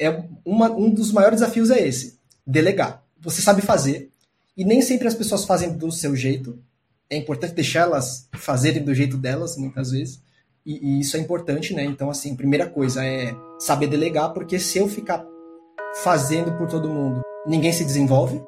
é 0.00 0.22
uma, 0.44 0.70
um 0.70 0.90
dos 0.90 1.12
maiores 1.12 1.40
desafios 1.40 1.70
é 1.70 1.86
esse, 1.86 2.18
delegar. 2.46 3.02
Você 3.20 3.42
sabe 3.42 3.60
fazer, 3.62 4.10
e 4.56 4.64
nem 4.64 4.80
sempre 4.80 5.08
as 5.08 5.14
pessoas 5.14 5.44
fazem 5.44 5.76
do 5.76 5.90
seu 5.90 6.14
jeito. 6.14 6.58
É 7.10 7.16
importante 7.16 7.54
deixar 7.54 7.80
elas 7.80 8.28
fazerem 8.34 8.82
do 8.82 8.94
jeito 8.94 9.16
delas, 9.16 9.56
muitas 9.56 9.90
vezes. 9.90 10.20
E, 10.64 10.96
e 10.96 11.00
isso 11.00 11.16
é 11.16 11.20
importante, 11.20 11.74
né? 11.74 11.84
Então, 11.84 12.10
assim, 12.10 12.36
primeira 12.36 12.68
coisa 12.68 13.04
é 13.04 13.34
saber 13.58 13.88
delegar, 13.88 14.32
porque 14.32 14.58
se 14.58 14.78
eu 14.78 14.86
ficar 14.86 15.24
fazendo 16.02 16.52
por 16.58 16.68
todo 16.68 16.88
mundo, 16.88 17.22
ninguém 17.46 17.72
se 17.72 17.84
desenvolve. 17.84 18.40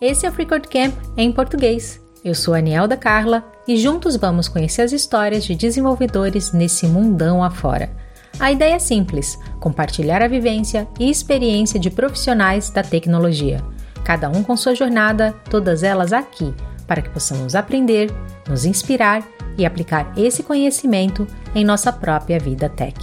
Esse 0.00 0.26
é 0.26 0.30
o 0.30 0.32
Freecode 0.32 0.68
Camp 0.68 0.94
em 1.16 1.30
português. 1.30 2.00
Eu 2.22 2.34
sou 2.34 2.52
a 2.52 2.58
Anielda 2.58 2.98
Carla 2.98 3.44
e 3.66 3.78
juntos 3.78 4.14
vamos 4.14 4.46
conhecer 4.46 4.82
as 4.82 4.92
histórias 4.92 5.42
de 5.44 5.54
desenvolvedores 5.54 6.52
nesse 6.52 6.86
mundão 6.86 7.42
afora. 7.42 7.90
A 8.38 8.52
ideia 8.52 8.74
é 8.74 8.78
simples: 8.78 9.38
compartilhar 9.58 10.22
a 10.22 10.28
vivência 10.28 10.86
e 10.98 11.10
experiência 11.10 11.80
de 11.80 11.88
profissionais 11.88 12.68
da 12.68 12.82
tecnologia. 12.82 13.64
Cada 14.04 14.28
um 14.28 14.42
com 14.42 14.56
sua 14.56 14.74
jornada, 14.74 15.34
todas 15.48 15.82
elas 15.82 16.12
aqui, 16.12 16.54
para 16.86 17.00
que 17.00 17.08
possamos 17.08 17.54
aprender, 17.54 18.10
nos 18.46 18.66
inspirar 18.66 19.26
e 19.56 19.64
aplicar 19.64 20.12
esse 20.16 20.42
conhecimento 20.42 21.26
em 21.54 21.64
nossa 21.64 21.90
própria 21.90 22.38
vida 22.38 22.68
tech. 22.68 22.98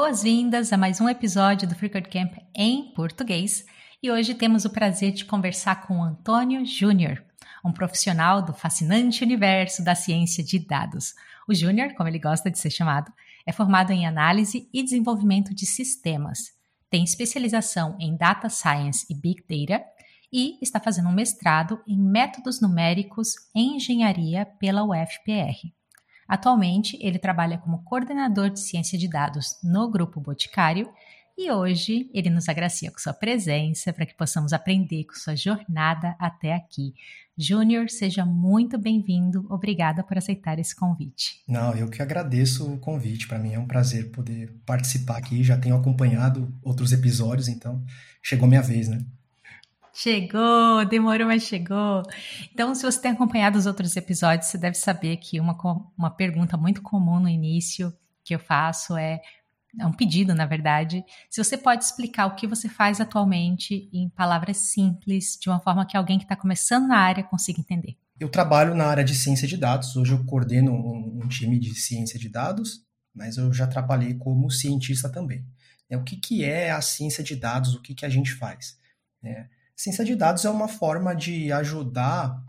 Boas-vindas 0.00 0.72
a 0.72 0.76
mais 0.76 1.00
um 1.00 1.08
episódio 1.08 1.66
do 1.66 1.74
Freecode 1.74 2.08
Camp 2.08 2.34
em 2.54 2.92
português. 2.94 3.66
E 4.00 4.08
hoje 4.08 4.32
temos 4.32 4.64
o 4.64 4.70
prazer 4.70 5.10
de 5.10 5.24
conversar 5.24 5.88
com 5.88 6.00
Antônio 6.00 6.64
Júnior, 6.64 7.20
um 7.64 7.72
profissional 7.72 8.40
do 8.40 8.52
fascinante 8.52 9.24
universo 9.24 9.82
da 9.82 9.96
ciência 9.96 10.42
de 10.42 10.60
dados. 10.60 11.14
O 11.48 11.52
Júnior, 11.52 11.94
como 11.94 12.08
ele 12.08 12.20
gosta 12.20 12.48
de 12.48 12.60
ser 12.60 12.70
chamado, 12.70 13.12
é 13.44 13.50
formado 13.50 13.90
em 13.90 14.06
análise 14.06 14.68
e 14.72 14.84
desenvolvimento 14.84 15.52
de 15.52 15.66
sistemas. 15.66 16.52
Tem 16.88 17.02
especialização 17.02 17.96
em 17.98 18.16
Data 18.16 18.48
Science 18.48 19.04
e 19.10 19.14
Big 19.16 19.42
Data 19.48 19.84
e 20.32 20.60
está 20.62 20.78
fazendo 20.78 21.08
um 21.08 21.12
mestrado 21.12 21.82
em 21.88 21.98
métodos 21.98 22.60
numéricos 22.60 23.34
em 23.52 23.74
engenharia 23.74 24.46
pela 24.60 24.84
UFPR. 24.84 25.76
Atualmente, 26.28 26.98
ele 27.00 27.18
trabalha 27.18 27.56
como 27.56 27.82
coordenador 27.82 28.50
de 28.50 28.60
ciência 28.60 28.98
de 28.98 29.08
dados 29.08 29.56
no 29.64 29.90
Grupo 29.90 30.20
Boticário 30.20 30.92
e 31.38 31.52
hoje 31.52 32.10
ele 32.12 32.28
nos 32.28 32.48
agracia 32.48 32.90
com 32.90 32.98
sua 32.98 33.14
presença 33.14 33.92
para 33.92 34.04
que 34.04 34.14
possamos 34.14 34.52
aprender 34.52 35.04
com 35.04 35.14
sua 35.14 35.36
jornada 35.36 36.16
até 36.18 36.52
aqui. 36.52 36.92
Júnior, 37.38 37.88
seja 37.88 38.26
muito 38.26 38.76
bem-vindo. 38.76 39.46
Obrigada 39.48 40.02
por 40.02 40.18
aceitar 40.18 40.58
esse 40.58 40.74
convite. 40.74 41.40
Não, 41.46 41.72
eu 41.74 41.88
que 41.88 42.02
agradeço 42.02 42.70
o 42.70 42.78
convite. 42.78 43.28
Para 43.28 43.38
mim 43.38 43.52
é 43.52 43.58
um 43.58 43.68
prazer 43.68 44.10
poder 44.10 44.52
participar 44.66 45.18
aqui. 45.18 45.44
Já 45.44 45.56
tenho 45.56 45.76
acompanhado 45.76 46.52
outros 46.60 46.90
episódios, 46.90 47.46
então 47.46 47.84
chegou 48.20 48.48
minha 48.48 48.60
vez, 48.60 48.88
né? 48.88 48.98
Chegou, 50.00 50.84
demorou, 50.84 51.26
mas 51.26 51.42
chegou. 51.42 52.04
Então, 52.52 52.72
se 52.72 52.84
você 52.84 53.00
tem 53.00 53.10
acompanhado 53.10 53.58
os 53.58 53.66
outros 53.66 53.96
episódios, 53.96 54.46
você 54.48 54.56
deve 54.56 54.76
saber 54.76 55.16
que 55.16 55.40
uma, 55.40 55.58
uma 55.98 56.08
pergunta 56.08 56.56
muito 56.56 56.80
comum 56.82 57.18
no 57.18 57.28
início 57.28 57.92
que 58.22 58.32
eu 58.32 58.38
faço 58.38 58.96
é, 58.96 59.20
é 59.76 59.84
um 59.84 59.92
pedido, 59.92 60.36
na 60.36 60.46
verdade, 60.46 61.04
se 61.28 61.42
você 61.42 61.58
pode 61.58 61.82
explicar 61.82 62.26
o 62.26 62.36
que 62.36 62.46
você 62.46 62.68
faz 62.68 63.00
atualmente 63.00 63.90
em 63.92 64.08
palavras 64.10 64.58
simples, 64.58 65.36
de 65.40 65.48
uma 65.48 65.58
forma 65.58 65.84
que 65.84 65.96
alguém 65.96 66.16
que 66.16 66.24
está 66.26 66.36
começando 66.36 66.86
na 66.86 66.98
área 66.98 67.24
consiga 67.24 67.58
entender. 67.58 67.96
Eu 68.20 68.28
trabalho 68.28 68.76
na 68.76 68.84
área 68.84 69.02
de 69.02 69.16
ciência 69.16 69.48
de 69.48 69.56
dados. 69.56 69.96
Hoje 69.96 70.12
eu 70.12 70.24
coordeno 70.24 70.70
um, 70.70 71.22
um 71.24 71.28
time 71.28 71.58
de 71.58 71.74
ciência 71.74 72.20
de 72.20 72.28
dados, 72.28 72.84
mas 73.12 73.36
eu 73.36 73.52
já 73.52 73.66
trabalhei 73.66 74.14
como 74.14 74.48
cientista 74.48 75.10
também. 75.10 75.44
É, 75.90 75.96
o 75.96 76.04
que, 76.04 76.16
que 76.16 76.44
é 76.44 76.70
a 76.70 76.80
ciência 76.80 77.24
de 77.24 77.34
dados? 77.34 77.74
O 77.74 77.82
que, 77.82 77.96
que 77.96 78.06
a 78.06 78.08
gente 78.08 78.32
faz? 78.32 78.78
É, 79.24 79.57
Ciência 79.78 80.04
de 80.04 80.16
dados 80.16 80.44
é 80.44 80.50
uma 80.50 80.66
forma 80.66 81.14
de 81.14 81.52
ajudar 81.52 82.42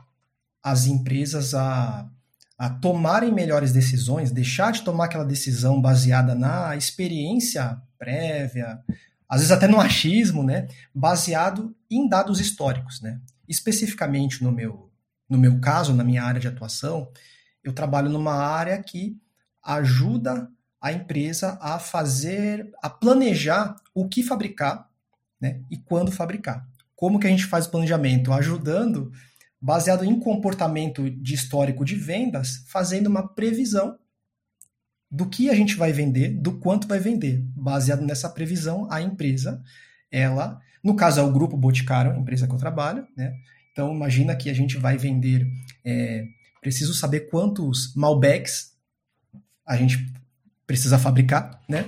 as 0.63 0.87
empresas 0.87 1.53
a, 1.53 2.09
a 2.57 2.71
tomarem 2.71 3.31
melhores 3.31 3.71
decisões, 3.71 4.31
deixar 4.31 4.71
de 4.71 4.81
tomar 4.81 5.05
aquela 5.05 5.23
decisão 5.23 5.79
baseada 5.79 6.33
na 6.33 6.75
experiência 6.75 7.79
prévia, 7.99 8.83
às 9.29 9.41
vezes 9.41 9.51
até 9.51 9.67
no 9.67 9.79
achismo, 9.79 10.41
né? 10.41 10.67
Baseado 10.91 11.75
em 11.87 12.09
dados 12.09 12.39
históricos, 12.39 12.99
né? 12.99 13.21
Especificamente 13.47 14.43
no 14.43 14.51
meu, 14.51 14.91
no 15.29 15.37
meu 15.37 15.59
caso, 15.59 15.93
na 15.93 16.03
minha 16.03 16.23
área 16.23 16.41
de 16.41 16.47
atuação, 16.47 17.11
eu 17.63 17.73
trabalho 17.73 18.09
numa 18.09 18.33
área 18.33 18.81
que 18.81 19.15
ajuda 19.63 20.49
a 20.81 20.91
empresa 20.91 21.59
a 21.61 21.77
fazer, 21.77 22.71
a 22.81 22.89
planejar 22.89 23.75
o 23.93 24.09
que 24.09 24.23
fabricar, 24.23 24.89
né? 25.39 25.61
E 25.69 25.77
quando 25.77 26.11
fabricar. 26.11 26.67
Como 26.99 27.17
que 27.17 27.27
a 27.27 27.29
gente 27.29 27.45
faz 27.45 27.65
o 27.65 27.71
planejamento? 27.71 28.33
Ajudando, 28.33 29.09
baseado 29.61 30.03
em 30.03 30.19
comportamento 30.19 31.09
de 31.09 31.33
histórico 31.33 31.85
de 31.85 31.95
vendas, 31.95 32.65
fazendo 32.67 33.07
uma 33.07 33.25
previsão 33.25 33.97
do 35.09 35.25
que 35.25 35.49
a 35.49 35.55
gente 35.55 35.77
vai 35.77 35.93
vender, 35.93 36.27
do 36.41 36.59
quanto 36.59 36.89
vai 36.89 36.99
vender. 36.99 37.41
Baseado 37.55 38.01
nessa 38.01 38.27
previsão, 38.27 38.85
a 38.91 39.01
empresa, 39.01 39.63
ela, 40.11 40.59
no 40.83 40.93
caso 40.93 41.21
é 41.21 41.23
o 41.23 41.31
Grupo 41.31 41.55
Boticário, 41.55 42.11
a 42.11 42.17
empresa 42.17 42.45
que 42.45 42.53
eu 42.53 42.59
trabalho, 42.59 43.07
né? 43.15 43.33
Então, 43.71 43.95
imagina 43.95 44.35
que 44.35 44.49
a 44.49 44.53
gente 44.53 44.75
vai 44.75 44.97
vender, 44.97 45.47
é, 45.85 46.25
preciso 46.59 46.93
saber 46.93 47.29
quantos 47.29 47.95
Malbecs 47.95 48.73
a 49.65 49.77
gente 49.77 50.05
precisa 50.67 50.99
fabricar, 50.99 51.63
né? 51.69 51.85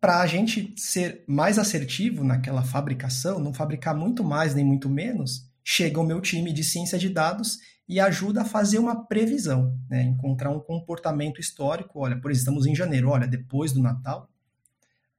Para 0.00 0.20
a 0.20 0.26
gente 0.26 0.74
ser 0.76 1.24
mais 1.26 1.58
assertivo 1.58 2.22
naquela 2.22 2.62
fabricação, 2.62 3.38
não 3.40 3.52
fabricar 3.52 3.96
muito 3.96 4.22
mais 4.22 4.54
nem 4.54 4.64
muito 4.64 4.88
menos, 4.88 5.48
chega 5.64 6.00
o 6.00 6.04
meu 6.04 6.20
time 6.20 6.52
de 6.52 6.62
ciência 6.62 6.98
de 6.98 7.08
dados 7.08 7.58
e 7.88 7.98
ajuda 7.98 8.42
a 8.42 8.44
fazer 8.44 8.78
uma 8.78 9.06
previsão, 9.06 9.76
né? 9.88 10.02
encontrar 10.02 10.50
um 10.50 10.60
comportamento 10.60 11.40
histórico. 11.40 12.00
Olha, 12.00 12.20
por 12.20 12.30
exemplo, 12.30 12.52
estamos 12.52 12.66
em 12.66 12.74
janeiro, 12.74 13.08
olha, 13.08 13.26
depois 13.26 13.72
do 13.72 13.82
Natal, 13.82 14.28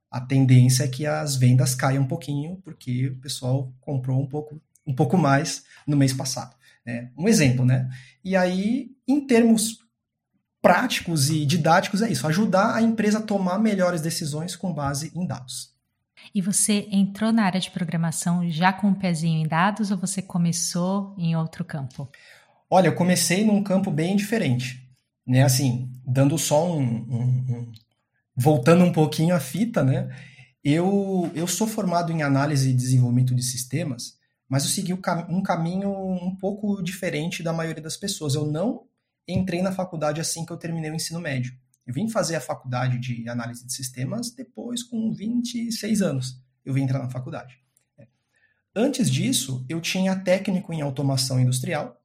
a 0.10 0.22
tendência 0.22 0.84
é 0.84 0.88
que 0.88 1.06
as 1.06 1.36
vendas 1.36 1.76
caiam 1.76 2.04
um 2.04 2.08
pouquinho, 2.08 2.58
porque 2.64 3.08
o 3.08 3.16
pessoal 3.18 3.74
comprou 3.82 4.22
um 4.22 4.28
pouco, 4.28 4.62
um 4.86 4.94
pouco 4.94 5.18
mais 5.18 5.64
no 5.86 5.98
mês 5.98 6.14
passado. 6.14 6.56
Né? 6.86 7.12
Um 7.18 7.28
exemplo, 7.28 7.66
né? 7.66 7.90
E 8.24 8.36
aí, 8.36 8.92
em 9.08 9.26
termos 9.26 9.80
práticos 10.62 11.30
e 11.30 11.46
didáticos 11.46 12.02
é 12.02 12.12
isso, 12.12 12.28
ajudar 12.28 12.76
a 12.76 12.82
empresa 12.82 13.20
a 13.20 13.22
tomar 13.22 13.60
melhores 13.60 14.02
decisões 14.02 14.56
com 14.56 14.74
base 14.74 15.12
em 15.16 15.26
dados. 15.26 15.74
E 16.34 16.42
você 16.42 16.88
entrou 16.92 17.32
na 17.32 17.44
área 17.44 17.60
de 17.60 17.72
programação 17.72 18.50
já 18.50 18.72
com 18.74 18.88
um 18.88 18.94
pezinho 18.94 19.44
em 19.44 19.48
dados 19.48 19.90
ou 19.90 19.98
você 19.98 20.22
começou 20.22 21.16
em 21.18 21.36
outro 21.36 21.64
campo? 21.64 22.10
Olha, 22.70 22.88
eu 22.88 22.96
comecei 22.96 23.46
num 23.46 23.64
campo 23.64 23.90
bem 23.90 24.16
diferente, 24.16 24.88
né? 25.26 25.44
Assim, 25.44 25.90
dando 26.06 26.38
só 26.38 26.72
um, 26.72 26.82
um, 26.82 27.22
um 27.50 27.72
voltando 28.36 28.84
um 28.84 28.92
pouquinho 28.92 29.36
a 29.36 29.40
fita, 29.40 29.84
né? 29.84 30.10
Eu, 30.64 31.32
eu 31.34 31.48
sou 31.48 31.66
formado 31.66 32.12
em 32.12 32.22
análise 32.22 32.70
e 32.70 32.74
desenvolvimento 32.74 33.34
de 33.34 33.42
sistemas, 33.42 34.18
mas 34.48 34.64
eu 34.64 34.70
segui 34.70 34.94
um 34.94 35.42
caminho 35.42 35.90
um 35.90 36.36
pouco 36.36 36.82
diferente 36.84 37.42
da 37.42 37.54
maioria 37.54 37.82
das 37.82 37.98
pessoas. 37.98 38.36
Eu 38.36 38.46
não 38.46 38.84
entrei 39.32 39.62
na 39.62 39.72
faculdade 39.72 40.20
assim 40.20 40.46
que 40.46 40.52
eu 40.52 40.58
terminei 40.58 40.92
o 40.92 40.96
ensino 40.96 41.20
médio. 41.20 41.54
Eu 41.86 41.94
vim 41.94 42.08
fazer 42.08 42.36
a 42.36 42.42
faculdade 42.42 43.00
de 43.00 43.28
análise 43.28 43.66
de 43.66 43.74
sistemas 43.74 44.32
depois, 44.32 44.84
com 44.84 45.12
26 45.12 46.02
anos, 46.02 46.42
eu 46.64 46.74
vim 46.74 46.84
entrar 46.84 47.00
na 47.00 47.10
faculdade. 47.10 47.58
É. 47.98 48.08
Antes 48.76 49.10
disso, 49.10 49.66
eu 49.68 49.82
tinha 49.82 50.16
técnico 50.16 50.72
em 50.72 50.82
automação 50.82 51.40
industrial 51.40 52.00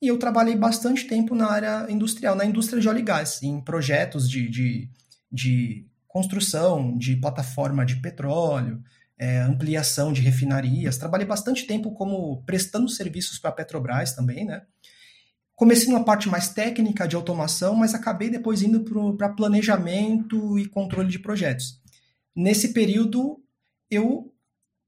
e 0.00 0.08
eu 0.08 0.18
trabalhei 0.18 0.56
bastante 0.56 1.06
tempo 1.06 1.34
na 1.34 1.50
área 1.50 1.86
industrial, 1.90 2.36
na 2.36 2.44
indústria 2.44 2.80
de 2.80 2.88
óleo 2.88 3.00
e 3.00 3.02
gás, 3.02 3.42
em 3.42 3.60
projetos 3.60 4.30
de, 4.30 4.48
de, 4.48 4.90
de 5.30 5.86
construção 6.06 6.96
de 6.96 7.16
plataforma 7.16 7.84
de 7.84 7.96
petróleo, 7.96 8.82
é, 9.18 9.40
ampliação 9.40 10.12
de 10.12 10.22
refinarias. 10.22 10.96
Trabalhei 10.96 11.26
bastante 11.26 11.66
tempo 11.66 11.92
como 11.92 12.42
prestando 12.44 12.88
serviços 12.88 13.38
para 13.38 13.50
a 13.50 13.52
Petrobras 13.52 14.14
também, 14.14 14.44
né? 14.44 14.62
Comecei 15.58 15.88
numa 15.88 16.04
parte 16.04 16.28
mais 16.28 16.50
técnica 16.50 17.08
de 17.08 17.16
automação, 17.16 17.74
mas 17.74 17.92
acabei 17.92 18.30
depois 18.30 18.62
indo 18.62 18.84
para 19.16 19.28
planejamento 19.30 20.56
e 20.56 20.68
controle 20.68 21.08
de 21.08 21.18
projetos. 21.18 21.82
Nesse 22.34 22.72
período, 22.72 23.42
eu, 23.90 24.32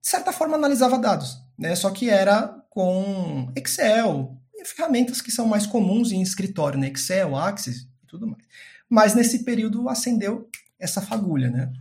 de 0.00 0.08
certa 0.08 0.32
forma, 0.32 0.54
analisava 0.54 0.96
dados, 0.96 1.42
né? 1.58 1.74
só 1.74 1.90
que 1.90 2.08
era 2.08 2.46
com 2.70 3.52
Excel, 3.56 4.38
ferramentas 4.64 5.20
que 5.20 5.32
são 5.32 5.44
mais 5.44 5.66
comuns 5.66 6.12
em 6.12 6.22
escritório, 6.22 6.78
né? 6.78 6.86
Excel, 6.86 7.34
Axis 7.34 7.88
e 8.04 8.06
tudo 8.06 8.28
mais. 8.28 8.44
Mas 8.88 9.12
nesse 9.12 9.42
período 9.42 9.88
acendeu 9.88 10.48
essa 10.78 11.00
fagulha. 11.00 11.50
Né? 11.50 11.72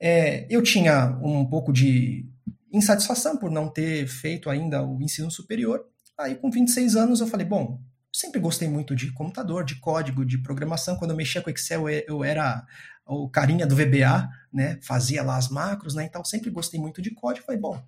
É, 0.00 0.44
eu 0.50 0.60
tinha 0.60 1.16
um 1.22 1.46
pouco 1.46 1.72
de 1.72 2.26
insatisfação 2.72 3.36
por 3.36 3.48
não 3.48 3.68
ter 3.68 4.08
feito 4.08 4.50
ainda 4.50 4.84
o 4.84 5.00
ensino 5.00 5.30
superior. 5.30 5.86
Aí, 6.18 6.34
com 6.34 6.50
26 6.50 6.96
anos, 6.96 7.20
eu 7.20 7.28
falei, 7.28 7.46
bom, 7.46 7.80
sempre 8.12 8.40
gostei 8.40 8.68
muito 8.68 8.94
de 8.94 9.12
computador, 9.12 9.64
de 9.64 9.76
código, 9.76 10.24
de 10.24 10.38
programação. 10.38 10.96
Quando 10.96 11.12
eu 11.12 11.16
mexia 11.16 11.42
com 11.42 11.50
Excel, 11.50 11.88
eu 11.88 12.24
era 12.24 12.64
o 13.06 13.28
carinha 13.28 13.66
do 13.66 13.74
VBA, 13.74 14.28
né? 14.52 14.78
Fazia 14.82 15.22
lá 15.22 15.36
as 15.36 15.48
macros, 15.48 15.94
né? 15.94 16.04
Então, 16.04 16.24
sempre 16.24 16.50
gostei 16.50 16.78
muito 16.80 17.00
de 17.00 17.10
código. 17.10 17.46
Falei, 17.46 17.60
bom, 17.60 17.82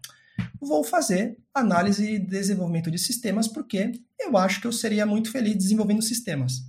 vou 0.61 0.83
fazer 0.85 1.37
análise 1.55 2.15
e 2.15 2.19
desenvolvimento 2.19 2.91
de 2.91 2.99
sistemas 2.99 3.47
porque 3.47 3.93
eu 4.19 4.37
acho 4.37 4.61
que 4.61 4.67
eu 4.67 4.73
seria 4.73 5.05
muito 5.05 5.31
feliz 5.31 5.57
desenvolvendo 5.57 6.03
sistemas. 6.03 6.65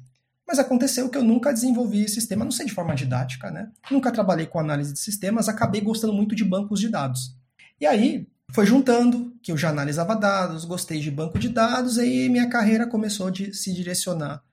Mas 0.47 0.59
aconteceu 0.59 1.09
que 1.09 1.17
eu 1.17 1.23
nunca 1.23 1.53
desenvolvi 1.53 2.09
sistema, 2.09 2.43
não 2.43 2.51
sei 2.51 2.65
de 2.65 2.73
forma 2.73 2.93
didática, 2.93 3.49
né? 3.49 3.71
Nunca 3.89 4.11
trabalhei 4.11 4.45
com 4.45 4.59
análise 4.59 4.91
de 4.91 4.99
sistemas, 4.99 5.47
acabei 5.47 5.79
gostando 5.79 6.11
muito 6.11 6.35
de 6.35 6.43
bancos 6.43 6.79
de 6.79 6.89
dados. 6.89 7.37
E 7.79 7.85
aí 7.85 8.27
foi 8.51 8.65
juntando 8.65 9.30
que 9.41 9.51
eu 9.51 9.57
já 9.57 9.69
analisava 9.69 10.15
dados, 10.15 10.65
gostei 10.65 10.99
de 10.99 11.09
banco 11.09 11.39
de 11.39 11.49
dados, 11.49 11.97
aí 11.97 12.29
minha 12.29 12.49
carreira 12.49 12.87
começou 12.87 13.27
a 13.27 13.33
se 13.33 13.73
direcionar 13.73 14.43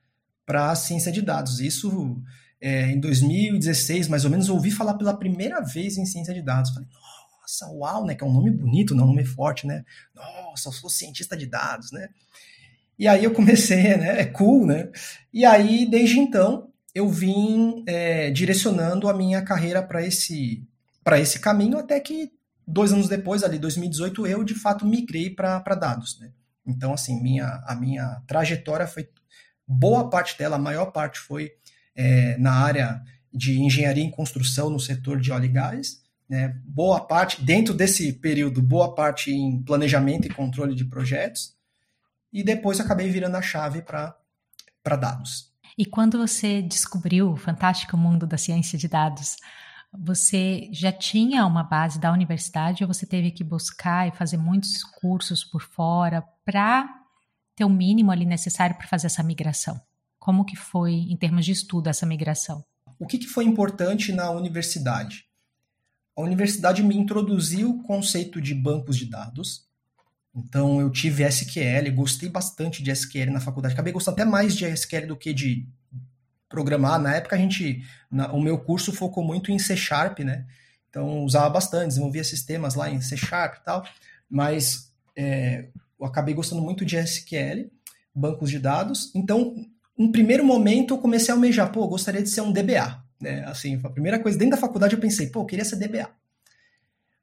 para 0.45 0.71
a 0.71 0.75
ciência 0.75 1.11
de 1.11 1.21
dados. 1.21 1.59
Isso 1.59 2.21
é, 2.59 2.91
em 2.91 2.99
2016, 2.99 4.07
mais 4.07 4.25
ou 4.25 4.31
menos, 4.31 4.49
ouvi 4.49 4.71
falar 4.71 4.95
pela 4.95 5.15
primeira 5.15 5.61
vez 5.61 5.97
em 5.97 6.05
ciência 6.05 6.33
de 6.33 6.41
dados. 6.41 6.71
Falei, 6.71 6.89
nossa, 7.41 7.67
uau, 7.71 8.05
né? 8.05 8.15
Que 8.15 8.23
é 8.23 8.27
um 8.27 8.33
nome 8.33 8.51
bonito, 8.51 8.95
não 8.95 9.05
um 9.05 9.07
nome 9.07 9.25
forte, 9.25 9.65
né? 9.65 9.83
Nossa, 10.13 10.69
eu 10.69 10.73
sou 10.73 10.89
cientista 10.89 11.37
de 11.37 11.45
dados, 11.45 11.91
né? 11.91 12.09
E 12.97 13.07
aí 13.07 13.23
eu 13.23 13.31
comecei, 13.31 13.83
né? 13.95 14.21
É 14.21 14.25
cool, 14.25 14.65
né? 14.65 14.89
E 15.31 15.45
aí, 15.45 15.89
desde 15.89 16.19
então, 16.19 16.69
eu 16.93 17.07
vim 17.07 17.83
é, 17.87 18.29
direcionando 18.31 19.07
a 19.07 19.13
minha 19.13 19.41
carreira 19.41 19.81
para 19.81 20.05
esse, 20.05 20.63
esse 21.17 21.39
caminho, 21.39 21.77
até 21.77 21.99
que 21.99 22.31
dois 22.69 22.93
anos 22.93 23.09
depois, 23.09 23.43
ali 23.43 23.57
2018, 23.57 24.27
eu 24.27 24.43
de 24.43 24.53
fato 24.53 24.85
migrei 24.85 25.29
para 25.29 25.59
dados, 25.59 26.19
né? 26.19 26.31
Então, 26.65 26.93
assim, 26.93 27.21
minha, 27.21 27.63
a 27.65 27.75
minha 27.75 28.21
trajetória 28.27 28.87
foi. 28.87 29.09
Boa 29.67 30.09
parte 30.09 30.37
dela, 30.37 30.55
a 30.55 30.59
maior 30.59 30.87
parte 30.87 31.19
foi 31.19 31.51
é, 31.95 32.37
na 32.37 32.53
área 32.53 33.01
de 33.33 33.59
engenharia 33.59 34.03
em 34.03 34.11
construção 34.11 34.69
no 34.69 34.79
setor 34.79 35.19
de 35.19 35.31
óleo 35.31 35.45
e 35.45 35.49
gás, 35.49 36.01
né? 36.27 36.55
boa 36.65 37.05
parte, 37.05 37.43
dentro 37.43 37.73
desse 37.73 38.13
período, 38.13 38.61
boa 38.61 38.95
parte 38.95 39.31
em 39.31 39.61
planejamento 39.63 40.25
e 40.25 40.33
controle 40.33 40.75
de 40.75 40.85
projetos, 40.85 41.55
e 42.33 42.43
depois 42.43 42.79
acabei 42.79 43.09
virando 43.09 43.35
a 43.35 43.41
chave 43.41 43.81
para 43.81 44.15
dados. 44.83 45.51
E 45.77 45.85
quando 45.85 46.17
você 46.17 46.61
descobriu 46.61 47.31
o 47.31 47.37
fantástico 47.37 47.95
mundo 47.95 48.25
da 48.25 48.37
ciência 48.37 48.77
de 48.77 48.87
dados, 48.87 49.37
você 49.91 50.69
já 50.71 50.91
tinha 50.91 51.45
uma 51.45 51.63
base 51.63 51.99
da 51.99 52.11
universidade 52.11 52.83
ou 52.83 52.93
você 52.93 53.05
teve 53.05 53.31
que 53.31 53.43
buscar 53.43 54.07
e 54.07 54.15
fazer 54.15 54.37
muitos 54.37 54.83
cursos 54.83 55.43
por 55.43 55.61
fora 55.61 56.23
para 56.45 56.87
ter 57.55 57.65
o 57.65 57.69
mínimo 57.69 58.11
ali 58.11 58.25
necessário 58.25 58.77
para 58.77 58.87
fazer 58.87 59.07
essa 59.07 59.23
migração? 59.23 59.79
Como 60.19 60.45
que 60.45 60.55
foi, 60.55 60.93
em 60.93 61.17
termos 61.17 61.45
de 61.45 61.51
estudo, 61.51 61.87
essa 61.87 62.05
migração? 62.05 62.63
O 62.99 63.07
que, 63.07 63.17
que 63.17 63.27
foi 63.27 63.45
importante 63.45 64.11
na 64.11 64.29
universidade? 64.29 65.25
A 66.15 66.21
universidade 66.21 66.83
me 66.83 66.95
introduziu 66.95 67.71
o 67.71 67.83
conceito 67.83 68.41
de 68.41 68.53
bancos 68.53 68.97
de 68.97 69.05
dados, 69.05 69.67
então 70.35 70.79
eu 70.79 70.89
tive 70.91 71.23
SQL, 71.23 71.91
gostei 71.95 72.29
bastante 72.29 72.83
de 72.83 72.91
SQL 72.91 73.31
na 73.31 73.39
faculdade. 73.39 73.73
Acabei 73.73 73.93
gostando 73.93 74.15
até 74.15 74.25
mais 74.25 74.55
de 74.55 74.65
SQL 74.65 75.07
do 75.07 75.17
que 75.17 75.33
de 75.33 75.67
programar. 76.49 76.99
Na 76.99 77.15
época 77.15 77.35
a 77.35 77.39
gente, 77.39 77.83
na, 78.11 78.33
o 78.33 78.41
meu 78.41 78.57
curso 78.57 78.91
focou 78.91 79.23
muito 79.23 79.51
em 79.51 79.59
C 79.59 79.77
Sharp, 79.77 80.19
né? 80.19 80.45
Então 80.89 81.23
usava 81.23 81.49
bastante, 81.49 81.89
desenvolvia 81.89 82.23
sistemas 82.23 82.73
lá 82.73 82.89
em 82.89 82.99
C 82.99 83.15
Sharp 83.15 83.57
e 83.57 83.63
tal, 83.63 83.85
mas 84.29 84.91
é, 85.15 85.67
eu 85.99 86.05
acabei 86.05 86.33
gostando 86.33 86.61
muito 86.61 86.83
de 86.83 86.97
SQL, 86.97 87.69
bancos 88.13 88.49
de 88.49 88.57
dados. 88.57 89.11
Então, 89.13 89.55
em 89.97 90.11
primeiro 90.11 90.43
momento 90.43 90.95
eu 90.95 90.97
comecei 90.97 91.31
a 91.31 91.35
almejar, 91.35 91.71
pô, 91.71 91.87
gostaria 91.87 92.23
de 92.23 92.29
ser 92.29 92.41
um 92.41 92.51
DBA, 92.51 93.03
né? 93.21 93.45
Assim, 93.45 93.79
a 93.83 93.89
primeira 93.89 94.19
coisa 94.19 94.37
dentro 94.37 94.55
da 94.55 94.61
faculdade 94.61 94.95
eu 94.95 94.99
pensei, 94.99 95.27
pô, 95.27 95.41
eu 95.41 95.45
queria 95.45 95.65
ser 95.65 95.75
DBA. 95.75 96.09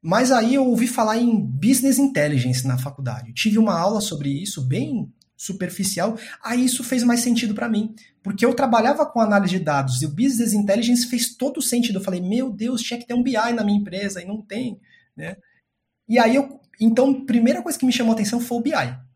Mas 0.00 0.30
aí 0.30 0.54
eu 0.54 0.64
ouvi 0.64 0.86
falar 0.86 1.16
em 1.16 1.40
business 1.40 1.98
intelligence 1.98 2.64
na 2.64 2.78
faculdade. 2.78 3.32
Tive 3.32 3.58
uma 3.58 3.76
aula 3.76 4.00
sobre 4.00 4.28
isso, 4.28 4.62
bem 4.62 5.12
superficial. 5.36 6.18
Aí 6.42 6.64
isso 6.64 6.82
fez 6.82 7.02
mais 7.02 7.20
sentido 7.20 7.54
para 7.54 7.68
mim, 7.68 7.94
porque 8.22 8.44
eu 8.44 8.54
trabalhava 8.54 9.04
com 9.04 9.20
análise 9.20 9.58
de 9.58 9.64
dados 9.64 10.00
e 10.02 10.06
o 10.06 10.10
business 10.10 10.52
intelligence 10.52 11.06
fez 11.06 11.34
todo 11.34 11.60
sentido. 11.60 11.98
Eu 11.98 12.04
falei, 12.04 12.20
meu 12.20 12.50
Deus, 12.50 12.82
tinha 12.82 12.98
que 12.98 13.06
ter 13.06 13.14
um 13.14 13.22
BI 13.22 13.52
na 13.54 13.64
minha 13.64 13.78
empresa 13.78 14.22
e 14.22 14.24
não 14.24 14.40
tem, 14.40 14.80
né? 15.16 15.36
E 16.08 16.18
aí 16.18 16.36
eu, 16.36 16.60
então, 16.80 17.26
primeira 17.26 17.62
coisa 17.62 17.78
que 17.78 17.84
me 17.84 17.92
chamou 17.92 18.12
a 18.12 18.14
atenção 18.14 18.40
foi 18.40 18.58
o 18.58 18.62
BI. 18.62 19.06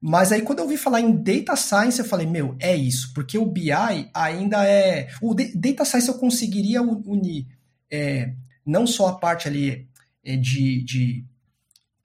Mas 0.00 0.32
aí 0.32 0.42
quando 0.42 0.58
eu 0.58 0.64
ouvi 0.64 0.76
falar 0.76 1.00
em 1.00 1.12
data 1.12 1.54
science, 1.54 2.00
eu 2.00 2.04
falei, 2.04 2.26
meu, 2.26 2.56
é 2.58 2.74
isso, 2.74 3.12
porque 3.14 3.38
o 3.38 3.46
BI 3.46 3.70
ainda 4.12 4.66
é, 4.66 5.08
o 5.20 5.32
data 5.32 5.84
science 5.84 6.08
eu 6.08 6.18
conseguiria 6.18 6.82
unir 6.82 7.46
é, 7.88 8.34
não 8.66 8.86
só 8.86 9.08
a 9.08 9.18
parte 9.18 9.46
ali 9.46 9.86
é, 10.24 10.36
de, 10.36 10.82
de 10.82 11.24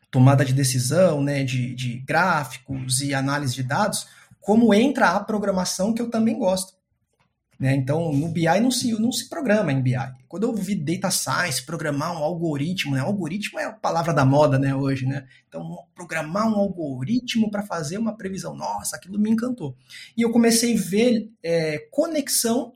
tomada 0.09 0.45
de 0.45 0.53
decisão, 0.53 1.21
né, 1.21 1.43
de, 1.43 1.75
de 1.75 1.99
gráficos 1.99 3.01
e 3.01 3.13
análise 3.13 3.53
de 3.53 3.63
dados, 3.63 4.07
como 4.39 4.73
entra 4.73 5.11
a 5.11 5.19
programação 5.19 5.93
que 5.93 6.01
eu 6.01 6.09
também 6.09 6.37
gosto. 6.37 6.77
Né? 7.59 7.73
Então, 7.75 8.13
no 8.13 8.27
BI 8.29 8.59
não 8.61 8.69
se, 8.69 8.91
não 8.99 9.11
se 9.11 9.27
programa 9.27 9.71
em 9.71 9.81
BI. 9.81 9.95
Quando 10.27 10.43
eu 10.43 10.53
vi 10.53 10.75
data 10.75 11.09
science, 11.09 11.65
programar 11.65 12.13
um 12.13 12.23
algoritmo, 12.23 12.93
né? 12.93 13.01
algoritmo 13.01 13.59
é 13.59 13.65
a 13.65 13.71
palavra 13.71 14.13
da 14.13 14.23
moda 14.23 14.59
né, 14.59 14.75
hoje, 14.75 15.07
né? 15.07 15.25
Então, 15.47 15.79
programar 15.95 16.47
um 16.47 16.55
algoritmo 16.55 17.49
para 17.49 17.63
fazer 17.63 17.97
uma 17.97 18.15
previsão, 18.15 18.55
nossa, 18.55 18.95
aquilo 18.95 19.17
me 19.17 19.31
encantou. 19.31 19.75
E 20.15 20.21
eu 20.21 20.31
comecei 20.31 20.77
a 20.77 20.79
ver 20.79 21.31
é, 21.41 21.79
conexão, 21.89 22.73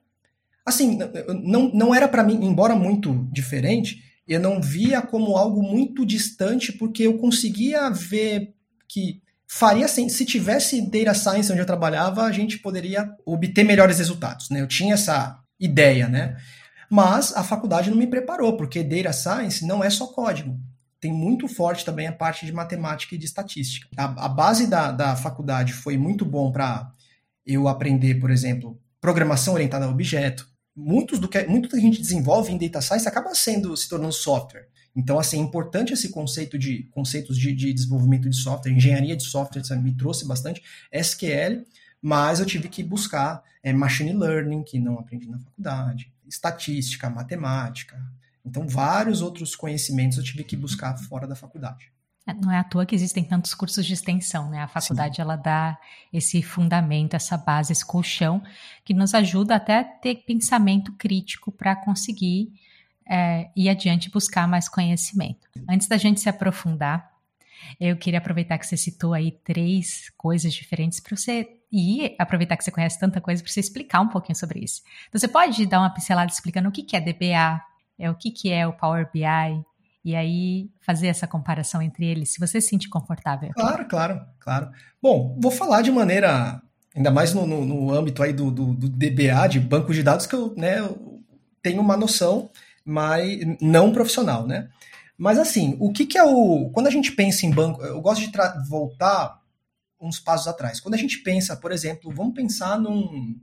assim, 0.66 0.98
não, 1.44 1.70
não 1.72 1.94
era 1.94 2.08
para 2.08 2.24
mim, 2.24 2.44
embora 2.44 2.76
muito 2.76 3.14
diferente, 3.32 4.11
eu 4.28 4.40
não 4.40 4.62
via 4.62 5.02
como 5.02 5.36
algo 5.36 5.62
muito 5.62 6.06
distante, 6.06 6.72
porque 6.72 7.04
eu 7.04 7.18
conseguia 7.18 7.90
ver 7.90 8.54
que 8.88 9.22
faria 9.48 9.86
assim, 9.86 10.08
se 10.08 10.26
tivesse 10.26 10.82
data 10.82 11.14
science 11.14 11.52
onde 11.52 11.62
eu 11.62 11.66
trabalhava, 11.66 12.24
a 12.24 12.32
gente 12.32 12.58
poderia 12.60 13.10
obter 13.26 13.64
melhores 13.64 13.98
resultados, 13.98 14.50
né? 14.50 14.62
Eu 14.62 14.68
tinha 14.68 14.94
essa 14.94 15.40
ideia, 15.60 16.08
né? 16.08 16.38
Mas 16.90 17.36
a 17.36 17.44
faculdade 17.44 17.90
não 17.90 17.98
me 17.98 18.08
preparou, 18.08 18.56
porque 18.56 18.84
data 18.84 19.14
science 19.14 19.66
não 19.66 19.84
é 19.84 19.90
só 19.90 20.08
código. 20.08 20.60
Tem 21.00 21.12
muito 21.12 21.48
forte 21.48 21.84
também 21.84 22.08
a 22.08 22.14
parte 22.14 22.46
de 22.46 22.52
matemática 22.52 23.16
e 23.16 23.18
de 23.18 23.26
estatística. 23.26 23.88
A, 23.98 24.26
a 24.26 24.30
base 24.30 24.68
da, 24.68 24.92
da 24.92 25.16
faculdade 25.16 25.74
foi 25.74 25.98
muito 25.98 26.24
bom 26.24 26.52
para 26.52 26.92
eu 27.46 27.68
aprender, 27.68 28.20
por 28.20 28.30
exemplo, 28.30 28.80
programação 29.00 29.54
orientada 29.54 29.86
a 29.86 29.90
objeto, 29.90 30.48
muitos 30.76 31.20
do 31.20 31.28
que 31.28 31.44
muito 31.46 31.70
que 31.70 31.76
a 31.76 31.80
gente 31.80 32.02
desenvolve 32.02 32.52
em 32.52 32.58
data 32.58 32.82
science 32.82 33.08
acaba 33.08 33.34
sendo 33.36 33.76
se 33.76 33.90
tornando 33.90 34.14
software. 34.14 34.68
Então, 34.96 35.18
assim, 35.18 35.38
é 35.38 35.42
importante 35.42 35.94
esse 35.94 36.10
conceito 36.10 36.58
de 36.58 36.84
conceitos 36.92 37.38
de, 37.38 37.54
de 37.54 37.74
desenvolvimento 37.74 38.30
de 38.30 38.36
software, 38.36 38.72
engenharia 38.72 39.16
de 39.16 39.24
software, 39.24 39.64
sabe, 39.64 39.82
me 39.82 39.96
trouxe 39.96 40.28
bastante 40.28 40.62
SQL, 40.92 41.66
mas 42.02 42.40
eu 42.40 42.46
tive 42.46 42.68
que 42.68 42.84
buscar 42.84 43.42
é, 43.64 43.72
machine 43.72 44.14
learning, 44.14 44.64
que 44.64 44.80
não 44.80 45.00
aprendi 45.00 45.30
na 45.30 45.40
faculdade, 45.40 46.12
estatística, 46.28 47.10
matemática. 47.10 48.02
Então, 48.46 48.68
vários 48.68 49.22
outros 49.22 49.56
conhecimentos 49.56 50.18
eu 50.18 50.24
tive 50.24 50.44
que 50.44 50.58
buscar 50.58 50.98
fora 50.98 51.28
da 51.28 51.36
faculdade. 51.36 51.92
É, 52.26 52.34
não 52.34 52.52
é 52.52 52.60
à 52.60 52.64
toa 52.64 52.86
que 52.86 52.94
existem 52.94 53.24
tantos 53.24 53.54
cursos 53.54 53.86
de 53.86 53.94
extensão, 53.94 54.50
né? 54.50 54.62
A 54.62 54.68
faculdade 54.68 55.16
Sim. 55.16 55.22
ela 55.24 55.36
dá 55.36 55.78
esse 56.14 56.42
fundamento, 56.42 57.16
essa 57.16 57.38
base, 57.38 57.72
esse 57.72 57.86
colchão 57.86 58.44
que 58.86 58.94
nos 58.94 59.14
ajuda 59.14 59.56
até 59.56 59.80
a 59.80 59.84
ter 59.84 60.24
pensamento 60.26 60.94
crítico 60.94 61.52
para 61.52 61.76
conseguir 61.76 62.54
é, 63.10 63.50
ir 63.56 63.70
adiante 63.70 64.06
e 64.06 64.12
buscar 64.12 64.48
mais 64.48 64.70
conhecimento. 64.70 65.48
Antes 65.68 65.88
da 65.88 65.98
gente 65.98 66.22
se 66.22 66.30
aprofundar, 66.30 67.12
eu 67.80 67.98
queria 67.98 68.20
aproveitar 68.20 68.58
que 68.58 68.66
você 68.66 68.78
citou 68.78 69.14
aí 69.14 69.32
três 69.44 70.12
coisas 70.18 70.54
diferentes 70.54 71.00
para 71.00 71.16
você 71.16 71.58
e 71.72 72.16
aproveitar 72.20 72.58
que 72.58 72.64
você 72.64 72.72
conhece 72.72 73.00
tanta 73.00 73.22
coisa 73.22 73.42
para 73.42 73.52
você 73.52 73.60
explicar 73.60 74.02
um 74.02 74.10
pouquinho 74.10 74.36
sobre 74.36 74.60
isso. 74.60 74.82
Então, 75.08 75.20
você 75.20 75.28
pode 75.28 75.66
dar 75.66 75.80
uma 75.80 75.90
pincelada 75.90 76.32
explicando 76.32 76.70
o 76.70 76.72
que, 76.72 76.84
que 76.84 76.96
é 76.96 77.02
DBA, 77.02 77.62
é 77.98 78.10
o 78.10 78.16
que, 78.16 78.32
que 78.32 78.52
é 78.52 78.68
o 78.68 78.74
Power 78.74 79.10
BI, 79.12 79.66
e 80.04 80.16
aí 80.16 80.70
fazer 80.82 81.08
essa 81.08 81.28
comparação 81.28 81.82
entre 81.82 82.06
eles, 82.06 82.34
se 82.34 82.40
você 82.40 82.60
se 82.60 82.70
sente 82.70 82.90
confortável. 82.90 83.52
Claro, 83.54 83.88
claro, 83.88 84.22
claro. 84.40 84.72
Bom, 85.02 85.38
vou 85.40 85.52
falar 85.52 85.82
de 85.82 85.92
maneira, 85.92 86.62
ainda 86.96 87.12
mais 87.12 87.34
no, 87.34 87.46
no, 87.46 87.66
no 87.66 87.94
âmbito 87.94 88.24
aí 88.24 88.34
do, 88.34 88.50
do, 88.50 88.74
do, 88.74 88.90
DBA, 88.90 89.48
de 89.50 89.60
banco 89.60 89.94
de 89.94 90.02
dados, 90.02 90.26
que 90.26 90.36
eu, 90.36 90.54
né, 90.56 90.80
eu 90.80 91.22
tenho 91.62 91.82
uma 91.82 91.96
noção, 91.96 92.50
mas 92.84 93.40
não 93.62 93.92
profissional, 93.92 94.48
né? 94.48 94.70
Mas 95.18 95.38
assim, 95.38 95.78
o 95.80 95.92
que, 95.92 96.08
que 96.08 96.18
é 96.18 96.24
o. 96.24 96.72
Quando 96.72 96.88
a 96.88 96.92
gente 96.92 97.12
pensa 97.12 97.46
em 97.46 97.52
banco, 97.52 97.84
eu 97.84 98.02
gosto 98.02 98.22
de 98.22 98.32
voltar 98.68 99.40
uns 100.00 100.20
passos 100.20 100.48
atrás. 100.48 100.80
Quando 100.80 100.96
a 100.96 100.98
gente 100.98 101.20
pensa, 101.20 101.56
por 101.56 101.72
exemplo, 101.72 102.12
vamos 102.12 102.34
pensar 102.34 102.80
num, 102.80 103.40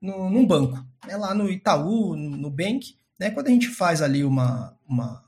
num, 0.00 0.30
num 0.30 0.46
banco, 0.46 0.76
né, 1.04 1.16
lá 1.16 1.34
no 1.34 1.50
Itaú, 1.50 2.14
no 2.14 2.36
Nubank, 2.36 2.94
né, 3.18 3.30
quando 3.32 3.48
a 3.48 3.50
gente 3.50 3.66
faz 3.66 4.00
ali 4.00 4.22
uma, 4.22 4.76
uma 4.88 5.27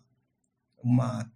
uma, 0.82 1.30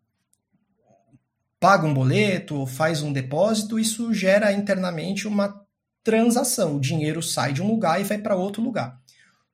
paga 1.60 1.86
um 1.86 1.94
boleto, 1.94 2.66
faz 2.66 3.02
um 3.02 3.12
depósito, 3.12 3.78
isso 3.78 4.12
gera 4.12 4.52
internamente 4.52 5.26
uma 5.26 5.64
transação. 6.02 6.76
O 6.76 6.80
dinheiro 6.80 7.22
sai 7.22 7.52
de 7.52 7.62
um 7.62 7.66
lugar 7.66 8.00
e 8.00 8.04
vai 8.04 8.18
para 8.18 8.36
outro 8.36 8.62
lugar. 8.62 9.00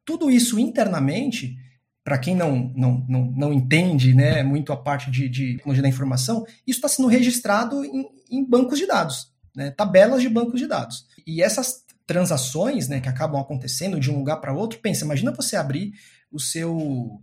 Tudo 0.04 0.30
isso 0.30 0.58
internamente, 0.58 1.56
para 2.02 2.18
quem 2.18 2.34
não, 2.34 2.72
não, 2.74 3.06
não, 3.08 3.24
não 3.30 3.52
entende 3.52 4.12
né, 4.12 4.42
muito 4.42 4.72
a 4.72 4.76
parte 4.76 5.10
de, 5.10 5.28
de 5.28 5.56
tecnologia 5.58 5.82
da 5.82 5.88
informação, 5.88 6.44
isso 6.66 6.78
está 6.78 6.88
sendo 6.88 7.06
registrado 7.06 7.84
em, 7.84 8.08
em 8.28 8.44
bancos 8.44 8.78
de 8.78 8.86
dados, 8.86 9.32
né, 9.54 9.70
tabelas 9.70 10.20
de 10.20 10.28
bancos 10.28 10.58
de 10.58 10.66
dados. 10.66 11.06
E 11.24 11.40
essas 11.40 11.84
transações 12.06 12.88
né, 12.88 13.00
que 13.00 13.08
acabam 13.08 13.40
acontecendo 13.40 14.00
de 14.00 14.10
um 14.10 14.18
lugar 14.18 14.38
para 14.38 14.52
outro, 14.52 14.80
pensa, 14.80 15.04
imagina 15.04 15.30
você 15.30 15.54
abrir 15.54 15.92
o 16.32 16.40
seu 16.40 17.22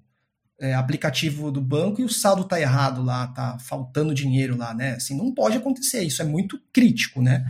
é, 0.59 0.73
aplicativo 0.73 1.51
do 1.51 1.61
banco 1.61 2.01
e 2.01 2.03
o 2.03 2.09
saldo 2.09 2.43
tá 2.43 2.59
errado 2.59 3.03
lá, 3.03 3.27
tá 3.27 3.57
faltando 3.59 4.13
dinheiro 4.13 4.57
lá, 4.57 4.73
né? 4.73 4.93
Assim, 4.93 5.15
não 5.15 5.33
pode 5.33 5.57
acontecer, 5.57 6.03
isso 6.03 6.21
é 6.21 6.25
muito 6.25 6.59
crítico, 6.73 7.21
né? 7.21 7.45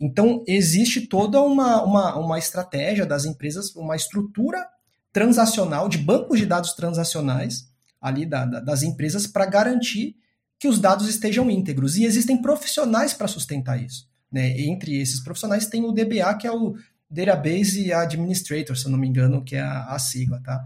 Então, 0.00 0.44
existe 0.46 1.06
toda 1.06 1.40
uma, 1.40 1.82
uma, 1.82 2.16
uma 2.16 2.38
estratégia 2.38 3.06
das 3.06 3.24
empresas, 3.24 3.74
uma 3.74 3.96
estrutura 3.96 4.66
transacional, 5.12 5.88
de 5.88 5.98
bancos 5.98 6.38
de 6.38 6.46
dados 6.46 6.74
transacionais 6.74 7.68
ali 8.00 8.26
da, 8.26 8.44
da, 8.44 8.60
das 8.60 8.82
empresas 8.82 9.26
para 9.26 9.46
garantir 9.46 10.16
que 10.58 10.68
os 10.68 10.78
dados 10.78 11.08
estejam 11.08 11.50
íntegros. 11.50 11.96
E 11.96 12.04
existem 12.04 12.40
profissionais 12.40 13.14
para 13.14 13.26
sustentar 13.26 13.82
isso. 13.82 14.06
Né? 14.30 14.60
Entre 14.60 15.00
esses 15.00 15.20
profissionais 15.20 15.66
tem 15.66 15.82
o 15.84 15.92
DBA, 15.92 16.34
que 16.38 16.46
é 16.46 16.52
o 16.52 16.76
Database 17.10 17.92
Administrator, 17.92 18.76
se 18.76 18.86
eu 18.86 18.90
não 18.90 18.98
me 18.98 19.08
engano, 19.08 19.42
que 19.42 19.56
é 19.56 19.60
a, 19.60 19.94
a 19.94 19.98
sigla, 19.98 20.40
tá? 20.42 20.62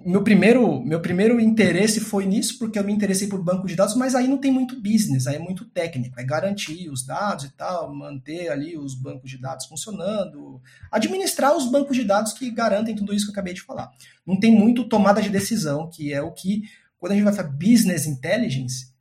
Meu 0.00 0.22
primeiro, 0.24 0.82
meu 0.82 1.00
primeiro 1.00 1.38
interesse 1.40 2.00
foi 2.00 2.26
nisso, 2.26 2.58
porque 2.58 2.78
eu 2.78 2.84
me 2.84 2.92
interessei 2.92 3.28
por 3.28 3.42
banco 3.42 3.66
de 3.66 3.76
dados, 3.76 3.94
mas 3.94 4.14
aí 4.14 4.26
não 4.26 4.38
tem 4.38 4.50
muito 4.50 4.80
business, 4.80 5.26
aí 5.26 5.36
é 5.36 5.38
muito 5.38 5.64
técnico, 5.64 6.18
é 6.18 6.24
garantir 6.24 6.88
os 6.90 7.04
dados 7.04 7.44
e 7.44 7.50
tal, 7.50 7.94
manter 7.94 8.48
ali 8.50 8.76
os 8.76 8.94
bancos 8.94 9.30
de 9.30 9.38
dados 9.38 9.66
funcionando, 9.66 10.60
administrar 10.90 11.56
os 11.56 11.70
bancos 11.70 11.96
de 11.96 12.04
dados 12.04 12.32
que 12.32 12.50
garantem 12.50 12.96
tudo 12.96 13.14
isso 13.14 13.26
que 13.26 13.30
eu 13.30 13.34
acabei 13.34 13.54
de 13.54 13.62
falar. 13.62 13.92
Não 14.26 14.38
tem 14.38 14.50
muito 14.50 14.84
tomada 14.84 15.22
de 15.22 15.28
decisão, 15.28 15.88
que 15.88 16.12
é 16.12 16.20
o 16.20 16.32
que, 16.32 16.62
quando 16.98 17.12
a 17.12 17.14
gente 17.14 17.24
vai 17.24 17.32
falar 17.32 17.50
business 17.50 18.06
intelligence, 18.06 18.92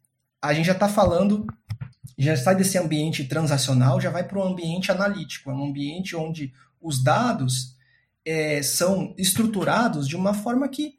a 0.42 0.54
gente 0.54 0.66
já 0.66 0.74
está 0.74 0.88
falando, 0.88 1.48
já 2.18 2.36
sai 2.36 2.56
desse 2.56 2.78
ambiente 2.78 3.24
transacional, 3.24 4.00
já 4.00 4.12
vai 4.12 4.24
para 4.24 4.38
o 4.38 4.44
ambiente 4.44 4.92
analítico, 4.92 5.50
é 5.50 5.54
um 5.54 5.66
ambiente 5.66 6.16
onde 6.16 6.54
os 6.80 7.04
dados 7.04 7.76
é, 8.26 8.62
são 8.62 9.14
estruturados 9.18 10.08
de 10.08 10.16
uma 10.16 10.34
forma 10.34 10.68
que 10.68 10.96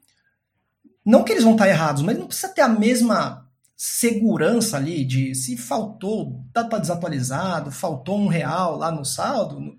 não 1.05 1.23
que 1.23 1.31
eles 1.31 1.43
vão 1.43 1.53
estar 1.53 1.67
errados, 1.67 2.01
mas 2.01 2.17
não 2.17 2.27
precisa 2.27 2.53
ter 2.53 2.61
a 2.61 2.69
mesma 2.69 3.43
segurança 3.75 4.77
ali 4.77 5.03
de 5.03 5.35
se 5.35 5.57
faltou, 5.57 6.41
tá, 6.53 6.63
tá 6.63 6.77
desatualizado, 6.77 7.71
faltou 7.71 8.17
um 8.17 8.27
real 8.27 8.77
lá 8.77 8.89
no 8.89 9.03
saldo, 9.03 9.77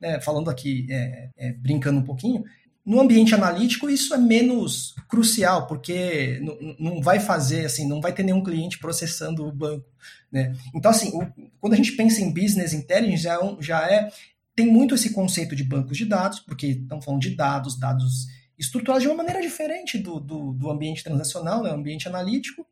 né, 0.00 0.20
falando 0.20 0.48
aqui, 0.50 0.86
é, 0.90 1.30
é, 1.36 1.52
brincando 1.52 1.98
um 1.98 2.04
pouquinho, 2.04 2.44
no 2.84 3.00
ambiente 3.00 3.34
analítico 3.34 3.88
isso 3.88 4.14
é 4.14 4.18
menos 4.18 4.94
crucial, 5.08 5.66
porque 5.66 6.40
não 6.78 7.00
vai 7.00 7.18
fazer, 7.18 7.64
assim, 7.64 7.88
não 7.88 8.00
vai 8.00 8.12
ter 8.12 8.22
nenhum 8.22 8.42
cliente 8.42 8.78
processando 8.78 9.46
o 9.46 9.52
banco, 9.52 9.88
né? 10.30 10.54
Então, 10.74 10.90
assim, 10.90 11.10
o, 11.16 11.26
quando 11.58 11.72
a 11.72 11.76
gente 11.76 11.92
pensa 11.92 12.20
em 12.20 12.32
business 12.32 12.74
intelligence, 12.74 13.22
já 13.22 13.34
é, 13.34 13.38
um, 13.42 13.62
já 13.62 13.90
é 13.90 14.10
tem 14.54 14.66
muito 14.66 14.94
esse 14.94 15.10
conceito 15.10 15.56
de 15.56 15.64
bancos 15.64 15.96
de 15.96 16.04
dados, 16.04 16.40
porque 16.40 16.66
estão 16.68 17.02
falando 17.02 17.22
de 17.22 17.34
dados, 17.34 17.78
dados 17.78 18.26
estruturados 18.58 19.02
de 19.02 19.08
uma 19.08 19.16
maneira 19.16 19.40
diferente 19.40 19.98
do, 19.98 20.20
do, 20.20 20.52
do 20.52 20.70
ambiente 20.70 21.02
transacional, 21.02 21.62
né, 21.62 21.70
ambiente 21.70 22.08
analítico, 22.08 22.66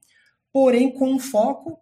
porém 0.52 0.92
com 0.92 1.10
um 1.10 1.18
foco 1.18 1.78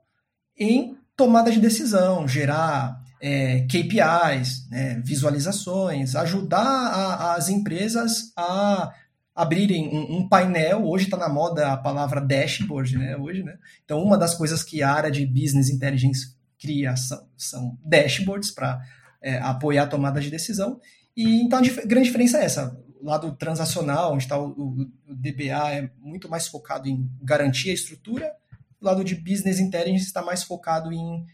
em 0.57 0.97
tomada 1.17 1.51
de 1.51 1.61
decisão, 1.61 2.27
gerar 2.27 2.99
é, 3.21 3.67
KPIs, 3.67 4.69
né, 4.71 5.01
visualizações, 5.05 6.17
ajudar 6.17 6.65
a, 6.65 7.35
as 7.35 7.51
empresas 7.51 8.33
a 8.35 8.93
abrirem 9.35 9.89
um, 9.89 10.19
um 10.19 10.29
painel. 10.29 10.87
Hoje 10.87 11.05
está 11.05 11.17
na 11.17 11.29
moda 11.29 11.73
a 11.73 11.77
palavra 11.77 12.21
dashboard, 12.21 12.97
né? 12.97 13.17
Hoje, 13.17 13.43
né? 13.43 13.57
Então, 13.85 14.03
uma 14.03 14.19
das 14.19 14.35
coisas 14.35 14.63
que 14.63 14.83
a 14.83 14.93
área 14.93 15.11
de 15.11 15.25
business 15.27 15.71
intelligence 15.71 16.35
cria 16.59 16.97
são, 16.97 17.27
são 17.37 17.79
dashboards 17.83 18.51
para 18.51 18.81
é, 19.23 19.39
apoiar 19.39 19.85
a 19.85 19.87
tomada 19.87 20.21
de 20.21 20.31
decisão. 20.31 20.81
E 21.17 21.43
então 21.43 21.59
a 21.59 21.63
dif 21.63 21.87
grande 21.87 22.07
diferença 22.07 22.39
é 22.39 22.45
essa. 22.45 22.79
O 23.01 23.07
lado 23.07 23.33
transacional, 23.37 24.13
onde 24.13 24.25
está 24.25 24.39
o, 24.39 24.51
o, 24.51 24.83
o, 25.09 25.15
DBA, 25.15 25.73
é 25.73 25.91
muito 25.99 26.29
mais 26.29 26.47
focado 26.47 26.89
em 26.89 27.11
garantir 27.23 27.71
a 27.71 27.75
estrutura. 27.75 28.31
O 28.81 28.85
lado 28.85 29.05
de 29.05 29.15
business 29.15 29.59
intelligence 29.59 30.07
está 30.07 30.23
mais 30.23 30.43
focado 30.43 30.93
em 30.93 31.25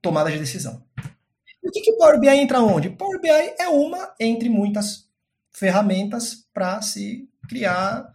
tomada 0.00 0.30
de 0.30 0.38
decisão. 0.38 0.82
E 1.62 1.68
o 1.68 1.70
que, 1.70 1.80
que 1.80 1.92
o 1.92 1.96
Power 1.98 2.18
BI 2.18 2.28
entra 2.28 2.60
onde? 2.60 2.90
Power 2.90 3.20
BI 3.20 3.28
é 3.28 3.68
uma 3.68 4.14
entre 4.18 4.48
muitas 4.48 5.08
ferramentas 5.50 6.46
para 6.54 6.80
se 6.80 7.28
criar 7.48 8.14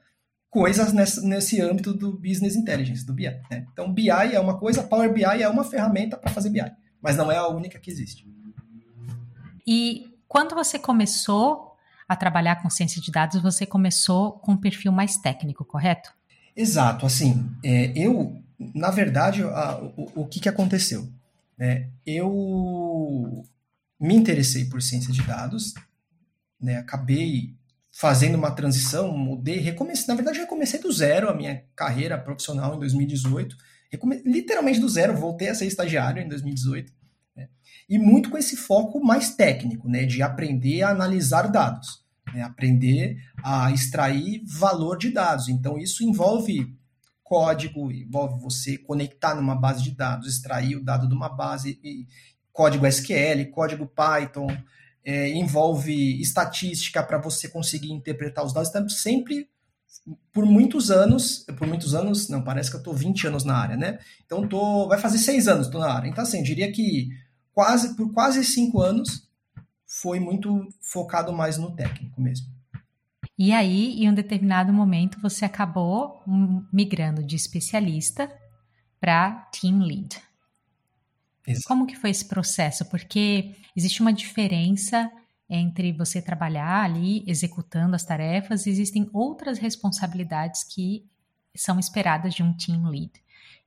coisas 0.49 0.93
nesse, 0.93 1.25
nesse 1.25 1.61
âmbito 1.61 1.93
do 1.93 2.13
business 2.13 2.55
intelligence, 2.55 3.05
do 3.05 3.13
BI. 3.13 3.25
Né? 3.51 3.67
Então, 3.73 3.93
BI 3.93 4.09
é 4.09 4.39
uma 4.39 4.57
coisa, 4.57 4.83
Power 4.83 5.11
BI 5.13 5.23
é 5.23 5.49
uma 5.49 5.65
ferramenta 5.65 6.17
para 6.17 6.31
fazer 6.31 6.49
BI, 6.49 6.71
mas 7.01 7.17
não 7.17 7.29
é 7.29 7.35
a 7.35 7.47
única 7.49 7.77
que 7.77 7.91
existe. 7.91 8.25
E 9.65 10.15
quando 10.27 10.53
você 10.53 10.77
começou 10.77 11.75
a 12.07 12.15
trabalhar 12.15 12.61
com 12.61 12.69
ciência 12.69 13.01
de 13.01 13.11
dados, 13.11 13.41
você 13.41 13.65
começou 13.65 14.33
com 14.33 14.53
um 14.53 14.57
perfil 14.57 14.91
mais 14.91 15.17
técnico, 15.17 15.65
correto? 15.65 16.13
Exato. 16.55 17.05
Assim, 17.05 17.49
é, 17.63 17.91
eu, 17.95 18.41
na 18.59 18.91
verdade, 18.91 19.41
a, 19.43 19.77
o, 19.97 20.21
o 20.21 20.27
que, 20.27 20.39
que 20.39 20.49
aconteceu? 20.49 21.09
É, 21.57 21.87
eu 22.05 23.43
me 23.99 24.13
interessei 24.13 24.65
por 24.65 24.81
ciência 24.81 25.11
de 25.11 25.23
dados, 25.23 25.73
né, 26.61 26.77
acabei 26.77 27.55
fazendo 27.91 28.35
uma 28.35 28.51
transição, 28.51 29.17
mudei, 29.17 29.59
recomecei, 29.59 30.05
na 30.07 30.15
verdade, 30.15 30.39
recomecei 30.39 30.79
do 30.79 30.91
zero 30.91 31.29
a 31.29 31.33
minha 31.33 31.63
carreira 31.75 32.17
profissional 32.17 32.75
em 32.75 32.79
2018, 32.79 33.55
recome, 33.89 34.21
literalmente 34.25 34.79
do 34.79 34.89
zero, 34.89 35.15
voltei 35.15 35.47
a 35.47 35.55
ser 35.55 35.65
estagiário 35.65 36.21
em 36.21 36.27
2018 36.27 36.91
e 37.87 37.99
muito 37.99 38.29
com 38.29 38.37
esse 38.37 38.55
foco 38.55 39.03
mais 39.03 39.35
técnico, 39.35 39.87
né, 39.87 40.05
de 40.05 40.21
aprender 40.21 40.81
a 40.83 40.89
analisar 40.89 41.43
dados, 41.43 42.03
né, 42.33 42.41
aprender 42.41 43.17
a 43.43 43.71
extrair 43.71 44.43
valor 44.45 44.97
de 44.97 45.11
dados. 45.11 45.49
Então, 45.49 45.77
isso 45.77 46.03
envolve 46.03 46.75
código, 47.23 47.91
envolve 47.91 48.41
você 48.41 48.77
conectar 48.77 49.35
numa 49.35 49.55
base 49.55 49.83
de 49.83 49.91
dados, 49.91 50.27
extrair 50.27 50.75
o 50.75 50.83
dado 50.83 51.07
de 51.07 51.13
uma 51.13 51.29
base, 51.29 51.79
código 52.51 52.85
SQL, 52.87 53.49
código 53.51 53.87
Python, 53.87 54.47
é, 55.03 55.29
envolve 55.29 56.19
estatística 56.21 57.03
para 57.03 57.17
você 57.17 57.47
conseguir 57.47 57.91
interpretar 57.91 58.43
os 58.43 58.53
dados. 58.53 58.69
Então, 58.69 58.89
sempre 58.89 59.47
por 60.31 60.45
muitos 60.45 60.91
anos, 60.91 61.45
por 61.57 61.67
muitos 61.67 61.95
anos, 61.95 62.29
não, 62.29 62.43
parece 62.43 62.69
que 62.69 62.75
eu 62.75 62.79
estou 62.79 62.93
20 62.93 63.27
anos 63.27 63.43
na 63.43 63.55
área, 63.55 63.77
né? 63.77 63.99
Então, 64.25 64.47
tô, 64.47 64.87
vai 64.87 64.99
fazer 64.99 65.17
seis 65.17 65.47
anos 65.47 65.67
estou 65.67 65.81
na 65.81 65.91
área. 65.91 66.07
Então, 66.07 66.23
assim, 66.23 66.43
diria 66.43 66.71
que 66.71 67.09
quase 67.55 67.95
por 67.95 68.13
quase 68.13 68.43
cinco 68.43 68.81
anos 68.81 69.27
foi 69.87 70.19
muito 70.19 70.67
focado 70.81 71.31
mais 71.31 71.57
no 71.57 71.73
técnico 71.73 72.21
mesmo. 72.21 72.53
E 73.37 73.51
aí, 73.51 74.03
em 74.03 74.09
um 74.09 74.13
determinado 74.13 74.71
momento, 74.71 75.19
você 75.21 75.45
acabou 75.45 76.21
migrando 76.71 77.23
de 77.23 77.35
especialista 77.35 78.31
para 78.99 79.31
team 79.51 79.79
lead. 79.79 80.21
Exato. 81.47 81.67
Como 81.67 81.85
que 81.85 81.95
foi 81.95 82.09
esse 82.09 82.25
processo? 82.25 82.85
Porque 82.85 83.55
existe 83.75 84.01
uma 84.01 84.13
diferença 84.13 85.11
entre 85.49 85.91
você 85.91 86.21
trabalhar 86.21 86.83
ali 86.83 87.23
executando 87.27 87.95
as 87.95 88.03
tarefas, 88.03 88.65
e 88.65 88.69
existem 88.69 89.09
outras 89.13 89.59
responsabilidades 89.59 90.63
que 90.63 91.05
são 91.55 91.79
esperadas 91.79 92.33
de 92.33 92.41
um 92.41 92.53
team 92.53 92.89
lead. 92.89 93.11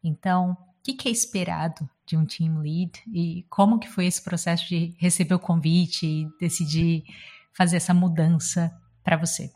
Então, 0.02 0.56
que, 0.82 0.94
que 0.94 1.08
é 1.08 1.12
esperado 1.12 1.88
de 2.08 2.16
um 2.16 2.24
team 2.24 2.58
lead 2.60 3.02
e 3.12 3.44
como 3.50 3.78
que 3.78 3.88
foi 3.88 4.06
esse 4.06 4.22
processo 4.22 4.66
de 4.66 4.94
receber 4.98 5.34
o 5.34 5.38
convite 5.38 6.06
e 6.06 6.28
decidir 6.40 7.04
fazer 7.52 7.76
essa 7.76 7.92
mudança 7.92 8.74
para 9.04 9.16
você? 9.16 9.50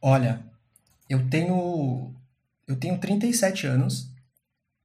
Olha, 0.00 0.42
eu 1.08 1.28
tenho 1.28 2.14
eu 2.66 2.76
tenho 2.76 2.98
37 2.98 3.66
anos. 3.66 4.12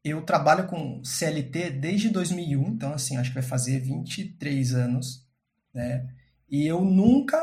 Eu 0.03 0.21
trabalho 0.21 0.67
com 0.67 1.03
CLT 1.03 1.69
desde 1.71 2.09
2001, 2.09 2.67
então 2.67 2.93
assim, 2.93 3.15
acho 3.15 3.29
que 3.29 3.35
vai 3.35 3.43
fazer 3.43 3.79
23 3.79 4.73
anos, 4.73 5.25
né? 5.73 6.09
E 6.49 6.65
eu 6.65 6.83
nunca 6.83 7.37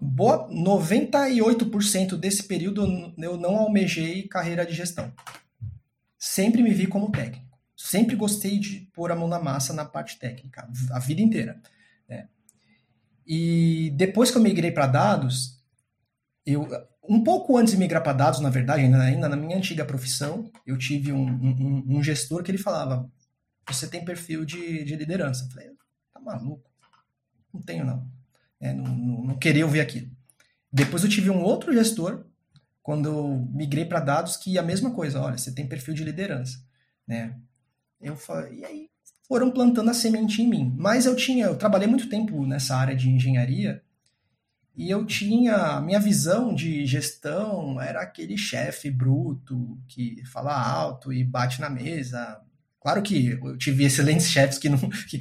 boa 0.00 0.50
98% 0.50 2.16
desse 2.18 2.42
período 2.42 3.14
eu 3.16 3.38
não 3.38 3.56
almejei 3.56 4.28
carreira 4.28 4.66
de 4.66 4.74
gestão 4.74 5.10
sempre 6.22 6.62
me 6.62 6.72
vi 6.72 6.86
como 6.86 7.10
técnico. 7.10 7.58
Sempre 7.76 8.14
gostei 8.14 8.56
de 8.56 8.88
pôr 8.94 9.10
a 9.10 9.16
mão 9.16 9.26
na 9.26 9.40
massa 9.40 9.72
na 9.72 9.84
parte 9.84 10.20
técnica, 10.20 10.70
a 10.92 11.00
vida 11.00 11.20
inteira. 11.20 11.60
Né? 12.08 12.28
E 13.26 13.92
depois 13.96 14.30
que 14.30 14.38
eu 14.38 14.42
migrei 14.42 14.70
para 14.70 14.86
dados, 14.86 15.60
eu, 16.46 16.68
um 17.08 17.24
pouco 17.24 17.58
antes 17.58 17.72
de 17.72 17.78
migrar 17.78 18.04
para 18.04 18.12
dados, 18.12 18.38
na 18.38 18.50
verdade, 18.50 18.82
ainda, 18.82 19.28
na 19.28 19.34
minha 19.34 19.56
antiga 19.56 19.84
profissão, 19.84 20.48
eu 20.64 20.78
tive 20.78 21.10
um, 21.10 21.26
um, 21.26 21.84
um, 21.96 22.02
gestor 22.04 22.44
que 22.44 22.52
ele 22.52 22.58
falava: 22.58 23.10
você 23.68 23.88
tem 23.88 24.04
perfil 24.04 24.44
de, 24.44 24.84
de 24.84 24.94
liderança. 24.94 25.44
Eu 25.44 25.50
falei, 25.50 25.70
tá 26.14 26.20
maluco? 26.20 26.70
Não 27.52 27.60
tenho, 27.60 27.84
não. 27.84 28.08
É, 28.60 28.72
não, 28.72 28.84
não, 28.84 29.24
não 29.24 29.38
queria 29.38 29.64
ouvir 29.64 29.80
aquilo. 29.80 30.08
Depois 30.72 31.02
eu 31.02 31.10
tive 31.10 31.30
um 31.30 31.42
outro 31.42 31.72
gestor, 31.72 32.24
quando 32.82 33.08
eu 33.08 33.48
migrei 33.52 33.84
para 33.84 34.00
dados, 34.00 34.36
que 34.36 34.58
a 34.58 34.62
mesma 34.62 34.90
coisa, 34.90 35.20
olha, 35.20 35.38
você 35.38 35.52
tem 35.52 35.66
perfil 35.66 35.94
de 35.94 36.04
liderança. 36.04 36.58
Né? 37.06 37.36
Eu 38.00 38.16
falei, 38.16 38.60
e 38.60 38.64
aí 38.64 38.90
foram 39.28 39.50
plantando 39.50 39.90
a 39.90 39.94
semente 39.94 40.42
em 40.42 40.48
mim. 40.48 40.74
Mas 40.76 41.06
eu 41.06 41.14
tinha, 41.14 41.46
eu 41.46 41.56
trabalhei 41.56 41.86
muito 41.86 42.08
tempo 42.08 42.44
nessa 42.46 42.76
área 42.76 42.94
de 42.94 43.08
engenharia, 43.08 43.82
e 44.74 44.90
eu 44.90 45.04
tinha, 45.04 45.80
minha 45.80 46.00
visão 46.00 46.54
de 46.54 46.86
gestão 46.86 47.80
era 47.80 48.00
aquele 48.00 48.38
chefe 48.38 48.90
bruto 48.90 49.78
que 49.86 50.24
fala 50.32 50.52
alto 50.52 51.12
e 51.12 51.22
bate 51.22 51.60
na 51.60 51.68
mesa. 51.68 52.40
Claro 52.80 53.02
que 53.02 53.38
eu 53.42 53.56
tive 53.58 53.84
excelentes 53.84 54.30
chefes 54.30 54.58
que 54.58 54.70
não, 54.70 54.78
que, 54.78 55.20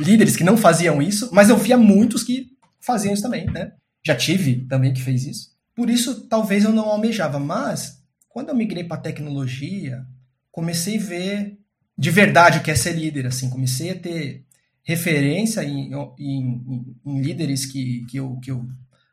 líderes 0.00 0.36
que 0.36 0.44
não 0.44 0.56
faziam 0.56 1.02
isso, 1.02 1.30
mas 1.32 1.50
eu 1.50 1.56
via 1.56 1.76
muitos 1.76 2.22
que 2.22 2.52
faziam 2.80 3.12
isso 3.12 3.22
também, 3.22 3.46
né? 3.46 3.72
Já 4.06 4.14
tive 4.14 4.64
também 4.66 4.94
que 4.94 5.02
fez 5.02 5.24
isso. 5.26 5.51
Por 5.82 5.90
isso, 5.90 6.28
talvez 6.28 6.62
eu 6.62 6.72
não 6.72 6.84
almejava, 6.84 7.40
mas 7.40 8.00
quando 8.28 8.50
eu 8.50 8.54
migrei 8.54 8.84
para 8.84 9.00
tecnologia, 9.00 10.06
comecei 10.52 10.96
a 10.96 11.02
ver 11.02 11.58
de 11.98 12.08
verdade 12.08 12.58
o 12.58 12.62
que 12.62 12.70
é 12.70 12.74
ser 12.76 12.92
líder, 12.92 13.26
assim, 13.26 13.50
comecei 13.50 13.90
a 13.90 13.98
ter 13.98 14.46
referência 14.84 15.64
em, 15.64 15.92
em, 16.20 16.96
em 17.04 17.20
líderes 17.20 17.66
que, 17.66 18.06
que, 18.06 18.16
eu, 18.16 18.38
que 18.38 18.52
eu 18.52 18.64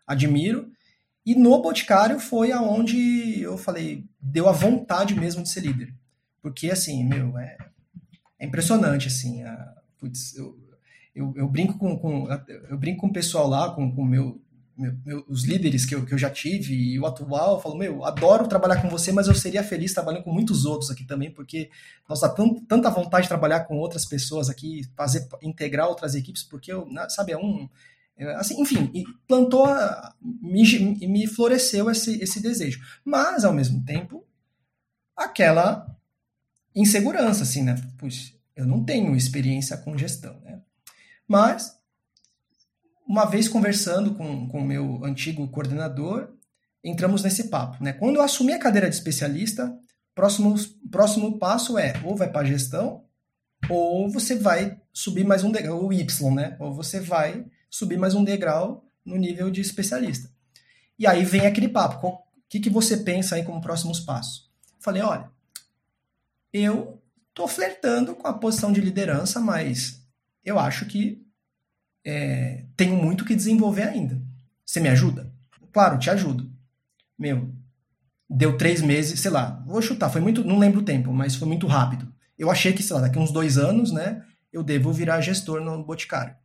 admiro. 0.05 0.71
E 1.25 1.33
no 1.33 1.59
Boticário 1.59 2.19
foi 2.19 2.51
aonde 2.51 3.41
eu 3.41 3.57
falei, 3.57 4.05
deu 4.21 4.47
a 4.47 4.51
vontade 4.51 5.15
mesmo 5.15 5.41
de 5.41 5.49
ser 5.49 5.61
líder. 5.61 5.91
Porque, 6.39 6.69
assim, 6.69 7.03
meu, 7.03 7.35
é, 7.39 7.57
é 8.38 8.45
impressionante, 8.45 9.07
assim. 9.07 9.41
A, 9.41 9.73
putz, 9.97 10.35
eu, 10.35 10.55
eu, 11.15 11.33
eu, 11.35 11.47
brinco 11.47 11.79
com, 11.79 11.97
com, 11.97 12.27
eu 12.69 12.77
brinco 12.77 13.01
com 13.01 13.07
o 13.07 13.13
pessoal 13.13 13.47
lá, 13.47 13.73
com, 13.73 13.91
com 13.91 14.05
meu, 14.05 14.39
meu, 14.79 14.98
meu, 15.05 15.25
os 15.27 15.43
líderes 15.43 15.86
que 15.86 15.93
eu, 15.93 16.05
que 16.05 16.13
eu 16.13 16.17
já 16.17 16.29
tive 16.29 16.74
e 16.74 17.00
o 17.00 17.05
atual, 17.05 17.55
eu 17.55 17.59
falo, 17.59 17.77
meu, 17.77 18.05
adoro 18.05 18.48
trabalhar 18.48 18.81
com 18.81 18.89
você, 18.89 19.12
mas 19.12 19.27
eu 19.27 19.36
seria 19.36 19.62
feliz 19.62 19.93
trabalhando 19.93 20.24
com 20.24 20.31
muitos 20.31 20.63
outros 20.63 20.89
aqui 20.89 21.03
também, 21.05 21.29
porque 21.29 21.69
nós 22.07 22.21
dá 22.21 22.29
tanta 22.29 22.89
vontade 22.89 23.24
de 23.24 23.29
trabalhar 23.29 23.65
com 23.65 23.77
outras 23.77 24.05
pessoas 24.05 24.50
aqui, 24.50 24.83
fazer, 24.95 25.27
integrar 25.41 25.88
outras 25.88 26.15
equipes, 26.15 26.43
porque 26.43 26.71
eu, 26.71 26.88
sabe, 27.09 27.33
é 27.33 27.38
um, 27.38 27.67
é, 28.19 28.36
assim, 28.36 28.62
enfim, 28.62 28.91
plantou, 29.27 29.67
me, 30.21 31.07
me 31.07 31.25
floresceu 31.27 31.89
esse, 31.89 32.21
esse 32.21 32.41
desejo. 32.41 32.81
Mas, 33.03 33.45
ao 33.45 33.53
mesmo 33.53 33.83
tempo, 33.86 34.25
aquela 35.15 35.93
insegurança, 36.75 37.43
assim, 37.43 37.63
né? 37.63 37.75
Puxa, 37.98 38.33
eu 38.55 38.65
não 38.65 38.83
tenho 38.83 39.15
experiência 39.15 39.77
com 39.77 39.98
gestão, 39.98 40.39
né? 40.41 40.62
Mas, 41.25 41.78
uma 43.09 43.25
vez 43.25 43.49
conversando 43.49 44.13
com 44.13 44.45
o 44.45 44.63
meu 44.63 45.03
antigo 45.03 45.47
coordenador, 45.47 46.29
entramos 46.83 47.23
nesse 47.23 47.49
papo, 47.49 47.83
né? 47.83 47.91
Quando 47.91 48.17
eu 48.17 48.21
assumi 48.21 48.53
a 48.53 48.59
cadeira 48.59 48.87
de 48.87 48.93
especialista, 48.93 49.75
próximo, 50.13 50.53
próximo 50.91 51.39
passo 51.39 51.75
é 51.75 51.99
ou 52.03 52.15
vai 52.15 52.31
para 52.31 52.45
gestão, 52.45 53.03
ou 53.67 54.07
você 54.11 54.35
vai 54.35 54.79
subir 54.93 55.25
mais 55.25 55.43
um 55.43 55.51
degrau, 55.51 55.87
o 55.87 55.91
Y, 55.91 56.35
né? 56.35 56.55
Ou 56.59 56.71
você 56.71 56.99
vai 56.99 57.47
subir 57.67 57.97
mais 57.97 58.13
um 58.13 58.23
degrau 58.23 58.85
no 59.03 59.15
nível 59.15 59.49
de 59.49 59.59
especialista. 59.59 60.29
E 60.97 61.07
aí 61.07 61.25
vem 61.25 61.47
aquele 61.47 61.67
papo, 61.67 62.07
o 62.07 62.21
que, 62.47 62.59
que 62.59 62.69
você 62.69 62.95
pensa 62.95 63.35
aí 63.35 63.43
como 63.43 63.59
próximos 63.59 63.99
passos? 63.99 64.51
Falei, 64.79 65.01
olha, 65.01 65.31
eu 66.53 67.01
tô 67.33 67.47
flertando 67.47 68.13
com 68.13 68.27
a 68.27 68.33
posição 68.33 68.71
de 68.71 68.79
liderança, 68.79 69.39
mas 69.39 69.99
eu 70.45 70.59
acho 70.59 70.85
que 70.85 71.27
é, 72.09 72.65
tenho 72.75 72.95
muito 72.95 73.25
que 73.25 73.35
desenvolver 73.35 73.83
ainda. 73.83 74.21
Você 74.65 74.79
me 74.79 74.89
ajuda? 74.89 75.31
Claro, 75.71 75.97
te 75.99 76.10
ajudo. 76.10 76.49
Meu, 77.17 77.53
deu 78.29 78.57
três 78.57 78.81
meses, 78.81 79.19
sei 79.19 79.31
lá, 79.31 79.63
vou 79.65 79.81
chutar, 79.81 80.10
foi 80.10 80.21
muito, 80.21 80.43
não 80.43 80.60
lembro 80.60 80.81
o 80.81 80.86
tempo, 80.86 81.13
mas 81.13 81.36
foi 81.36 81.47
muito 81.47 81.67
rápido. 81.67 82.12
Eu 82.38 82.49
achei 82.49 82.73
que, 82.73 82.84
sei 82.84 82.95
lá, 82.95 83.01
daqui 83.03 83.19
uns 83.19 83.31
dois 83.31 83.57
anos, 83.57 83.91
né, 83.91 84.23
eu 84.51 84.63
devo 84.63 84.93
virar 84.93 85.21
gestor 85.21 85.62
no 85.62 85.84
Boticário 85.84 86.36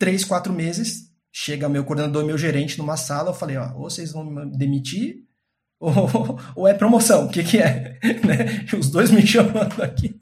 três, 0.00 0.24
quatro 0.24 0.50
meses, 0.50 1.12
chega 1.30 1.68
meu 1.68 1.84
coordenador 1.84 2.24
meu 2.24 2.38
gerente 2.38 2.78
numa 2.78 2.96
sala, 2.96 3.28
eu 3.30 3.34
falei, 3.34 3.58
ó, 3.58 3.74
ou 3.74 3.90
vocês 3.90 4.10
vão 4.10 4.24
me 4.24 4.56
demitir, 4.56 5.26
ou, 5.78 6.38
ou 6.56 6.66
é 6.66 6.74
promoção, 6.74 7.26
o 7.26 7.28
que 7.28 7.44
que 7.44 7.58
é? 7.58 7.98
Né? 8.26 8.66
Os 8.76 8.90
dois 8.90 9.10
me 9.10 9.24
chamando 9.26 9.82
aqui. 9.82 10.18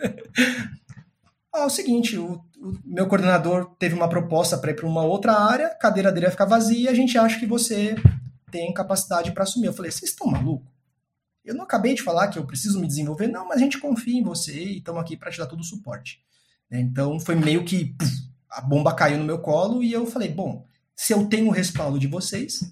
Ah, 1.52 1.62
é 1.62 1.66
o 1.66 1.70
seguinte, 1.70 2.18
o, 2.18 2.34
o 2.60 2.78
meu 2.84 3.06
coordenador 3.06 3.74
teve 3.78 3.94
uma 3.94 4.08
proposta 4.08 4.58
para 4.58 4.70
ir 4.70 4.74
para 4.74 4.86
uma 4.86 5.02
outra 5.02 5.32
área, 5.32 5.68
a 5.68 5.74
cadeira 5.74 6.12
dele 6.12 6.26
vai 6.26 6.32
ficar 6.32 6.44
vazia, 6.44 6.90
a 6.90 6.94
gente 6.94 7.16
acha 7.16 7.38
que 7.38 7.46
você 7.46 7.94
tem 8.50 8.72
capacidade 8.72 9.32
para 9.32 9.44
assumir. 9.44 9.66
Eu 9.66 9.72
falei, 9.72 9.90
vocês 9.90 10.10
estão 10.10 10.26
malucos? 10.26 10.68
Eu 11.44 11.54
não 11.54 11.64
acabei 11.64 11.94
de 11.94 12.02
falar 12.02 12.28
que 12.28 12.38
eu 12.38 12.46
preciso 12.46 12.80
me 12.80 12.86
desenvolver, 12.86 13.26
não, 13.26 13.48
mas 13.48 13.58
a 13.58 13.62
gente 13.62 13.78
confia 13.78 14.18
em 14.18 14.22
você 14.22 14.52
e 14.52 14.78
estamos 14.78 15.00
aqui 15.00 15.16
para 15.16 15.30
te 15.30 15.38
dar 15.38 15.46
todo 15.46 15.60
o 15.60 15.64
suporte. 15.64 16.20
Então 16.70 17.18
foi 17.18 17.34
meio 17.34 17.64
que 17.64 17.94
puf, 17.94 18.28
a 18.50 18.60
bomba 18.60 18.94
caiu 18.94 19.18
no 19.18 19.24
meu 19.24 19.38
colo 19.38 19.82
e 19.82 19.92
eu 19.92 20.04
falei, 20.06 20.28
bom, 20.28 20.66
se 20.94 21.12
eu 21.12 21.26
tenho 21.26 21.46
o 21.46 21.52
respaldo 21.52 21.98
de 21.98 22.06
vocês, 22.06 22.70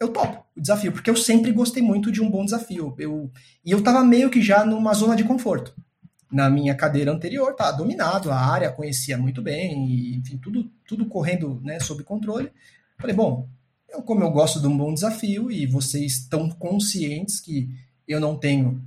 eu 0.00 0.08
topo 0.12 0.46
o 0.56 0.60
desafio, 0.60 0.92
porque 0.92 1.10
eu 1.10 1.16
sempre 1.16 1.52
gostei 1.52 1.82
muito 1.82 2.12
de 2.12 2.22
um 2.22 2.30
bom 2.30 2.44
desafio. 2.44 2.94
Eu, 2.98 3.30
e 3.64 3.70
eu 3.70 3.82
tava 3.82 4.04
meio 4.04 4.30
que 4.30 4.40
já 4.40 4.64
numa 4.64 4.94
zona 4.94 5.16
de 5.16 5.24
conforto. 5.24 5.74
Na 6.30 6.50
minha 6.50 6.74
cadeira 6.74 7.12
anterior, 7.12 7.54
tá 7.54 7.70
dominado, 7.70 8.30
a 8.30 8.36
área 8.36 8.72
conhecia 8.72 9.16
muito 9.16 9.40
bem, 9.40 9.88
e, 9.88 10.16
enfim, 10.16 10.36
tudo, 10.38 10.70
tudo 10.86 11.06
correndo 11.06 11.60
né, 11.62 11.78
sob 11.78 12.02
controle. 12.02 12.50
Falei, 12.98 13.14
bom, 13.14 13.48
eu, 13.88 14.02
como 14.02 14.22
eu 14.22 14.30
gosto 14.30 14.60
de 14.60 14.66
um 14.66 14.76
bom 14.76 14.92
desafio 14.92 15.50
e 15.50 15.66
vocês 15.66 16.12
estão 16.18 16.48
conscientes 16.50 17.40
que 17.40 17.70
eu 18.08 18.20
não 18.20 18.36
tenho 18.36 18.82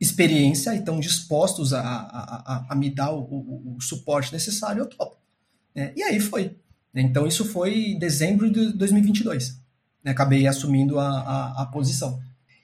experiência 0.00 0.74
e 0.74 0.78
estão 0.78 1.00
dispostos 1.00 1.72
a, 1.72 1.80
a, 1.80 2.54
a, 2.54 2.66
a 2.70 2.74
me 2.74 2.90
dar 2.90 3.12
o, 3.12 3.20
o, 3.20 3.76
o, 3.76 3.80
suporte 3.80 4.32
necessário, 4.32 4.80
eu 4.80 4.86
topo. 4.86 5.16
É, 5.74 5.92
e 5.96 6.02
aí 6.02 6.20
foi. 6.20 6.56
Então 6.94 7.26
isso 7.26 7.44
foi 7.44 7.92
em 7.92 7.98
dezembro 7.98 8.50
de 8.50 8.72
2022. 8.72 9.60
Né? 10.02 10.10
Acabei 10.10 10.46
assumindo 10.46 10.98
a, 10.98 11.08
a, 11.08 11.62
a, 11.62 11.66
posição. 11.66 12.20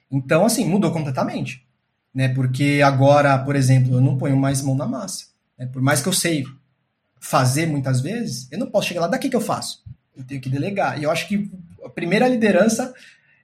Então, 0.09 0.45
assim, 0.45 0.65
mudou 0.65 0.91
completamente. 0.91 1.65
Né? 2.13 2.29
Porque 2.29 2.81
agora, 2.83 3.37
por 3.39 3.55
exemplo, 3.55 3.95
eu 3.95 4.01
não 4.01 4.17
ponho 4.17 4.37
mais 4.37 4.61
mão 4.61 4.75
na 4.75 4.87
massa. 4.87 5.25
Né? 5.57 5.65
Por 5.65 5.81
mais 5.81 6.01
que 6.01 6.09
eu 6.09 6.13
sei 6.13 6.45
fazer 7.19 7.67
muitas 7.67 8.01
vezes, 8.01 8.47
eu 8.51 8.57
não 8.57 8.69
posso 8.69 8.87
chegar 8.87 9.01
lá, 9.01 9.07
daqui 9.07 9.29
que 9.29 9.35
eu 9.35 9.41
faço. 9.41 9.83
Eu 10.15 10.23
tenho 10.23 10.41
que 10.41 10.49
delegar. 10.49 10.99
E 10.99 11.03
eu 11.03 11.11
acho 11.11 11.27
que 11.27 11.49
a 11.83 11.89
primeira 11.89 12.27
liderança 12.27 12.93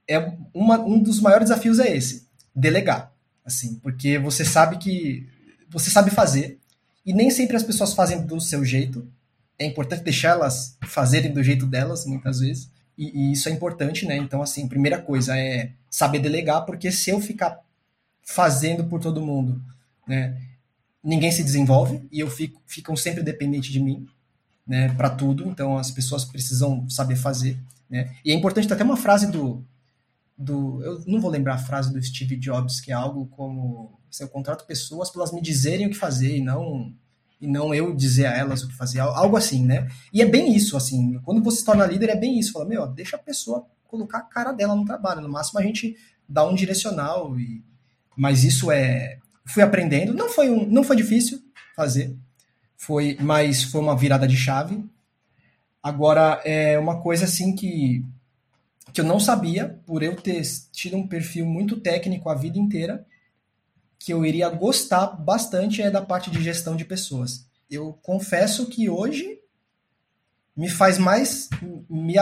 é 0.07 0.33
uma, 0.53 0.79
um 0.79 0.99
dos 0.99 1.19
maiores 1.19 1.49
desafios 1.49 1.79
é 1.79 1.95
esse, 1.95 2.27
delegar 2.55 3.11
assim, 3.47 3.75
porque 3.75 4.19
você 4.19 4.43
sabe 4.43 4.77
que 4.77 5.25
você 5.69 5.89
sabe 5.89 6.11
fazer 6.11 6.59
e 7.05 7.13
nem 7.13 7.29
sempre 7.29 7.55
as 7.55 7.63
pessoas 7.63 7.93
fazem 7.93 8.25
do 8.25 8.41
seu 8.41 8.63
jeito. 8.65 9.07
É 9.57 9.65
importante 9.65 10.03
deixar 10.03 10.31
elas 10.31 10.77
fazerem 10.83 11.31
do 11.31 11.41
jeito 11.41 11.65
delas, 11.65 12.05
muitas 12.05 12.41
vezes, 12.41 12.69
e, 12.97 13.29
e 13.29 13.31
isso 13.31 13.47
é 13.47 13.51
importante, 13.51 14.05
né? 14.05 14.17
Então, 14.17 14.41
assim, 14.41 14.67
primeira 14.67 15.01
coisa 15.01 15.37
é 15.37 15.71
saber 15.89 16.19
delegar, 16.19 16.65
porque 16.65 16.91
se 16.91 17.09
eu 17.09 17.21
ficar 17.21 17.57
fazendo 18.27 18.83
por 18.83 18.99
todo 18.99 19.25
mundo, 19.25 19.63
né, 20.05 20.37
ninguém 21.01 21.31
se 21.31 21.43
desenvolve 21.43 22.05
e 22.11 22.19
eu 22.19 22.29
fico 22.29 22.61
ficam 22.65 22.95
sempre 22.95 23.23
dependente 23.23 23.71
de 23.71 23.79
mim, 23.79 24.05
né, 24.67 24.89
para 24.95 25.09
tudo. 25.09 25.47
Então, 25.47 25.77
as 25.77 25.89
pessoas 25.89 26.25
precisam 26.25 26.89
saber 26.89 27.15
fazer, 27.15 27.57
né? 27.89 28.13
E 28.25 28.31
é 28.31 28.35
importante 28.35 28.71
até 28.71 28.83
uma 28.83 28.97
frase 28.97 29.31
do 29.31 29.65
do. 30.37 30.83
Eu 30.83 31.03
não 31.07 31.21
vou 31.21 31.31
lembrar 31.31 31.55
a 31.55 31.57
frase 31.57 31.91
do 31.91 32.03
Steve 32.03 32.35
Jobs, 32.35 32.81
que 32.81 32.91
é 32.91 32.95
algo 32.95 33.27
como. 33.27 33.97
Se 34.11 34.23
eu 34.23 34.27
contrato 34.27 34.65
pessoas 34.65 35.09
para 35.09 35.21
elas 35.21 35.33
me 35.33 35.41
dizerem 35.41 35.87
o 35.87 35.89
que 35.89 35.95
fazer 35.95 36.37
e 36.37 36.41
não 36.41 36.93
e 37.39 37.47
não 37.47 37.73
eu 37.73 37.95
dizer 37.95 38.25
a 38.25 38.35
elas 38.35 38.63
o 38.63 38.67
que 38.67 38.73
fazer, 38.73 38.99
algo 38.99 39.37
assim, 39.37 39.63
né? 39.63 39.87
E 40.11 40.21
é 40.21 40.25
bem 40.25 40.55
isso, 40.55 40.75
assim, 40.75 41.19
quando 41.23 41.43
você 41.43 41.59
se 41.59 41.65
torna 41.65 41.85
líder 41.85 42.09
é 42.09 42.15
bem 42.15 42.39
isso, 42.39 42.51
fala, 42.51 42.65
meu, 42.65 42.87
deixa 42.87 43.15
a 43.15 43.19
pessoa 43.19 43.65
colocar 43.87 44.17
a 44.19 44.23
cara 44.23 44.51
dela 44.51 44.75
no 44.75 44.83
trabalho, 44.83 45.21
no 45.21 45.29
máximo 45.29 45.59
a 45.59 45.63
gente 45.63 45.95
dá 46.27 46.45
um 46.45 46.55
direcional, 46.55 47.39
e... 47.39 47.63
mas 48.17 48.43
isso 48.43 48.71
é, 48.71 49.19
fui 49.45 49.63
aprendendo, 49.63 50.13
não 50.13 50.29
foi, 50.29 50.49
um, 50.49 50.65
não 50.65 50.83
foi 50.83 50.95
difícil 50.95 51.39
fazer, 51.75 52.15
foi, 52.75 53.17
mas 53.21 53.63
foi 53.63 53.79
uma 53.79 53.95
virada 53.95 54.27
de 54.27 54.35
chave, 54.35 54.83
agora 55.81 56.41
é 56.43 56.77
uma 56.77 56.99
coisa 57.01 57.25
assim 57.25 57.55
que 57.55 58.03
que 58.93 59.01
eu 59.01 59.05
não 59.05 59.19
sabia, 59.19 59.79
por 59.85 60.01
eu 60.01 60.15
ter 60.15 60.41
tido 60.71 60.97
um 60.97 61.07
perfil 61.07 61.45
muito 61.45 61.79
técnico 61.79 62.29
a 62.29 62.35
vida 62.35 62.57
inteira, 62.57 63.05
que 63.99 64.11
eu 64.11 64.25
iria 64.25 64.49
gostar 64.49 65.07
bastante 65.07 65.83
é 65.83 65.91
da 65.91 66.01
parte 66.01 66.31
de 66.31 66.41
gestão 66.41 66.75
de 66.75 66.85
pessoas. 66.85 67.45
Eu 67.69 67.93
confesso 68.01 68.65
que 68.65 68.89
hoje 68.89 69.39
me 70.55 70.67
faz 70.67 70.97
mais, 70.97 71.47
me, 71.87 72.15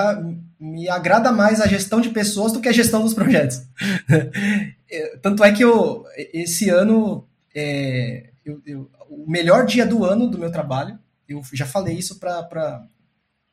me 0.60 0.90
agrada 0.90 1.32
mais 1.32 1.62
a 1.62 1.68
gestão 1.68 2.02
de 2.02 2.10
pessoas 2.10 2.52
do 2.52 2.60
que 2.60 2.68
a 2.68 2.74
gestão 2.74 3.02
dos 3.02 3.14
projetos. 3.14 3.62
É, 4.90 5.18
tanto 5.18 5.44
é 5.44 5.52
que 5.52 5.64
eu, 5.64 6.06
esse 6.34 6.70
ano, 6.70 7.28
é, 7.54 8.30
eu, 8.46 8.62
eu, 8.66 8.92
o 9.10 9.30
melhor 9.30 9.66
dia 9.66 9.86
do 9.86 10.06
ano 10.06 10.28
do 10.28 10.38
meu 10.38 10.52
trabalho, 10.52 11.00
eu 11.28 11.42
já 11.54 11.66
falei 11.66 11.98
isso 11.98 12.20
para 12.20 12.88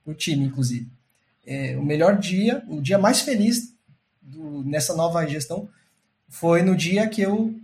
o 0.05 0.13
time, 0.15 0.45
inclusive. 0.45 0.91
É, 1.45 1.77
o 1.77 1.85
melhor 1.85 2.19
dia, 2.19 2.63
o 2.69 2.81
dia 2.81 2.99
mais 2.99 3.21
feliz 3.21 3.75
do, 4.21 4.63
nessa 4.65 4.95
nova 4.95 5.27
gestão 5.27 5.69
foi 6.29 6.63
no 6.63 6.77
dia 6.77 7.09
que 7.09 7.21
eu 7.21 7.55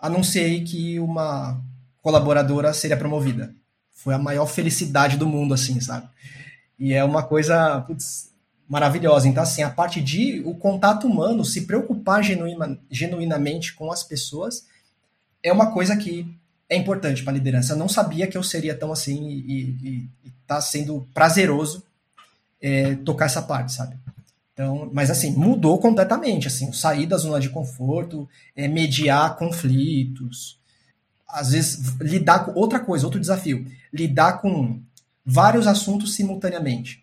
anunciei 0.00 0.64
que 0.64 0.98
uma 0.98 1.62
colaboradora 2.02 2.72
seria 2.72 2.96
promovida. 2.96 3.54
Foi 3.92 4.14
a 4.14 4.18
maior 4.18 4.46
felicidade 4.46 5.16
do 5.16 5.26
mundo, 5.26 5.54
assim, 5.54 5.80
sabe? 5.80 6.08
E 6.78 6.92
é 6.94 7.04
uma 7.04 7.22
coisa 7.22 7.80
putz, 7.82 8.29
maravilhosa. 8.70 9.26
Então, 9.26 9.42
assim, 9.42 9.64
a 9.64 9.68
parte 9.68 10.00
de 10.00 10.42
o 10.46 10.54
contato 10.54 11.04
humano, 11.08 11.44
se 11.44 11.62
preocupar 11.62 12.22
genuinamente 12.22 13.74
com 13.74 13.90
as 13.90 14.04
pessoas, 14.04 14.64
é 15.42 15.52
uma 15.52 15.72
coisa 15.72 15.96
que 15.96 16.24
é 16.68 16.76
importante 16.76 17.24
para 17.24 17.32
a 17.32 17.34
liderança. 17.34 17.72
Eu 17.72 17.76
não 17.76 17.88
sabia 17.88 18.28
que 18.28 18.38
eu 18.38 18.44
seria 18.44 18.76
tão 18.76 18.92
assim 18.92 19.28
e 19.28 20.08
está 20.40 20.60
sendo 20.60 21.04
prazeroso 21.12 21.82
é, 22.62 22.94
tocar 22.94 23.24
essa 23.24 23.42
parte, 23.42 23.72
sabe? 23.72 23.96
Então, 24.52 24.88
mas 24.92 25.10
assim, 25.10 25.32
mudou 25.32 25.80
completamente, 25.80 26.46
assim, 26.46 26.72
sair 26.72 27.06
da 27.06 27.16
zona 27.16 27.40
de 27.40 27.48
conforto, 27.48 28.28
é, 28.54 28.68
mediar 28.68 29.36
conflitos, 29.36 30.60
às 31.26 31.50
vezes 31.50 31.96
lidar 32.00 32.44
com 32.44 32.52
outra 32.52 32.78
coisa, 32.78 33.04
outro 33.04 33.20
desafio, 33.20 33.66
lidar 33.92 34.34
com 34.40 34.80
vários 35.26 35.66
assuntos 35.66 36.14
simultaneamente. 36.14 36.99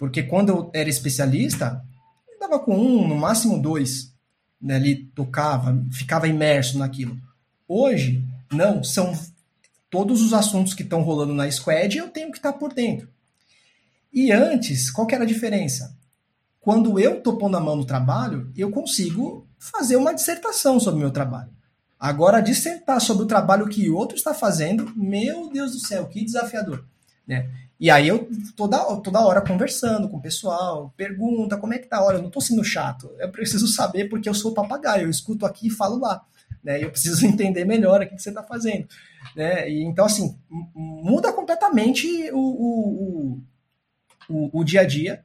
Porque 0.00 0.22
quando 0.22 0.48
eu 0.48 0.70
era 0.72 0.88
especialista, 0.88 1.84
eu 2.26 2.38
dava 2.38 2.58
com 2.58 2.74
um, 2.74 3.06
no 3.06 3.14
máximo 3.14 3.60
dois, 3.60 4.14
né, 4.58 4.80
tocava, 5.14 5.78
ficava 5.92 6.26
imerso 6.26 6.78
naquilo. 6.78 7.18
Hoje, 7.68 8.24
não, 8.50 8.82
são 8.82 9.12
todos 9.90 10.22
os 10.22 10.32
assuntos 10.32 10.72
que 10.72 10.82
estão 10.82 11.02
rolando 11.02 11.34
na 11.34 11.50
squad 11.50 11.98
eu 11.98 12.08
tenho 12.08 12.30
que 12.30 12.38
estar 12.38 12.54
por 12.54 12.72
dentro. 12.72 13.10
E 14.10 14.32
antes, 14.32 14.90
qual 14.90 15.06
que 15.06 15.14
era 15.14 15.24
a 15.24 15.26
diferença? 15.26 15.94
Quando 16.62 16.98
eu 16.98 17.18
estou 17.18 17.36
pondo 17.36 17.58
a 17.58 17.60
mão 17.60 17.76
no 17.76 17.84
trabalho, 17.84 18.50
eu 18.56 18.70
consigo 18.70 19.46
fazer 19.58 19.96
uma 19.96 20.14
dissertação 20.14 20.80
sobre 20.80 20.96
o 20.96 21.02
meu 21.02 21.10
trabalho. 21.10 21.50
Agora, 21.98 22.40
dissertar 22.40 23.02
sobre 23.02 23.24
o 23.24 23.28
trabalho 23.28 23.68
que 23.68 23.90
outro 23.90 24.16
está 24.16 24.32
fazendo, 24.32 24.90
meu 24.96 25.50
Deus 25.50 25.72
do 25.72 25.78
céu, 25.78 26.06
que 26.06 26.24
desafiador. 26.24 26.86
Né? 27.30 27.48
E 27.78 27.88
aí 27.88 28.08
eu 28.08 28.28
toda, 28.56 28.76
toda 28.96 29.24
hora 29.24 29.40
conversando 29.40 30.08
com 30.08 30.16
o 30.16 30.20
pessoal, 30.20 30.92
pergunta 30.96 31.56
como 31.56 31.72
é 31.72 31.78
que 31.78 31.86
tá, 31.86 32.04
olha, 32.04 32.16
eu 32.16 32.22
não 32.22 32.26
estou 32.26 32.42
sendo 32.42 32.64
chato, 32.64 33.08
eu 33.20 33.30
preciso 33.30 33.68
saber 33.68 34.08
porque 34.08 34.28
eu 34.28 34.34
sou 34.34 34.52
papagaio, 34.52 35.04
eu 35.04 35.10
escuto 35.10 35.46
aqui 35.46 35.68
e 35.68 35.70
falo 35.70 36.00
lá. 36.00 36.26
Né? 36.62 36.82
Eu 36.82 36.90
preciso 36.90 37.24
entender 37.24 37.64
melhor 37.64 38.02
o 38.02 38.08
que 38.08 38.18
você 38.18 38.30
está 38.30 38.42
fazendo. 38.42 38.88
Né? 39.36 39.70
E, 39.70 39.84
então, 39.84 40.04
assim, 40.04 40.36
muda 40.74 41.32
completamente 41.32 42.08
o, 42.32 42.38
o, 42.38 43.42
o, 44.28 44.60
o 44.60 44.64
dia 44.64 44.80
a 44.80 44.84
dia. 44.84 45.24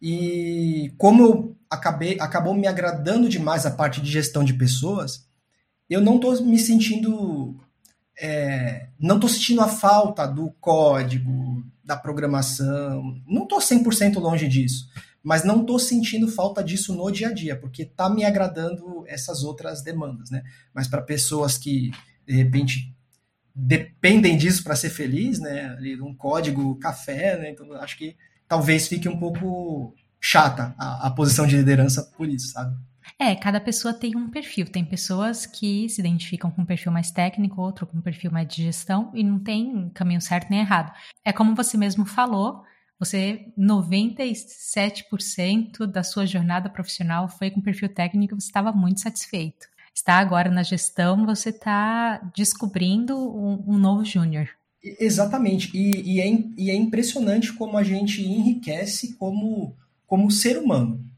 E 0.00 0.92
como 0.98 1.22
eu 1.22 1.56
acabei, 1.70 2.18
acabou 2.20 2.52
me 2.52 2.66
agradando 2.66 3.30
demais 3.30 3.64
a 3.64 3.70
parte 3.70 4.02
de 4.02 4.10
gestão 4.10 4.44
de 4.44 4.52
pessoas, 4.52 5.26
eu 5.88 6.02
não 6.02 6.16
estou 6.16 6.44
me 6.44 6.58
sentindo. 6.58 7.56
É, 8.18 8.88
não 8.98 9.16
estou 9.16 9.28
sentindo 9.28 9.60
a 9.60 9.68
falta 9.68 10.26
do 10.26 10.50
código, 10.60 11.64
da 11.84 11.96
programação. 11.96 13.20
Não 13.26 13.42
estou 13.42 13.58
100% 13.58 14.18
longe 14.18 14.46
disso. 14.46 14.88
Mas 15.22 15.44
não 15.44 15.60
estou 15.60 15.78
sentindo 15.78 16.28
falta 16.28 16.64
disso 16.64 16.94
no 16.94 17.10
dia 17.10 17.28
a 17.28 17.32
dia, 17.32 17.56
porque 17.56 17.82
está 17.82 18.08
me 18.08 18.24
agradando 18.24 19.04
essas 19.06 19.42
outras 19.42 19.82
demandas. 19.82 20.30
Né? 20.30 20.42
Mas 20.72 20.88
para 20.88 21.02
pessoas 21.02 21.58
que, 21.58 21.90
de 22.26 22.34
repente, 22.34 22.94
dependem 23.54 24.36
disso 24.36 24.62
para 24.64 24.76
ser 24.76 24.90
feliz, 24.90 25.38
né? 25.38 25.76
Um 26.02 26.14
código 26.14 26.76
café, 26.76 27.36
né? 27.36 27.50
Então 27.50 27.70
acho 27.74 27.98
que 27.98 28.16
talvez 28.48 28.88
fique 28.88 29.08
um 29.08 29.18
pouco 29.18 29.94
chata 30.20 30.74
a, 30.78 31.08
a 31.08 31.10
posição 31.10 31.46
de 31.46 31.56
liderança 31.56 32.02
por 32.16 32.28
isso, 32.28 32.48
sabe? 32.48 32.76
É, 33.18 33.34
cada 33.34 33.60
pessoa 33.60 33.92
tem 33.92 34.16
um 34.16 34.30
perfil. 34.30 34.66
Tem 34.66 34.84
pessoas 34.84 35.46
que 35.46 35.88
se 35.88 36.00
identificam 36.00 36.50
com 36.50 36.62
um 36.62 36.66
perfil 36.66 36.92
mais 36.92 37.10
técnico, 37.10 37.60
outro 37.60 37.86
com 37.86 37.98
um 37.98 38.02
perfil 38.02 38.30
mais 38.30 38.48
de 38.48 38.62
gestão, 38.62 39.10
e 39.14 39.22
não 39.22 39.38
tem 39.38 39.90
caminho 39.90 40.20
certo 40.20 40.50
nem 40.50 40.60
errado. 40.60 40.92
É 41.24 41.32
como 41.32 41.54
você 41.54 41.76
mesmo 41.76 42.04
falou, 42.04 42.62
você 42.98 43.46
97% 43.58 45.86
da 45.86 46.02
sua 46.02 46.26
jornada 46.26 46.68
profissional 46.68 47.28
foi 47.28 47.50
com 47.50 47.60
perfil 47.60 47.88
técnico 47.88 48.34
e 48.34 48.40
você 48.40 48.48
estava 48.48 48.72
muito 48.72 49.00
satisfeito. 49.00 49.68
Está 49.94 50.18
agora 50.18 50.50
na 50.50 50.62
gestão, 50.62 51.26
você 51.26 51.50
está 51.50 52.18
descobrindo 52.34 53.16
um, 53.16 53.74
um 53.74 53.78
novo 53.78 54.04
júnior. 54.04 54.48
Exatamente. 54.82 55.76
E, 55.76 56.14
e, 56.14 56.20
é, 56.20 56.44
e 56.56 56.70
é 56.70 56.74
impressionante 56.74 57.52
como 57.52 57.76
a 57.76 57.82
gente 57.82 58.22
enriquece 58.22 59.14
como, 59.16 59.76
como 60.06 60.30
ser 60.30 60.56
humano 60.58 61.09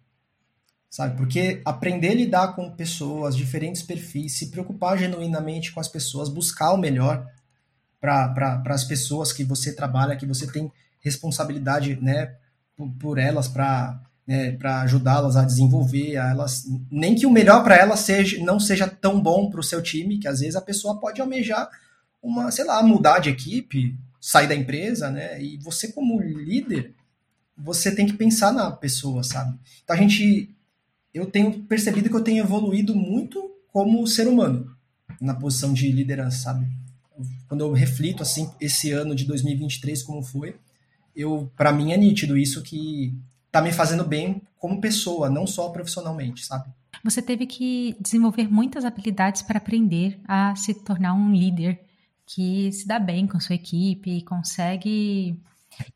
sabe? 0.93 1.17
Porque 1.17 1.63
aprender 1.65 2.11
a 2.11 2.15
lidar 2.15 2.49
com 2.55 2.71
pessoas, 2.71 3.35
diferentes 3.35 3.83
perfis, 3.83 4.35
se 4.35 4.51
preocupar 4.51 4.99
genuinamente 4.99 5.73
com 5.73 5.81
as 5.81 5.89
pessoas, 5.89 6.29
buscar 6.29 6.71
o 6.73 6.77
melhor 6.77 7.27
para 7.99 8.63
as 8.67 8.85
pessoas 8.85 9.33
que 9.33 9.43
você 9.43 9.75
trabalha, 9.75 10.17
que 10.17 10.27
você 10.27 10.47
tem 10.47 10.71
responsabilidade, 11.01 11.97
né, 11.97 12.35
por, 12.77 12.91
por 13.01 13.19
elas 13.19 13.49
para 13.49 14.03
né, 14.27 14.53
para 14.53 14.83
ajudá-las 14.83 15.35
a 15.35 15.45
desenvolver, 15.45 16.17
a 16.17 16.29
elas 16.29 16.65
nem 16.91 17.15
que 17.15 17.27
o 17.27 17.31
melhor 17.31 17.65
para 17.65 17.77
elas 17.77 18.01
seja 18.01 18.45
não 18.45 18.61
seja 18.61 18.87
tão 18.87 19.21
bom 19.21 19.51
para 19.51 19.61
o 19.61 19.65
seu 19.65 19.83
time, 19.83 20.19
que 20.19 20.29
às 20.29 20.41
vezes 20.41 20.57
a 20.57 20.61
pessoa 20.61 21.01
pode 21.01 21.21
almejar 21.23 21.71
uma, 22.23 22.51
sei 22.51 22.65
lá, 22.65 22.83
mudar 22.83 23.19
de 23.19 23.31
equipe, 23.31 23.99
sair 24.21 24.47
da 24.47 24.55
empresa, 24.55 25.11
né? 25.11 25.43
E 25.43 25.57
você 25.57 25.91
como 25.91 26.21
líder, 26.21 26.95
você 27.57 27.95
tem 27.95 28.07
que 28.07 28.13
pensar 28.13 28.53
na 28.53 28.71
pessoa, 28.71 29.25
sabe? 29.25 29.59
Então 29.83 29.97
a 29.97 29.99
gente 29.99 30.55
eu 31.13 31.27
tenho 31.27 31.63
percebido 31.65 32.09
que 32.09 32.17
eu 32.17 32.25
tenho 32.25 32.43
evoluído 32.43 32.95
muito 32.95 33.51
como 33.73 34.07
ser 34.07 34.27
humano 34.27 34.75
na 35.21 35.35
posição 35.35 35.73
de 35.73 35.91
liderança, 35.91 36.39
sabe? 36.39 36.67
Quando 37.49 37.61
eu 37.61 37.73
reflito 37.73 38.23
assim 38.23 38.51
esse 38.61 38.91
ano 38.93 39.15
de 39.15 39.25
2023 39.25 40.03
como 40.03 40.23
foi, 40.23 40.57
eu 41.15 41.51
para 41.57 41.73
mim 41.73 41.93
é 41.93 41.97
nítido 41.97 42.37
isso 42.37 42.63
que 42.63 43.15
tá 43.51 43.61
me 43.61 43.73
fazendo 43.73 44.05
bem 44.05 44.43
como 44.59 44.81
pessoa, 44.81 45.29
não 45.29 45.47
só 45.47 45.69
profissionalmente, 45.69 46.45
sabe? 46.45 46.71
Você 47.05 47.21
teve 47.21 47.47
que 47.47 47.97
desenvolver 48.01 48.51
muitas 48.51 48.85
habilidades 48.85 49.43
para 49.43 49.59
aprender 49.59 50.21
a 50.27 50.55
se 50.55 50.73
tornar 50.73 51.15
um 51.15 51.33
líder 51.33 51.81
que 52.27 52.71
se 52.73 52.87
dá 52.87 52.99
bem 52.99 53.27
com 53.27 53.41
sua 53.41 53.57
equipe 53.57 54.23
consegue 54.23 55.39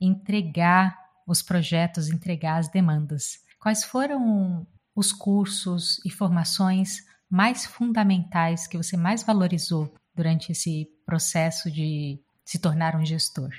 entregar 0.00 0.96
os 1.26 1.42
projetos, 1.42 2.08
entregar 2.08 2.58
as 2.58 2.68
demandas. 2.68 3.38
Quais 3.58 3.84
foram 3.84 4.66
os 4.96 5.12
cursos 5.12 6.00
e 6.04 6.10
formações 6.10 7.04
mais 7.28 7.66
fundamentais 7.66 8.66
que 8.66 8.78
você 8.78 8.96
mais 8.96 9.22
valorizou 9.22 9.92
durante 10.14 10.52
esse 10.52 10.88
processo 11.04 11.70
de 11.70 12.18
se 12.44 12.58
tornar 12.58 12.96
um 12.96 13.04
gestor? 13.04 13.50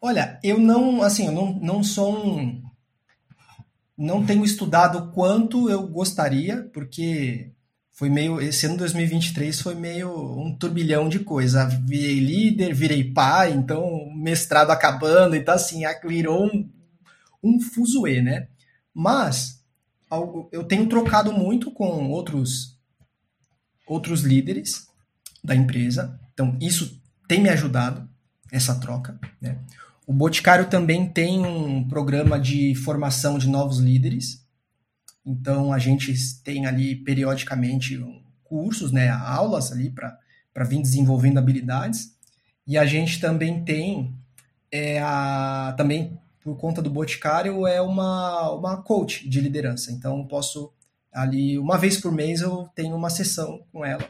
Olha, 0.00 0.38
eu 0.42 0.58
não, 0.58 1.02
assim, 1.02 1.26
eu 1.26 1.32
não, 1.32 1.52
não 1.60 1.84
sou 1.84 2.16
um. 2.16 2.62
Não 3.96 4.24
tenho 4.24 4.44
estudado 4.44 5.12
quanto 5.12 5.68
eu 5.70 5.86
gostaria, 5.86 6.68
porque 6.72 7.52
foi 7.92 8.08
meio. 8.08 8.40
Esse 8.40 8.66
ano 8.66 8.76
2023 8.76 9.60
foi 9.60 9.74
meio 9.74 10.10
um 10.38 10.56
turbilhão 10.56 11.08
de 11.08 11.20
coisa. 11.20 11.66
Virei 11.66 12.18
líder, 12.18 12.74
virei 12.74 13.12
pai, 13.12 13.52
então 13.52 14.10
mestrado 14.14 14.70
acabando, 14.70 15.36
então 15.36 15.54
assim, 15.54 15.82
virou 16.06 16.46
um, 16.46 16.68
um 17.42 17.60
fuzuê, 17.60 18.20
né? 18.20 18.48
Mas 18.92 19.63
eu 20.52 20.64
tenho 20.64 20.88
trocado 20.88 21.32
muito 21.32 21.70
com 21.70 22.10
outros 22.10 22.74
outros 23.86 24.22
líderes 24.22 24.86
da 25.42 25.54
empresa. 25.54 26.18
Então, 26.32 26.56
isso 26.60 27.00
tem 27.28 27.40
me 27.40 27.48
ajudado, 27.50 28.08
essa 28.50 28.74
troca. 28.80 29.18
Né? 29.40 29.58
O 30.06 30.12
Boticário 30.12 30.68
também 30.68 31.08
tem 31.08 31.44
um 31.44 31.86
programa 31.86 32.38
de 32.38 32.74
formação 32.74 33.38
de 33.38 33.48
novos 33.48 33.78
líderes. 33.78 34.44
Então, 35.24 35.72
a 35.72 35.78
gente 35.78 36.14
tem 36.42 36.66
ali 36.66 36.96
periodicamente 36.96 38.02
cursos, 38.42 38.92
né, 38.92 39.08
aulas 39.08 39.72
ali 39.72 39.90
para 39.90 40.64
vir 40.64 40.80
desenvolvendo 40.80 41.38
habilidades. 41.38 42.14
E 42.66 42.78
a 42.78 42.86
gente 42.86 43.20
também 43.20 43.64
tem 43.64 44.14
é, 44.70 45.00
a, 45.00 45.74
também 45.76 46.18
por 46.44 46.58
conta 46.58 46.82
do 46.82 46.90
Boticário, 46.90 47.66
é 47.66 47.80
uma, 47.80 48.50
uma 48.50 48.82
coach 48.82 49.26
de 49.26 49.40
liderança. 49.40 49.90
Então, 49.90 50.26
posso 50.26 50.70
ali, 51.10 51.58
uma 51.58 51.78
vez 51.78 51.98
por 51.98 52.12
mês, 52.12 52.42
eu 52.42 52.68
tenho 52.74 52.94
uma 52.94 53.08
sessão 53.08 53.64
com 53.72 53.82
ela. 53.82 54.04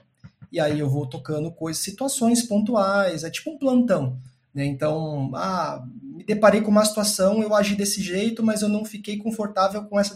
E 0.50 0.58
aí 0.58 0.80
eu 0.80 0.90
vou 0.90 1.06
tocando 1.06 1.52
coisas, 1.52 1.82
situações 1.82 2.42
pontuais, 2.42 3.22
é 3.22 3.30
tipo 3.30 3.50
um 3.50 3.58
plantão. 3.58 4.18
Né? 4.52 4.64
Então, 4.64 5.30
ah, 5.34 5.86
me 6.02 6.24
deparei 6.24 6.60
com 6.60 6.72
uma 6.72 6.84
situação, 6.84 7.40
eu 7.40 7.54
agi 7.54 7.76
desse 7.76 8.02
jeito, 8.02 8.42
mas 8.42 8.62
eu 8.62 8.68
não 8.68 8.84
fiquei 8.84 9.16
confortável 9.16 9.84
com 9.84 9.98
essa 9.98 10.14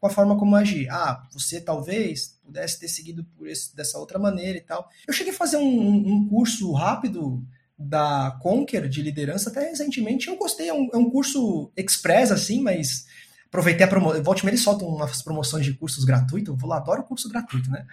com 0.00 0.06
a 0.06 0.10
forma 0.10 0.38
como 0.38 0.56
eu 0.56 0.60
agi. 0.60 0.88
Ah, 0.88 1.22
você 1.30 1.60
talvez 1.60 2.38
pudesse 2.42 2.80
ter 2.80 2.88
seguido 2.88 3.22
por 3.36 3.46
esse, 3.46 3.76
dessa 3.76 3.98
outra 3.98 4.18
maneira 4.18 4.56
e 4.56 4.62
tal. 4.62 4.88
Eu 5.06 5.12
cheguei 5.12 5.32
a 5.32 5.36
fazer 5.36 5.58
um, 5.58 5.90
um 6.14 6.26
curso 6.26 6.72
rápido 6.72 7.44
da 7.80 8.36
Conquer 8.42 8.86
de 8.86 9.00
liderança 9.00 9.48
até 9.48 9.70
recentemente. 9.70 10.28
Eu 10.28 10.36
gostei, 10.36 10.68
é 10.68 10.74
um, 10.74 10.90
é 10.92 10.96
um 10.98 11.08
curso 11.10 11.72
express 11.74 12.30
assim, 12.30 12.60
mas 12.60 13.06
aproveitei 13.46 13.86
a 13.86 13.88
promoção. 13.88 14.22
Volte 14.22 14.46
eles 14.46 14.60
soltam 14.60 14.86
umas 14.86 15.22
promoções 15.22 15.64
de 15.64 15.72
cursos 15.72 16.04
gratuitos. 16.04 16.52
Eu 16.52 16.56
vou 16.58 16.68
lá, 16.68 16.76
adoro 16.76 17.04
curso 17.04 17.28
gratuito, 17.28 17.70
né? 17.70 17.86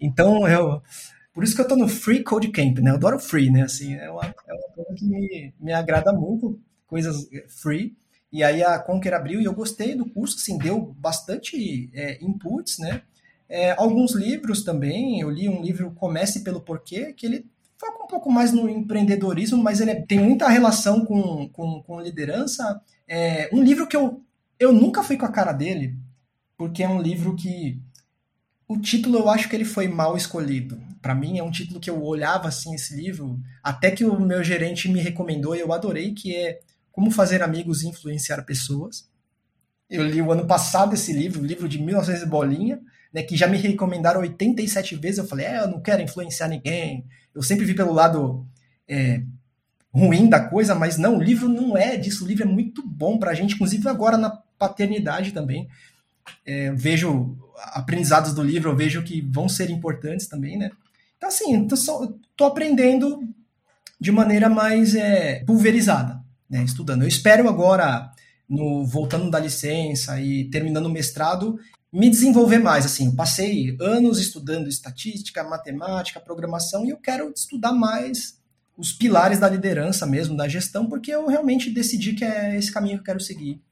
Então 0.00 0.46
eu. 0.46 0.80
Por 1.32 1.42
isso 1.42 1.56
que 1.56 1.60
eu 1.60 1.66
tô 1.66 1.74
no 1.74 1.88
Free 1.88 2.22
Code 2.22 2.48
Camp, 2.48 2.78
né? 2.78 2.92
Eu 2.92 2.94
adoro 2.94 3.18
free, 3.18 3.50
né? 3.50 3.62
Assim, 3.62 3.94
é 3.94 4.08
uma, 4.08 4.22
é 4.24 4.54
uma 4.54 4.68
coisa 4.72 4.94
que 4.94 5.04
me, 5.04 5.52
me 5.58 5.72
agrada 5.72 6.12
muito, 6.12 6.60
coisas 6.86 7.28
free. 7.48 7.96
E 8.32 8.44
aí 8.44 8.62
a 8.62 8.78
Conquer 8.78 9.14
abriu 9.14 9.40
e 9.40 9.44
eu 9.44 9.52
gostei 9.52 9.96
do 9.96 10.08
curso, 10.08 10.36
assim, 10.36 10.56
deu 10.58 10.94
bastante 10.96 11.90
é, 11.92 12.22
inputs, 12.22 12.78
né? 12.78 13.02
É, 13.48 13.72
alguns 13.72 14.14
livros 14.14 14.62
também, 14.62 15.20
eu 15.20 15.28
li 15.28 15.48
um 15.48 15.60
livro 15.60 15.90
Comece 15.90 16.44
pelo 16.44 16.60
Porquê, 16.60 17.12
que 17.12 17.26
ele 17.26 17.46
foca 17.78 18.04
um 18.04 18.06
pouco 18.06 18.30
mais 18.30 18.52
no 18.52 18.68
empreendedorismo, 18.68 19.62
mas 19.62 19.80
ele 19.80 19.90
é, 19.90 20.02
tem 20.02 20.18
muita 20.18 20.48
relação 20.48 21.04
com, 21.04 21.48
com, 21.48 21.82
com 21.82 22.00
liderança. 22.00 22.80
É, 23.06 23.50
um 23.52 23.62
livro 23.62 23.86
que 23.86 23.96
eu 23.96 24.24
eu 24.58 24.72
nunca 24.72 25.02
fui 25.02 25.16
com 25.16 25.26
a 25.26 25.32
cara 25.32 25.52
dele, 25.52 25.96
porque 26.56 26.82
é 26.82 26.88
um 26.88 27.00
livro 27.00 27.34
que 27.34 27.80
o 28.66 28.78
título 28.78 29.18
eu 29.18 29.28
acho 29.28 29.48
que 29.48 29.56
ele 29.56 29.64
foi 29.64 29.88
mal 29.88 30.16
escolhido. 30.16 30.80
Para 31.02 31.14
mim 31.14 31.38
é 31.38 31.42
um 31.42 31.50
título 31.50 31.80
que 31.80 31.90
eu 31.90 32.02
olhava 32.02 32.48
assim 32.48 32.74
esse 32.74 32.96
livro, 32.96 33.38
até 33.62 33.90
que 33.90 34.04
o 34.04 34.18
meu 34.18 34.42
gerente 34.42 34.88
me 34.88 35.00
recomendou 35.00 35.54
e 35.54 35.60
eu 35.60 35.72
adorei, 35.72 36.12
que 36.14 36.34
é 36.34 36.60
Como 36.90 37.10
fazer 37.10 37.42
amigos 37.42 37.82
e 37.82 37.88
influenciar 37.88 38.42
pessoas. 38.42 39.08
Eu 39.90 40.04
li 40.06 40.22
o 40.22 40.32
ano 40.32 40.46
passado 40.46 40.94
esse 40.94 41.12
livro, 41.12 41.44
livro 41.44 41.68
de 41.68 41.78
1900 41.78 42.24
bolinha, 42.28 42.80
né, 43.12 43.22
que 43.22 43.36
já 43.36 43.46
me 43.46 43.58
recomendaram 43.58 44.20
87 44.20 44.96
vezes. 44.96 45.18
Eu 45.18 45.26
falei, 45.26 45.46
é, 45.46 45.60
eu 45.60 45.68
não 45.68 45.80
quero 45.80 46.02
influenciar 46.02 46.48
ninguém. 46.48 47.04
Eu 47.34 47.42
sempre 47.42 47.64
vi 47.64 47.74
pelo 47.74 47.92
lado 47.92 48.46
é, 48.88 49.22
ruim 49.92 50.28
da 50.28 50.40
coisa, 50.40 50.74
mas 50.74 50.98
não, 50.98 51.18
o 51.18 51.22
livro 51.22 51.48
não 51.48 51.76
é 51.76 51.96
disso. 51.96 52.24
O 52.24 52.28
livro 52.28 52.44
é 52.44 52.46
muito 52.46 52.86
bom 52.86 53.18
para 53.18 53.30
a 53.30 53.34
gente, 53.34 53.54
inclusive 53.54 53.88
agora 53.88 54.16
na 54.16 54.30
paternidade 54.58 55.32
também. 55.32 55.68
É, 56.44 56.72
vejo 56.72 57.36
aprendizados 57.56 58.34
do 58.34 58.42
livro, 58.42 58.70
eu 58.70 58.76
vejo 58.76 59.02
que 59.02 59.20
vão 59.20 59.48
ser 59.48 59.70
importantes 59.70 60.26
também, 60.26 60.58
né? 60.58 60.70
Então, 61.16 61.28
assim, 61.28 61.66
tô, 61.66 61.76
só, 61.76 62.12
tô 62.36 62.44
aprendendo 62.44 63.22
de 64.00 64.10
maneira 64.10 64.48
mais 64.48 64.94
é, 64.94 65.44
pulverizada, 65.44 66.20
né? 66.48 66.62
Estudando. 66.64 67.02
Eu 67.02 67.08
espero 67.08 67.48
agora, 67.48 68.10
no 68.48 68.84
voltando 68.84 69.30
da 69.30 69.38
licença 69.38 70.20
e 70.20 70.44
terminando 70.50 70.86
o 70.86 70.92
mestrado, 70.92 71.58
me 71.94 72.10
desenvolver 72.10 72.58
mais. 72.58 72.84
Assim, 72.84 73.06
eu 73.06 73.14
passei 73.14 73.76
anos 73.80 74.18
estudando 74.18 74.68
estatística, 74.68 75.44
matemática, 75.44 76.18
programação 76.18 76.84
e 76.84 76.90
eu 76.90 76.96
quero 76.96 77.32
estudar 77.34 77.72
mais 77.72 78.42
os 78.76 78.92
pilares 78.92 79.38
da 79.38 79.48
liderança 79.48 80.04
mesmo, 80.04 80.36
da 80.36 80.48
gestão, 80.48 80.88
porque 80.88 81.12
eu 81.12 81.28
realmente 81.28 81.70
decidi 81.70 82.14
que 82.14 82.24
é 82.24 82.56
esse 82.56 82.72
caminho 82.72 82.96
que 82.96 83.02
eu 83.02 83.04
quero 83.04 83.20
seguir 83.20 83.62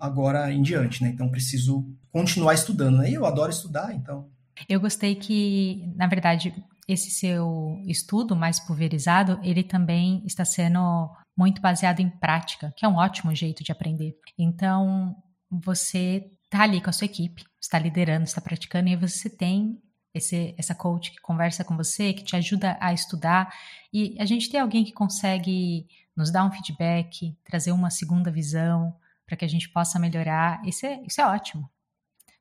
agora 0.00 0.50
em 0.50 0.62
diante, 0.62 1.02
né? 1.02 1.10
Então 1.10 1.30
preciso 1.30 1.86
continuar 2.10 2.54
estudando, 2.54 2.98
né? 2.98 3.10
E 3.10 3.14
eu 3.14 3.26
adoro 3.26 3.52
estudar, 3.52 3.94
então. 3.94 4.30
Eu 4.66 4.80
gostei 4.80 5.14
que, 5.14 5.92
na 5.94 6.06
verdade, 6.06 6.54
esse 6.88 7.10
seu 7.10 7.78
estudo 7.86 8.34
mais 8.34 8.58
pulverizado, 8.58 9.38
ele 9.42 9.62
também 9.62 10.22
está 10.24 10.44
sendo 10.44 11.10
muito 11.36 11.60
baseado 11.60 12.00
em 12.00 12.08
prática, 12.08 12.72
que 12.76 12.84
é 12.84 12.88
um 12.88 12.96
ótimo 12.96 13.34
jeito 13.34 13.62
de 13.62 13.72
aprender. 13.72 14.14
Então, 14.38 15.14
você 15.50 16.24
está 16.52 16.64
ali 16.64 16.82
com 16.82 16.90
a 16.90 16.92
sua 16.92 17.06
equipe, 17.06 17.44
está 17.58 17.78
liderando, 17.78 18.24
está 18.24 18.40
praticando, 18.40 18.90
e 18.90 18.96
você 18.96 19.30
tem 19.30 19.80
esse, 20.14 20.54
essa 20.58 20.74
coach 20.74 21.10
que 21.10 21.20
conversa 21.22 21.64
com 21.64 21.74
você, 21.74 22.12
que 22.12 22.22
te 22.22 22.36
ajuda 22.36 22.76
a 22.78 22.92
estudar. 22.92 23.52
E 23.90 24.14
a 24.20 24.26
gente 24.26 24.50
tem 24.50 24.60
alguém 24.60 24.84
que 24.84 24.92
consegue 24.92 25.86
nos 26.14 26.30
dar 26.30 26.44
um 26.44 26.52
feedback, 26.52 27.34
trazer 27.42 27.72
uma 27.72 27.88
segunda 27.88 28.30
visão 28.30 28.94
para 29.26 29.34
que 29.34 29.46
a 29.46 29.48
gente 29.48 29.70
possa 29.70 29.98
melhorar. 29.98 30.60
Isso 30.66 30.84
é, 30.84 31.00
isso 31.06 31.22
é 31.22 31.26
ótimo. 31.26 31.70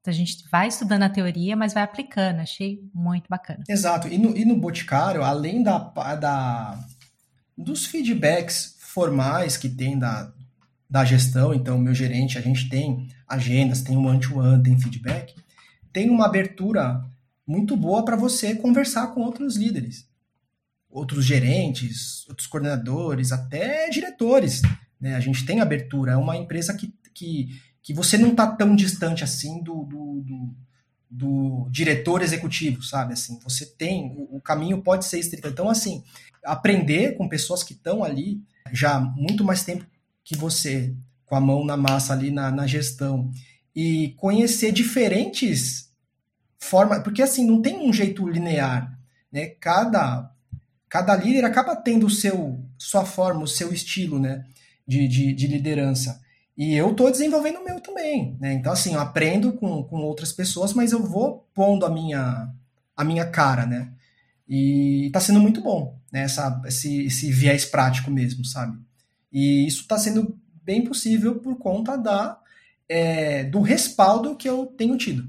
Então 0.02 0.12
a 0.12 0.15
gente 0.15 0.43
vai 0.50 0.67
estudando 0.67 1.04
a 1.04 1.10
teoria, 1.10 1.56
mas 1.56 1.74
vai 1.74 1.84
aplicando. 1.84 2.41
Achei 2.41 2.82
muito 2.93 3.28
bacana. 3.30 3.63
Exato. 3.69 4.10
E 4.10 4.17
no, 4.17 4.36
e 4.36 4.43
no 4.43 4.60
Boticário, 4.60 5.24
além 5.24 5.63
da, 5.63 5.78
da, 6.15 6.78
dos 7.58 7.86
feedbacks 7.86 8.76
formais 8.80 9.56
que 9.56 9.69
tem 9.69 9.97
da, 9.97 10.34
da 10.91 11.06
gestão, 11.06 11.54
então 11.54 11.77
meu 11.77 11.95
gerente, 11.95 12.38
a 12.38 12.41
gente 12.41 12.67
tem 12.67 13.08
agendas, 13.25 13.82
tem 13.82 13.95
um 13.95 14.06
one-to-one, 14.06 14.58
-one, 14.58 14.63
tem 14.63 14.77
feedback, 14.77 15.34
tem 15.93 16.10
uma 16.10 16.25
abertura 16.25 17.01
muito 17.47 17.77
boa 17.77 18.04
para 18.04 18.17
você 18.17 18.56
conversar 18.56 19.08
com 19.08 19.21
outros 19.21 19.56
líderes, 19.56 20.06
outros 20.89 21.23
gerentes, 21.23 22.27
outros 22.27 22.45
coordenadores, 22.45 23.32
até 23.32 23.89
diretores. 23.89 24.62
Né? 24.99 25.15
A 25.15 25.21
gente 25.21 25.45
tem 25.45 25.62
abertura, 25.62 26.12
é 26.12 26.17
uma 26.17 26.36
empresa 26.36 26.73
que, 26.73 26.93
que, 27.13 27.58
que 27.82 27.93
você 27.93 28.17
não 28.17 28.32
está 28.32 28.45
tão 28.45 28.75
distante 28.75 29.23
assim 29.23 29.63
do, 29.63 29.86
do, 29.86 30.21
do, 30.25 30.56
do, 31.10 31.69
diretor 31.71 32.21
executivo, 32.21 32.84
sabe? 32.84 33.13
Assim, 33.13 33.39
você 33.41 33.65
tem, 33.65 34.13
o, 34.17 34.36
o 34.36 34.41
caminho 34.41 34.82
pode 34.82 35.06
ser 35.06 35.19
estreito. 35.19 35.47
Então, 35.47 35.69
assim, 35.69 36.04
aprender 36.43 37.15
com 37.15 37.30
pessoas 37.30 37.63
que 37.63 37.71
estão 37.71 38.04
ali 38.04 38.43
já 38.73 38.99
muito 38.99 39.43
mais 39.45 39.63
tempo 39.63 39.86
que 40.24 40.36
você, 40.36 40.96
com 41.26 41.36
a 41.36 41.42
mão 41.42 41.66
na 41.66 41.78
massa 41.78 42.14
ali 42.14 42.32
na, 42.32 42.52
na 42.52 42.68
gestão, 42.68 43.32
e 43.76 44.10
conhecer 44.18 44.72
diferentes 44.72 45.92
forma, 46.60 47.00
porque 47.02 47.22
assim, 47.22 47.46
não 47.46 47.62
tem 47.62 47.80
um 47.88 47.92
jeito 47.92 48.28
linear, 48.28 48.98
né? 49.32 49.48
Cada 49.48 50.30
cada 50.88 51.16
líder 51.16 51.46
acaba 51.46 51.76
tendo 51.76 52.06
o 52.06 52.10
seu 52.10 52.64
sua 52.78 53.06
forma, 53.06 53.44
o 53.44 53.48
seu 53.48 53.74
estilo, 53.74 54.20
né, 54.20 54.46
de, 54.86 55.08
de, 55.08 55.34
de 55.34 55.48
liderança. 55.48 56.22
E 56.58 56.76
eu 56.76 56.92
estou 56.92 57.10
desenvolvendo 57.10 57.60
o 57.60 57.64
meu 57.64 57.80
também, 57.80 58.38
né? 58.40 58.54
Então 58.54 58.74
assim, 58.74 58.94
eu 58.94 59.00
aprendo 59.00 59.54
com, 59.54 59.84
com 59.84 59.98
outras 60.02 60.32
pessoas, 60.34 60.74
mas 60.74 60.92
eu 60.92 61.02
vou 61.02 61.48
pondo 61.54 61.86
a 61.86 61.90
minha 61.90 62.50
a 62.96 63.04
minha 63.04 63.26
cara, 63.26 63.66
né? 63.66 63.92
E 64.48 65.08
está 65.08 65.20
sendo 65.20 65.40
muito 65.40 65.62
bom, 65.62 65.98
né? 66.12 66.22
Essa, 66.24 66.62
esse, 66.66 67.06
esse 67.06 67.32
viés 67.32 67.66
prático 67.66 68.12
mesmo, 68.12 68.44
sabe? 68.46 68.78
E 69.32 69.65
isso 69.65 69.82
está 69.82 69.98
sendo 69.98 70.38
bem 70.63 70.84
possível 70.84 71.39
por 71.39 71.58
conta 71.58 71.96
da 71.98 72.38
é, 72.88 73.46
do 73.46 73.62
respaldo 73.62 74.36
que 74.36 74.50
eu 74.50 74.65
tenho 74.65 74.98
tido. 74.98 75.28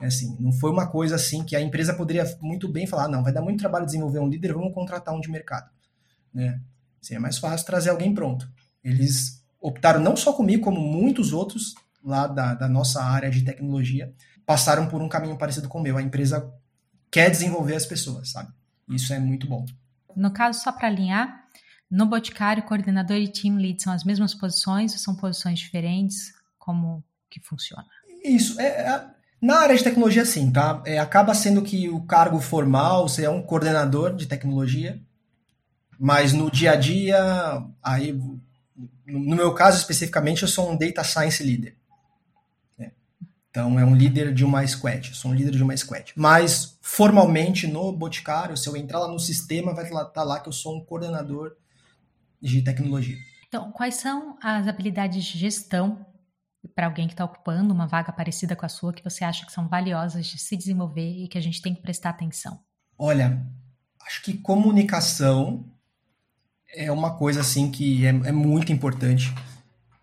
É 0.00 0.06
assim, 0.06 0.36
não 0.38 0.52
foi 0.52 0.70
uma 0.70 0.86
coisa 0.86 1.16
assim 1.16 1.42
que 1.42 1.56
a 1.56 1.60
empresa 1.60 1.94
poderia 1.94 2.24
muito 2.40 2.68
bem 2.68 2.86
falar, 2.86 3.08
não, 3.08 3.22
vai 3.22 3.32
dar 3.32 3.42
muito 3.42 3.58
trabalho 3.58 3.86
desenvolver 3.86 4.20
um 4.20 4.28
líder, 4.28 4.52
vamos 4.52 4.74
contratar 4.74 5.14
um 5.14 5.20
de 5.20 5.30
mercado. 5.30 5.70
Né? 6.32 6.60
Seria 7.00 7.20
mais 7.20 7.38
fácil 7.38 7.66
trazer 7.66 7.90
alguém 7.90 8.14
pronto. 8.14 8.48
Eles 8.84 9.42
optaram 9.60 10.00
não 10.00 10.14
só 10.14 10.32
comigo, 10.32 10.62
como 10.62 10.80
muitos 10.80 11.32
outros 11.32 11.74
lá 12.04 12.26
da, 12.26 12.54
da 12.54 12.68
nossa 12.68 13.02
área 13.02 13.30
de 13.30 13.42
tecnologia, 13.42 14.12
passaram 14.46 14.86
por 14.86 15.02
um 15.02 15.08
caminho 15.08 15.36
parecido 15.36 15.68
com 15.68 15.78
o 15.78 15.82
meu. 15.82 15.96
A 15.96 16.02
empresa 16.02 16.52
quer 17.10 17.30
desenvolver 17.30 17.74
as 17.74 17.86
pessoas, 17.86 18.30
sabe? 18.30 18.52
Isso 18.88 19.12
é 19.12 19.18
muito 19.18 19.46
bom. 19.46 19.66
No 20.14 20.30
caso, 20.30 20.60
só 20.60 20.72
para 20.72 20.88
alinhar, 20.88 21.47
no 21.90 22.06
Boticário, 22.06 22.62
coordenador 22.62 23.16
e 23.16 23.28
team 23.28 23.56
lead 23.56 23.82
são 23.82 23.92
as 23.92 24.04
mesmas 24.04 24.34
posições 24.34 24.92
ou 24.92 24.98
são 24.98 25.14
posições 25.14 25.58
diferentes? 25.58 26.32
Como 26.58 27.02
que 27.30 27.40
funciona? 27.40 27.86
Isso, 28.22 28.60
é, 28.60 28.66
é 28.66 29.04
na 29.40 29.60
área 29.60 29.76
de 29.76 29.84
tecnologia, 29.84 30.24
sim, 30.24 30.50
tá? 30.50 30.82
É, 30.84 30.98
acaba 30.98 31.32
sendo 31.32 31.62
que 31.62 31.88
o 31.88 32.02
cargo 32.02 32.40
formal, 32.40 33.08
você 33.08 33.24
é 33.24 33.30
um 33.30 33.40
coordenador 33.40 34.14
de 34.14 34.26
tecnologia, 34.26 35.00
mas 35.98 36.32
no 36.32 36.50
dia 36.50 36.72
a 36.72 36.76
dia, 36.76 37.64
aí, 37.82 38.12
no 39.06 39.36
meu 39.36 39.54
caso 39.54 39.78
especificamente, 39.78 40.42
eu 40.42 40.48
sou 40.48 40.70
um 40.70 40.76
Data 40.76 41.04
Science 41.04 41.42
Leader. 41.42 41.74
Né? 42.76 42.90
Então, 43.48 43.78
é 43.78 43.84
um 43.84 43.94
líder 43.94 44.34
de 44.34 44.44
uma 44.44 44.66
squad, 44.66 45.08
eu 45.08 45.14
sou 45.14 45.30
um 45.30 45.34
líder 45.34 45.52
de 45.52 45.62
uma 45.62 45.76
squad. 45.76 46.12
Mas, 46.16 46.76
formalmente, 46.80 47.68
no 47.68 47.92
Boticário, 47.92 48.56
se 48.56 48.68
eu 48.68 48.76
entrar 48.76 48.98
lá 48.98 49.08
no 49.08 49.20
sistema, 49.20 49.72
vai 49.72 49.84
estar 49.84 50.04
tá 50.06 50.24
lá 50.24 50.40
que 50.40 50.48
eu 50.48 50.52
sou 50.52 50.76
um 50.76 50.84
coordenador 50.84 51.52
de 52.40 52.62
tecnologia. 52.62 53.16
Então, 53.46 53.72
quais 53.72 53.94
são 53.94 54.36
as 54.42 54.68
habilidades 54.68 55.24
de 55.24 55.38
gestão 55.38 56.04
para 56.74 56.86
alguém 56.86 57.06
que 57.06 57.14
está 57.14 57.24
ocupando 57.24 57.72
uma 57.72 57.86
vaga 57.86 58.12
parecida 58.12 58.54
com 58.54 58.66
a 58.66 58.68
sua 58.68 58.92
que 58.92 59.02
você 59.02 59.24
acha 59.24 59.46
que 59.46 59.52
são 59.52 59.68
valiosas 59.68 60.26
de 60.26 60.38
se 60.38 60.56
desenvolver 60.56 61.24
e 61.24 61.28
que 61.28 61.38
a 61.38 61.40
gente 61.40 61.62
tem 61.62 61.74
que 61.74 61.80
prestar 61.80 62.10
atenção? 62.10 62.60
Olha, 62.98 63.46
acho 64.06 64.22
que 64.22 64.34
comunicação 64.34 65.64
é 66.74 66.92
uma 66.92 67.16
coisa 67.16 67.40
assim 67.40 67.70
que 67.70 68.04
é, 68.04 68.10
é 68.10 68.32
muito 68.32 68.72
importante, 68.72 69.32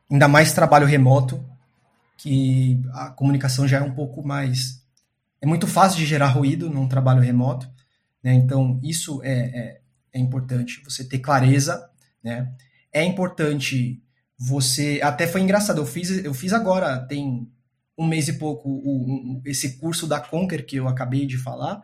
ainda 0.10 0.28
mais 0.28 0.54
trabalho 0.54 0.88
remoto, 0.88 1.44
que 2.18 2.82
a 2.94 3.12
comunicação 3.12 3.68
já 3.68 3.78
é 3.78 3.82
um 3.82 3.94
pouco 3.94 4.26
mais 4.26 4.86
é 5.42 5.46
muito 5.46 5.68
fácil 5.68 6.00
de 6.00 6.06
gerar 6.08 6.30
ruído 6.30 6.70
num 6.72 6.88
trabalho 6.88 7.22
remoto, 7.22 7.70
né? 8.24 8.34
Então 8.34 8.80
isso 8.82 9.22
é, 9.24 9.32
é, 9.32 9.82
é 10.14 10.20
importante. 10.20 10.82
Você 10.84 11.04
ter 11.04 11.20
clareza, 11.20 11.88
né? 12.26 12.52
É 12.92 13.04
importante 13.04 14.02
você 14.36 15.00
até 15.04 15.28
foi 15.28 15.42
engraçado. 15.42 15.80
Eu 15.80 15.86
fiz, 15.86 16.10
eu 16.10 16.34
fiz 16.34 16.52
agora 16.52 17.06
tem 17.06 17.48
um 17.96 18.08
mês 18.08 18.28
e 18.28 18.34
pouco 18.34 18.68
o, 18.68 19.42
esse 19.46 19.78
curso 19.78 20.08
da 20.08 20.20
Conquer 20.20 20.66
que 20.66 20.76
eu 20.76 20.88
acabei 20.88 21.28
de 21.28 21.38
falar, 21.38 21.82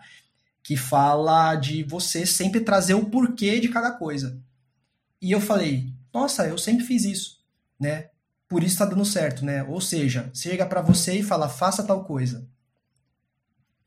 que 0.63 0.75
fala 0.75 1.55
de 1.55 1.83
você 1.83 2.25
sempre 2.25 2.61
trazer 2.61 2.95
o 2.95 3.05
porquê 3.05 3.59
de 3.59 3.69
cada 3.69 3.91
coisa. 3.91 4.41
E 5.21 5.31
eu 5.31 5.39
falei, 5.39 5.93
nossa, 6.11 6.47
eu 6.47 6.57
sempre 6.57 6.83
fiz 6.83 7.05
isso, 7.05 7.39
né? 7.79 8.09
Por 8.49 8.63
isso 8.63 8.79
tá 8.79 8.85
dando 8.85 9.05
certo, 9.05 9.45
né? 9.45 9.63
Ou 9.63 9.79
seja, 9.79 10.29
chega 10.33 10.65
para 10.65 10.81
você 10.81 11.19
e 11.19 11.23
fala, 11.23 11.47
faça 11.47 11.83
tal 11.83 12.03
coisa. 12.03 12.49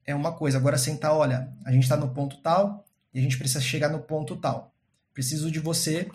É 0.06 0.14
uma 0.14 0.32
coisa. 0.32 0.56
Agora 0.56 0.78
sentar, 0.78 1.12
olha, 1.12 1.52
a 1.64 1.72
gente 1.72 1.82
está 1.82 1.96
no 1.96 2.14
ponto 2.14 2.40
tal 2.40 2.84
e 3.12 3.18
a 3.18 3.22
gente 3.22 3.36
precisa 3.36 3.60
chegar 3.60 3.90
no 3.90 4.00
ponto 4.00 4.36
tal. 4.36 4.72
Preciso 5.12 5.50
de 5.50 5.58
você 5.58 6.10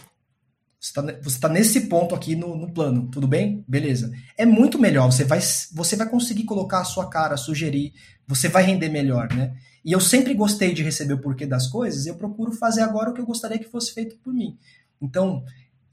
você 0.80 0.92
está 1.26 1.48
tá 1.48 1.54
nesse 1.54 1.82
ponto 1.88 2.16
aqui 2.16 2.36
no, 2.36 2.56
no, 2.56 2.72
plano, 2.72 3.10
tudo 3.12 3.28
bem? 3.28 3.66
Beleza. 3.68 4.12
É 4.38 4.46
muito 4.46 4.80
melhor, 4.80 5.12
você 5.12 5.26
vai, 5.26 5.40
você 5.74 5.96
vai 5.98 6.08
conseguir 6.08 6.46
colocar 6.46 6.80
a 6.80 6.86
sua 6.86 7.10
cara, 7.10 7.36
sugerir, 7.36 7.94
você 8.26 8.48
vai 8.48 8.64
render 8.64 8.88
melhor, 8.88 9.28
né? 9.34 9.58
E 9.84 9.92
eu 9.92 10.00
sempre 10.00 10.34
gostei 10.34 10.74
de 10.74 10.82
receber 10.82 11.14
o 11.14 11.22
porquê 11.22 11.46
das 11.46 11.68
coisas, 11.68 12.06
eu 12.06 12.16
procuro 12.16 12.54
fazer 12.54 12.82
agora 12.82 13.10
o 13.10 13.14
que 13.14 13.20
eu 13.20 13.26
gostaria 13.26 13.60
que 13.60 13.70
fosse 13.70 13.94
feito 13.94 14.18
por 14.20 14.34
mim. 14.34 14.58
Então, 15.02 15.44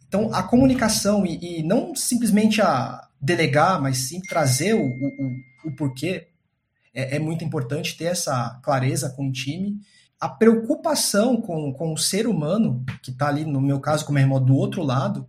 então 0.07 0.33
a 0.33 0.42
comunicação, 0.44 1.27
e, 1.27 1.59
e 1.59 1.62
não 1.64 1.94
simplesmente 1.96 2.62
a 2.62 3.09
delegar, 3.20 3.83
mas 3.83 3.99
sim 3.99 4.20
trazer 4.20 4.75
o, 4.75 4.87
o, 4.87 5.68
o 5.68 5.72
porquê, 5.75 6.29
é, 6.94 7.16
é 7.16 7.18
muito 7.18 7.44
importante 7.44 7.96
ter 7.96 8.05
essa 8.05 8.61
clareza 8.62 9.11
com 9.11 9.29
o 9.29 9.33
time 9.33 9.81
a 10.20 10.29
preocupação 10.29 11.40
com, 11.40 11.72
com 11.72 11.92
o 11.92 11.98
ser 11.98 12.26
humano, 12.26 12.85
que 13.02 13.11
está 13.11 13.29
ali, 13.29 13.44
no 13.44 13.61
meu 13.61 13.79
caso, 13.81 14.05
como 14.05 14.18
irmão, 14.18 14.42
do 14.42 14.57
outro 14.57 14.83
lado, 14.83 15.29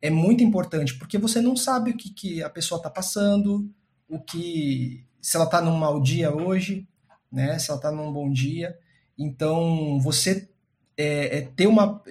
é 0.00 0.10
muito 0.10 0.44
importante, 0.44 0.94
porque 0.94 1.18
você 1.18 1.40
não 1.40 1.56
sabe 1.56 1.90
o 1.90 1.96
que, 1.96 2.10
que 2.10 2.42
a 2.42 2.50
pessoa 2.50 2.78
está 2.78 2.90
passando, 2.90 3.68
o 4.08 4.20
que. 4.20 5.04
se 5.20 5.36
ela 5.36 5.46
está 5.46 5.60
num 5.60 5.76
mau 5.76 6.00
dia 6.00 6.34
hoje, 6.34 6.86
né? 7.32 7.58
Se 7.58 7.70
ela 7.70 7.78
está 7.78 7.90
num 7.90 8.12
bom 8.12 8.30
dia. 8.30 8.78
Então, 9.18 9.98
você 9.98 10.48
é, 10.96 11.38
é 11.38 11.40
ter 11.42 11.66
uma. 11.66 12.02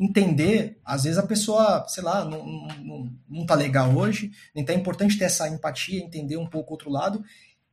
entender, 0.00 0.80
às 0.84 1.04
vezes 1.04 1.18
a 1.18 1.26
pessoa, 1.26 1.86
sei 1.88 2.02
lá, 2.02 2.24
não, 2.24 2.44
não, 2.82 3.12
não 3.28 3.46
tá 3.46 3.54
legal 3.54 3.94
hoje, 3.94 4.32
então 4.54 4.74
é 4.74 4.78
importante 4.78 5.18
ter 5.18 5.26
essa 5.26 5.46
empatia, 5.48 6.02
entender 6.02 6.38
um 6.38 6.46
pouco 6.46 6.70
o 6.70 6.72
outro 6.72 6.90
lado 6.90 7.22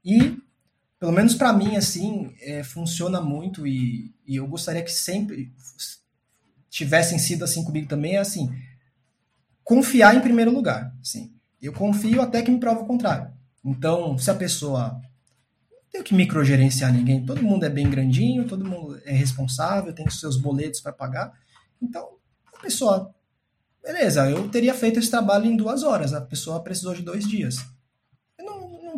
e 0.04 0.38
pelo 1.04 1.12
menos 1.12 1.36
para 1.36 1.52
mim, 1.52 1.76
assim, 1.76 2.34
é, 2.40 2.64
funciona 2.64 3.20
muito 3.20 3.68
e, 3.68 4.16
e, 4.26 4.38
eu 4.38 4.48
gostaria 4.48 4.82
que 4.82 4.90
sempre 4.90 5.52
tivessem 6.70 7.20
sido 7.20 7.44
assim 7.44 7.62
comigo 7.62 7.90
também, 7.90 8.16
é 8.16 8.20
assim, 8.20 8.50
confiar 9.66 10.16
em 10.16 10.22
primeiro 10.22 10.50
lugar, 10.50 10.96
assim. 11.02 11.36
Eu 11.62 11.74
confio 11.74 12.22
até 12.22 12.42
que 12.42 12.50
me 12.50 12.58
prova 12.58 12.84
o 12.84 12.86
contrário. 12.86 13.34
Então, 13.66 14.18
se 14.18 14.32
a 14.32 14.34
pessoa 14.34 14.98
tem 15.92 16.02
que 16.02 16.16
microgerenciar 16.16 16.94
ninguém, 16.94 17.26
todo 17.26 17.44
mundo 17.44 17.66
é 17.66 17.70
bem 17.70 17.90
grandinho, 17.90 18.48
todo 18.48 18.64
mundo 18.64 18.98
é 19.04 19.12
responsável, 19.12 19.92
tem 19.92 20.08
os 20.08 20.22
seus 20.22 20.38
boletos 20.38 20.80
para 20.80 20.94
pagar. 20.94 21.34
Então, 21.82 22.12
a 22.54 22.62
pessoa, 22.62 23.14
beleza, 23.84 24.30
eu 24.30 24.48
teria 24.48 24.74
feito 24.74 25.00
esse 25.00 25.12
trabalho 25.12 25.48
em 25.48 25.58
duas 25.58 25.84
horas, 25.84 26.14
a 26.14 26.22
pessoa 26.22 26.64
precisou 26.64 26.96
de 26.96 27.02
dois 27.02 27.28
dias 27.28 27.73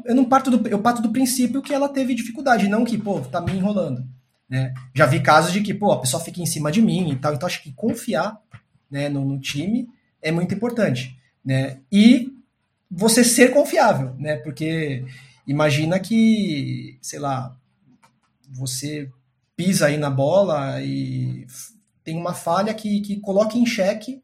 eu 0.06 0.16
não 0.16 0.26
parto 0.26 0.52
do, 0.52 0.68
eu 0.68 0.80
parto 0.80 1.02
do 1.02 1.12
princípio 1.12 1.62
que 1.62 1.74
ela 1.74 1.90
teve 1.90 2.14
dificuldade, 2.14 2.70
não 2.70 2.86
que, 2.86 2.98
pô, 2.98 3.20
tá 3.22 3.42
me 3.42 3.52
enrolando. 3.52 4.08
Né? 4.48 4.74
Já 4.94 5.06
vi 5.06 5.20
casos 5.20 5.52
de 5.52 5.62
que, 5.62 5.74
pô, 5.74 5.92
a 5.92 6.00
pessoa 6.00 6.24
fica 6.24 6.40
em 6.40 6.46
cima 6.46 6.72
de 6.72 6.82
mim 6.82 7.12
e 7.12 7.16
tal. 7.16 7.34
Então, 7.34 7.48
acho 7.48 7.64
que 7.64 7.74
confiar 7.74 8.40
né, 8.90 9.10
no, 9.10 9.26
no 9.26 9.40
time 9.40 9.88
é 10.22 10.32
muito 10.32 10.54
importante. 10.54 11.18
Né? 11.44 11.80
E 11.92 12.32
você 12.90 13.24
ser 13.24 13.52
confiável, 13.52 14.16
né? 14.18 14.38
Porque 14.38 15.04
imagina 15.48 16.00
que, 16.00 16.98
sei 17.02 17.20
lá, 17.20 17.56
você 18.50 19.10
pisa 19.56 19.88
aí 19.88 19.98
na 19.98 20.10
bola 20.10 20.82
e 20.82 21.48
tem 22.04 22.16
uma 22.16 22.34
falha 22.34 22.74
que, 22.74 23.02
que 23.02 23.20
coloca 23.20 23.58
em 23.58 23.66
xeque 23.66 24.22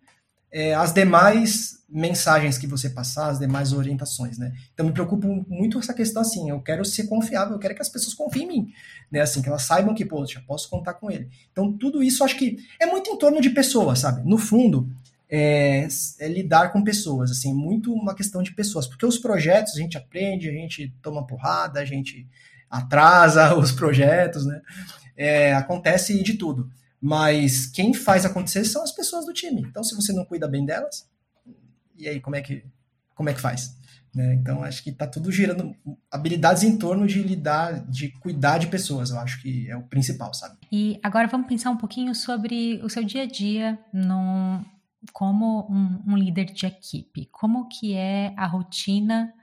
é, 0.52 0.74
as 0.74 0.94
demais 0.94 1.82
mensagens 1.88 2.58
que 2.58 2.66
você 2.66 2.90
passar, 2.90 3.30
as 3.30 3.40
demais 3.40 3.74
orientações, 3.74 4.38
né? 4.38 4.54
Então 4.74 4.86
me 4.86 4.94
preocupa 4.94 5.28
muito 5.48 5.78
essa 5.78 5.94
questão 5.94 6.22
assim, 6.22 6.50
eu 6.50 6.62
quero 6.62 6.86
ser 6.86 7.08
confiável, 7.08 7.54
eu 7.54 7.60
quero 7.60 7.76
que 7.76 7.82
as 7.82 7.90
pessoas 7.90 8.14
confiem 8.14 8.46
em 8.46 8.48
mim, 8.48 8.74
né? 9.12 9.22
Assim, 9.22 9.42
que 9.42 9.50
elas 9.50 9.64
saibam 9.64 9.94
que, 9.94 10.06
poxa, 10.06 10.42
posso 10.48 10.70
contar 10.70 10.94
com 10.94 11.12
ele. 11.12 11.30
Então 11.52 11.72
tudo 11.72 12.02
isso 12.02 12.24
acho 12.24 12.38
que 12.38 12.58
é 12.80 12.86
muito 12.86 13.10
em 13.10 13.18
torno 13.18 13.42
de 13.42 13.50
pessoas, 13.50 14.00
sabe? 14.00 14.28
No 14.28 14.38
fundo, 14.38 14.90
é, 15.30 15.88
é, 16.20 16.28
lidar 16.28 16.72
com 16.72 16.84
pessoas, 16.84 17.32
assim, 17.32 17.54
muito 17.54 17.94
uma 17.94 18.14
questão 18.14 18.44
de 18.44 18.54
pessoas, 18.54 18.88
porque 18.88 19.06
os 19.06 19.18
projetos 19.18 19.76
a 19.76 19.80
gente 19.80 19.98
aprende, 19.98 20.50
a 20.50 20.54
gente 20.54 20.94
toma 21.02 21.26
porrada, 21.26 21.80
a 21.80 21.86
gente 21.86 22.28
atrasa 22.70 23.56
os 23.60 23.72
projetos, 23.72 24.46
né? 24.46 24.62
É, 25.16 25.54
acontece 25.54 26.22
de 26.24 26.34
tudo. 26.34 26.70
Mas 27.02 27.66
quem 27.66 27.94
faz 27.94 28.26
acontecer 28.26 28.64
são 28.66 28.84
as 28.84 28.92
pessoas 28.92 29.26
do 29.26 29.34
time. 29.34 29.62
Então, 29.62 29.84
se 29.84 29.96
você 29.96 30.14
não 30.14 30.24
cuida 30.24 30.48
bem 30.48 30.66
delas, 30.66 31.10
e 31.98 32.08
aí 32.08 32.20
como 32.20 32.36
é 32.36 32.42
que, 32.42 32.64
como 33.16 33.30
é 33.30 33.34
que 33.34 33.42
faz? 33.42 33.76
Né? 34.14 34.34
Então 34.34 34.64
acho 34.64 34.84
que 34.84 34.90
está 34.90 35.08
tudo 35.08 35.32
girando 35.32 35.74
habilidades 36.12 36.64
em 36.64 36.78
torno 36.78 37.08
de 37.08 37.24
lidar, 37.24 37.86
de 37.88 38.10
cuidar 38.20 38.58
de 38.58 38.68
pessoas. 38.68 39.10
Eu 39.10 39.20
acho 39.20 39.42
que 39.42 39.70
é 39.70 39.76
o 39.76 39.84
principal, 39.84 40.34
sabe? 40.34 40.58
E 40.72 41.00
agora 41.02 41.28
vamos 41.28 41.48
pensar 41.48 41.72
um 41.72 41.78
pouquinho 41.78 42.14
sobre 42.14 42.82
o 42.84 42.90
seu 42.90 43.04
dia 43.04 43.24
a 43.24 43.26
dia 43.26 43.80
como 45.14 45.68
um, 45.70 46.14
um 46.14 46.18
líder 46.18 46.46
de 46.46 46.66
equipe. 46.66 47.28
Como 47.32 47.68
que 47.70 47.94
é 47.94 48.34
a 48.38 48.46
rotina 48.46 49.34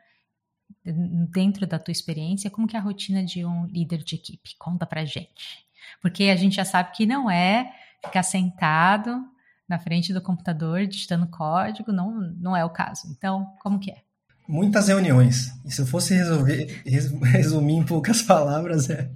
dentro 0.84 1.66
da 1.66 1.78
tua 1.78 1.92
experiência? 1.92 2.50
Como 2.50 2.66
que 2.66 2.76
é 2.76 2.78
a 2.78 2.82
rotina 2.82 3.24
de 3.24 3.44
um 3.44 3.64
líder 3.66 4.02
de 4.04 4.16
equipe? 4.16 4.54
Conta 4.58 4.84
pra 4.86 5.04
gente. 5.04 5.66
Porque 6.00 6.24
a 6.24 6.36
gente 6.36 6.56
já 6.56 6.64
sabe 6.64 6.92
que 6.92 7.06
não 7.06 7.30
é 7.30 7.72
ficar 8.04 8.22
sentado 8.22 9.24
na 9.68 9.78
frente 9.78 10.12
do 10.12 10.22
computador 10.22 10.86
digitando 10.86 11.26
código, 11.26 11.92
não, 11.92 12.20
não 12.40 12.56
é 12.56 12.64
o 12.64 12.70
caso. 12.70 13.06
Então, 13.10 13.46
como 13.60 13.78
que 13.78 13.90
é? 13.90 13.96
Muitas 14.48 14.88
reuniões. 14.88 15.52
E 15.64 15.70
se 15.70 15.82
eu 15.82 15.86
fosse 15.86 16.14
resolver, 16.14 16.82
resumir 16.86 17.74
em 17.74 17.84
poucas 17.84 18.22
palavras, 18.22 18.88
é 18.88 19.10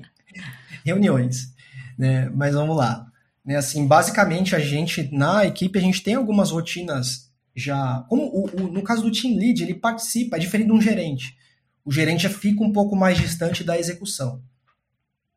reuniões. 0.85 1.55
Né? 1.97 2.29
Mas 2.31 2.55
vamos 2.55 2.77
lá. 2.77 3.07
Né, 3.45 3.57
assim, 3.57 3.87
basicamente, 3.87 4.55
a 4.55 4.61
gente, 4.61 5.11
na 5.13 5.45
equipe, 5.45 5.79
a 5.79 5.83
gente 5.83 6.03
tem 6.03 6.15
algumas 6.15 6.51
rotinas 6.51 7.33
já. 7.57 8.05
Como 8.09 8.25
o, 8.25 8.47
o, 8.47 8.73
no 8.73 8.83
caso 8.83 9.03
do 9.03 9.11
team 9.11 9.37
lead, 9.37 9.63
ele 9.63 9.75
participa, 9.75 10.37
é 10.37 10.41
diferente 10.41 10.69
de 10.69 10.73
um 10.73 10.81
gerente. 10.81 11.37
O 11.85 11.91
gerente 11.91 12.23
já 12.23 12.31
fica 12.31 12.63
um 12.63 12.73
pouco 12.73 12.95
mais 12.95 13.19
distante 13.19 13.65
da 13.65 13.79
execução. 13.79 14.43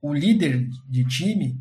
O 0.05 0.13
líder 0.13 0.69
de 0.87 1.03
time, 1.03 1.59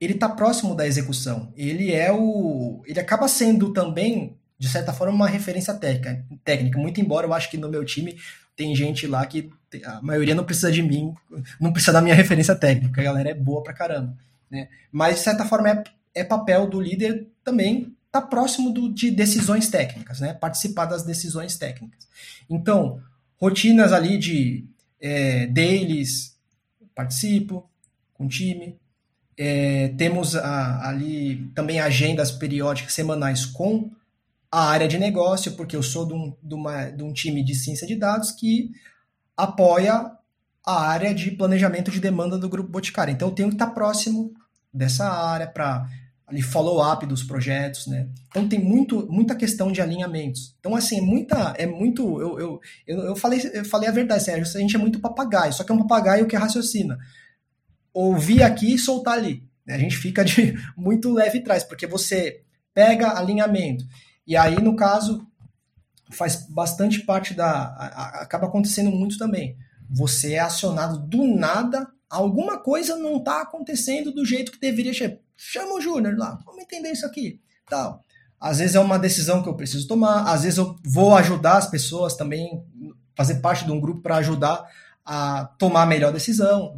ele 0.00 0.12
está 0.12 0.28
próximo 0.28 0.74
da 0.74 0.86
execução. 0.86 1.52
Ele 1.56 1.92
é 1.92 2.12
o, 2.12 2.82
ele 2.86 3.00
acaba 3.00 3.26
sendo 3.26 3.72
também 3.72 4.36
de 4.56 4.68
certa 4.68 4.92
forma 4.92 5.12
uma 5.12 5.28
referência 5.28 5.74
técnica, 5.74 6.24
técnica. 6.44 6.78
Muito 6.78 7.00
embora 7.00 7.26
eu 7.26 7.34
acho 7.34 7.50
que 7.50 7.56
no 7.56 7.68
meu 7.68 7.84
time 7.84 8.16
tem 8.54 8.76
gente 8.76 9.08
lá 9.08 9.26
que 9.26 9.50
a 9.84 10.00
maioria 10.00 10.36
não 10.36 10.44
precisa 10.44 10.70
de 10.70 10.80
mim, 10.80 11.12
não 11.60 11.72
precisa 11.72 11.92
da 11.92 12.00
minha 12.00 12.14
referência 12.14 12.54
técnica. 12.54 13.00
A 13.00 13.04
galera 13.04 13.30
é 13.30 13.34
boa 13.34 13.64
pra 13.64 13.72
caramba, 13.72 14.16
né? 14.48 14.68
Mas 14.92 15.16
de 15.16 15.22
certa 15.22 15.44
forma 15.44 15.68
é, 15.68 15.82
é 16.14 16.22
papel 16.22 16.68
do 16.68 16.80
líder 16.80 17.26
também 17.42 17.92
estar 18.06 18.20
tá 18.20 18.22
próximo 18.22 18.72
do, 18.72 18.92
de 18.92 19.10
decisões 19.10 19.68
técnicas, 19.68 20.20
né? 20.20 20.32
Participar 20.32 20.84
das 20.84 21.02
decisões 21.02 21.56
técnicas. 21.56 22.06
Então, 22.48 23.02
rotinas 23.40 23.92
ali 23.92 24.16
de 24.16 24.64
é, 25.00 25.46
dailies, 25.46 26.36
participo 26.94 27.68
o 28.24 28.28
time, 28.28 28.78
é, 29.36 29.88
temos 29.96 30.36
a, 30.36 30.88
ali 30.88 31.50
também 31.54 31.80
agendas 31.80 32.30
periódicas 32.30 32.92
semanais 32.92 33.44
com 33.46 33.90
a 34.50 34.68
área 34.68 34.86
de 34.86 34.98
negócio, 34.98 35.52
porque 35.52 35.74
eu 35.74 35.82
sou 35.82 36.06
de 36.06 36.12
um, 36.12 36.34
de, 36.42 36.54
uma, 36.54 36.84
de 36.90 37.02
um 37.02 37.12
time 37.12 37.42
de 37.42 37.54
ciência 37.54 37.86
de 37.86 37.96
dados 37.96 38.30
que 38.30 38.70
apoia 39.36 40.12
a 40.64 40.86
área 40.86 41.14
de 41.14 41.30
planejamento 41.30 41.90
de 41.90 41.98
demanda 41.98 42.38
do 42.38 42.48
Grupo 42.48 42.70
Boticário. 42.70 43.12
Então 43.12 43.28
eu 43.28 43.34
tenho 43.34 43.48
que 43.48 43.54
estar 43.54 43.68
próximo 43.68 44.32
dessa 44.72 45.08
área 45.08 45.46
para 45.46 45.88
ali 46.26 46.40
follow-up 46.40 47.04
dos 47.04 47.22
projetos, 47.22 47.86
né? 47.86 48.08
Então 48.28 48.48
tem 48.48 48.58
muito, 48.58 49.06
muita 49.10 49.34
questão 49.34 49.72
de 49.72 49.80
alinhamentos. 49.80 50.54
Então 50.60 50.76
assim, 50.76 50.98
é 50.98 51.00
muita, 51.02 51.54
é 51.56 51.66
muito, 51.66 52.20
eu, 52.20 52.60
eu, 52.86 53.00
eu 53.04 53.16
falei, 53.16 53.40
eu 53.52 53.64
falei 53.64 53.88
a 53.88 53.92
verdade, 53.92 54.22
Sérgio, 54.22 54.44
a 54.44 54.60
gente 54.60 54.76
é 54.76 54.78
muito 54.78 55.00
papagaio, 55.00 55.52
só 55.52 55.64
que 55.64 55.72
é 55.72 55.74
um 55.74 55.82
papagaio 55.86 56.26
que 56.26 56.36
raciocina 56.36 56.98
ouvir 57.92 58.42
aqui 58.42 58.74
e 58.74 58.78
soltar 58.78 59.14
ali. 59.14 59.42
A 59.68 59.78
gente 59.78 59.96
fica 59.96 60.24
de 60.24 60.54
muito 60.76 61.12
leve 61.12 61.38
atrás, 61.38 61.64
porque 61.64 61.86
você 61.86 62.42
pega 62.74 63.18
alinhamento. 63.18 63.84
E 64.26 64.36
aí, 64.36 64.60
no 64.60 64.76
caso, 64.76 65.26
faz 66.10 66.46
bastante 66.48 67.00
parte 67.00 67.34
da. 67.34 67.64
Acaba 68.20 68.46
acontecendo 68.46 68.90
muito 68.90 69.18
também. 69.18 69.56
Você 69.90 70.34
é 70.34 70.40
acionado 70.40 70.98
do 70.98 71.24
nada, 71.26 71.86
alguma 72.08 72.58
coisa 72.58 72.96
não 72.96 73.16
está 73.16 73.42
acontecendo 73.42 74.12
do 74.12 74.24
jeito 74.24 74.52
que 74.52 74.60
deveria 74.60 74.94
ser. 74.94 75.20
Chama 75.36 75.74
o 75.74 75.80
Júnior 75.80 76.16
lá, 76.16 76.38
vamos 76.44 76.62
entender 76.62 76.92
isso 76.92 77.06
aqui. 77.06 77.40
Tal. 77.68 78.04
às 78.38 78.58
vezes 78.58 78.74
é 78.74 78.80
uma 78.80 78.98
decisão 78.98 79.42
que 79.42 79.48
eu 79.48 79.54
preciso 79.54 79.88
tomar, 79.88 80.24
às 80.24 80.42
vezes 80.42 80.58
eu 80.58 80.76
vou 80.84 81.14
ajudar 81.16 81.56
as 81.56 81.70
pessoas 81.70 82.14
também, 82.14 82.62
fazer 83.16 83.36
parte 83.36 83.64
de 83.64 83.72
um 83.72 83.80
grupo 83.80 84.02
para 84.02 84.16
ajudar 84.16 84.62
a 85.04 85.46
tomar 85.58 85.82
a 85.82 85.86
melhor 85.86 86.12
decisão, 86.12 86.76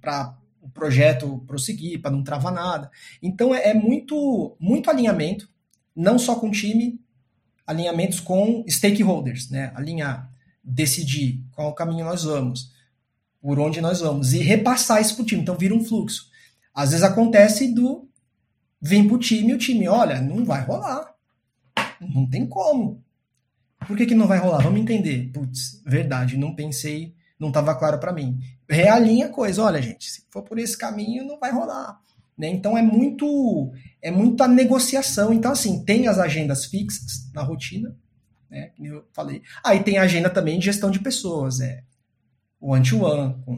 para 0.00 0.37
projeto 0.78 1.42
prosseguir, 1.46 2.00
para 2.00 2.10
não 2.10 2.22
travar 2.22 2.52
nada. 2.52 2.90
Então 3.22 3.54
é, 3.54 3.70
é 3.70 3.74
muito, 3.74 4.56
muito 4.58 4.88
alinhamento, 4.88 5.48
não 5.94 6.18
só 6.18 6.36
com 6.36 6.48
o 6.48 6.52
time, 6.52 7.00
alinhamentos 7.66 8.20
com 8.20 8.64
stakeholders, 8.68 9.50
né? 9.50 9.72
Alinhar, 9.74 10.30
decidir 10.62 11.44
qual 11.52 11.74
caminho 11.74 12.04
nós 12.04 12.24
vamos, 12.24 12.72
por 13.40 13.58
onde 13.58 13.80
nós 13.80 14.00
vamos, 14.00 14.32
e 14.32 14.38
repassar 14.38 15.00
isso 15.00 15.16
para 15.16 15.22
o 15.22 15.26
time. 15.26 15.42
Então 15.42 15.56
vira 15.56 15.74
um 15.74 15.84
fluxo. 15.84 16.28
Às 16.74 16.90
vezes 16.90 17.04
acontece 17.04 17.74
do 17.74 18.08
vir 18.80 19.06
para 19.06 19.16
o 19.16 19.18
time 19.18 19.50
e 19.50 19.54
o 19.54 19.58
time, 19.58 19.88
olha, 19.88 20.20
não 20.20 20.44
vai 20.44 20.62
rolar. 20.62 21.14
Não 22.00 22.26
tem 22.28 22.46
como. 22.46 23.02
Por 23.86 23.96
que, 23.96 24.06
que 24.06 24.14
não 24.14 24.26
vai 24.26 24.38
rolar? 24.38 24.62
Vamos 24.62 24.80
entender. 24.80 25.30
Putz, 25.32 25.82
verdade, 25.84 26.36
não 26.36 26.54
pensei, 26.54 27.14
não 27.38 27.48
estava 27.48 27.74
claro 27.74 27.98
para 27.98 28.12
mim. 28.12 28.38
Realinha 28.68 29.26
a 29.26 29.30
coisa, 29.30 29.62
olha, 29.62 29.80
gente, 29.80 30.10
se 30.10 30.24
for 30.30 30.42
por 30.42 30.58
esse 30.58 30.76
caminho, 30.76 31.24
não 31.24 31.38
vai 31.38 31.52
rolar. 31.52 32.00
Né? 32.36 32.48
Então 32.48 32.76
é 32.78 32.82
muito 32.82 33.72
é 34.00 34.10
muita 34.10 34.46
negociação. 34.46 35.32
Então, 35.32 35.52
assim, 35.52 35.84
tem 35.84 36.06
as 36.06 36.18
agendas 36.18 36.66
fixas 36.66 37.30
na 37.34 37.42
rotina, 37.42 37.94
né? 38.48 38.70
Eu 38.80 39.04
falei. 39.12 39.42
Aí 39.64 39.82
tem 39.82 39.98
a 39.98 40.02
agenda 40.02 40.30
também 40.30 40.58
de 40.58 40.66
gestão 40.66 40.90
de 40.90 41.00
pessoas, 41.00 41.60
é 41.60 41.82
o 42.60 42.72
one-to-one 42.72 43.34
com, 43.44 43.56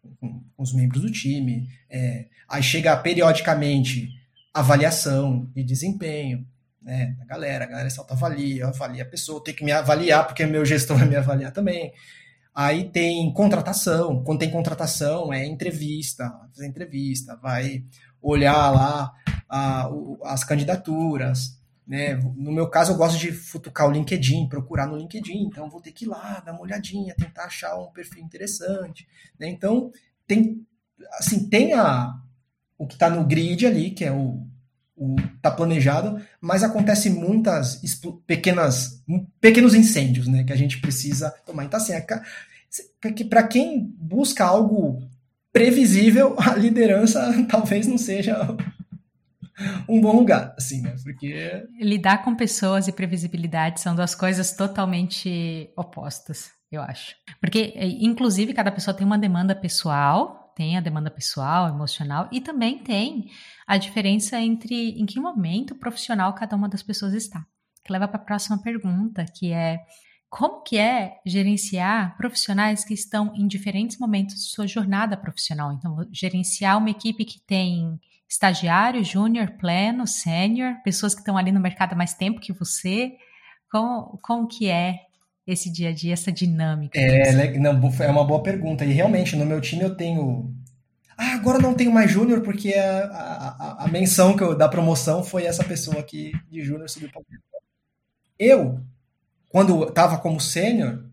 com, 0.00 0.14
com, 0.20 0.42
os 0.56 0.72
membros 0.72 1.02
do 1.02 1.10
time. 1.10 1.68
É, 1.90 2.26
aí 2.48 2.62
chega 2.62 2.96
periodicamente 2.96 4.08
avaliação 4.54 5.50
de 5.54 5.62
desempenho 5.62 6.46
né, 6.80 7.14
da 7.18 7.24
galera, 7.24 7.64
a 7.64 7.68
galera 7.68 7.90
se 7.90 7.98
autoavalia, 7.98 8.68
avalia 8.68 9.02
a 9.02 9.06
pessoa, 9.06 9.42
tem 9.42 9.54
que 9.54 9.64
me 9.64 9.72
avaliar, 9.72 10.26
porque 10.26 10.46
meu 10.46 10.64
gestor 10.64 10.96
vai 10.96 11.08
me 11.08 11.16
avaliar 11.16 11.52
também. 11.52 11.92
Aí 12.56 12.88
tem 12.88 13.30
contratação, 13.34 14.24
quando 14.24 14.38
tem 14.38 14.50
contratação 14.50 15.30
é 15.30 15.44
entrevista, 15.44 16.30
fazer 16.54 16.66
entrevista, 16.66 17.36
vai 17.36 17.84
olhar 18.22 18.70
lá 18.70 19.12
a, 19.46 19.90
as 20.24 20.42
candidaturas, 20.42 21.60
né? 21.86 22.14
No 22.34 22.50
meu 22.50 22.66
caso, 22.70 22.92
eu 22.92 22.96
gosto 22.96 23.18
de 23.18 23.30
futucar 23.30 23.86
o 23.86 23.92
LinkedIn, 23.92 24.48
procurar 24.48 24.86
no 24.86 24.96
LinkedIn, 24.96 25.42
então 25.44 25.68
vou 25.68 25.82
ter 25.82 25.92
que 25.92 26.06
ir 26.06 26.08
lá, 26.08 26.40
dar 26.40 26.52
uma 26.52 26.62
olhadinha, 26.62 27.14
tentar 27.14 27.44
achar 27.44 27.76
um 27.78 27.92
perfil 27.92 28.24
interessante. 28.24 29.06
Né? 29.38 29.48
Então, 29.50 29.92
tem, 30.26 30.66
assim, 31.20 31.50
tem 31.50 31.74
a, 31.74 32.18
o 32.78 32.86
que 32.86 32.94
está 32.94 33.10
no 33.10 33.26
grid 33.26 33.66
ali, 33.66 33.90
que 33.90 34.02
é 34.02 34.10
o, 34.10 34.45
o 34.96 35.16
tá 35.42 35.50
planejado, 35.50 36.20
mas 36.40 36.62
acontece 36.62 37.10
muitas 37.10 37.80
pequenas 38.26 39.02
pequenos 39.40 39.74
incêndios, 39.74 40.26
né, 40.26 40.42
que 40.42 40.52
a 40.52 40.56
gente 40.56 40.80
precisa 40.80 41.30
tomar. 41.44 41.64
Então 41.64 41.78
assim, 41.78 41.92
para 43.28 43.42
quem 43.42 43.94
busca 43.98 44.44
algo 44.44 45.02
previsível, 45.52 46.36
a 46.38 46.54
liderança 46.54 47.32
talvez 47.48 47.86
não 47.86 47.98
seja 47.98 48.56
um 49.88 50.00
bom 50.00 50.16
lugar, 50.16 50.54
assim, 50.56 50.82
né? 50.82 50.94
Porque 51.02 51.66
lidar 51.80 52.24
com 52.24 52.34
pessoas 52.34 52.88
e 52.88 52.92
previsibilidade 52.92 53.80
são 53.80 53.94
duas 53.94 54.14
coisas 54.14 54.52
totalmente 54.52 55.70
opostas, 55.76 56.50
eu 56.70 56.82
acho. 56.82 57.14
Porque 57.40 57.74
inclusive 58.00 58.52
cada 58.52 58.72
pessoa 58.72 58.94
tem 58.94 59.06
uma 59.06 59.18
demanda 59.18 59.54
pessoal 59.54 60.45
tem 60.56 60.76
a 60.76 60.80
demanda 60.80 61.10
pessoal, 61.10 61.68
emocional 61.68 62.28
e 62.32 62.40
também 62.40 62.78
tem 62.78 63.30
a 63.66 63.76
diferença 63.76 64.40
entre 64.40 64.98
em 64.98 65.04
que 65.04 65.20
momento 65.20 65.74
profissional 65.74 66.32
cada 66.32 66.56
uma 66.56 66.68
das 66.68 66.82
pessoas 66.82 67.12
está. 67.12 67.46
Que 67.84 67.92
leva 67.92 68.08
para 68.08 68.16
a 68.16 68.24
próxima 68.24 68.58
pergunta, 68.58 69.24
que 69.26 69.52
é 69.52 69.84
como 70.28 70.62
que 70.62 70.78
é 70.78 71.20
gerenciar 71.24 72.16
profissionais 72.16 72.84
que 72.84 72.94
estão 72.94 73.32
em 73.36 73.46
diferentes 73.46 73.98
momentos 73.98 74.34
de 74.34 74.50
sua 74.50 74.66
jornada 74.66 75.16
profissional? 75.16 75.72
Então, 75.72 76.08
gerenciar 76.10 76.78
uma 76.78 76.90
equipe 76.90 77.24
que 77.24 77.38
tem 77.40 78.00
estagiário, 78.28 79.04
júnior, 79.04 79.52
pleno, 79.58 80.06
sênior, 80.06 80.74
pessoas 80.82 81.14
que 81.14 81.20
estão 81.20 81.36
ali 81.36 81.52
no 81.52 81.60
mercado 81.60 81.92
há 81.92 81.96
mais 81.96 82.14
tempo 82.14 82.40
que 82.40 82.52
você. 82.52 83.12
Como, 83.70 84.18
como 84.22 84.48
que 84.48 84.68
é 84.68 85.05
esse 85.46 85.70
dia 85.70 85.90
a 85.90 85.92
dia, 85.92 86.12
essa 86.12 86.32
dinâmica? 86.32 86.98
É, 86.98 87.56
não, 87.58 87.70
é 88.00 88.08
uma 88.08 88.24
boa 88.24 88.42
pergunta. 88.42 88.84
E 88.84 88.92
realmente, 88.92 89.36
no 89.36 89.46
meu 89.46 89.60
time 89.60 89.82
eu 89.82 89.94
tenho. 89.94 90.52
Ah, 91.16 91.34
agora 91.34 91.58
não 91.58 91.74
tenho 91.74 91.92
mais 91.92 92.10
júnior, 92.10 92.42
porque 92.42 92.74
a, 92.74 93.04
a, 93.06 93.84
a, 93.84 93.88
menção 93.88 94.36
que 94.36 94.42
eu, 94.42 94.54
da 94.54 94.68
promoção 94.68 95.24
foi 95.24 95.44
essa 95.44 95.64
pessoa 95.64 95.98
aqui 96.00 96.32
de 96.50 96.62
júnior 96.62 96.90
subiu 96.90 97.08
para 97.10 97.22
Eu, 98.38 98.80
quando 99.48 99.84
estava 99.84 100.18
como 100.18 100.38
sênior, 100.38 101.04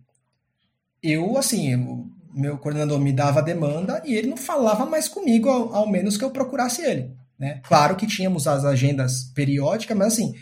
eu, 1.01 1.37
assim, 1.37 1.75
o 1.75 2.11
meu 2.33 2.57
coordenador 2.57 2.99
me 2.99 3.13
dava 3.13 3.39
a 3.39 3.43
demanda 3.43 4.01
e 4.03 4.13
ele 4.15 4.27
não 4.27 4.35
falava 4.35 4.85
mais 4.85 5.07
comigo, 5.07 5.47
ao, 5.47 5.73
ao 5.73 5.87
menos 5.87 6.17
que 6.17 6.23
eu 6.25 6.31
procurasse 6.31 6.81
ele. 6.81 7.11
Né? 7.39 7.61
Claro 7.63 7.95
que 7.95 8.07
tínhamos 8.07 8.47
as 8.47 8.65
agendas 8.65 9.23
periódicas, 9.35 9.95
mas 9.95 10.13
assim, 10.13 10.33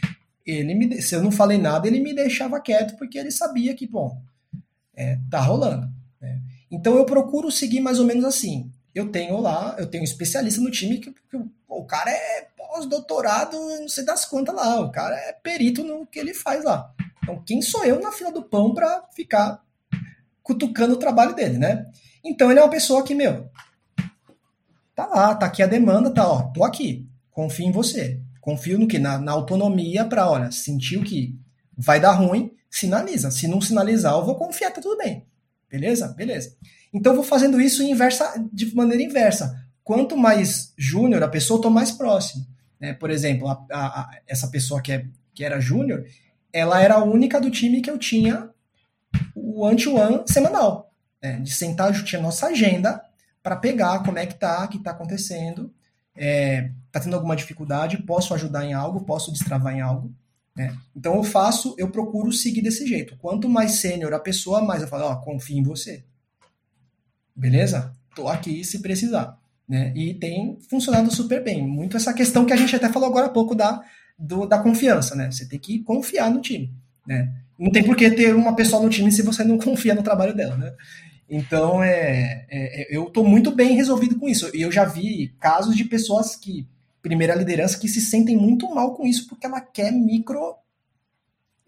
ele 0.46 0.74
me, 0.74 1.02
se 1.02 1.16
eu 1.16 1.24
não 1.24 1.32
falei 1.32 1.58
nada, 1.58 1.88
ele 1.88 2.00
me 2.00 2.14
deixava 2.14 2.60
quieto, 2.60 2.98
porque 2.98 3.18
ele 3.18 3.32
sabia 3.32 3.74
que, 3.74 3.88
bom, 3.88 4.22
é, 4.96 5.20
tá 5.30 5.40
rolando. 5.40 5.88
Né? 6.20 6.42
Então 6.70 6.96
eu 6.96 7.06
procuro 7.06 7.52
seguir 7.52 7.80
mais 7.80 8.00
ou 8.00 8.06
menos 8.06 8.26
assim. 8.26 8.72
Eu 8.94 9.10
tenho 9.10 9.40
lá, 9.40 9.76
eu 9.80 9.88
tenho 9.88 10.02
um 10.02 10.06
especialista 10.06 10.62
no 10.62 10.72
time 10.72 10.98
que, 10.98 11.12
que 11.12 11.38
o 11.68 11.86
cara 11.86 12.12
é 12.12 12.48
pós-doutorado, 12.58 13.58
não 13.58 13.88
sei 13.88 14.04
das 14.04 14.26
quantas 14.26 14.56
lá, 14.56 14.80
o 14.80 14.92
cara 14.92 15.16
é 15.16 15.34
perito 15.34 15.84
no 15.84 16.06
que 16.06 16.20
ele 16.20 16.34
faz 16.34 16.64
lá. 16.64 16.94
Então, 17.24 17.42
quem 17.46 17.62
sou 17.62 17.86
eu 17.86 18.00
na 18.00 18.12
fila 18.12 18.32
do 18.32 18.44
pão 18.44 18.74
para 18.74 19.04
ficar 19.16 19.64
cutucando 20.42 20.96
o 20.96 21.00
trabalho 21.00 21.36
dele, 21.36 21.58
né? 21.58 21.88
Então, 22.24 22.50
ele 22.50 22.60
é 22.60 22.64
uma 22.64 22.70
pessoa 22.70 23.04
que, 23.04 23.14
meu, 23.14 23.50
tá 24.96 25.06
lá, 25.06 25.36
tá 25.36 25.46
aqui 25.46 25.62
a 25.62 25.68
demanda, 25.68 26.14
tá, 26.14 26.28
ó, 26.28 26.44
tô 26.44 26.64
aqui, 26.64 27.08
confio 27.32 27.68
em 27.68 27.72
você. 27.72 28.20
Confio 28.42 28.80
no 28.80 28.88
que? 28.88 28.98
Na, 29.00 29.20
na 29.20 29.32
autonomia 29.32 30.04
para, 30.04 30.30
olha, 30.30 30.52
sentiu 30.52 31.04
que 31.04 31.40
vai 31.78 32.00
dar 32.00 32.14
ruim, 32.14 32.52
sinaliza. 32.70 33.30
Se 33.30 33.48
não 33.48 33.62
sinalizar, 33.62 34.14
eu 34.14 34.26
vou 34.26 34.36
confiar, 34.36 34.72
tá 34.72 34.82
tudo 34.82 34.98
bem. 34.98 35.26
Beleza? 35.70 36.10
Beleza. 36.10 36.58
Então 36.92 37.16
vou 37.16 37.24
fazendo 37.24 37.62
isso 37.62 37.84
inversa, 37.84 38.34
de 38.52 38.76
maneira 38.76 39.04
inversa. 39.04 39.66
Quanto 39.84 40.18
mais 40.18 40.74
júnior 40.78 41.24
a 41.24 41.28
pessoa, 41.28 41.58
eu 41.58 41.62
tô 41.62 41.70
mais 41.70 41.92
próximo. 41.92 42.46
Né? 42.80 42.94
Por 42.94 43.10
exemplo, 43.10 43.48
a, 43.48 43.66
a, 43.72 44.02
a, 44.02 44.20
essa 44.28 44.48
pessoa 44.48 44.82
que, 44.82 44.92
é, 44.92 45.06
que 45.34 45.44
era 45.46 45.62
júnior, 45.62 46.04
ela 46.52 46.82
era 46.82 46.96
a 46.96 47.04
única 47.04 47.40
do 47.40 47.52
time 47.52 47.82
que 47.82 47.90
eu 47.90 47.98
tinha 47.98 48.50
o 49.36 49.62
one-to-one 49.62 50.24
semanal. 50.26 50.92
Né? 51.22 51.40
De 51.40 51.52
sentar, 51.52 51.96
eu 51.96 52.04
tinha 52.04 52.22
nossa 52.22 52.48
agenda 52.48 53.02
para 53.44 53.56
pegar 53.56 54.04
como 54.04 54.20
é 54.20 54.26
que 54.26 54.36
tá, 54.36 54.66
o 54.66 54.68
que 54.68 54.80
tá 54.80 54.92
acontecendo, 54.92 55.74
é, 56.16 56.72
tá 56.92 57.00
tendo 57.00 57.16
alguma 57.16 57.36
dificuldade, 57.36 58.04
posso 58.04 58.34
ajudar 58.34 58.66
em 58.66 58.74
algo, 58.74 59.06
posso 59.06 59.32
destravar 59.32 59.74
em 59.74 59.82
algo. 59.82 60.14
Né? 60.56 60.76
Então 60.96 61.16
eu 61.16 61.24
faço, 61.24 61.74
eu 61.78 61.90
procuro 61.90 62.32
seguir 62.32 62.62
desse 62.62 62.86
jeito. 62.86 63.16
Quanto 63.18 63.50
mais 63.50 63.74
sênior 63.74 64.14
a 64.14 64.20
pessoa, 64.20 64.62
mais 64.62 64.82
eu 64.82 64.88
falo, 64.88 65.06
ó, 65.06 65.16
confio 65.16 65.58
em 65.58 65.64
você. 65.64 66.04
Beleza? 67.36 67.94
Tô 68.16 68.28
aqui 68.28 68.64
se 68.64 68.80
precisar. 68.80 69.40
Né? 69.68 69.94
E 69.96 70.14
tem 70.16 70.58
funcionado 70.70 71.10
super 71.14 71.42
bem. 71.44 71.66
Muito 71.66 71.96
essa 71.96 72.14
questão 72.14 72.46
que 72.46 72.52
a 72.52 72.58
gente 72.58 72.76
até 72.76 72.90
falou 72.90 73.08
agora 73.08 73.28
há 73.28 73.30
pouco 73.30 73.56
da, 73.56 73.82
do, 74.20 74.46
da 74.46 74.60
confiança, 74.60 75.16
né? 75.16 75.32
Você 75.32 75.48
tem 75.48 75.58
que 75.58 75.80
confiar 75.80 76.30
no 76.30 76.42
time. 76.42 76.74
Né? 77.08 77.34
Não 77.58 77.72
tem 77.72 77.84
por 77.84 77.96
que 77.96 78.12
ter 78.12 78.36
uma 78.36 78.56
pessoa 78.56 78.84
no 78.84 78.90
time 78.90 79.12
se 79.12 79.22
você 79.22 79.44
não 79.44 79.58
confia 79.60 79.96
no 79.96 80.04
trabalho 80.04 80.36
dela, 80.36 80.58
né? 80.58 80.74
Então, 81.30 81.82
é, 81.82 82.46
é, 82.50 82.82
é 82.82 82.96
eu 82.96 83.08
estou 83.08 83.26
muito 83.26 83.52
bem 83.56 83.74
resolvido 83.74 84.20
com 84.20 84.28
isso. 84.28 84.52
E 84.54 84.62
eu 84.62 84.72
já 84.72 84.84
vi 84.84 85.34
casos 85.40 85.76
de 85.78 85.86
pessoas 85.86 86.36
que, 86.36 86.68
primeira 87.02 87.36
liderança, 87.36 87.80
que 87.80 87.88
se 87.88 88.02
sentem 88.02 88.38
muito 88.38 88.74
mal 88.74 88.94
com 88.94 89.06
isso 89.06 89.28
porque 89.28 89.46
ela 89.46 89.62
quer 89.62 89.92
micro 89.92 90.56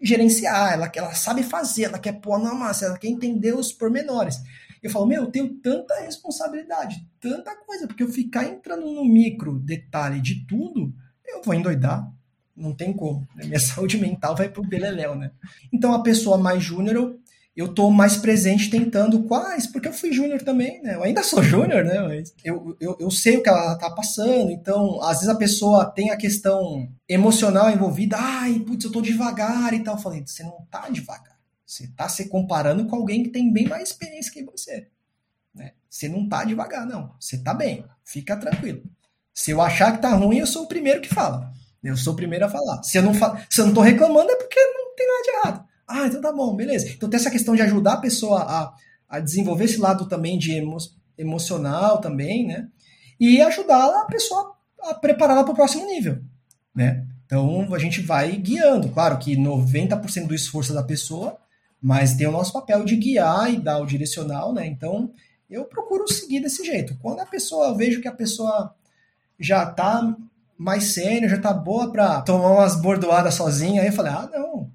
gerenciar, 0.00 0.74
ela, 0.74 0.90
ela 0.94 1.14
sabe 1.14 1.42
fazer, 1.42 1.84
ela 1.84 1.98
quer 1.98 2.20
pôr 2.20 2.38
na 2.38 2.54
massa, 2.54 2.86
ela 2.86 2.98
quer 2.98 3.08
entender 3.08 3.54
os 3.54 3.72
pormenores. 3.72 4.36
Eu 4.82 4.90
falo, 4.90 5.06
meu, 5.06 5.22
eu 5.22 5.30
tenho 5.30 5.48
tanta 5.60 5.98
responsabilidade, 6.00 7.08
tanta 7.18 7.56
coisa, 7.64 7.86
porque 7.86 8.02
eu 8.02 8.12
ficar 8.12 8.44
entrando 8.44 8.84
no 8.84 9.02
micro 9.02 9.58
detalhe 9.58 10.20
de 10.20 10.46
tudo, 10.46 10.92
eu 11.26 11.42
vou 11.42 11.54
endoidar. 11.54 12.06
Não 12.54 12.72
tem 12.72 12.92
como. 12.92 13.26
Né? 13.34 13.46
Minha 13.46 13.58
saúde 13.60 13.96
mental 13.96 14.36
vai 14.36 14.48
pro 14.48 14.62
beleléu, 14.62 15.16
né? 15.16 15.32
Então, 15.72 15.92
a 15.92 16.02
pessoa 16.02 16.36
mais 16.36 16.62
júnior, 16.62 16.94
eu 16.94 17.20
eu 17.56 17.72
tô 17.72 17.88
mais 17.90 18.16
presente 18.16 18.68
tentando 18.68 19.22
quais, 19.24 19.66
porque 19.66 19.86
eu 19.86 19.92
fui 19.92 20.12
júnior 20.12 20.42
também, 20.42 20.82
né? 20.82 20.96
Eu 20.96 21.04
ainda 21.04 21.22
sou 21.22 21.40
júnior, 21.44 21.84
né? 21.84 22.00
Mas 22.00 22.34
eu, 22.44 22.76
eu, 22.80 22.96
eu 22.98 23.10
sei 23.10 23.36
o 23.36 23.42
que 23.42 23.48
ela 23.48 23.76
tá 23.78 23.90
passando, 23.90 24.50
então, 24.50 25.00
às 25.02 25.18
vezes 25.18 25.28
a 25.28 25.36
pessoa 25.36 25.86
tem 25.86 26.10
a 26.10 26.16
questão 26.16 26.88
emocional 27.08 27.70
envolvida, 27.70 28.16
ai, 28.18 28.58
putz, 28.60 28.84
eu 28.84 28.92
tô 28.92 29.00
devagar 29.00 29.72
e 29.72 29.80
tal. 29.80 29.94
Eu 29.94 30.00
falei, 30.00 30.24
você 30.26 30.42
não 30.42 30.66
tá 30.70 30.88
devagar. 30.88 31.38
Você 31.64 31.86
tá 31.96 32.08
se 32.08 32.28
comparando 32.28 32.86
com 32.86 32.96
alguém 32.96 33.22
que 33.22 33.30
tem 33.30 33.52
bem 33.52 33.68
mais 33.68 33.90
experiência 33.90 34.32
que 34.32 34.44
você. 34.44 34.88
Né? 35.54 35.72
Você 35.88 36.08
não 36.08 36.28
tá 36.28 36.44
devagar, 36.44 36.84
não. 36.84 37.14
Você 37.20 37.38
tá 37.38 37.54
bem. 37.54 37.84
Fica 38.04 38.36
tranquilo. 38.36 38.82
Se 39.32 39.52
eu 39.52 39.60
achar 39.60 39.92
que 39.92 40.02
tá 40.02 40.10
ruim, 40.14 40.38
eu 40.38 40.46
sou 40.46 40.64
o 40.64 40.68
primeiro 40.68 41.00
que 41.00 41.08
fala. 41.08 41.52
Eu 41.82 41.96
sou 41.96 42.14
o 42.14 42.16
primeiro 42.16 42.46
a 42.46 42.48
falar. 42.48 42.82
Se 42.82 42.98
eu 42.98 43.02
não, 43.02 43.14
fa 43.14 43.46
se 43.48 43.60
eu 43.60 43.66
não 43.66 43.74
tô 43.74 43.80
reclamando 43.80 44.30
é 44.30 44.36
porque 44.36 44.58
não 44.58 44.94
tem 44.94 45.06
nada 45.06 45.22
de 45.22 45.30
errado. 45.30 45.68
Ah, 45.86 46.06
então 46.06 46.20
tá 46.20 46.32
bom, 46.32 46.54
beleza. 46.54 46.88
Então 46.88 47.08
tem 47.08 47.18
essa 47.18 47.30
questão 47.30 47.54
de 47.54 47.62
ajudar 47.62 47.94
a 47.94 48.00
pessoa 48.00 48.40
a, 48.42 48.74
a 49.08 49.20
desenvolver 49.20 49.64
esse 49.64 49.78
lado 49.78 50.06
também 50.06 50.38
de 50.38 50.52
emo 50.52 50.76
emocional 51.16 51.98
também, 51.98 52.46
né? 52.46 52.68
E 53.18 53.40
ajudar 53.40 53.86
a 54.00 54.04
pessoa 54.06 54.54
a 54.82 54.94
prepará-la 54.94 55.44
para 55.44 55.52
o 55.52 55.56
próximo 55.56 55.86
nível, 55.86 56.18
né? 56.74 57.06
Então 57.24 57.72
a 57.72 57.78
gente 57.78 58.00
vai 58.00 58.32
guiando. 58.36 58.88
Claro 58.88 59.18
que 59.18 59.36
90% 59.36 60.26
do 60.26 60.34
esforço 60.34 60.72
é 60.72 60.74
da 60.74 60.82
pessoa, 60.82 61.38
mas 61.80 62.14
tem 62.14 62.26
o 62.26 62.32
nosso 62.32 62.52
papel 62.52 62.84
de 62.84 62.96
guiar 62.96 63.52
e 63.52 63.58
dar 63.58 63.78
o 63.78 63.86
direcional, 63.86 64.52
né? 64.52 64.66
Então 64.66 65.10
eu 65.48 65.64
procuro 65.64 66.08
seguir 66.08 66.40
desse 66.40 66.64
jeito. 66.64 66.96
Quando 67.00 67.20
a 67.20 67.26
pessoa, 67.26 67.68
eu 67.68 67.76
vejo 67.76 68.00
que 68.00 68.08
a 68.08 68.12
pessoa 68.12 68.74
já 69.38 69.64
tá 69.66 70.16
mais 70.56 70.94
sênior, 70.94 71.30
já 71.30 71.38
tá 71.38 71.52
boa 71.52 71.90
para 71.90 72.22
tomar 72.22 72.52
umas 72.52 72.80
bordoadas 72.80 73.34
sozinha, 73.34 73.82
aí 73.82 73.88
eu 73.88 73.92
falei, 73.92 74.12
ah, 74.12 74.28
não, 74.32 74.70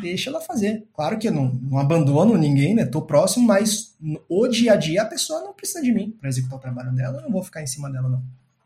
deixa 0.00 0.30
ela 0.30 0.40
fazer. 0.40 0.86
Claro 0.94 1.18
que 1.18 1.28
eu 1.28 1.32
não, 1.32 1.46
não 1.46 1.78
abandono 1.78 2.36
ninguém, 2.36 2.74
né? 2.74 2.84
Tô 2.84 3.02
próximo, 3.02 3.46
mas 3.46 3.96
o 4.28 4.48
dia 4.48 4.72
a 4.72 4.76
dia 4.76 5.02
a 5.02 5.06
pessoa 5.06 5.40
não 5.40 5.52
precisa 5.52 5.82
de 5.82 5.92
mim 5.92 6.10
para 6.10 6.28
executar 6.28 6.58
o 6.58 6.62
trabalho 6.62 6.92
dela, 6.92 7.18
eu 7.18 7.22
não 7.22 7.30
vou 7.30 7.42
ficar 7.42 7.62
em 7.62 7.66
cima 7.66 7.90
dela, 7.90 8.08
não. 8.08 8.22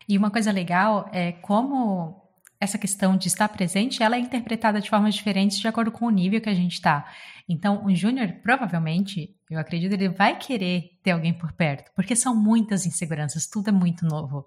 E 0.08 0.16
uma 0.16 0.30
coisa 0.30 0.52
legal 0.52 1.08
é 1.12 1.32
como 1.32 2.22
essa 2.60 2.78
questão 2.78 3.16
de 3.16 3.28
estar 3.28 3.48
presente, 3.48 4.02
ela 4.02 4.16
é 4.16 4.18
interpretada 4.18 4.80
de 4.80 4.88
formas 4.88 5.14
diferentes 5.14 5.58
de 5.58 5.68
acordo 5.68 5.90
com 5.90 6.06
o 6.06 6.10
nível 6.10 6.40
que 6.40 6.48
a 6.48 6.54
gente 6.54 6.72
está. 6.72 7.06
Então, 7.48 7.84
o 7.84 7.94
júnior, 7.94 8.32
provavelmente, 8.42 9.34
eu 9.50 9.58
acredito, 9.58 9.92
ele 9.92 10.08
vai 10.08 10.36
querer 10.36 10.98
ter 11.02 11.12
alguém 11.12 11.32
por 11.32 11.52
perto, 11.52 11.92
porque 11.94 12.16
são 12.16 12.34
muitas 12.34 12.86
inseguranças, 12.86 13.46
tudo 13.46 13.68
é 13.68 13.72
muito 13.72 14.04
novo. 14.04 14.44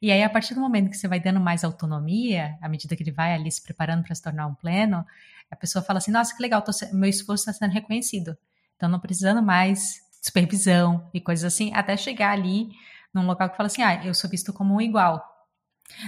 E 0.00 0.10
aí, 0.10 0.22
a 0.22 0.30
partir 0.30 0.54
do 0.54 0.60
momento 0.60 0.88
que 0.88 0.96
você 0.96 1.08
vai 1.08 1.20
dando 1.20 1.40
mais 1.40 1.64
autonomia, 1.64 2.56
à 2.62 2.68
medida 2.68 2.96
que 2.96 3.02
ele 3.02 3.10
vai 3.12 3.34
ali 3.34 3.50
se 3.50 3.62
preparando 3.62 4.04
para 4.04 4.14
se 4.14 4.22
tornar 4.22 4.46
um 4.46 4.54
pleno, 4.54 5.04
a 5.50 5.56
pessoa 5.56 5.82
fala 5.82 5.98
assim: 5.98 6.10
nossa, 6.10 6.34
que 6.34 6.42
legal, 6.42 6.64
meu 6.92 7.08
esforço 7.08 7.48
está 7.48 7.52
sendo 7.52 7.72
reconhecido. 7.72 8.36
Então, 8.76 8.88
não 8.88 9.00
precisando 9.00 9.42
mais 9.42 10.00
supervisão 10.22 11.08
e 11.12 11.20
coisas 11.20 11.52
assim, 11.52 11.72
até 11.74 11.96
chegar 11.96 12.32
ali 12.32 12.68
num 13.12 13.26
local 13.26 13.50
que 13.50 13.56
fala 13.56 13.66
assim: 13.66 13.82
ah, 13.82 14.04
eu 14.04 14.14
sou 14.14 14.28
visto 14.28 14.52
como 14.52 14.74
um 14.74 14.80
igual. 14.80 15.24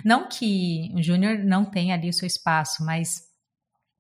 Não 0.04 0.28
que 0.28 0.92
o 0.94 1.02
júnior 1.02 1.38
não 1.38 1.64
tenha 1.64 1.94
ali 1.94 2.08
o 2.08 2.12
seu 2.12 2.26
espaço, 2.26 2.84
mas 2.84 3.24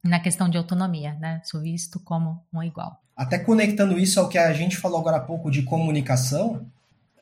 na 0.04 0.20
questão 0.20 0.48
de 0.48 0.58
autonomia, 0.58 1.14
né? 1.14 1.40
Sou 1.44 1.60
visto 1.60 2.00
como 2.00 2.44
um 2.52 2.62
igual. 2.62 3.02
Até 3.16 3.38
conectando 3.38 3.98
isso 3.98 4.18
ao 4.18 4.28
que 4.28 4.38
a 4.38 4.52
gente 4.52 4.76
falou 4.76 5.00
agora 5.00 5.18
há 5.18 5.20
pouco 5.20 5.50
de 5.50 5.62
comunicação, 5.62 6.66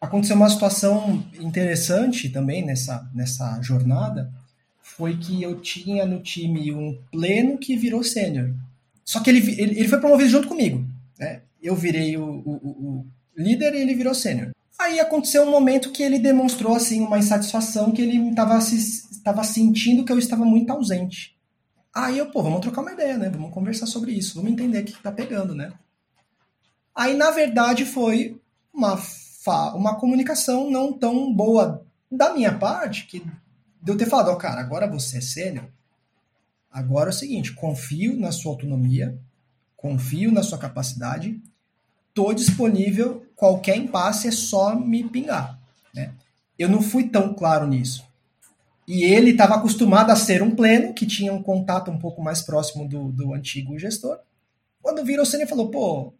aconteceu 0.00 0.36
uma 0.36 0.48
situação 0.48 1.24
interessante 1.40 2.28
também 2.28 2.64
nessa, 2.64 3.10
nessa 3.12 3.60
jornada, 3.62 4.32
foi 4.96 5.16
que 5.16 5.42
eu 5.42 5.60
tinha 5.60 6.06
no 6.06 6.20
time 6.20 6.72
um 6.72 6.98
pleno 7.10 7.58
que 7.58 7.76
virou 7.76 8.02
sênior. 8.02 8.52
Só 9.04 9.20
que 9.20 9.30
ele, 9.30 9.38
ele, 9.60 9.80
ele, 9.80 9.88
foi 9.88 10.00
promovido 10.00 10.30
junto 10.30 10.48
comigo. 10.48 10.84
Né? 11.18 11.42
Eu 11.62 11.74
virei 11.74 12.16
o, 12.16 12.24
o, 12.24 12.52
o 12.52 13.06
líder 13.36 13.74
e 13.74 13.80
ele 13.80 13.94
virou 13.94 14.14
sênior. 14.14 14.50
Aí 14.78 15.00
aconteceu 15.00 15.42
um 15.42 15.50
momento 15.50 15.92
que 15.92 16.02
ele 16.02 16.18
demonstrou 16.18 16.74
assim 16.74 17.00
uma 17.00 17.18
insatisfação 17.18 17.90
que 17.90 18.02
ele 18.02 18.30
estava 18.30 18.58
estava 18.58 19.44
sentindo 19.44 20.04
que 20.04 20.12
eu 20.12 20.18
estava 20.18 20.44
muito 20.44 20.70
ausente. 20.70 21.36
Aí 21.94 22.18
eu, 22.18 22.30
pô, 22.30 22.42
vamos 22.42 22.60
trocar 22.60 22.82
uma 22.82 22.92
ideia, 22.92 23.18
né? 23.18 23.28
Vamos 23.28 23.52
conversar 23.52 23.86
sobre 23.86 24.12
isso, 24.12 24.36
vamos 24.36 24.52
entender 24.52 24.80
o 24.80 24.84
que 24.84 25.02
tá 25.02 25.10
pegando, 25.10 25.54
né? 25.54 25.72
Aí, 26.94 27.14
na 27.14 27.30
verdade, 27.30 27.84
foi 27.84 28.40
uma, 28.72 29.00
uma 29.74 29.96
comunicação 29.96 30.70
não 30.70 30.92
tão 30.92 31.32
boa 31.32 31.84
da 32.10 32.32
minha 32.32 32.56
parte, 32.56 33.06
que 33.06 33.22
de 33.80 33.92
eu 33.92 33.96
ter 33.96 34.06
falado, 34.06 34.30
ó, 34.30 34.36
cara, 34.36 34.60
agora 34.60 34.86
você 34.86 35.18
é 35.18 35.20
sênior, 35.20 35.66
agora 36.70 37.10
é 37.10 37.12
o 37.12 37.16
seguinte, 37.16 37.52
confio 37.52 38.18
na 38.18 38.32
sua 38.32 38.52
autonomia, 38.52 39.18
confio 39.76 40.32
na 40.32 40.42
sua 40.42 40.58
capacidade, 40.58 41.40
tô 42.12 42.32
disponível, 42.32 43.26
qualquer 43.36 43.76
impasse 43.76 44.28
é 44.28 44.32
só 44.32 44.74
me 44.74 45.04
pingar. 45.04 45.58
Né? 45.94 46.12
Eu 46.58 46.68
não 46.68 46.82
fui 46.82 47.08
tão 47.08 47.32
claro 47.34 47.66
nisso. 47.66 48.04
E 48.86 49.04
ele 49.04 49.32
estava 49.32 49.54
acostumado 49.54 50.10
a 50.10 50.16
ser 50.16 50.42
um 50.42 50.54
pleno, 50.54 50.94
que 50.94 51.06
tinha 51.06 51.32
um 51.32 51.42
contato 51.42 51.90
um 51.90 51.98
pouco 51.98 52.22
mais 52.22 52.40
próximo 52.40 52.88
do, 52.88 53.12
do 53.12 53.34
antigo 53.34 53.78
gestor. 53.78 54.18
Quando 54.82 55.04
virou 55.04 55.26
ele 55.32 55.46
falou, 55.46 55.70
pô, 55.70 56.14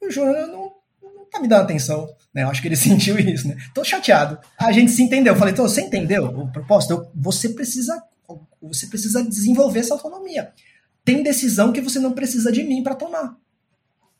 o 0.00 0.10
Júnior 0.10 0.46
não 0.46 0.71
tá 1.32 1.40
me 1.40 1.48
dando 1.48 1.62
atenção. 1.62 2.14
Né? 2.32 2.42
Eu 2.42 2.48
acho 2.48 2.60
que 2.62 2.68
ele 2.68 2.76
sentiu 2.76 3.18
isso, 3.18 3.48
né? 3.48 3.56
Tô 3.74 3.82
chateado. 3.82 4.38
A 4.58 4.70
gente 4.70 4.90
se 4.90 5.02
entendeu. 5.02 5.32
Eu 5.32 5.38
falei, 5.38 5.52
então, 5.52 5.66
você 5.66 5.82
entendeu 5.82 6.26
o 6.26 6.52
propósito? 6.52 7.08
Você 7.14 7.48
precisa, 7.48 8.02
você 8.60 8.86
precisa 8.86 9.24
desenvolver 9.24 9.80
essa 9.80 9.94
autonomia. 9.94 10.52
Tem 11.04 11.22
decisão 11.22 11.72
que 11.72 11.80
você 11.80 11.98
não 11.98 12.12
precisa 12.12 12.52
de 12.52 12.62
mim 12.62 12.82
para 12.82 12.94
tomar. 12.94 13.36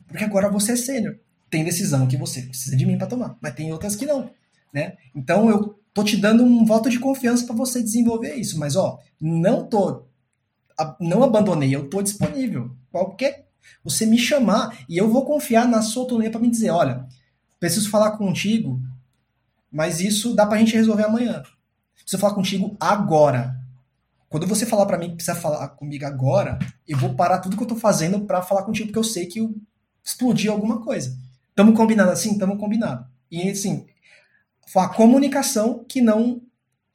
Porque 0.09 0.25
agora 0.25 0.49
você 0.49 0.73
é 0.73 0.77
sênior. 0.77 1.17
Tem 1.49 1.63
decisão 1.63 2.07
que 2.07 2.17
você 2.17 2.43
precisa 2.43 2.75
de 2.75 2.87
mim 2.87 2.97
para 2.97 3.07
tomar, 3.07 3.37
mas 3.41 3.55
tem 3.55 3.71
outras 3.73 3.95
que 3.95 4.07
não, 4.07 4.31
né? 4.73 4.95
Então 5.15 5.51
eu 5.51 5.79
tô 5.93 6.03
te 6.03 6.17
dando 6.17 6.43
um 6.43 6.65
voto 6.65 6.89
de 6.89 6.99
confiança 6.99 7.45
para 7.45 7.55
você 7.55 7.83
desenvolver 7.83 8.35
isso, 8.37 8.59
mas 8.59 8.75
ó, 8.75 8.99
não 9.21 9.67
tô 9.67 10.07
não 10.99 11.23
abandonei, 11.23 11.75
eu 11.75 11.89
tô 11.89 12.03
disponível. 12.03 12.75
Qualquer 12.91 13.47
você 13.83 14.07
me 14.07 14.19
chamar 14.19 14.85
e 14.89 14.97
eu 14.97 15.11
vou 15.11 15.25
confiar 15.25 15.67
na 15.67 15.83
sua 15.83 16.03
autonomia 16.03 16.31
para 16.31 16.41
me 16.41 16.51
dizer, 16.51 16.71
olha, 16.71 17.07
preciso 17.59 17.91
falar 17.91 18.13
contigo, 18.13 18.81
mas 19.71 20.01
isso 20.01 20.35
dá 20.35 20.47
pra 20.47 20.59
gente 20.59 20.75
resolver 20.75 21.05
amanhã. 21.05 21.43
Preciso 21.95 22.21
falar 22.21 22.35
contigo 22.35 22.77
agora. 22.81 23.57
Quando 24.29 24.47
você 24.47 24.65
falar 24.65 24.87
para 24.87 24.99
mim 24.99 25.11
que 25.11 25.17
precisa 25.17 25.37
falar 25.37 25.69
comigo 25.69 26.05
agora, 26.07 26.59
eu 26.89 26.99
vou 26.99 27.15
parar 27.15 27.39
tudo 27.39 27.57
que 27.57 27.63
eu 27.63 27.69
tô 27.69 27.77
fazendo 27.77 28.23
para 28.23 28.43
falar 28.43 28.63
contigo, 28.63 28.89
porque 28.89 28.99
eu 28.99 29.05
sei 29.05 29.27
que 29.27 29.39
eu 29.41 29.55
alguma 30.51 30.83
coisa. 30.83 31.17
Tamo 31.55 31.75
combinado 31.75 32.11
assim? 32.11 32.39
Tamo 32.39 32.57
combinado. 32.57 33.07
E 33.31 33.51
assim, 33.51 33.87
foi 34.67 34.83
a 34.83 34.89
comunicação 34.89 35.85
que 35.87 36.01
não 36.01 36.41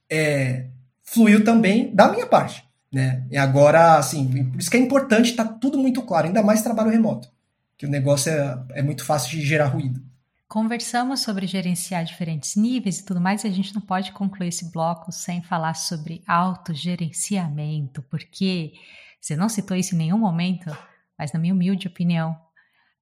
é, 0.10 0.68
fluiu 1.04 1.44
também 1.44 1.94
da 1.96 2.12
minha 2.12 2.26
parte. 2.26 2.67
Né? 2.92 3.26
E 3.30 3.38
agora, 3.38 3.98
assim, 3.98 4.50
por 4.52 4.60
isso 4.60 4.72
que 4.72 4.78
é 4.78 4.80
importante 4.80 5.32
estar 5.32 5.46
tá 5.46 5.54
tudo 5.54 5.78
muito 5.78 6.02
claro, 6.02 6.28
ainda 6.28 6.42
mais 6.42 6.62
trabalho 6.62 6.90
remoto, 6.90 7.30
que 7.78 7.86
o 7.86 7.90
negócio 7.90 8.32
é, 8.32 8.66
é 8.76 8.82
muito 8.82 9.04
fácil 9.04 9.32
de 9.32 9.46
gerar 9.46 9.68
ruído. 9.68 10.02
Conversamos 10.48 11.20
sobre 11.20 11.46
gerenciar 11.46 12.06
diferentes 12.06 12.56
níveis 12.56 13.00
e 13.00 13.06
tudo 13.06 13.20
mais, 13.20 13.44
e 13.44 13.48
a 13.48 13.52
gente 13.52 13.76
não 13.76 13.82
pode 13.82 14.14
concluir 14.14 14.48
esse 14.48 14.72
bloco 14.72 15.12
sem 15.12 15.44
falar 15.44 15.74
sobre 15.74 16.24
autogerenciamento, 16.26 18.02
porque 18.04 18.72
você 19.20 19.36
não 19.36 19.50
citou 19.50 19.76
isso 19.76 19.94
em 19.94 19.98
nenhum 19.98 20.18
momento, 20.18 20.76
mas 21.20 21.34
na 21.34 21.40
minha 21.40 21.54
humilde 21.54 21.88
opinião, 21.88 22.38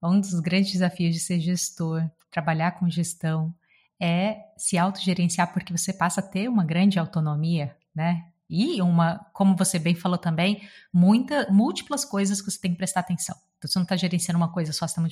um 0.02 0.20
dos 0.20 0.40
grandes 0.40 0.72
desafios 0.72 1.14
de 1.14 1.20
ser 1.20 1.38
gestor, 1.38 2.02
trabalhar 2.30 2.72
com 2.72 2.90
gestão, 2.90 3.54
é 4.00 4.38
se 4.56 4.76
autogerenciar, 4.76 5.52
porque 5.52 5.72
você 5.72 5.92
passa 5.92 6.20
a 6.20 6.24
ter 6.24 6.48
uma 6.48 6.64
grande 6.64 6.98
autonomia, 6.98 7.76
né? 7.94 8.24
E 8.48 8.80
uma, 8.80 9.18
como 9.32 9.56
você 9.56 9.78
bem 9.78 9.94
falou 9.94 10.18
também, 10.18 10.62
muita, 10.92 11.50
múltiplas 11.50 12.04
coisas 12.04 12.40
que 12.40 12.50
você 12.50 12.60
tem 12.60 12.72
que 12.72 12.78
prestar 12.78 13.00
atenção. 13.00 13.36
Então, 13.58 13.70
você 13.70 13.78
não 13.78 13.84
está 13.84 13.96
gerenciando 13.96 14.38
uma 14.38 14.52
coisa 14.52 14.72
só, 14.72 14.86
tá 14.86 15.02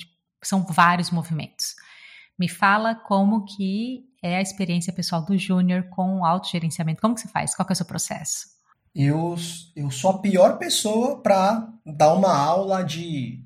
são 0.43 0.63
vários 0.63 1.11
movimentos. 1.11 1.75
Me 2.37 2.47
fala 2.47 2.95
como 2.95 3.45
que 3.45 4.05
é 4.21 4.37
a 4.37 4.41
experiência 4.41 4.93
pessoal 4.93 5.23
do 5.23 5.37
Júnior 5.37 5.83
com 5.89 6.19
o 6.19 6.25
autogerenciamento. 6.25 7.01
Como 7.01 7.15
que 7.15 7.21
você 7.21 7.27
faz? 7.27 7.55
Qual 7.55 7.65
que 7.65 7.71
é 7.71 7.75
o 7.75 7.77
seu 7.77 7.85
processo? 7.85 8.47
Eu, 8.93 9.35
eu 9.75 9.91
sou 9.91 10.11
a 10.11 10.19
pior 10.19 10.57
pessoa 10.57 11.21
para 11.21 11.67
dar 11.85 12.13
uma 12.13 12.33
aula 12.35 12.81
de 12.81 13.43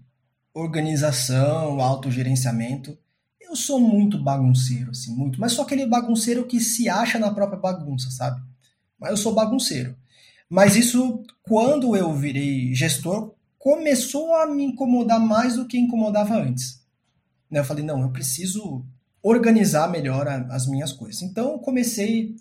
organização, 0.53 1.79
autogerenciamento. 1.81 2.97
Eu 3.39 3.55
sou 3.55 3.79
muito 3.79 4.21
bagunceiro, 4.21 4.91
assim, 4.91 5.15
muito. 5.15 5.39
Mas 5.39 5.53
só 5.53 5.63
aquele 5.63 5.87
bagunceiro 5.87 6.45
que 6.45 6.59
se 6.59 6.87
acha 6.87 7.17
na 7.17 7.31
própria 7.31 7.59
bagunça, 7.59 8.11
sabe? 8.11 8.41
Mas 8.99 9.11
eu 9.11 9.17
sou 9.17 9.33
bagunceiro. 9.33 9.95
Mas 10.49 10.75
isso, 10.75 11.23
quando 11.43 11.95
eu 11.95 12.13
virei 12.13 12.73
gestor, 12.73 13.33
começou 13.57 14.35
a 14.35 14.47
me 14.47 14.63
incomodar 14.63 15.19
mais 15.19 15.55
do 15.55 15.67
que 15.67 15.77
incomodava 15.77 16.35
antes. 16.35 16.83
Né, 17.49 17.59
eu 17.59 17.65
falei, 17.65 17.83
não, 17.83 18.01
eu 18.01 18.09
preciso 18.11 18.85
organizar 19.21 19.89
melhor 19.89 20.27
as 20.27 20.67
minhas 20.67 20.91
coisas. 20.91 21.21
Então, 21.21 21.53
eu 21.53 21.59
comecei, 21.59 22.35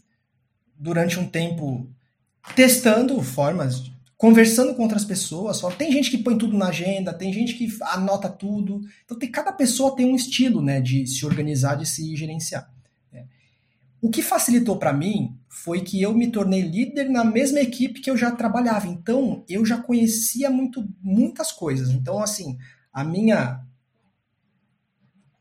durante 0.77 1.19
um 1.19 1.29
tempo, 1.29 1.89
testando 2.55 3.21
formas 3.23 3.91
conversando 4.19 4.75
com 4.75 4.83
outras 4.83 5.05
pessoas. 5.05 5.63
Tem 5.77 5.93
gente 5.93 6.11
que 6.11 6.19
põe 6.19 6.37
tudo 6.37 6.59
na 6.59 6.67
agenda, 6.67 7.15
tem 7.15 7.33
gente 7.33 7.55
que 7.55 7.69
anota 7.83 8.29
tudo. 8.29 8.81
Então 9.05 9.17
tem 9.17 9.31
cada 9.31 9.53
pessoa 9.53 9.95
tem 9.95 10.05
um 10.05 10.17
estilo, 10.17 10.61
né, 10.61 10.81
de 10.81 11.07
se 11.07 11.25
organizar, 11.25 11.77
de 11.77 11.87
se 11.87 12.17
gerenciar. 12.17 12.69
O 14.01 14.11
que 14.11 14.23
facilitou 14.23 14.77
para 14.77 14.93
mim 14.93 15.37
foi 15.49 15.81
que 15.81 16.01
eu 16.01 16.15
me 16.15 16.31
tornei 16.31 16.63
líder 16.63 17.09
na 17.09 17.25
mesma 17.25 17.61
equipe 17.61 18.01
que 18.01 18.11
eu 18.11 18.17
já 18.17 18.31
trabalhava. 18.31 18.87
Então 18.87 19.45
eu 19.49 19.65
já 19.65 19.79
conhecia 19.79 20.51
muito 20.51 20.87
muitas 21.03 21.51
coisas. 21.51 21.91
Então 21.91 22.21
assim, 22.21 22.59
a 22.93 23.03
minha 23.03 23.61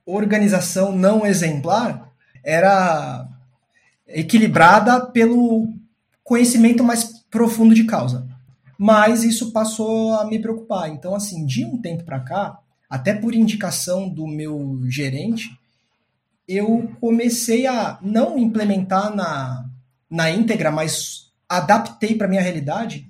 organização 0.05 0.91
não 0.91 1.25
exemplar 1.25 2.11
era 2.43 3.27
equilibrada 4.07 5.05
pelo 5.07 5.73
conhecimento 6.23 6.83
mais 6.83 7.25
profundo 7.29 7.75
de 7.75 7.83
causa. 7.83 8.27
Mas 8.77 9.23
isso 9.23 9.51
passou 9.51 10.13
a 10.13 10.25
me 10.25 10.39
preocupar. 10.39 10.89
Então, 10.89 11.15
assim, 11.15 11.45
de 11.45 11.65
um 11.65 11.77
tempo 11.81 12.03
para 12.03 12.19
cá, 12.19 12.59
até 12.89 13.13
por 13.13 13.33
indicação 13.33 14.07
do 14.07 14.27
meu 14.27 14.79
gerente, 14.85 15.49
eu 16.47 16.89
comecei 17.01 17.67
a 17.67 17.99
não 18.01 18.37
implementar 18.37 19.13
na, 19.13 19.65
na 20.09 20.31
íntegra, 20.31 20.71
mas 20.71 21.31
adaptei 21.49 22.15
para 22.15 22.27
minha 22.27 22.41
realidade 22.41 23.07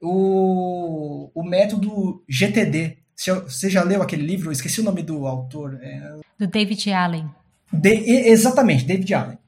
o, 0.00 1.30
o 1.34 1.42
método 1.42 2.22
GTD. 2.28 2.98
Você 3.16 3.70
já 3.70 3.82
leu 3.82 4.02
aquele 4.02 4.26
livro? 4.26 4.48
Eu 4.48 4.52
esqueci 4.52 4.80
o 4.80 4.84
nome 4.84 5.02
do 5.02 5.26
autor. 5.26 5.78
É... 5.80 6.16
Do 6.38 6.46
David 6.46 6.92
Allen. 6.92 7.30
De, 7.72 7.90
exatamente, 8.28 8.84
David 8.84 9.14
Allen. 9.14 9.38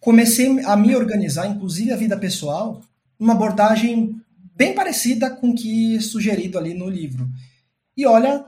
Comecei 0.00 0.60
a 0.64 0.76
me 0.76 0.94
organizar, 0.94 1.46
inclusive 1.46 1.92
a 1.92 1.96
vida 1.96 2.16
pessoal, 2.16 2.82
uma 3.18 3.32
abordagem 3.32 4.20
bem 4.54 4.74
parecida 4.74 5.30
com 5.30 5.50
o 5.50 5.54
que 5.54 5.96
é 5.96 6.00
sugerido 6.00 6.58
ali 6.58 6.74
no 6.74 6.88
livro. 6.88 7.28
E 7.96 8.04
olha, 8.04 8.44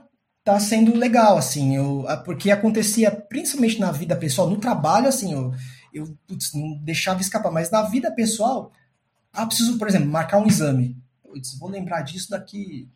tá 0.47 0.61
sendo 0.61 0.95
legal, 0.95 1.37
assim, 1.37 1.75
eu, 1.75 2.07
porque 2.25 2.53
acontecia 2.53 3.11
principalmente 3.11 3.81
na 3.81 3.91
vida 3.91 4.15
pessoal, 4.15 4.49
no 4.49 4.59
trabalho, 4.59 5.09
assim, 5.09 5.33
eu, 5.33 5.53
eu 5.93 6.17
putz, 6.25 6.55
não 6.55 6.79
deixava 6.85 7.21
escapar, 7.21 7.51
mas 7.51 7.69
na 7.69 7.83
vida 7.83 8.13
pessoal, 8.13 8.71
ah, 9.33 9.45
preciso, 9.45 9.77
por 9.77 9.89
exemplo, 9.89 10.09
marcar 10.09 10.39
um 10.39 10.47
exame. 10.47 10.97
Putz, 11.21 11.59
vou 11.59 11.69
lembrar 11.69 12.03
disso 12.03 12.31
daqui 12.31 12.89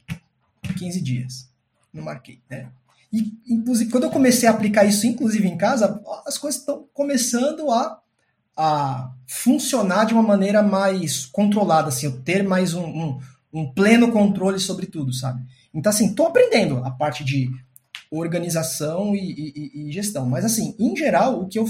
15 0.78 1.00
dias. 1.00 1.50
Não 1.92 2.04
marquei, 2.04 2.40
né? 2.48 2.68
E, 3.12 3.36
inclusive, 3.48 3.90
quando 3.90 4.04
eu 4.04 4.10
comecei 4.10 4.48
a 4.48 4.52
aplicar 4.52 4.84
isso, 4.84 5.04
inclusive 5.04 5.48
em 5.48 5.58
casa, 5.58 6.00
as 6.24 6.38
coisas 6.38 6.60
estão 6.60 6.86
começando 6.94 7.68
a, 7.72 8.00
a 8.56 9.10
funcionar 9.26 10.04
de 10.04 10.14
uma 10.14 10.22
maneira 10.22 10.62
mais 10.62 11.26
controlada, 11.26 11.88
assim, 11.88 12.06
eu 12.06 12.22
ter 12.22 12.44
mais 12.44 12.74
um, 12.74 12.86
um, 12.86 13.20
um 13.52 13.72
pleno 13.72 14.12
controle 14.12 14.60
sobre 14.60 14.86
tudo, 14.86 15.12
sabe? 15.12 15.44
Então, 15.74 15.90
assim, 15.90 16.06
estou 16.06 16.26
aprendendo 16.26 16.78
a 16.84 16.90
parte 16.90 17.24
de 17.24 17.50
organização 18.10 19.14
e, 19.14 19.52
e, 19.54 19.88
e, 19.88 19.92
gestão. 19.92 20.26
Mas, 20.26 20.44
assim, 20.44 20.74
em 20.78 20.96
geral, 20.96 21.40
o 21.40 21.48
que 21.48 21.58
eu. 21.58 21.66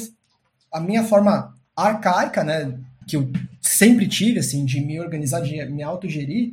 A 0.72 0.80
minha 0.80 1.05
forma 1.05 1.55
arcaica, 1.76 2.42
né? 2.42 2.78
Que 3.07 3.16
eu 3.16 3.30
sempre 3.61 4.07
tive, 4.07 4.38
assim, 4.38 4.64
de 4.64 4.80
me 4.80 5.01
organizar, 5.01 5.40
de 5.40 5.64
me 5.66 5.82
autogerir, 5.82 6.53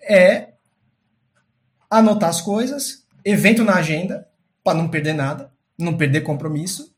é 0.00 0.54
anotar 1.90 2.30
as 2.30 2.40
coisas, 2.40 3.04
evento 3.24 3.64
na 3.64 3.74
agenda, 3.74 4.26
para 4.62 4.76
não 4.76 4.88
perder 4.88 5.12
nada, 5.12 5.52
não 5.78 5.96
perder 5.96 6.22
compromisso, 6.22 6.92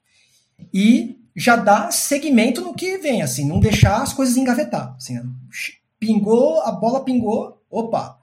e 0.73 1.19
já 1.35 1.57
dar 1.57 1.93
segmento 1.93 2.63
no 2.63 2.75
que 2.75 2.97
vem, 2.99 3.21
assim, 3.21 3.47
não 3.47 3.61
deixar 3.61 4.03
as 4.03 4.13
coisas 4.13 4.37
engavetar. 4.37 4.95
Assim, 4.97 5.21
pingou, 5.99 6.63
a 6.63 6.73
bola 6.73 7.05
pingou, 7.05 7.63
opa, 7.71 8.16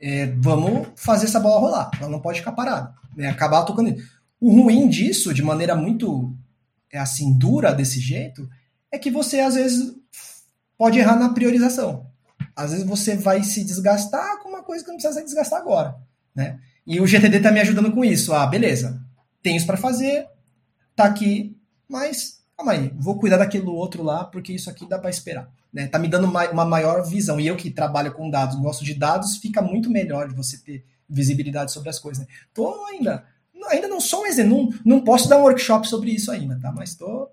é, 0.00 0.26
vamos 0.36 0.88
fazer 0.96 1.26
essa 1.26 1.40
bola 1.40 1.60
rolar. 1.60 1.90
Ela 2.00 2.10
não 2.10 2.20
pode 2.20 2.38
ficar 2.38 2.52
parada. 2.52 2.94
Né? 3.16 3.28
Acabar 3.28 3.64
tocando. 3.64 3.94
O 4.40 4.50
ruim 4.50 4.88
disso, 4.88 5.34
de 5.34 5.42
maneira 5.42 5.74
muito 5.74 6.36
é 6.90 6.98
assim 6.98 7.36
dura 7.36 7.74
desse 7.74 8.00
jeito, 8.00 8.48
é 8.90 8.98
que 8.98 9.10
você 9.10 9.40
às 9.40 9.54
vezes 9.54 9.94
pode 10.76 10.98
errar 10.98 11.16
na 11.16 11.30
priorização. 11.30 12.06
Às 12.54 12.70
vezes 12.70 12.86
você 12.86 13.16
vai 13.16 13.42
se 13.42 13.64
desgastar 13.64 14.38
com 14.42 14.48
uma 14.48 14.62
coisa 14.62 14.84
que 14.84 14.90
não 14.90 14.96
precisa 14.96 15.18
se 15.18 15.24
desgastar 15.24 15.60
agora, 15.60 15.96
né? 16.34 16.58
E 16.86 17.00
o 17.00 17.06
GTD 17.06 17.40
tá 17.40 17.52
me 17.52 17.60
ajudando 17.60 17.92
com 17.92 18.04
isso. 18.04 18.32
Ah, 18.32 18.46
beleza. 18.46 19.02
Tem 19.42 19.56
isso 19.56 19.66
para 19.66 19.76
fazer, 19.76 20.26
tá 20.96 21.04
aqui, 21.04 21.56
mas 21.88 22.37
calma 22.58 22.72
aí, 22.72 22.92
vou 22.96 23.16
cuidar 23.16 23.36
daquilo 23.36 23.72
outro 23.72 24.02
lá, 24.02 24.24
porque 24.24 24.52
isso 24.52 24.68
aqui 24.68 24.86
dá 24.86 24.98
para 24.98 25.08
esperar. 25.08 25.48
Né? 25.72 25.86
Tá 25.86 25.98
me 25.98 26.08
dando 26.08 26.26
uma 26.26 26.64
maior 26.64 27.08
visão. 27.08 27.38
E 27.38 27.46
eu 27.46 27.56
que 27.56 27.70
trabalho 27.70 28.12
com 28.12 28.28
dados, 28.28 28.56
gosto 28.56 28.84
de 28.84 28.94
dados, 28.94 29.36
fica 29.36 29.62
muito 29.62 29.88
melhor 29.88 30.28
de 30.28 30.34
você 30.34 30.58
ter 30.58 30.84
visibilidade 31.08 31.72
sobre 31.72 31.88
as 31.88 32.00
coisas. 32.00 32.26
Né? 32.26 32.32
Tô 32.52 32.84
ainda, 32.86 33.24
ainda 33.68 33.86
não 33.86 34.00
sou 34.00 34.22
um 34.22 34.26
exemplo, 34.26 34.72
não, 34.84 34.96
não 34.96 35.04
posso 35.04 35.28
dar 35.28 35.38
um 35.38 35.42
workshop 35.42 35.86
sobre 35.86 36.10
isso 36.10 36.32
ainda, 36.32 36.58
tá? 36.58 36.72
Mas 36.72 36.96
tô, 36.96 37.30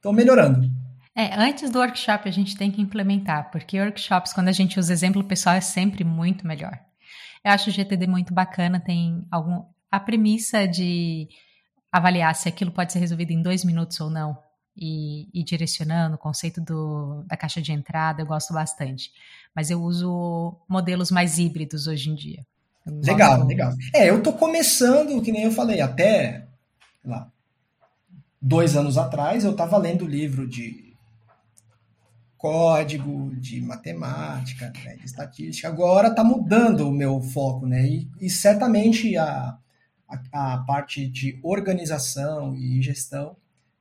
tô 0.00 0.10
melhorando. 0.10 0.70
É, 1.14 1.34
antes 1.38 1.68
do 1.70 1.78
workshop 1.78 2.26
a 2.26 2.32
gente 2.32 2.56
tem 2.56 2.70
que 2.70 2.80
implementar, 2.80 3.50
porque 3.50 3.78
workshops, 3.78 4.32
quando 4.32 4.48
a 4.48 4.52
gente 4.52 4.80
usa 4.80 4.92
exemplo 4.92 5.22
pessoal, 5.22 5.54
é 5.54 5.60
sempre 5.60 6.02
muito 6.02 6.46
melhor. 6.46 6.78
Eu 7.44 7.52
acho 7.52 7.68
o 7.68 7.72
GTD 7.72 8.06
muito 8.06 8.32
bacana, 8.32 8.80
tem 8.80 9.22
algum. 9.30 9.64
A 9.90 9.98
premissa 9.98 10.68
de 10.68 11.28
avaliar 11.90 12.34
se 12.34 12.48
aquilo 12.48 12.70
pode 12.70 12.92
ser 12.92 12.98
resolvido 12.98 13.32
em 13.32 13.42
dois 13.42 13.64
minutos 13.64 14.00
ou 14.00 14.10
não 14.10 14.38
e, 14.76 15.28
e 15.34 15.44
direcionando 15.44 16.14
o 16.14 16.18
conceito 16.18 16.60
do, 16.60 17.24
da 17.26 17.36
caixa 17.36 17.60
de 17.60 17.72
entrada, 17.72 18.22
eu 18.22 18.26
gosto 18.26 18.52
bastante. 18.52 19.10
Mas 19.54 19.70
eu 19.70 19.82
uso 19.82 20.56
modelos 20.68 21.10
mais 21.10 21.38
híbridos 21.38 21.86
hoje 21.86 22.10
em 22.10 22.14
dia. 22.14 22.46
Legal, 22.86 23.36
gosto... 23.36 23.48
legal. 23.48 23.72
É, 23.94 24.08
eu 24.08 24.22
tô 24.22 24.32
começando, 24.32 25.20
que 25.22 25.32
nem 25.32 25.42
eu 25.42 25.52
falei, 25.52 25.80
até 25.80 26.46
lá, 27.04 27.30
dois 28.40 28.76
anos 28.76 28.96
atrás, 28.96 29.44
eu 29.44 29.50
estava 29.50 29.76
lendo 29.76 30.06
livro 30.06 30.48
de 30.48 30.90
código, 32.38 33.34
de 33.36 33.60
matemática, 33.60 34.72
né, 34.82 34.96
de 34.96 35.04
estatística. 35.04 35.68
Agora 35.68 36.08
está 36.08 36.24
mudando 36.24 36.88
o 36.88 36.92
meu 36.92 37.20
foco, 37.20 37.66
né? 37.66 37.86
E, 37.86 38.08
e 38.18 38.30
certamente 38.30 39.14
a, 39.18 39.58
a, 40.32 40.54
a, 40.54 40.58
parte 40.58 41.06
de 41.06 41.38
organização 41.42 42.54
e 42.54 42.82
gestão 42.82 43.36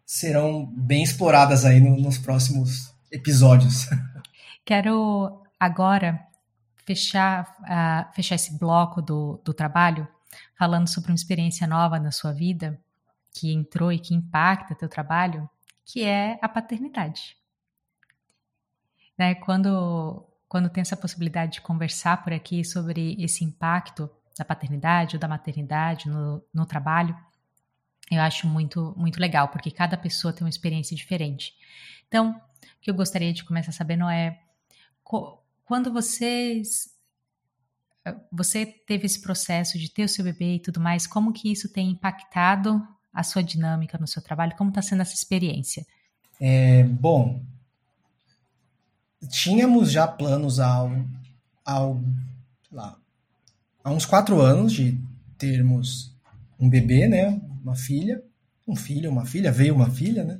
serão 0.05 0.65
bem 0.65 1.03
exploradas 1.03 1.65
aí 1.65 1.79
no, 1.79 1.97
nos 1.97 2.17
próximos 2.17 2.93
episódios. 3.11 3.87
Quero 4.65 5.43
agora 5.59 6.19
fechar, 6.85 7.55
uh, 7.61 8.13
fechar 8.13 8.35
esse 8.35 8.57
bloco 8.57 9.01
do, 9.01 9.41
do 9.43 9.53
trabalho 9.53 10.07
falando 10.57 10.87
sobre 10.87 11.11
uma 11.11 11.15
experiência 11.15 11.67
nova 11.67 11.99
na 11.99 12.11
sua 12.11 12.31
vida 12.31 12.79
que 13.31 13.53
entrou 13.53 13.91
e 13.91 13.99
que 13.99 14.13
impacta 14.13 14.75
teu 14.75 14.89
trabalho, 14.89 15.49
que 15.85 16.03
é 16.03 16.37
a 16.41 16.49
paternidade. 16.49 17.37
Né? 19.17 19.35
Quando, 19.35 20.25
quando 20.47 20.69
tem 20.69 20.81
essa 20.81 20.97
possibilidade 20.97 21.53
de 21.53 21.61
conversar 21.61 22.23
por 22.23 22.33
aqui 22.33 22.63
sobre 22.63 23.15
esse 23.19 23.43
impacto 23.43 24.09
da 24.39 24.45
paternidade 24.45 25.15
ou 25.15 25.19
da 25.19 25.27
maternidade 25.27 26.09
no, 26.09 26.43
no 26.53 26.65
trabalho, 26.65 27.15
eu 28.09 28.21
acho 28.21 28.47
muito, 28.47 28.93
muito 28.97 29.19
legal, 29.19 29.49
porque 29.49 29.69
cada 29.69 29.95
pessoa 29.95 30.33
tem 30.33 30.43
uma 30.43 30.49
experiência 30.49 30.95
diferente. 30.95 31.53
Então, 32.07 32.31
o 32.31 32.81
que 32.81 32.89
eu 32.89 32.95
gostaria 32.95 33.31
de 33.31 33.43
começar 33.43 33.71
sabendo 33.71 34.09
é 34.09 34.39
quando 35.65 35.91
vocês 35.91 36.97
você 38.31 38.65
teve 38.65 39.05
esse 39.05 39.21
processo 39.21 39.77
de 39.77 39.91
ter 39.91 40.05
o 40.05 40.09
seu 40.09 40.23
bebê 40.23 40.55
e 40.55 40.59
tudo 40.59 40.79
mais, 40.79 41.05
como 41.05 41.33
que 41.33 41.51
isso 41.51 41.71
tem 41.71 41.91
impactado 41.91 42.81
a 43.13 43.21
sua 43.23 43.43
dinâmica 43.43 43.97
no 43.97 44.07
seu 44.07 44.21
trabalho? 44.21 44.55
Como 44.55 44.69
está 44.69 44.81
sendo 44.81 45.01
essa 45.01 45.13
experiência? 45.13 45.85
É, 46.39 46.83
bom, 46.83 47.43
tínhamos 49.29 49.91
já 49.91 50.07
planos 50.07 50.59
ao, 50.59 50.91
ao 51.65 52.01
lá, 52.71 52.97
há 53.83 53.91
uns 53.91 54.05
quatro 54.05 54.41
anos 54.41 54.73
de 54.73 54.99
termos 55.37 56.15
um 56.59 56.69
bebê, 56.69 57.07
né? 57.07 57.39
uma 57.63 57.75
filha, 57.75 58.23
um 58.67 58.75
filho, 58.75 59.09
uma 59.09 59.25
filha, 59.25 59.51
veio 59.51 59.75
uma 59.75 59.89
filha, 59.89 60.23
né? 60.23 60.39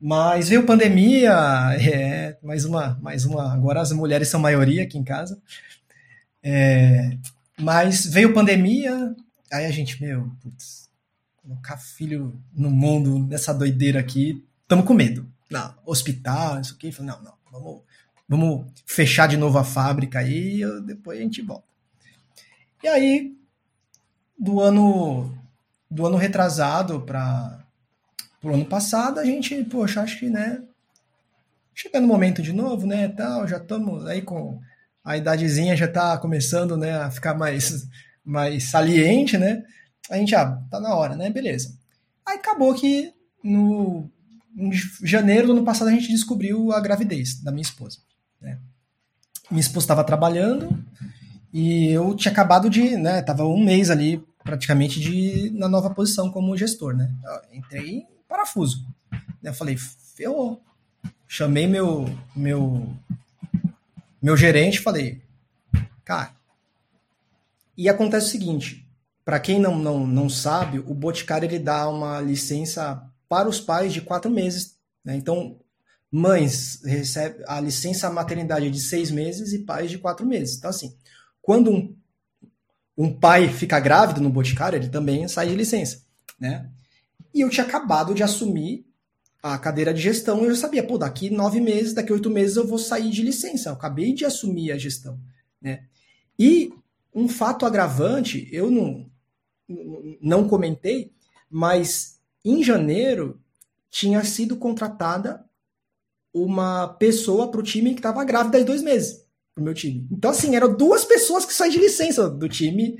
Mas 0.00 0.48
veio 0.48 0.66
pandemia, 0.66 1.32
é, 1.78 2.36
mais 2.42 2.64
uma, 2.64 2.98
mais 3.00 3.24
uma. 3.24 3.52
Agora 3.52 3.80
as 3.80 3.92
mulheres 3.92 4.28
são 4.28 4.40
maioria 4.40 4.82
aqui 4.82 4.98
em 4.98 5.04
casa. 5.04 5.40
É, 6.42 7.16
mas 7.58 8.06
veio 8.06 8.34
pandemia, 8.34 9.14
aí 9.52 9.66
a 9.66 9.70
gente, 9.70 10.02
meu, 10.02 10.30
putz, 10.40 10.88
colocar 11.36 11.76
filho 11.76 12.40
no 12.52 12.70
mundo 12.70 13.18
nessa 13.20 13.54
doideira 13.54 14.00
aqui, 14.00 14.44
estamos 14.62 14.84
com 14.84 14.94
medo. 14.94 15.26
Não, 15.48 15.74
hospital, 15.84 16.60
isso 16.60 16.74
aqui, 16.74 16.90
não, 17.00 17.22
não, 17.22 17.34
vamos, 17.50 17.82
vamos 18.28 18.66
fechar 18.86 19.28
de 19.28 19.36
novo 19.36 19.58
a 19.58 19.64
fábrica 19.64 20.18
aí, 20.18 20.62
depois 20.84 21.18
a 21.18 21.22
gente 21.22 21.42
volta. 21.42 21.71
E 22.82 22.88
aí, 22.88 23.32
do 24.38 24.60
ano 24.60 25.38
do 25.90 26.06
ano 26.06 26.16
retrasado 26.16 27.02
para 27.02 27.58
o 28.42 28.48
ano 28.48 28.64
passado, 28.64 29.20
a 29.20 29.24
gente, 29.24 29.62
poxa, 29.64 30.00
acho 30.00 30.18
que, 30.18 30.30
né, 30.30 30.62
chegando 31.74 32.04
o 32.04 32.08
momento 32.08 32.42
de 32.42 32.52
novo, 32.52 32.86
né, 32.86 33.08
tal, 33.08 33.46
já 33.46 33.58
estamos 33.58 34.06
aí 34.06 34.22
com 34.22 34.58
a 35.04 35.16
idadezinha 35.16 35.76
já 35.76 35.86
está 35.86 36.16
começando, 36.16 36.76
né, 36.76 36.96
a 36.96 37.10
ficar 37.10 37.34
mais 37.34 37.86
mais 38.24 38.70
saliente, 38.70 39.36
né? 39.36 39.64
A 40.08 40.16
gente, 40.16 40.34
ah, 40.34 40.62
tá 40.70 40.78
na 40.78 40.94
hora, 40.94 41.16
né? 41.16 41.28
Beleza. 41.28 41.76
Aí 42.24 42.36
acabou 42.36 42.72
que 42.74 43.12
no 43.42 44.08
em 44.56 44.70
janeiro 45.02 45.46
do 45.46 45.52
ano 45.54 45.64
passado 45.64 45.88
a 45.88 45.92
gente 45.92 46.08
descobriu 46.08 46.72
a 46.72 46.80
gravidez 46.80 47.40
da 47.42 47.50
minha 47.50 47.62
esposa, 47.62 47.98
né? 48.40 48.58
Minha 49.50 49.60
esposa 49.60 49.84
estava 49.84 50.04
trabalhando 50.04 50.78
e 51.52 51.90
eu 51.90 52.14
tinha 52.14 52.32
acabado 52.32 52.70
de, 52.70 52.96
né, 52.96 53.22
tava 53.22 53.44
um 53.44 53.62
mês 53.62 53.90
ali 53.90 54.24
praticamente 54.42 55.00
de 55.00 55.50
na 55.50 55.68
nova 55.68 55.90
posição 55.90 56.30
como 56.30 56.56
gestor, 56.56 56.96
né? 56.96 57.14
Eu 57.24 57.58
entrei 57.58 57.90
em 57.98 58.06
parafuso. 58.28 58.84
Eu 59.42 59.54
falei, 59.54 59.76
ferrou. 59.76 60.60
Chamei 61.28 61.66
meu 61.66 62.06
meu 62.34 62.94
meu 64.20 64.36
gerente, 64.36 64.80
falei, 64.80 65.22
Cara, 66.04 66.34
e 67.76 67.88
acontece 67.88 68.26
o 68.26 68.30
seguinte, 68.30 68.86
para 69.24 69.38
quem 69.38 69.60
não, 69.60 69.78
não, 69.78 70.06
não 70.06 70.28
sabe, 70.28 70.78
o 70.80 70.94
Boticário 70.94 71.46
ele 71.46 71.58
dá 71.58 71.88
uma 71.88 72.20
licença 72.20 73.02
para 73.28 73.48
os 73.48 73.60
pais 73.60 73.92
de 73.92 74.00
quatro 74.00 74.30
meses. 74.30 74.76
Né? 75.04 75.16
Então, 75.16 75.58
mães 76.10 76.82
recebem 76.84 77.42
a 77.46 77.60
licença 77.60 78.10
maternidade 78.10 78.70
de 78.70 78.80
seis 78.80 79.10
meses 79.10 79.52
e 79.52 79.60
pais 79.60 79.90
de 79.90 79.98
quatro 79.98 80.26
meses. 80.26 80.58
Então, 80.58 80.70
assim, 80.70 80.94
quando 81.42 81.70
um, 81.70 81.94
um 82.96 83.12
pai 83.12 83.48
fica 83.48 83.78
grávido 83.80 84.20
no 84.20 84.30
Boticário, 84.30 84.78
ele 84.78 84.88
também 84.88 85.26
sai 85.28 85.48
de 85.48 85.54
licença. 85.54 86.04
Né? 86.38 86.70
E 87.34 87.40
eu 87.40 87.50
tinha 87.50 87.66
acabado 87.66 88.14
de 88.14 88.22
assumir 88.22 88.86
a 89.42 89.58
cadeira 89.58 89.92
de 89.92 90.00
gestão, 90.00 90.44
eu 90.44 90.54
sabia, 90.54 90.86
pô, 90.86 90.96
daqui 90.96 91.28
nove 91.28 91.60
meses, 91.60 91.92
daqui 91.92 92.12
oito 92.12 92.30
meses 92.30 92.56
eu 92.56 92.66
vou 92.66 92.78
sair 92.78 93.10
de 93.10 93.22
licença. 93.22 93.70
Eu 93.70 93.72
acabei 93.74 94.14
de 94.14 94.24
assumir 94.24 94.70
a 94.70 94.78
gestão. 94.78 95.18
Né? 95.60 95.84
E 96.38 96.72
um 97.12 97.28
fato 97.28 97.66
agravante, 97.66 98.48
eu 98.52 98.70
não, 98.70 99.10
não 100.20 100.48
comentei, 100.48 101.12
mas 101.50 102.20
em 102.44 102.62
janeiro 102.62 103.40
tinha 103.90 104.24
sido 104.24 104.56
contratada 104.56 105.44
uma 106.32 106.88
pessoa 106.88 107.50
para 107.50 107.60
o 107.60 107.64
time 107.64 107.90
que 107.90 107.98
estava 107.98 108.24
grávida 108.24 108.58
de 108.58 108.64
dois 108.64 108.82
meses, 108.82 109.21
pro 109.54 109.64
meu 109.64 109.74
time. 109.74 110.06
Então, 110.10 110.30
assim, 110.30 110.56
eram 110.56 110.74
duas 110.74 111.04
pessoas 111.04 111.44
que 111.44 111.52
saem 111.52 111.72
de 111.72 111.78
licença 111.78 112.28
do 112.28 112.48
time 112.48 112.96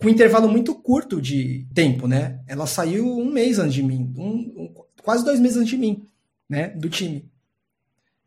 com 0.00 0.06
um 0.06 0.10
intervalo 0.10 0.48
muito 0.48 0.74
curto 0.74 1.20
de 1.20 1.66
tempo, 1.74 2.08
né? 2.08 2.40
Ela 2.46 2.66
saiu 2.66 3.06
um 3.06 3.30
mês 3.30 3.58
antes 3.58 3.74
de 3.74 3.82
mim, 3.82 4.12
um, 4.16 4.28
um, 4.28 4.74
quase 5.02 5.24
dois 5.24 5.38
meses 5.38 5.58
antes 5.58 5.70
de 5.70 5.76
mim, 5.76 6.06
né? 6.48 6.68
Do 6.68 6.88
time. 6.88 7.30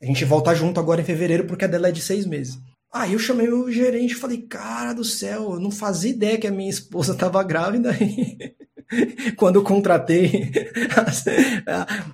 A 0.02 0.06
gente 0.06 0.24
volta 0.26 0.54
junto 0.54 0.80
agora 0.80 1.02
em 1.02 1.06
fevereiro 1.06 1.46
porque 1.48 1.66
a 1.66 1.68
dela 1.68 1.88
é 1.88 1.92
de 1.92 2.02
seis 2.02 2.26
meses. 2.26 2.60
Aí 2.92 3.14
eu 3.14 3.20
chamei 3.20 3.50
o 3.50 3.72
gerente 3.72 4.12
e 4.12 4.18
falei, 4.18 4.44
cara 4.44 4.94
do 4.94 5.04
céu, 5.04 5.54
eu 5.54 5.60
não 5.60 5.72
fazia 5.72 6.12
ideia 6.12 6.38
que 6.38 6.46
a 6.46 6.52
minha 6.52 6.70
esposa 6.70 7.14
estava 7.14 7.42
grávida. 7.44 7.92
Quando 9.38 9.64
contratei 9.64 10.52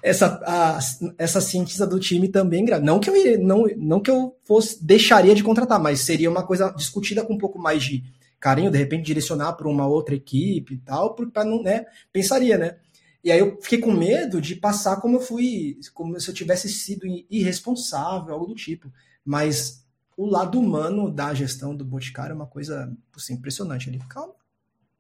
essa, 0.01 0.41
a, 0.45 0.79
essa 1.17 1.41
cientista 1.41 1.85
do 1.85 1.99
time 1.99 2.27
também. 2.27 2.65
Não 2.81 2.99
que 2.99 3.09
eu 3.09 3.39
não, 3.39 3.65
não 3.77 3.99
que 3.99 4.11
eu 4.11 4.35
fosse 4.43 4.83
deixaria 4.83 5.35
de 5.35 5.43
contratar, 5.43 5.79
mas 5.79 6.01
seria 6.01 6.29
uma 6.29 6.45
coisa 6.45 6.69
discutida 6.71 7.23
com 7.23 7.33
um 7.33 7.37
pouco 7.37 7.59
mais 7.59 7.83
de 7.83 8.03
carinho, 8.39 8.71
de 8.71 8.77
repente 8.77 9.05
direcionar 9.05 9.53
para 9.53 9.67
uma 9.67 9.85
outra 9.85 10.15
equipe 10.15 10.75
e 10.75 10.77
tal, 10.77 11.13
para 11.13 11.43
não, 11.43 11.61
né? 11.61 11.85
Pensaria, 12.11 12.57
né? 12.57 12.77
E 13.23 13.31
aí 13.31 13.39
eu 13.39 13.59
fiquei 13.61 13.79
com 13.79 13.91
medo 13.91 14.39
de 14.39 14.55
passar 14.55 15.01
como 15.01 15.17
eu 15.17 15.21
fui, 15.21 15.77
como 15.93 16.17
se 16.19 16.29
eu 16.29 16.33
tivesse 16.33 16.69
sido 16.69 17.05
irresponsável, 17.29 18.33
algo 18.33 18.45
do 18.45 18.55
tipo. 18.55 18.91
Mas 19.25 19.85
o 20.15 20.25
lado 20.25 20.59
humano 20.59 21.11
da 21.11 21.33
gestão 21.33 21.75
do 21.75 21.83
Boticário 21.83 22.31
é 22.31 22.35
uma 22.35 22.47
coisa 22.47 22.95
assim, 23.15 23.33
impressionante. 23.33 23.89
Ele, 23.89 23.99
calma, 24.09 24.33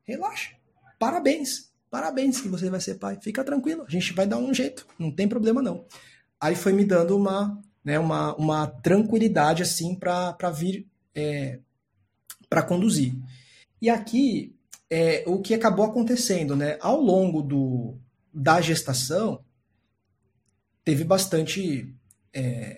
relaxa, 0.03 0.55
parabéns, 0.99 1.71
parabéns 1.89 2.41
que 2.41 2.49
você 2.49 2.69
vai 2.69 2.81
ser 2.81 2.95
pai, 2.95 3.17
fica 3.21 3.43
tranquilo, 3.43 3.83
a 3.87 3.89
gente 3.89 4.13
vai 4.13 4.27
dar 4.27 4.37
um 4.37 4.53
jeito, 4.53 4.85
não 4.99 5.11
tem 5.11 5.27
problema 5.27 5.61
não. 5.61 5.85
Aí 6.39 6.55
foi 6.55 6.73
me 6.73 6.85
dando 6.85 7.17
uma, 7.17 7.59
né, 7.83 7.97
uma, 7.97 8.35
uma 8.35 8.67
tranquilidade 8.67 9.63
assim 9.63 9.95
para 9.95 10.51
vir 10.51 10.87
é, 11.15 11.59
para 12.49 12.61
conduzir. 12.61 13.15
E 13.81 13.89
aqui 13.89 14.55
é, 14.89 15.23
o 15.27 15.39
que 15.39 15.53
acabou 15.53 15.85
acontecendo, 15.85 16.55
né? 16.55 16.77
Ao 16.81 16.99
longo 16.99 17.41
do, 17.41 17.97
da 18.33 18.59
gestação, 18.59 19.43
teve 20.83 21.03
bastante 21.03 21.93
é, 22.33 22.77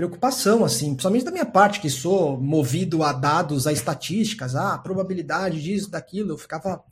preocupação, 0.00 0.64
assim, 0.64 0.94
principalmente 0.94 1.26
da 1.26 1.30
minha 1.30 1.44
parte, 1.44 1.78
que 1.78 1.90
sou 1.90 2.40
movido 2.40 3.02
a 3.02 3.12
dados, 3.12 3.66
a 3.66 3.72
estatísticas, 3.72 4.56
a 4.56 4.78
probabilidade 4.78 5.62
disso, 5.62 5.90
daquilo, 5.90 6.30
eu 6.30 6.38
ficava 6.38 6.82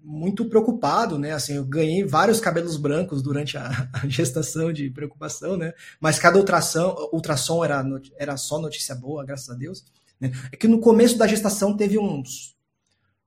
muito 0.00 0.44
preocupado, 0.44 1.18
né? 1.18 1.32
Assim, 1.32 1.54
eu 1.54 1.64
ganhei 1.64 2.04
vários 2.04 2.38
cabelos 2.38 2.76
brancos 2.76 3.20
durante 3.20 3.58
a, 3.58 3.68
a 3.92 4.06
gestação 4.06 4.72
de 4.72 4.90
preocupação, 4.90 5.56
né? 5.56 5.72
Mas 5.98 6.20
cada 6.20 6.38
ultrassom, 6.38 7.10
ultrassom 7.12 7.64
era, 7.64 7.84
era 8.16 8.36
só 8.36 8.60
notícia 8.60 8.94
boa, 8.94 9.24
graças 9.24 9.50
a 9.50 9.54
Deus. 9.54 9.84
Né? 10.20 10.30
É 10.52 10.56
que 10.56 10.68
no 10.68 10.78
começo 10.78 11.18
da 11.18 11.26
gestação 11.26 11.76
teve 11.76 11.98
uns 11.98 12.56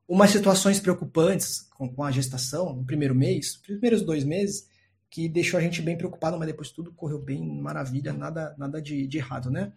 umas 0.07 0.31
situações 0.31 0.79
preocupantes 0.79 1.67
com, 1.75 1.89
com 1.89 2.03
a 2.03 2.11
gestação, 2.11 2.73
no 2.73 2.85
primeiro 2.85 3.15
mês, 3.15 3.57
primeiros 3.57 4.01
dois 4.01 4.23
meses, 4.23 4.67
que 5.13 5.29
deixou 5.29 5.59
a 5.59 5.61
gente 5.61 5.79
bem 5.79 5.95
preocupado, 5.95 6.39
mas 6.39 6.47
depois 6.47 6.71
tudo 6.71 6.91
correu 6.91 7.19
bem, 7.19 7.39
maravilha, 7.61 8.11
nada, 8.11 8.55
nada 8.57 8.81
de, 8.81 9.05
de 9.05 9.19
errado, 9.19 9.51
né? 9.51 9.71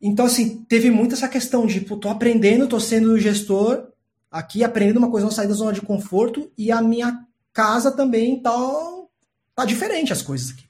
Então, 0.00 0.24
assim, 0.24 0.64
teve 0.66 0.88
muito 0.88 1.16
essa 1.16 1.28
questão 1.28 1.66
de, 1.66 1.80
pô, 1.80 1.96
tô 1.96 2.08
aprendendo, 2.08 2.68
tô 2.68 2.78
sendo 2.78 3.18
gestor 3.18 3.90
aqui, 4.30 4.62
aprendendo 4.62 4.98
uma 4.98 5.10
coisa, 5.10 5.26
não 5.26 5.32
sair 5.32 5.48
da 5.48 5.54
zona 5.54 5.72
de 5.72 5.82
conforto, 5.82 6.48
e 6.56 6.70
a 6.70 6.80
minha 6.80 7.26
casa 7.52 7.90
também 7.90 8.40
tá, 8.40 8.52
tá 9.52 9.64
diferente 9.64 10.12
as 10.12 10.22
coisas 10.22 10.52
aqui, 10.52 10.64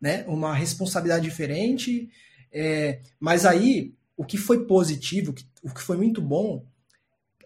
né? 0.00 0.24
Uma 0.26 0.54
responsabilidade 0.54 1.24
diferente, 1.24 2.08
é, 2.50 3.02
mas 3.20 3.44
aí, 3.44 3.92
o 4.16 4.24
que 4.24 4.38
foi 4.38 4.64
positivo, 4.64 5.34
o 5.62 5.74
que 5.74 5.82
foi 5.82 5.98
muito 5.98 6.22
bom, 6.22 6.64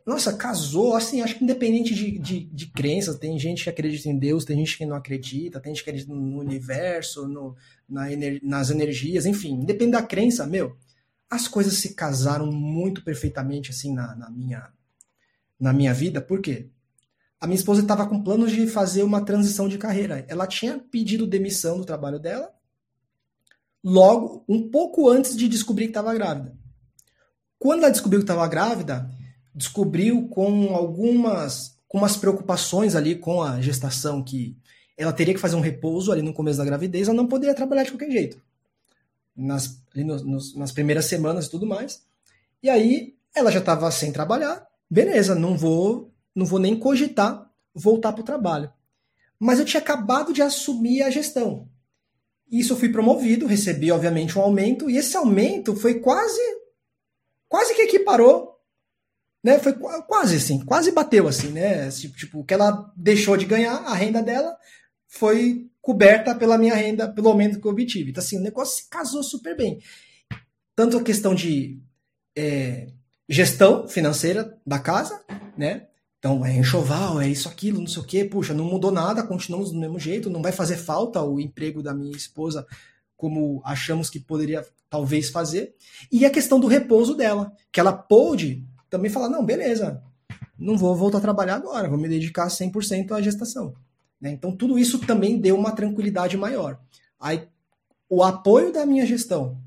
nossa, 0.09 0.33
casou, 0.33 0.97
assim, 0.97 1.21
acho 1.21 1.37
que 1.37 1.45
independente 1.45 1.95
de, 1.95 2.19
de, 2.19 2.45
de 2.45 2.67
crenças, 2.69 3.19
tem 3.19 3.39
gente 3.39 3.65
que 3.65 3.69
acredita 3.69 4.09
em 4.09 4.19
Deus, 4.19 4.43
tem 4.43 4.57
gente 4.57 4.79
que 4.79 4.87
não 4.87 4.97
acredita, 4.97 5.61
tem 5.61 5.75
gente 5.75 5.85
que 5.85 5.91
acredita 5.91 6.15
no 6.15 6.39
universo, 6.39 7.29
no, 7.29 7.55
na 7.87 8.11
ener, 8.11 8.41
nas 8.43 8.71
energias, 8.71 9.27
enfim, 9.27 9.53
independente 9.53 10.01
da 10.01 10.03
crença, 10.03 10.47
meu, 10.47 10.79
as 11.29 11.47
coisas 11.47 11.75
se 11.75 11.93
casaram 11.95 12.51
muito 12.51 13.05
perfeitamente, 13.05 13.71
assim, 13.71 13.93
na, 13.93 14.17
na 14.17 14.31
minha, 14.31 14.71
na 15.61 15.75
minha 15.75 15.93
vida, 15.93 16.23
por 16.23 16.41
quê? 16.41 16.71
A 17.39 17.47
minha 17.47 17.59
esposa 17.59 17.83
estava 17.83 18.07
com 18.07 18.23
planos 18.23 18.51
de 18.51 18.67
fazer 18.67 19.03
uma 19.03 19.23
transição 19.23 19.69
de 19.69 19.77
carreira. 19.77 20.25
Ela 20.27 20.47
tinha 20.47 20.79
pedido 20.79 21.27
demissão 21.27 21.77
do 21.77 21.85
trabalho 21.85 22.19
dela, 22.19 22.51
logo, 23.85 24.43
um 24.49 24.71
pouco 24.71 25.07
antes 25.07 25.37
de 25.37 25.47
descobrir 25.49 25.85
que 25.85 25.91
estava 25.91 26.15
grávida. 26.15 26.57
Quando 27.59 27.81
ela 27.81 27.93
descobriu 27.93 28.21
que 28.21 28.25
estava 28.25 28.49
grávida, 28.49 29.18
descobriu 29.59 30.29
com 30.29 30.75
algumas 30.75 31.77
com 31.89 31.99
umas 31.99 32.17
preocupações 32.17 32.95
ali 32.95 33.17
com 33.17 33.43
a 33.43 33.61
gestação 33.61 34.23
que 34.23 34.57
ela 34.97 35.13
teria 35.13 35.33
que 35.33 35.41
fazer 35.41 35.57
um 35.57 35.61
repouso 35.61 36.13
ali 36.13 36.21
no 36.23 36.35
começo 36.35 36.59
da 36.59 36.65
gravidez, 36.65 37.09
ela 37.09 37.17
não 37.17 37.27
poderia 37.27 37.55
trabalhar 37.55 37.85
de 37.85 37.93
qualquer 37.93 38.11
jeito. 38.11 38.41
Nas, 39.35 39.81
no, 39.95 40.17
nos, 40.25 40.55
nas 40.55 40.71
primeiras 40.71 41.07
semanas 41.07 41.47
e 41.47 41.51
tudo 41.51 41.67
mais. 41.67 42.03
E 42.63 42.69
aí 42.69 43.15
ela 43.35 43.51
já 43.51 43.61
estava 43.61 43.91
sem 43.91 44.13
trabalhar, 44.13 44.67
beleza, 44.91 45.35
não 45.35 45.57
vou, 45.57 46.11
não 46.35 46.45
vou 46.45 46.59
nem 46.59 46.79
cogitar 46.79 47.51
voltar 47.75 48.13
para 48.13 48.21
o 48.21 48.25
trabalho. 48.25 48.71
Mas 49.39 49.59
eu 49.59 49.65
tinha 49.65 49.81
acabado 49.81 50.33
de 50.33 50.43
assumir 50.43 51.03
a 51.03 51.11
gestão. 51.11 51.69
Isso 52.51 52.73
eu 52.73 52.77
fui 52.77 52.91
promovido, 52.91 53.47
recebi 53.47 53.91
obviamente 53.93 54.37
um 54.39 54.43
aumento, 54.43 54.91
e 54.91 54.97
esse 54.97 55.17
aumento 55.17 55.77
foi 55.77 56.01
quase 56.01 56.41
quase 57.49 57.75
que 57.75 57.83
equiparou 57.83 58.58
né? 59.43 59.59
Foi 59.59 59.73
quase 59.73 60.37
assim, 60.37 60.65
quase 60.65 60.93
bateu 60.93 61.29
assim, 61.29 61.49
né? 61.49 61.89
Tipo, 61.91 62.17
tipo, 62.17 62.41
o 62.41 62.45
que 62.45 62.55
ela 62.55 62.93
deixou 62.97 63.37
de 63.37 63.47
ganhar, 63.47 63.77
a 63.77 63.95
renda 63.95 64.23
dela 64.23 64.57
foi 65.07 65.67
coberta 65.81 66.35
pela 66.35 66.59
minha 66.59 66.75
renda, 66.75 67.09
pelo 67.09 67.29
aumento 67.29 67.61
que 67.61 67.67
eu 67.67 67.73
obtive. 67.73 68.11
Então, 68.11 68.23
assim, 68.23 68.39
o 68.39 68.43
negócio 68.43 68.77
se 68.77 68.89
casou 68.89 69.23
super 69.23 69.57
bem. 69.57 69.81
Tanto 70.77 70.99
a 70.99 71.03
questão 71.03 71.35
de 71.35 71.81
é, 72.37 72.89
gestão 73.29 73.89
financeira 73.89 74.59
da 74.67 74.79
casa, 74.79 75.21
né? 75.57 75.87
Então, 76.19 76.45
é 76.45 76.57
enxoval, 76.57 77.21
é 77.21 77.29
isso, 77.29 77.49
aquilo, 77.49 77.81
não 77.81 77.87
sei 77.87 78.03
o 78.03 78.07
quê. 78.07 78.25
Puxa, 78.25 78.53
não 78.53 78.65
mudou 78.65 78.91
nada, 78.91 79.23
continuamos 79.23 79.71
do 79.71 79.79
mesmo 79.79 79.99
jeito, 79.99 80.29
não 80.29 80.43
vai 80.43 80.53
fazer 80.53 80.77
falta 80.77 81.23
o 81.23 81.41
emprego 81.41 81.83
da 81.83 81.95
minha 81.95 82.17
esposa 82.17 82.67
como 83.17 83.61
achamos 83.65 84.09
que 84.09 84.21
poderia 84.21 84.65
talvez 84.89 85.29
fazer. 85.29 85.75
E 86.11 86.25
a 86.25 86.31
questão 86.31 86.59
do 86.61 86.69
repouso 86.69 87.15
dela, 87.15 87.53
que 87.71 87.81
ela 87.81 87.93
pôde 87.93 88.65
também 88.91 89.11
falar, 89.11 89.29
não, 89.29 89.45
beleza, 89.45 90.03
não 90.59 90.77
vou 90.77 90.95
voltar 90.95 91.19
a 91.19 91.23
trabalhar 91.23 91.57
agora, 91.57 91.89
vou 91.89 91.99
me 91.99 92.09
dedicar 92.09 92.49
100% 92.49 93.13
à 93.13 93.21
gestação. 93.21 93.75
Né? 94.21 94.31
Então, 94.31 94.51
tudo 94.55 94.79
isso 94.79 94.99
também 94.99 95.41
deu 95.41 95.57
uma 95.57 95.73
tranquilidade 95.73 96.37
maior. 96.37 96.79
Aí, 97.21 97.47
o 98.09 98.23
apoio 98.23 98.73
da 98.73 98.87
minha 98.87 99.07
gestão, 99.07 99.59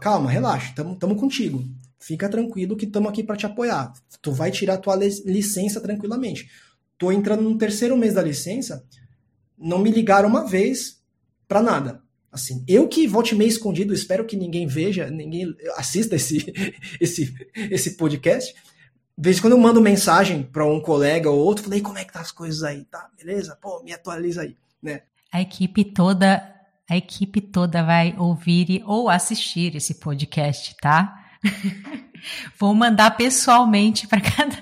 calma, 0.00 0.30
relaxa, 0.30 0.70
estamos 0.70 1.20
contigo. 1.20 1.64
Fica 1.98 2.28
tranquilo 2.28 2.76
que 2.76 2.86
estamos 2.86 3.10
aqui 3.10 3.22
para 3.22 3.36
te 3.36 3.46
apoiar. 3.46 3.92
Tu 4.22 4.32
vai 4.32 4.50
tirar 4.50 4.78
tua 4.78 4.96
licença 4.96 5.80
tranquilamente. 5.80 6.50
Tô 6.98 7.12
entrando 7.12 7.42
no 7.42 7.56
terceiro 7.56 7.96
mês 7.96 8.14
da 8.14 8.22
licença, 8.22 8.84
não 9.56 9.78
me 9.78 9.90
ligaram 9.90 10.28
uma 10.28 10.46
vez 10.46 11.00
para 11.46 11.62
nada. 11.62 12.02
Assim, 12.32 12.64
eu 12.68 12.86
que 12.86 13.06
volte 13.06 13.34
meio 13.34 13.48
escondido, 13.48 13.92
espero 13.92 14.24
que 14.24 14.36
ninguém 14.36 14.66
veja, 14.66 15.10
ninguém 15.10 15.54
assista 15.76 16.14
esse, 16.14 16.52
esse, 17.00 17.34
esse 17.54 17.96
podcast. 17.96 18.54
De 19.18 19.24
vez 19.24 19.38
em 19.38 19.40
quando 19.40 19.52
eu 19.54 19.58
mando 19.58 19.80
mensagem 19.80 20.42
para 20.42 20.64
um 20.64 20.80
colega 20.80 21.28
ou 21.28 21.38
outro, 21.38 21.64
falei, 21.64 21.80
como 21.80 21.98
é 21.98 22.04
que 22.04 22.12
tá 22.12 22.20
as 22.20 22.32
coisas 22.32 22.62
aí? 22.62 22.84
Tá, 22.84 23.08
beleza? 23.18 23.58
Pô, 23.60 23.82
me 23.82 23.92
atualiza 23.92 24.42
aí, 24.42 24.56
né? 24.82 25.02
A 25.32 25.40
equipe 25.40 25.84
toda 25.84 26.60
a 26.90 26.96
equipe 26.96 27.40
toda 27.40 27.84
vai 27.84 28.16
ouvir 28.18 28.82
ou 28.84 29.08
assistir 29.08 29.76
esse 29.76 29.94
podcast, 29.94 30.74
tá? 30.82 31.24
Vou 32.58 32.74
mandar 32.74 33.16
pessoalmente 33.16 34.08
para 34.08 34.20
cada. 34.20 34.58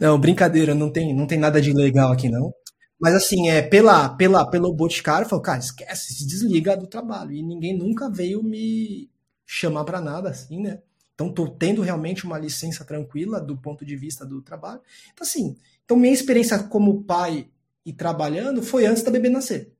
não, 0.00 0.18
brincadeira, 0.18 0.74
não 0.74 0.90
tem, 0.90 1.14
não 1.14 1.28
tem 1.28 1.38
nada 1.38 1.62
de 1.62 1.72
legal 1.72 2.10
aqui 2.10 2.28
não. 2.28 2.52
Mas 3.00 3.14
assim, 3.14 3.48
é 3.48 3.62
pela 3.62 4.08
pela 4.10 4.48
pelo 4.50 4.72
Boticário, 4.72 5.28
falou, 5.28 5.42
cara, 5.42 5.58
esquece, 5.58 6.14
se 6.14 6.26
desliga 6.26 6.76
do 6.76 6.86
trabalho. 6.86 7.32
E 7.32 7.42
ninguém 7.42 7.76
nunca 7.76 8.10
veio 8.10 8.42
me 8.42 9.10
chamar 9.46 9.84
para 9.84 10.00
nada 10.00 10.30
assim, 10.30 10.60
né? 10.60 10.80
Então 11.14 11.32
tô 11.32 11.48
tendo 11.48 11.82
realmente 11.82 12.24
uma 12.24 12.38
licença 12.38 12.84
tranquila 12.84 13.40
do 13.40 13.56
ponto 13.56 13.84
de 13.84 13.96
vista 13.96 14.24
do 14.24 14.42
trabalho. 14.42 14.80
Então 15.12 15.26
assim, 15.26 15.56
então 15.84 15.96
minha 15.96 16.12
experiência 16.12 16.58
como 16.58 17.02
pai 17.04 17.48
e 17.84 17.92
trabalhando 17.92 18.62
foi 18.62 18.86
antes 18.86 19.02
da 19.02 19.10
bebê 19.10 19.28
nascer. 19.28 19.72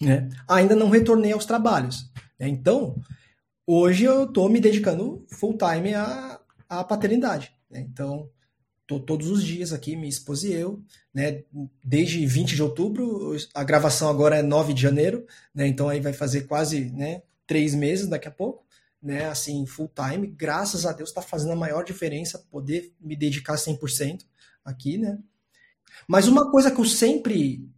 Né? 0.00 0.28
Ainda 0.48 0.74
não 0.76 0.90
retornei 0.90 1.32
aos 1.32 1.46
trabalhos. 1.46 2.10
Né? 2.38 2.48
Então, 2.48 2.96
hoje 3.66 4.04
eu 4.04 4.24
estou 4.24 4.48
me 4.48 4.60
dedicando 4.60 5.24
full 5.28 5.56
time 5.56 5.94
à, 5.94 6.40
à 6.68 6.84
paternidade. 6.84 7.54
Né? 7.70 7.80
Então, 7.80 8.28
tô 8.98 9.00
todos 9.00 9.30
os 9.30 9.44
dias 9.44 9.72
aqui, 9.72 9.96
minha 9.96 10.08
esposa 10.08 10.48
e 10.48 10.52
eu, 10.52 10.82
né? 11.12 11.42
Desde 11.84 12.24
20 12.26 12.54
de 12.54 12.62
outubro, 12.62 13.36
a 13.54 13.64
gravação 13.64 14.08
agora 14.08 14.36
é 14.36 14.42
9 14.42 14.72
de 14.74 14.82
janeiro, 14.82 15.26
né? 15.54 15.66
Então 15.66 15.88
aí 15.88 16.00
vai 16.00 16.12
fazer 16.12 16.42
quase, 16.42 16.90
né? 16.90 17.22
Três 17.46 17.74
meses 17.74 18.06
daqui 18.06 18.28
a 18.28 18.30
pouco, 18.30 18.64
né? 19.02 19.26
Assim, 19.26 19.66
full 19.66 19.90
time. 19.94 20.26
Graças 20.26 20.86
a 20.86 20.92
Deus 20.92 21.10
está 21.10 21.22
fazendo 21.22 21.52
a 21.52 21.56
maior 21.56 21.84
diferença 21.84 22.38
poder 22.50 22.92
me 23.00 23.16
dedicar 23.16 23.56
100% 23.56 24.24
aqui, 24.64 24.98
né? 24.98 25.18
Mas 26.06 26.28
uma 26.28 26.50
coisa 26.50 26.70
que 26.70 26.80
eu 26.80 26.84
sempre 26.84 27.68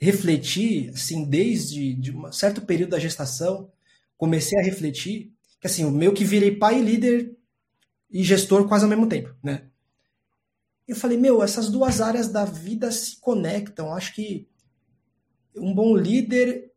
refleti, 0.00 0.90
assim, 0.94 1.24
desde 1.24 1.94
de 1.94 2.10
um 2.10 2.32
certo 2.32 2.62
período 2.62 2.90
da 2.90 2.98
gestação, 2.98 3.70
comecei 4.16 4.58
a 4.58 4.62
refletir 4.62 5.32
que, 5.60 5.66
assim, 5.66 5.84
o 5.84 5.90
meu 5.90 6.12
que 6.12 6.24
virei 6.24 6.56
pai, 6.56 6.80
líder 6.80 7.36
e 8.10 8.24
gestor 8.24 8.66
quase 8.66 8.84
ao 8.84 8.90
mesmo 8.90 9.06
tempo, 9.08 9.34
né? 9.42 9.69
Eu 10.90 10.96
falei, 10.96 11.16
meu, 11.16 11.40
essas 11.40 11.68
duas 11.68 12.00
áreas 12.00 12.26
da 12.26 12.44
vida 12.44 12.90
se 12.90 13.20
conectam. 13.20 13.94
Acho 13.94 14.12
que 14.12 14.48
um 15.56 15.72
bom 15.72 15.96
líder, 15.96 16.72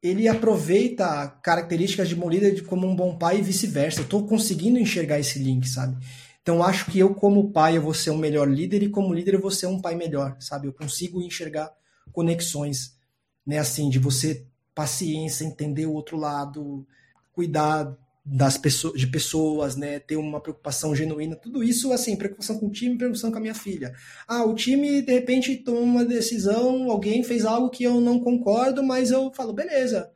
ele 0.00 0.28
aproveita 0.28 1.26
características 1.42 2.08
de 2.08 2.14
bom 2.14 2.30
líder 2.30 2.64
como 2.66 2.86
um 2.86 2.94
bom 2.94 3.18
pai 3.18 3.38
e 3.38 3.42
vice-versa. 3.42 3.98
Eu 3.98 4.04
estou 4.04 4.28
conseguindo 4.28 4.78
enxergar 4.78 5.18
esse 5.18 5.40
link, 5.40 5.68
sabe? 5.68 5.96
Então 6.40 6.62
acho 6.62 6.88
que 6.88 7.00
eu 7.00 7.16
como 7.16 7.50
pai 7.50 7.76
eu 7.76 7.82
vou 7.82 7.92
ser 7.92 8.10
um 8.12 8.16
melhor 8.16 8.48
líder 8.48 8.80
e 8.84 8.88
como 8.88 9.12
líder 9.12 9.34
eu 9.34 9.40
vou 9.40 9.50
ser 9.50 9.66
um 9.66 9.80
pai 9.80 9.96
melhor, 9.96 10.36
sabe? 10.38 10.68
Eu 10.68 10.72
consigo 10.72 11.20
enxergar 11.20 11.74
conexões, 12.12 12.96
né? 13.44 13.58
Assim, 13.58 13.90
de 13.90 13.98
você 13.98 14.46
paciência, 14.72 15.44
entender 15.44 15.86
o 15.86 15.94
outro 15.94 16.16
lado, 16.16 16.86
cuidar 17.32 17.92
das 18.30 18.58
pessoas, 18.58 19.00
de 19.00 19.06
pessoas, 19.06 19.74
né? 19.74 19.98
Ter 19.98 20.16
uma 20.16 20.38
preocupação 20.38 20.94
genuína, 20.94 21.34
tudo 21.34 21.64
isso 21.64 21.92
assim, 21.92 22.14
preocupação 22.14 22.58
com 22.58 22.66
o 22.66 22.70
time, 22.70 22.98
preocupação 22.98 23.30
com 23.30 23.38
a 23.38 23.40
minha 23.40 23.54
filha. 23.54 23.94
Ah, 24.26 24.44
o 24.44 24.54
time 24.54 25.00
de 25.00 25.12
repente 25.12 25.56
toma 25.56 25.80
uma 25.80 26.04
decisão, 26.04 26.90
alguém 26.90 27.24
fez 27.24 27.46
algo 27.46 27.70
que 27.70 27.84
eu 27.84 28.00
não 28.02 28.20
concordo, 28.20 28.82
mas 28.82 29.10
eu 29.10 29.32
falo, 29.32 29.54
beleza, 29.54 30.10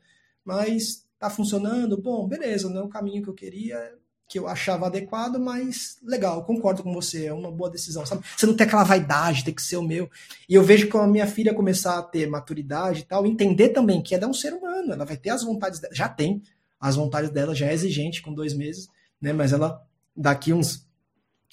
mas 0.45 1.07
tá 1.19 1.31
funcionando, 1.31 1.97
bom, 1.97 2.29
beleza, 2.29 2.69
não 2.69 2.83
é 2.83 2.85
o 2.85 2.89
caminho 2.89 3.23
que 3.23 3.31
eu 3.31 3.35
queria, 3.35 3.95
que 4.29 4.39
eu 4.39 4.47
achava 4.47 4.87
adequado, 4.87 5.39
mas 5.39 5.99
legal, 6.03 6.45
concordo 6.45 6.83
com 6.83 6.93
você, 6.93 7.27
é 7.27 7.33
uma 7.33 7.51
boa 7.51 7.71
decisão, 7.71 8.05
sabe? 8.05 8.25
Você 8.37 8.45
não 8.45 8.55
tem 8.55 8.67
aquela 8.67 8.85
vaidade, 8.85 9.45
tem 9.45 9.55
que 9.55 9.63
ser 9.63 9.77
o 9.77 9.83
meu. 9.83 10.11
E 10.47 10.55
eu 10.55 10.63
vejo 10.63 10.91
que 10.91 10.97
a 10.97 11.07
minha 11.07 11.27
filha 11.27 11.55
começar 11.55 11.99
a 11.99 12.03
ter 12.03 12.27
maturidade 12.27 13.01
e 13.01 13.05
tal, 13.05 13.25
entender 13.25 13.71
também 13.71 14.03
que 14.03 14.15
ela 14.15 14.25
é 14.25 14.27
um 14.27 14.35
ser 14.35 14.53
humano, 14.53 14.93
ela 14.93 15.07
vai 15.07 15.17
ter 15.17 15.31
as 15.31 15.43
vontades 15.43 15.81
dela, 15.81 15.95
já 15.95 16.09
tem 16.11 16.43
as 16.83 16.97
vontades 16.97 17.31
dela, 17.31 17.55
já 17.55 17.67
é 17.67 17.73
exigente 17.73 18.21
com 18.21 18.35
dois 18.35 18.53
meses, 18.53 18.89
né? 19.21 19.33
Mas 19.33 19.53
ela 19.53 19.83
daqui 20.15 20.53
uns 20.53 20.87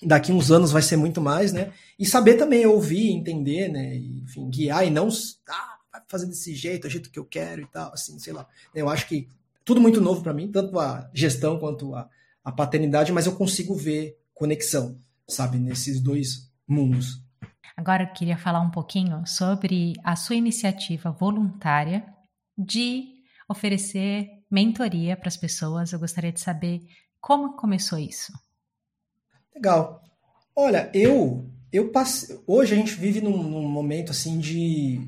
daqui 0.04 0.32
uns 0.32 0.50
anos 0.50 0.72
vai 0.72 0.82
ser 0.82 0.98
muito 0.98 1.22
mais, 1.22 1.54
né? 1.54 1.72
E 1.98 2.06
saber 2.06 2.36
também 2.36 2.66
ouvir, 2.66 3.12
entender, 3.12 3.70
né? 3.70 3.96
Enfim, 3.96 4.50
guiar 4.50 4.86
e 4.86 4.90
não 4.90 5.08
ah, 5.48 6.02
fazer 6.08 6.26
desse 6.26 6.56
jeito, 6.56 6.86
é 6.86 6.88
o 6.88 6.92
jeito 6.92 7.12
que 7.12 7.20
eu 7.20 7.26
quero 7.26 7.62
e 7.62 7.68
tal, 7.68 7.94
assim, 7.94 8.18
sei 8.18 8.34
lá. 8.34 8.48
Eu 8.74 8.90
acho 8.90 9.08
que 9.08 9.28
tudo 9.64 9.80
muito 9.80 10.02
novo 10.02 10.24
para 10.24 10.34
mim, 10.34 10.52
tanto 10.52 10.80
a 10.80 11.10
gestão 11.14 11.60
quanto 11.60 11.94
a 11.94 12.10
a 12.44 12.52
paternidade, 12.52 13.12
mas 13.12 13.26
eu 13.26 13.36
consigo 13.36 13.76
ver 13.76 14.18
conexão, 14.34 15.00
sabe, 15.28 15.58
nesses 15.58 16.02
dois 16.02 16.52
mundos. 16.68 17.22
Agora 17.76 18.04
eu 18.04 18.14
queria 18.14 18.38
falar 18.38 18.60
um 18.62 18.72
pouquinho 18.72 19.26
sobre 19.26 19.94
a 20.04 20.16
sua 20.16 20.36
iniciativa 20.36 21.12
voluntária 21.12 22.06
de 22.58 23.06
oferecer 23.48 24.30
mentoria 24.50 25.16
para 25.16 25.28
as 25.28 25.38
pessoas. 25.38 25.92
Eu 25.92 26.00
gostaria 26.00 26.32
de 26.32 26.40
saber 26.40 26.82
como 27.20 27.56
começou 27.56 27.98
isso. 28.00 28.32
Legal. 29.54 30.04
Olha, 30.56 30.90
eu 30.94 31.46
eu 31.72 31.90
passei, 31.90 32.40
hoje 32.48 32.74
a 32.74 32.78
gente 32.78 32.96
vive 32.96 33.22
num, 33.22 33.44
num 33.44 33.68
momento 33.68 34.12
assim 34.12 34.40
de 34.40 35.08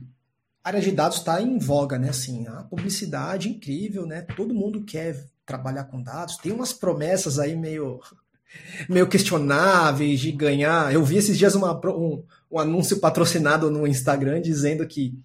a 0.64 0.70
área 0.70 0.82
de 0.82 0.92
dados 0.92 1.18
está 1.18 1.42
em 1.42 1.58
voga, 1.58 1.98
né? 1.98 2.10
Assim, 2.10 2.48
a 2.48 2.64
publicidade 2.64 3.50
incrível, 3.50 4.06
né? 4.06 4.22
Todo 4.22 4.54
mundo 4.54 4.84
quer 4.84 5.26
trabalhar 5.46 5.86
com 5.86 6.02
dados. 6.02 6.38
Tem 6.38 6.52
umas 6.52 6.72
promessas 6.72 7.39
aí 7.39 7.56
meio, 7.56 8.00
meio 8.88 9.08
questionáveis 9.08 10.20
de 10.20 10.32
ganhar. 10.32 10.94
Eu 10.94 11.04
vi 11.04 11.18
esses 11.18 11.38
dias 11.38 11.56
uma, 11.56 11.74
um, 11.88 12.24
um 12.52 12.60
anúncio 12.60 13.00
patrocinado 13.00 13.72
no 13.72 13.88
Instagram 13.88 14.39
dizendo 14.39 14.86
que 14.88 15.18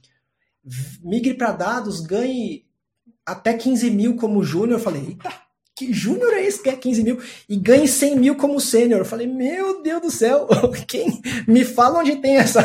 migre 1.03 1.35
para 1.35 1.53
dados, 1.53 2.01
ganhe 2.01 2.66
até 3.27 3.53
15 3.53 3.91
mil 3.91 4.17
como 4.17 4.45
júnior. 4.45 4.79
Eu 4.79 4.85
falei, 4.85 5.03
eita, 5.03 5.33
que 5.77 5.93
júnior 5.93 6.33
é 6.33 6.43
esse 6.43 6.63
que 6.63 6.71
é 6.71 6.77
15 6.77 7.03
mil? 7.03 7.21
E 7.47 7.57
ganhe 7.57 7.87
100 7.87 8.17
mil 8.17 8.37
como 8.37 8.59
sênior. 8.59 9.01
Eu 9.01 9.05
falei, 9.05 9.27
meu 9.27 9.83
Deus 9.83 10.01
do 10.01 10.11
céu, 10.11 10.49
quem 10.89 11.21
me 11.47 11.65
fala 11.65 11.99
onde 11.99 12.17
tem 12.17 12.37
essa, 12.37 12.63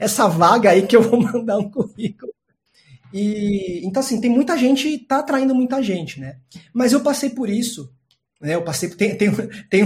essa 0.00 0.26
vaga 0.26 0.70
aí 0.70 0.86
que 0.86 0.96
eu 0.96 1.02
vou 1.02 1.20
mandar 1.20 1.58
um 1.58 1.70
currículo. 1.70 2.32
E 3.12 3.80
então 3.84 4.00
assim, 4.00 4.20
tem 4.20 4.30
muita 4.30 4.56
gente, 4.56 4.98
tá 4.98 5.20
atraindo 5.20 5.54
muita 5.54 5.82
gente, 5.82 6.20
né? 6.20 6.36
Mas 6.74 6.92
eu 6.92 7.00
passei 7.00 7.30
por 7.30 7.48
isso, 7.48 7.90
né? 8.40 8.54
Eu 8.54 8.62
passei 8.62 8.88
tem, 8.90 9.16
tem, 9.16 9.30
tem, 9.70 9.84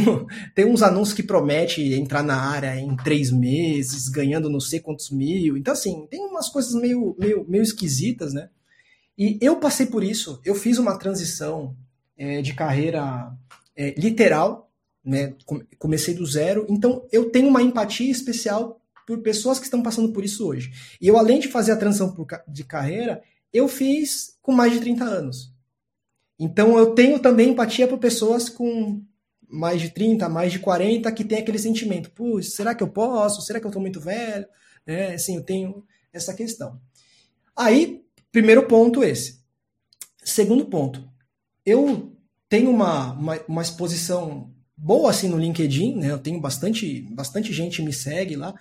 tem 0.55 0.64
uns 0.64 0.83
anúncios 0.83 1.14
que 1.14 1.23
promete 1.23 1.95
entrar 1.95 2.23
na 2.23 2.37
área 2.37 2.75
em 2.75 2.97
três 2.97 3.31
meses, 3.31 4.09
ganhando 4.09 4.51
não 4.51 4.59
sei 4.59 4.81
quantos 4.81 5.11
mil. 5.11 5.57
Então 5.57 5.73
assim, 5.73 6.07
tem 6.11 6.20
umas 6.25 6.49
coisas 6.49 6.75
meio 6.75 7.14
meio, 7.18 7.45
meio 7.49 7.62
esquisitas, 7.62 8.33
né? 8.33 8.49
E 9.17 9.39
eu 9.41 9.57
passei 9.57 9.87
por 9.87 10.03
isso. 10.03 10.41
Eu 10.45 10.55
fiz 10.55 10.79
uma 10.79 10.99
transição 10.99 11.77
é, 12.17 12.41
de 12.41 12.55
carreira 12.55 13.33
é, 13.77 13.95
literal, 13.99 14.71
né? 15.05 15.35
Comecei 15.79 16.15
do 16.15 16.27
zero. 16.27 16.67
Então 16.69 17.07
eu 17.13 17.31
tenho 17.31 17.49
uma 17.49 17.63
empatia 17.63 18.11
especial 18.11 18.81
por 19.07 19.19
pessoas 19.19 19.59
que 19.59 19.65
estão 19.65 19.83
passando 19.83 20.13
por 20.13 20.25
isso 20.25 20.47
hoje. 20.47 20.73
E 21.01 21.09
eu, 21.09 21.19
além 21.19 21.39
de 21.39 21.49
fazer 21.49 21.73
a 21.73 21.77
transição 21.77 22.15
de 22.49 22.65
carreira, 22.65 23.23
eu 23.53 23.69
fiz 23.69 24.39
com 24.41 24.53
mais 24.53 24.73
de 24.73 24.81
30 24.81 25.05
anos. 25.05 25.53
Então 26.39 26.79
eu 26.79 26.95
tenho 26.95 27.19
também 27.19 27.51
empatia 27.51 27.87
por 27.87 27.99
pessoas 27.99 28.49
com 28.49 29.03
mais 29.49 29.81
de 29.81 29.91
30, 29.91 30.29
mais 30.29 30.51
de 30.51 30.59
40, 30.59 31.13
que 31.13 31.25
tem 31.25 31.39
aquele 31.39 31.59
sentimento, 31.59 32.11
putz, 32.11 32.55
será 32.55 32.75
que 32.75 32.83
eu 32.83 32.89
posso? 32.89 33.43
Será 33.43 33.61
que 33.61 33.67
eu 33.67 33.69
estou 33.69 33.83
muito 33.83 34.01
velho? 34.01 34.47
É, 34.87 35.15
assim, 35.15 35.37
eu 35.37 35.43
tenho 35.43 35.85
essa 36.11 36.33
questão. 36.33 36.81
Aí, 37.55 38.03
primeiro 38.33 38.66
ponto 38.66 39.05
esse. 39.05 39.41
Segundo 40.24 40.64
ponto, 40.66 41.09
eu 41.64 42.16
tenho 42.49 42.70
uma, 42.70 43.12
uma, 43.12 43.41
uma 43.47 43.62
exposição 43.62 44.53
boa 44.76 45.11
assim 45.11 45.28
no 45.28 45.39
LinkedIn, 45.39 45.97
né? 45.97 46.11
Eu 46.11 46.18
tenho 46.18 46.41
bastante, 46.41 47.03
bastante 47.03 47.53
gente 47.53 47.83
me 47.83 47.93
segue 47.93 48.35
lá. 48.35 48.55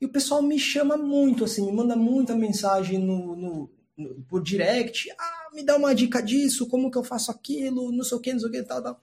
E 0.00 0.06
o 0.06 0.10
pessoal 0.10 0.42
me 0.42 0.58
chama 0.58 0.96
muito, 0.96 1.44
assim, 1.44 1.64
me 1.64 1.72
manda 1.72 1.96
muita 1.96 2.36
mensagem 2.36 2.98
no, 2.98 3.34
no, 3.34 3.70
no, 3.96 4.14
por 4.28 4.42
direct. 4.42 5.10
Ah, 5.18 5.48
me 5.54 5.64
dá 5.64 5.76
uma 5.76 5.94
dica 5.94 6.22
disso, 6.22 6.68
como 6.68 6.90
que 6.90 6.98
eu 6.98 7.04
faço 7.04 7.30
aquilo, 7.30 7.90
não 7.90 8.04
sei 8.04 8.16
o 8.18 8.20
que, 8.20 8.32
não 8.32 8.40
sei 8.40 8.48
o 8.48 8.52
que, 8.52 8.62
tal, 8.62 8.82
tal. 8.82 9.00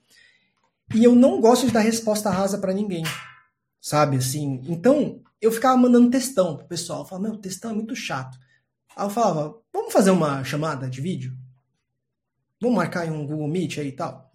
E 0.94 1.02
eu 1.02 1.14
não 1.14 1.40
gosto 1.40 1.66
de 1.66 1.72
dar 1.72 1.80
resposta 1.80 2.30
rasa 2.30 2.58
para 2.58 2.72
ninguém, 2.72 3.02
sabe, 3.80 4.18
assim. 4.18 4.62
Então, 4.68 5.20
eu 5.40 5.50
ficava 5.50 5.76
mandando 5.76 6.10
textão 6.10 6.56
pro 6.56 6.66
pessoal. 6.66 7.00
Eu 7.00 7.06
falava, 7.06 7.28
meu, 7.28 7.38
textão 7.38 7.72
é 7.72 7.74
muito 7.74 7.96
chato. 7.96 8.38
Aí 8.96 9.04
eu 9.04 9.10
falava, 9.10 9.60
vamos 9.72 9.92
fazer 9.92 10.10
uma 10.10 10.44
chamada 10.44 10.88
de 10.88 11.00
vídeo? 11.00 11.36
Vamos 12.60 12.76
marcar 12.76 13.06
em 13.06 13.10
um 13.10 13.26
Google 13.26 13.48
Meet 13.48 13.78
aí 13.78 13.88
e 13.88 13.92
tal? 13.92 14.32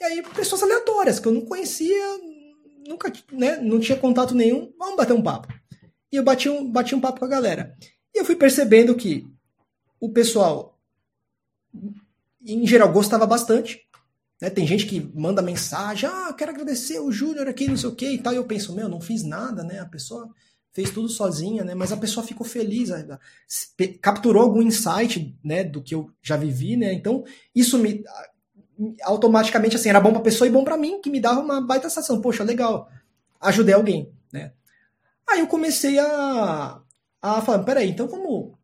E 0.00 0.04
aí, 0.04 0.22
pessoas 0.22 0.62
aleatórias 0.62 1.18
que 1.18 1.26
eu 1.26 1.32
não 1.32 1.44
conhecia, 1.44 2.18
nunca, 2.86 3.12
né, 3.32 3.56
não 3.56 3.80
tinha 3.80 3.98
contato 3.98 4.34
nenhum, 4.34 4.72
vamos 4.78 4.96
bater 4.96 5.12
um 5.12 5.22
papo. 5.22 5.52
E 6.10 6.16
eu 6.16 6.22
bati 6.22 6.48
um, 6.48 6.70
bati 6.70 6.94
um 6.94 7.00
papo 7.00 7.18
com 7.18 7.24
a 7.24 7.28
galera. 7.28 7.76
E 8.14 8.18
eu 8.18 8.24
fui 8.24 8.36
percebendo 8.36 8.94
que 8.94 9.26
o 10.00 10.08
pessoal, 10.10 10.78
em 12.40 12.66
geral, 12.66 12.92
gostava 12.92 13.26
bastante. 13.26 13.86
Né? 14.40 14.48
Tem 14.48 14.66
gente 14.66 14.86
que 14.86 15.00
manda 15.14 15.42
mensagem, 15.42 16.08
ah, 16.08 16.32
quero 16.32 16.52
agradecer 16.52 17.00
o 17.00 17.10
Júnior 17.10 17.48
aqui, 17.48 17.66
não 17.66 17.76
sei 17.76 17.88
o 17.88 17.94
que 17.94 18.08
e 18.08 18.18
tal. 18.18 18.32
E 18.32 18.36
eu 18.36 18.44
penso, 18.44 18.74
meu, 18.74 18.88
não 18.88 19.00
fiz 19.00 19.24
nada, 19.24 19.62
né? 19.64 19.80
A 19.80 19.86
pessoa 19.86 20.32
fez 20.78 20.90
tudo 20.90 21.08
sozinha, 21.08 21.64
né? 21.64 21.74
Mas 21.74 21.90
a 21.90 21.96
pessoa 21.96 22.24
ficou 22.24 22.46
feliz, 22.46 22.90
capturou 24.00 24.44
algum 24.44 24.62
insight, 24.62 25.36
né, 25.42 25.64
do 25.64 25.82
que 25.82 25.92
eu 25.92 26.08
já 26.22 26.36
vivi, 26.36 26.76
né? 26.76 26.92
Então, 26.92 27.24
isso 27.52 27.76
me 27.78 28.04
automaticamente 29.02 29.74
assim 29.74 29.88
era 29.88 30.00
bom 30.00 30.10
para 30.10 30.20
a 30.20 30.22
pessoa 30.22 30.46
e 30.46 30.52
bom 30.52 30.62
para 30.62 30.76
mim, 30.76 31.00
que 31.00 31.10
me 31.10 31.20
dava 31.20 31.40
uma 31.40 31.60
baita 31.60 31.88
sensação, 31.88 32.20
poxa, 32.20 32.44
legal, 32.44 32.88
ajudei 33.40 33.74
alguém, 33.74 34.12
né? 34.32 34.52
Aí 35.28 35.40
eu 35.40 35.48
comecei 35.48 35.98
a 35.98 36.80
a 37.20 37.42
falar, 37.42 37.64
peraí, 37.64 37.90
então 37.90 38.06
vamos 38.06 38.56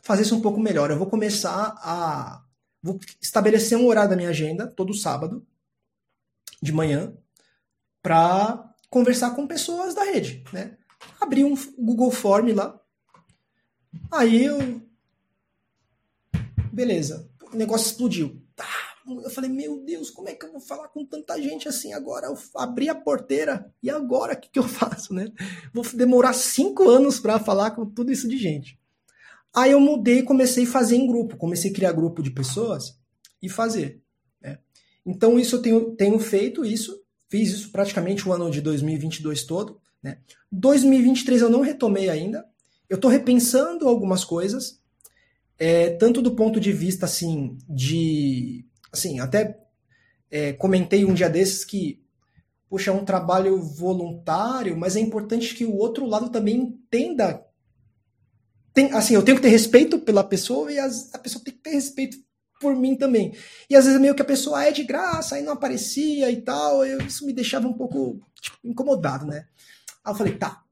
fazer 0.00 0.22
isso 0.22 0.34
um 0.34 0.40
pouco 0.40 0.58
melhor. 0.58 0.90
Eu 0.90 0.96
vou 0.96 1.06
começar 1.06 1.74
a 1.82 2.42
vou 2.82 2.98
estabelecer 3.20 3.76
um 3.76 3.86
horário 3.86 4.08
da 4.08 4.16
minha 4.16 4.30
agenda 4.30 4.66
todo 4.66 4.94
sábado 4.94 5.46
de 6.62 6.72
manhã 6.72 7.12
para 8.02 8.72
conversar 8.88 9.32
com 9.32 9.46
pessoas 9.46 9.94
da 9.94 10.04
rede, 10.04 10.42
né? 10.50 10.77
Abri 11.20 11.44
um 11.44 11.54
Google 11.78 12.10
Form 12.10 12.52
lá. 12.52 12.80
Aí 14.10 14.44
eu 14.44 14.82
beleza, 16.72 17.28
o 17.52 17.56
negócio 17.56 17.86
explodiu. 17.86 18.40
Tá, 18.54 18.64
eu 19.04 19.30
falei, 19.30 19.50
meu 19.50 19.82
Deus, 19.84 20.10
como 20.10 20.28
é 20.28 20.34
que 20.34 20.46
eu 20.46 20.52
vou 20.52 20.60
falar 20.60 20.88
com 20.88 21.04
tanta 21.04 21.40
gente 21.40 21.68
assim 21.68 21.92
agora? 21.92 22.26
Eu 22.26 22.38
abri 22.54 22.88
a 22.88 22.94
porteira 22.94 23.72
e 23.82 23.90
agora 23.90 24.34
o 24.34 24.36
que, 24.36 24.48
que 24.48 24.58
eu 24.58 24.62
faço, 24.68 25.12
né? 25.12 25.32
Vou 25.72 25.84
demorar 25.94 26.32
cinco 26.34 26.88
anos 26.88 27.18
para 27.18 27.40
falar 27.40 27.72
com 27.72 27.84
tudo 27.84 28.12
isso 28.12 28.28
de 28.28 28.38
gente. 28.38 28.78
Aí 29.54 29.72
eu 29.72 29.80
mudei 29.80 30.18
e 30.18 30.22
comecei 30.22 30.64
a 30.64 30.68
fazer 30.68 30.96
em 30.96 31.06
grupo, 31.06 31.36
comecei 31.36 31.70
a 31.70 31.74
criar 31.74 31.92
grupo 31.92 32.22
de 32.22 32.30
pessoas 32.30 32.96
e 33.42 33.48
fazer. 33.48 34.00
Né? 34.40 34.58
Então 35.04 35.38
isso 35.38 35.56
eu 35.56 35.62
tenho, 35.62 35.96
tenho 35.96 36.18
feito 36.18 36.64
isso, 36.64 37.02
fiz 37.28 37.50
isso 37.50 37.72
praticamente 37.72 38.28
o 38.28 38.32
ano 38.32 38.50
de 38.50 38.60
2022 38.60 39.44
todo. 39.44 39.80
Né? 40.02 40.18
2023 40.50 41.42
eu 41.42 41.50
não 41.50 41.60
retomei 41.60 42.08
ainda, 42.08 42.46
eu 42.88 42.96
estou 42.96 43.10
repensando 43.10 43.88
algumas 43.88 44.24
coisas, 44.24 44.80
é, 45.58 45.90
tanto 45.90 46.22
do 46.22 46.34
ponto 46.34 46.60
de 46.60 46.72
vista 46.72 47.06
assim 47.06 47.58
de 47.68 48.64
assim, 48.92 49.20
até 49.20 49.58
é, 50.30 50.52
comentei 50.52 51.04
um 51.04 51.14
dia 51.14 51.28
desses 51.28 51.64
que, 51.64 52.02
puxa, 52.68 52.90
é 52.90 52.94
um 52.94 53.04
trabalho 53.04 53.60
voluntário, 53.60 54.76
mas 54.76 54.96
é 54.96 55.00
importante 55.00 55.54
que 55.54 55.64
o 55.64 55.76
outro 55.76 56.06
lado 56.06 56.30
também 56.30 56.56
entenda. 56.56 57.44
Tem, 58.72 58.92
assim, 58.92 59.14
eu 59.14 59.22
tenho 59.22 59.36
que 59.36 59.42
ter 59.42 59.48
respeito 59.48 59.98
pela 59.98 60.22
pessoa 60.22 60.70
e 60.72 60.78
as, 60.78 61.12
a 61.14 61.18
pessoa 61.18 61.42
tem 61.44 61.54
que 61.54 61.60
ter 61.60 61.70
respeito 61.70 62.18
por 62.60 62.74
mim 62.76 62.96
também. 62.96 63.34
E 63.68 63.76
às 63.76 63.84
vezes 63.84 64.00
meio 64.00 64.14
que 64.14 64.22
a 64.22 64.26
pessoa 64.26 64.64
é 64.64 64.70
de 64.70 64.84
graça, 64.84 65.36
aí 65.36 65.42
não 65.42 65.52
aparecia 65.52 66.30
e 66.30 66.40
tal, 66.40 66.84
eu, 66.84 67.00
isso 67.00 67.24
me 67.24 67.32
deixava 67.32 67.66
um 67.66 67.72
pouco 67.72 68.20
tipo, 68.40 68.58
incomodado, 68.64 69.26
né? 69.26 69.46
Aí 70.08 70.14
eu 70.14 70.16
falei, 70.16 70.34
tá, 70.34 70.62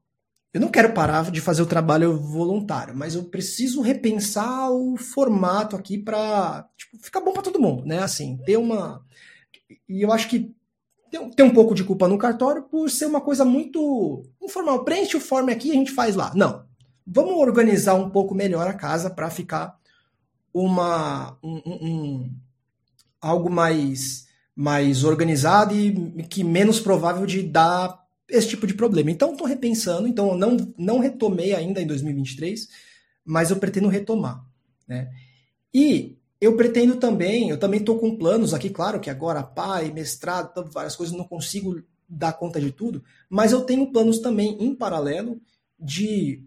eu 0.51 0.59
não 0.59 0.69
quero 0.69 0.91
parar 0.91 1.29
de 1.29 1.39
fazer 1.39 1.61
o 1.61 1.67
trabalho 1.67 2.17
voluntário, 2.17 2.95
mas 2.95 3.13
eu 3.13 3.25
preciso 3.25 3.81
repensar 3.81 4.71
o 4.71 4.97
formato 4.97 5.75
aqui 5.75 5.99
para 5.99 6.67
tipo, 6.75 6.97
ficar 6.97 7.21
bom 7.21 7.31
para 7.31 7.43
todo 7.43 7.61
mundo, 7.61 7.85
né? 7.85 7.99
Assim, 7.99 8.37
ter 8.43 8.57
uma. 8.57 9.05
E 9.87 10.01
eu 10.01 10.11
acho 10.11 10.27
que 10.27 10.55
tem, 11.11 11.45
um 11.45 11.53
pouco 11.53 11.75
de 11.75 11.83
culpa 11.83 12.07
no 12.07 12.17
cartório 12.17 12.63
por 12.63 12.89
ser 12.89 13.05
uma 13.05 13.21
coisa 13.21 13.45
muito 13.45 14.23
informal. 14.41 14.83
Preenche 14.83 15.15
o 15.15 15.21
form 15.21 15.49
aqui 15.49 15.67
e 15.67 15.71
a 15.71 15.75
gente 15.75 15.91
faz 15.91 16.15
lá. 16.15 16.31
Não. 16.33 16.65
Vamos 17.05 17.35
organizar 17.35 17.93
um 17.93 18.09
pouco 18.09 18.33
melhor 18.33 18.67
a 18.67 18.73
casa 18.73 19.11
para 19.11 19.29
ficar 19.29 19.77
uma 20.51 21.37
um, 21.43 21.61
um, 21.65 22.35
algo 23.21 23.49
mais 23.49 24.25
mais 24.55 25.03
organizado 25.03 25.75
e 25.75 26.23
que 26.23 26.43
menos 26.43 26.79
provável 26.79 27.27
de 27.27 27.43
dar 27.43 28.06
esse 28.29 28.49
tipo 28.49 28.67
de 28.67 28.73
problema. 28.73 29.11
Então, 29.11 29.31
estou 29.31 29.47
repensando. 29.47 30.07
Então, 30.07 30.29
eu 30.29 30.37
não, 30.37 30.73
não 30.77 30.99
retomei 30.99 31.53
ainda 31.53 31.81
em 31.81 31.87
2023, 31.87 32.67
mas 33.25 33.49
eu 33.49 33.57
pretendo 33.57 33.87
retomar. 33.87 34.43
Né? 34.87 35.09
E 35.73 36.17
eu 36.39 36.55
pretendo 36.55 36.97
também, 36.97 37.49
eu 37.49 37.57
também 37.57 37.79
estou 37.79 37.97
com 37.97 38.15
planos 38.15 38.53
aqui, 38.53 38.69
claro 38.69 38.99
que 38.99 39.09
agora 39.09 39.41
pai, 39.41 39.91
mestrado, 39.91 40.69
várias 40.71 40.95
coisas, 40.95 41.15
não 41.15 41.23
consigo 41.23 41.81
dar 42.07 42.33
conta 42.33 42.61
de 42.61 42.71
tudo, 42.71 43.03
mas 43.29 43.51
eu 43.51 43.61
tenho 43.61 43.91
planos 43.91 44.19
também 44.19 44.55
em 44.63 44.73
paralelo 44.73 45.41
de 45.79 46.43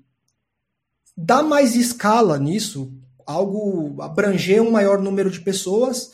dar 1.16 1.42
mais 1.42 1.74
escala 1.74 2.38
nisso, 2.38 2.92
algo 3.26 4.00
abranger 4.00 4.62
um 4.62 4.70
maior 4.70 5.00
número 5.00 5.30
de 5.30 5.40
pessoas 5.40 6.12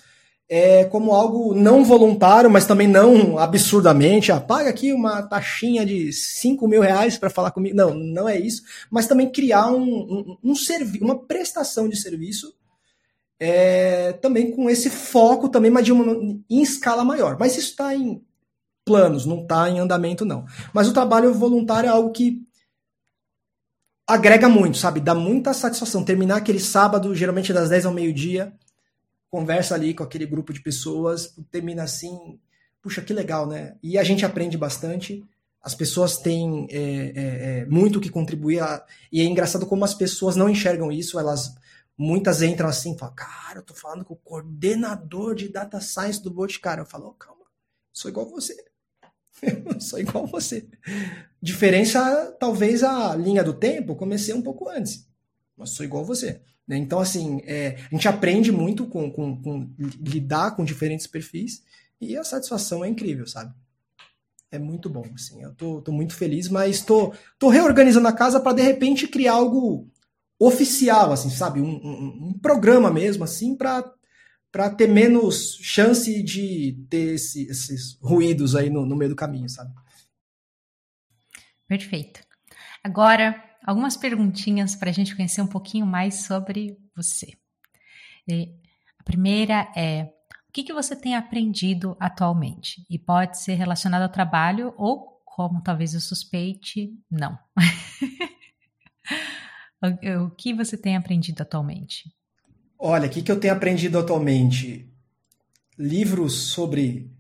é, 0.49 0.85
como 0.85 1.13
algo 1.13 1.55
não 1.55 1.85
voluntário, 1.85 2.51
mas 2.51 2.67
também 2.67 2.87
não 2.87 3.39
absurdamente. 3.39 4.31
Ah, 4.31 4.41
paga 4.41 4.71
aqui 4.71 4.93
uma 4.93 5.23
taxinha 5.23 5.85
de 5.85 6.13
5 6.13 6.69
mil 6.69 6.81
reais 6.81 7.19
para 7.19 7.31
falar 7.31 7.51
comigo. 7.51 7.77
Não, 7.77 7.95
não 7.95 8.29
é 8.29 8.39
isso. 8.39 8.63
Mas 8.91 9.07
também 9.07 9.31
criar 9.31 9.71
um, 9.71 9.83
um, 9.83 10.39
um 10.43 10.55
serviço, 10.55 11.05
uma 11.05 11.19
prestação 11.19 11.89
de 11.89 11.97
serviço 11.97 12.55
é, 13.39 14.13
também 14.15 14.51
com 14.51 14.71
esse 14.71 14.89
foco 14.89 15.49
também, 15.49 15.71
mas 15.71 15.85
de 15.85 15.93
uma, 15.93 16.13
em 16.49 16.63
escala 16.63 17.05
maior. 17.05 17.37
Mas 17.39 17.57
isso 17.57 17.71
está 17.71 17.95
em 17.95 18.23
planos, 18.85 19.27
não 19.27 19.43
está 19.43 19.69
em 19.69 19.81
andamento, 19.81 20.25
não. 20.25 20.47
Mas 20.73 20.89
o 20.89 20.93
trabalho 20.93 21.35
voluntário 21.35 21.89
é 21.89 21.91
algo 21.91 22.13
que 22.13 22.41
agrega 24.07 24.49
muito, 24.49 24.79
sabe? 24.79 25.01
Dá 25.01 25.15
muita 25.15 25.53
satisfação. 25.53 26.05
Terminar 26.05 26.37
aquele 26.37 26.61
sábado, 26.61 27.15
geralmente 27.15 27.53
das 27.53 27.69
10 27.69 27.87
ao 27.87 27.93
meio-dia, 27.93 28.53
conversa 29.31 29.74
ali 29.74 29.95
com 29.95 30.03
aquele 30.03 30.27
grupo 30.27 30.53
de 30.53 30.61
pessoas, 30.61 31.35
termina 31.51 31.83
assim, 31.83 32.39
puxa, 32.81 33.03
que 33.03 33.12
legal, 33.12 33.47
né? 33.47 33.77
E 33.83 33.99
a 33.99 34.05
gente 34.05 34.24
aprende 34.24 34.57
bastante, 34.57 35.24
as 35.61 35.74
pessoas 35.74 36.18
têm 36.18 36.68
é, 36.70 36.79
é, 36.79 37.61
é, 37.61 37.66
muito 37.66 38.01
que 38.01 38.09
contribuir, 38.09 38.61
a, 38.61 38.85
e 39.11 39.20
é 39.20 39.24
engraçado 39.24 39.66
como 39.66 39.85
as 39.85 39.95
pessoas 39.95 40.37
não 40.37 40.49
enxergam 40.49 40.93
isso, 40.93 41.18
elas 41.18 41.57
muitas 41.99 42.43
entram 42.43 42.68
assim 42.68 42.97
falam, 42.97 43.14
cara, 43.14 43.59
eu 43.59 43.62
tô 43.62 43.74
falando 43.74 44.05
com 44.05 44.14
o 44.14 44.18
coordenador 44.18 45.35
de 45.35 45.49
data 45.49 45.81
science 45.81 46.22
do 46.22 46.31
Boticário. 46.31 46.83
Eu 46.83 46.87
falo, 46.87 47.09
oh, 47.09 47.14
calma, 47.14 47.45
sou 47.93 48.11
igual 48.11 48.29
você. 48.29 48.64
sou 49.81 49.99
igual 49.99 50.27
você. 50.27 50.68
Diferença, 51.41 52.37
talvez 52.39 52.83
a 52.83 53.14
linha 53.16 53.43
do 53.43 53.55
tempo, 53.55 53.97
comecei 53.97 54.35
um 54.35 54.43
pouco 54.43 54.68
antes, 54.68 55.09
mas 55.57 55.70
sou 55.70 55.85
igual 55.85 56.05
você. 56.05 56.41
Né? 56.67 56.77
Então, 56.77 56.99
assim, 56.99 57.41
é, 57.45 57.77
a 57.91 57.95
gente 57.95 58.09
aprende 58.09 58.51
muito 58.51 58.87
com, 58.87 59.11
com, 59.11 59.41
com, 59.41 59.71
lidar 60.01 60.57
com 60.57 60.64
diferentes 60.64 61.07
perfis 61.07 61.62
e 62.01 62.17
a 62.17 62.25
satisfação 62.25 62.85
é 62.85 62.89
incrível, 62.89 63.27
sabe? 63.27 63.55
É 64.51 64.59
muito 64.59 64.89
bom, 64.89 65.05
assim. 65.14 65.43
Eu 65.43 65.55
tô, 65.55 65.81
tô 65.81 65.93
muito 65.93 66.14
feliz, 66.14 66.49
mas 66.49 66.83
tô, 66.83 67.14
tô 67.39 67.49
reorganizando 67.49 68.09
a 68.09 68.12
casa 68.12 68.41
para 68.41 68.57
de 68.57 68.62
repente 68.62 69.07
criar 69.09 69.35
algo 69.35 69.89
oficial, 70.39 71.12
assim, 71.12 71.31
sabe? 71.31 71.61
Um, 71.61 71.77
um, 71.77 72.29
um 72.29 72.39
programa 72.39 72.91
mesmo, 72.91 73.25
assim, 73.25 73.57
para 73.57 73.93
para 74.57 74.71
ter 74.71 74.89
menos 74.89 75.59
chance 75.61 76.23
de 76.23 76.83
ter 76.89 77.17
esse, 77.17 77.47
esses 77.47 77.99
ruídos 78.01 78.57
aí 78.57 78.71
no, 78.71 78.87
no 78.87 78.97
meio 78.97 79.11
do 79.11 79.17
caminho, 79.17 79.51
sabe? 79.51 79.71
Perfeito. 81.69 82.21
Agora, 82.83 83.45
algumas 83.67 83.97
perguntinhas 83.97 84.77
para 84.77 84.91
a 84.91 84.93
gente 84.93 85.17
conhecer 85.17 85.43
um 85.43 85.47
pouquinho 85.47 85.85
mais 85.85 86.25
sobre 86.25 86.79
você. 86.95 87.35
E 88.29 88.55
a 88.99 89.03
primeira 89.03 89.71
é: 89.77 90.05
o 90.49 90.53
que, 90.53 90.62
que 90.62 90.73
você 90.73 90.95
tem 90.95 91.17
aprendido 91.17 91.97
atualmente? 91.99 92.87
E 92.89 92.99
pode 92.99 93.43
ser 93.43 93.55
relacionado 93.55 94.03
ao 94.03 94.09
trabalho 94.09 94.73
ou, 94.79 95.21
como 95.25 95.61
talvez 95.61 95.93
eu 95.93 96.01
suspeite, 96.01 96.95
não. 97.11 97.37
o 100.23 100.31
que 100.31 100.55
você 100.55 100.79
tem 100.79 100.97
aprendido 100.97 101.43
atualmente? 101.43 102.14
Olha, 102.79 103.09
o 103.09 103.11
que, 103.11 103.23
que 103.23 103.33
eu 103.33 103.41
tenho 103.41 103.55
aprendido 103.55 103.99
atualmente? 103.99 104.89
Livros 105.79 106.51
sobre 106.51 107.11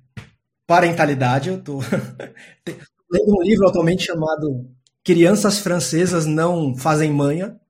parentalidade. 0.66 1.48
Eu 1.48 1.62
tô 1.62 1.78
lendo 3.10 3.38
um 3.38 3.42
livro 3.42 3.68
atualmente 3.68 4.04
chamado 4.04 4.75
Crianças 5.06 5.60
Francesas 5.60 6.26
Não 6.26 6.74
Fazem 6.74 7.12
Manha. 7.12 7.60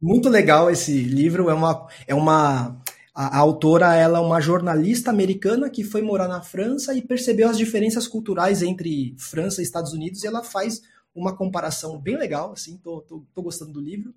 Muito 0.00 0.28
legal 0.28 0.70
esse 0.70 1.02
livro. 1.02 1.50
É 1.50 1.54
uma, 1.54 1.88
é 2.06 2.14
uma 2.14 2.80
a, 3.12 3.38
a, 3.38 3.38
autora 3.38 3.96
ela 3.96 4.18
é 4.18 4.20
uma 4.20 4.40
jornalista 4.40 5.10
americana 5.10 5.68
que 5.68 5.82
foi 5.82 6.00
morar 6.00 6.28
na 6.28 6.40
França 6.40 6.94
e 6.94 7.02
percebeu 7.02 7.50
as 7.50 7.58
diferenças 7.58 8.06
culturais 8.06 8.62
entre 8.62 9.16
França 9.18 9.60
e 9.60 9.64
Estados 9.64 9.92
Unidos 9.92 10.22
e 10.22 10.28
ela 10.28 10.44
faz 10.44 10.82
uma 11.12 11.36
comparação 11.36 11.98
bem 11.98 12.16
legal, 12.16 12.52
assim, 12.52 12.76
tô, 12.76 13.00
tô, 13.00 13.26
tô 13.34 13.42
gostando 13.42 13.72
do 13.72 13.80
livro. 13.80 14.14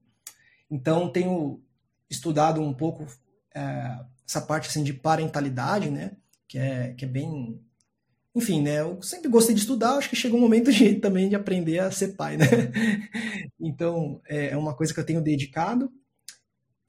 Então 0.70 1.12
tenho 1.12 1.60
estudado 2.08 2.62
um 2.62 2.72
pouco 2.72 3.08
é, 3.56 4.00
essa 4.28 4.42
parte 4.42 4.70
assim 4.70 4.84
de 4.84 4.94
parentalidade, 4.94 5.90
né, 5.90 6.12
que 6.48 6.60
é, 6.60 6.94
que 6.94 7.04
é 7.04 7.08
bem 7.08 7.60
enfim, 8.36 8.62
né? 8.62 8.82
Eu 8.82 9.02
sempre 9.02 9.30
gostei 9.30 9.56
de 9.56 9.62
estudar, 9.62 9.96
acho 9.96 10.10
que 10.10 10.16
chegou 10.16 10.38
o 10.38 10.42
momento 10.42 10.72
de, 10.72 10.96
também 11.00 11.30
de 11.30 11.36
aprender 11.36 11.80
a 11.80 11.90
ser 11.90 12.10
pai, 12.10 12.38
né? 12.38 12.46
Então, 13.60 14.22
é, 14.28 14.50
é 14.50 14.58
uma 14.58 14.76
coisa 14.76 14.94
que 14.94 15.00
eu 15.00 15.06
tenho 15.06 15.22
dedicado. 15.22 15.92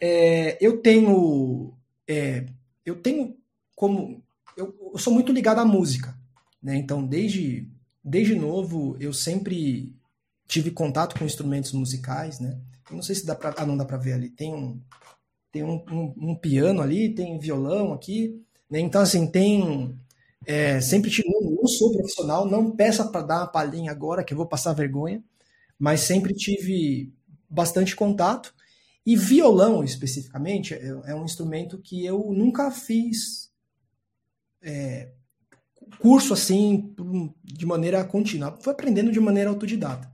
É, 0.00 0.58
eu 0.60 0.82
tenho. 0.82 1.72
É, 2.06 2.44
eu 2.84 2.96
tenho 3.00 3.36
como. 3.74 4.22
Eu, 4.56 4.74
eu, 4.92 4.98
sou 4.98 5.12
muito 5.12 5.32
ligado 5.32 5.60
à 5.60 5.64
música, 5.64 6.14
né? 6.62 6.76
Então, 6.76 7.06
desde, 7.06 7.68
desde 8.04 8.34
novo, 8.34 8.96
eu 8.98 9.12
sempre 9.12 9.94
tive 10.46 10.70
contato 10.70 11.18
com 11.18 11.24
instrumentos 11.24 11.72
musicais, 11.72 12.40
né? 12.40 12.60
Eu 12.90 12.96
não 12.96 13.02
sei 13.02 13.14
se 13.14 13.24
dá 13.24 13.34
para, 13.34 13.54
ah, 13.56 13.66
não 13.66 13.76
dá 13.76 13.84
para 13.84 13.96
ver 13.96 14.14
ali. 14.14 14.28
Tem 14.30 14.52
um, 14.52 14.80
tem 15.52 15.62
um, 15.62 15.82
um, 15.90 16.30
um, 16.30 16.34
piano 16.34 16.82
ali, 16.82 17.14
tem 17.14 17.38
violão 17.38 17.92
aqui, 17.92 18.42
né? 18.68 18.80
Então 18.80 19.00
assim 19.00 19.26
tem 19.26 19.98
é, 20.46 20.80
sempre 20.80 21.10
tive, 21.10 21.28
não, 21.28 21.50
não 21.50 21.66
sou 21.66 21.92
profissional, 21.92 22.48
não 22.48 22.70
peça 22.70 23.04
para 23.04 23.22
dar 23.22 23.38
uma 23.40 23.48
palhinha 23.48 23.90
agora 23.90 24.22
que 24.22 24.32
eu 24.32 24.36
vou 24.36 24.46
passar 24.46 24.72
vergonha, 24.72 25.22
mas 25.78 26.00
sempre 26.00 26.32
tive 26.32 27.12
bastante 27.50 27.96
contato. 27.96 28.54
E 29.04 29.16
violão, 29.16 29.84
especificamente, 29.84 30.74
é, 30.74 30.86
é 31.06 31.14
um 31.14 31.24
instrumento 31.24 31.78
que 31.78 32.04
eu 32.04 32.32
nunca 32.32 32.70
fiz 32.70 33.50
é, 34.62 35.10
curso 35.98 36.32
assim 36.32 36.94
de 37.42 37.66
maneira 37.66 38.04
contínua. 38.04 38.56
Fui 38.60 38.72
aprendendo 38.72 39.12
de 39.12 39.20
maneira 39.20 39.50
autodidata. 39.50 40.10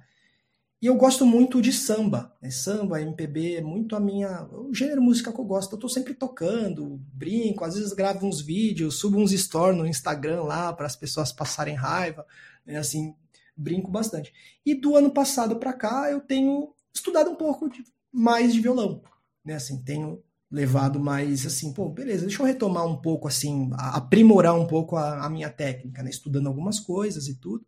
E 0.83 0.87
eu 0.87 0.97
gosto 0.97 1.24
muito 1.24 1.62
de 1.62 1.72
samba. 1.72 2.37
Né? 2.43 2.51
Samba, 2.51 3.01
MPB, 3.01 3.55
é 3.55 3.61
muito 3.61 3.95
a 3.95 4.01
minha. 4.01 4.49
o 4.51 4.74
gênero 4.74 5.01
musical 5.01 5.33
que 5.33 5.39
eu 5.39 5.45
gosto. 5.45 5.76
Eu 5.76 5.78
tô 5.78 5.89
sempre 5.89 6.12
tocando, 6.12 7.01
brinco, 7.14 7.64
às 7.64 7.76
vezes 7.76 7.93
gravo 7.93 8.26
uns 8.26 8.41
vídeos, 8.41 8.99
subo 8.99 9.16
uns 9.16 9.30
stories 9.30 9.78
no 9.78 9.87
Instagram 9.87 10.43
lá 10.43 10.72
para 10.72 10.87
as 10.87 10.97
pessoas 10.97 11.30
passarem 11.30 11.76
raiva. 11.76 12.26
Né? 12.66 12.78
Assim, 12.78 13.14
brinco 13.57 13.93
bastante. 13.93 14.35
E 14.66 14.74
do 14.74 14.97
ano 14.97 15.12
passado 15.12 15.55
para 15.55 15.72
cá 15.72 16.11
eu 16.11 16.20
tenho 16.20 16.74
estudado 16.93 17.30
um 17.30 17.37
pouco 17.37 17.70
de, 17.70 17.85
mais 18.11 18.53
de 18.53 18.61
violão. 18.61 19.03
Né? 19.45 19.55
Assim, 19.55 19.80
tenho 19.85 20.20
levado 20.51 20.99
mais 20.99 21.47
assim, 21.47 21.72
pô, 21.72 21.89
beleza, 21.89 22.26
deixa 22.26 22.43
eu 22.43 22.47
retomar 22.47 22.85
um 22.87 22.97
pouco, 22.97 23.28
assim, 23.28 23.70
aprimorar 23.78 24.59
um 24.59 24.66
pouco 24.66 24.97
a, 24.97 25.24
a 25.24 25.30
minha 25.30 25.49
técnica, 25.49 26.03
né? 26.03 26.11
Estudando 26.11 26.49
algumas 26.49 26.78
coisas 26.78 27.26
e 27.28 27.37
tudo 27.37 27.64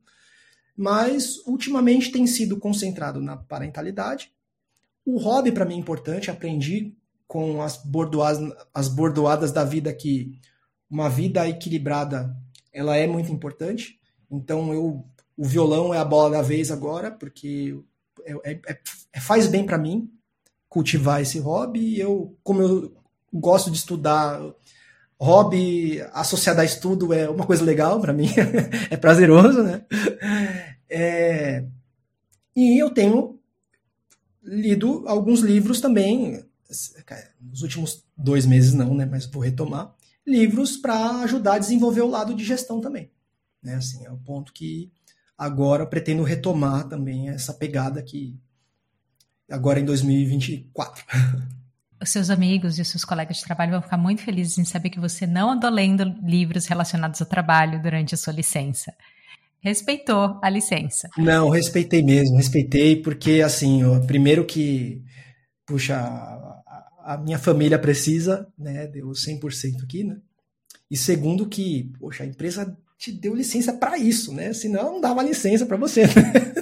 mas 0.76 1.38
ultimamente 1.46 2.10
tem 2.10 2.26
sido 2.26 2.58
concentrado 2.58 3.20
na 3.20 3.36
parentalidade. 3.36 4.32
O 5.04 5.18
hobby 5.18 5.52
para 5.52 5.64
mim 5.64 5.74
é 5.74 5.78
importante, 5.78 6.30
aprendi 6.30 6.96
com 7.26 7.62
as 7.62 7.76
bordoadas, 7.76 8.52
as 8.72 8.88
bordoadas 8.88 9.52
da 9.52 9.64
vida 9.64 9.92
que 9.92 10.38
uma 10.90 11.08
vida 11.08 11.48
equilibrada 11.48 12.36
ela 12.72 12.96
é 12.96 13.06
muito 13.06 13.32
importante. 13.32 13.98
Então 14.30 14.72
eu 14.72 15.04
o 15.36 15.44
violão 15.44 15.92
é 15.92 15.98
a 15.98 16.04
bola 16.04 16.30
da 16.30 16.42
vez 16.42 16.70
agora, 16.70 17.10
porque 17.10 17.76
é, 18.24 18.52
é, 18.52 18.78
é, 19.12 19.20
faz 19.20 19.46
bem 19.46 19.64
para 19.64 19.78
mim 19.78 20.10
cultivar 20.68 21.20
esse 21.20 21.38
hobby. 21.38 21.98
Eu, 21.98 22.36
como 22.42 22.62
eu 22.62 22.96
gosto 23.32 23.70
de 23.70 23.76
estudar, 23.76 24.40
hobby 25.18 26.00
associado 26.12 26.60
a 26.60 26.64
estudo 26.64 27.12
é 27.12 27.28
uma 27.28 27.46
coisa 27.46 27.64
legal 27.64 28.00
para 28.00 28.12
mim, 28.12 28.28
é 28.90 28.96
prazeroso, 28.96 29.62
né? 29.62 29.84
É, 30.96 31.64
e 32.54 32.80
eu 32.80 32.88
tenho 32.88 33.40
lido 34.40 35.02
alguns 35.08 35.40
livros 35.40 35.80
também, 35.80 36.44
nos 37.40 37.62
últimos 37.62 38.04
dois 38.16 38.46
meses 38.46 38.72
não, 38.72 38.94
né? 38.94 39.04
Mas 39.04 39.26
vou 39.26 39.42
retomar 39.42 39.92
livros 40.24 40.76
para 40.76 41.22
ajudar 41.22 41.54
a 41.54 41.58
desenvolver 41.58 42.02
o 42.02 42.08
lado 42.08 42.32
de 42.32 42.44
gestão 42.44 42.80
também, 42.80 43.10
né? 43.60 43.74
Assim 43.74 44.06
é 44.06 44.10
o 44.12 44.16
ponto 44.16 44.52
que 44.52 44.92
agora 45.36 45.84
pretendo 45.84 46.22
retomar 46.22 46.88
também 46.88 47.28
essa 47.28 47.52
pegada 47.52 48.00
que 48.00 48.38
agora 49.50 49.80
em 49.80 49.84
2024. 49.84 51.04
os 52.00 52.08
seus 52.08 52.30
amigos 52.30 52.78
e 52.78 52.82
os 52.82 52.88
seus 52.88 53.04
colegas 53.04 53.38
de 53.38 53.44
trabalho 53.44 53.72
vão 53.72 53.82
ficar 53.82 53.98
muito 53.98 54.22
felizes 54.22 54.58
em 54.58 54.64
saber 54.64 54.90
que 54.90 55.00
você 55.00 55.26
não 55.26 55.50
andou 55.50 55.70
lendo 55.70 56.04
livros 56.22 56.66
relacionados 56.66 57.20
ao 57.20 57.26
trabalho 57.26 57.82
durante 57.82 58.14
a 58.14 58.18
sua 58.18 58.32
licença. 58.32 58.94
Respeitou 59.64 60.38
a 60.42 60.50
licença. 60.50 61.08
Não, 61.16 61.48
respeitei 61.48 62.02
mesmo, 62.02 62.36
respeitei, 62.36 63.00
porque 63.00 63.40
assim, 63.40 63.80
primeiro 64.06 64.44
que, 64.44 65.02
puxa, 65.64 65.96
a, 65.96 67.14
a 67.14 67.16
minha 67.16 67.38
família 67.38 67.78
precisa, 67.78 68.46
né, 68.58 68.86
deu 68.86 69.08
100% 69.08 69.82
aqui, 69.82 70.04
né? 70.04 70.18
E 70.90 70.98
segundo 70.98 71.48
que, 71.48 71.90
poxa, 71.98 72.24
a 72.24 72.26
empresa 72.26 72.76
te 72.98 73.10
deu 73.10 73.34
licença 73.34 73.72
para 73.72 73.96
isso, 73.96 74.34
né? 74.34 74.52
Senão 74.52 74.92
não 74.92 75.00
dava 75.00 75.22
licença 75.22 75.64
para 75.64 75.78
você, 75.78 76.02
né? 76.12 76.54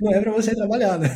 não 0.00 0.12
é 0.12 0.20
para 0.20 0.30
você 0.30 0.54
trabalhar, 0.54 0.96
né? 0.96 1.08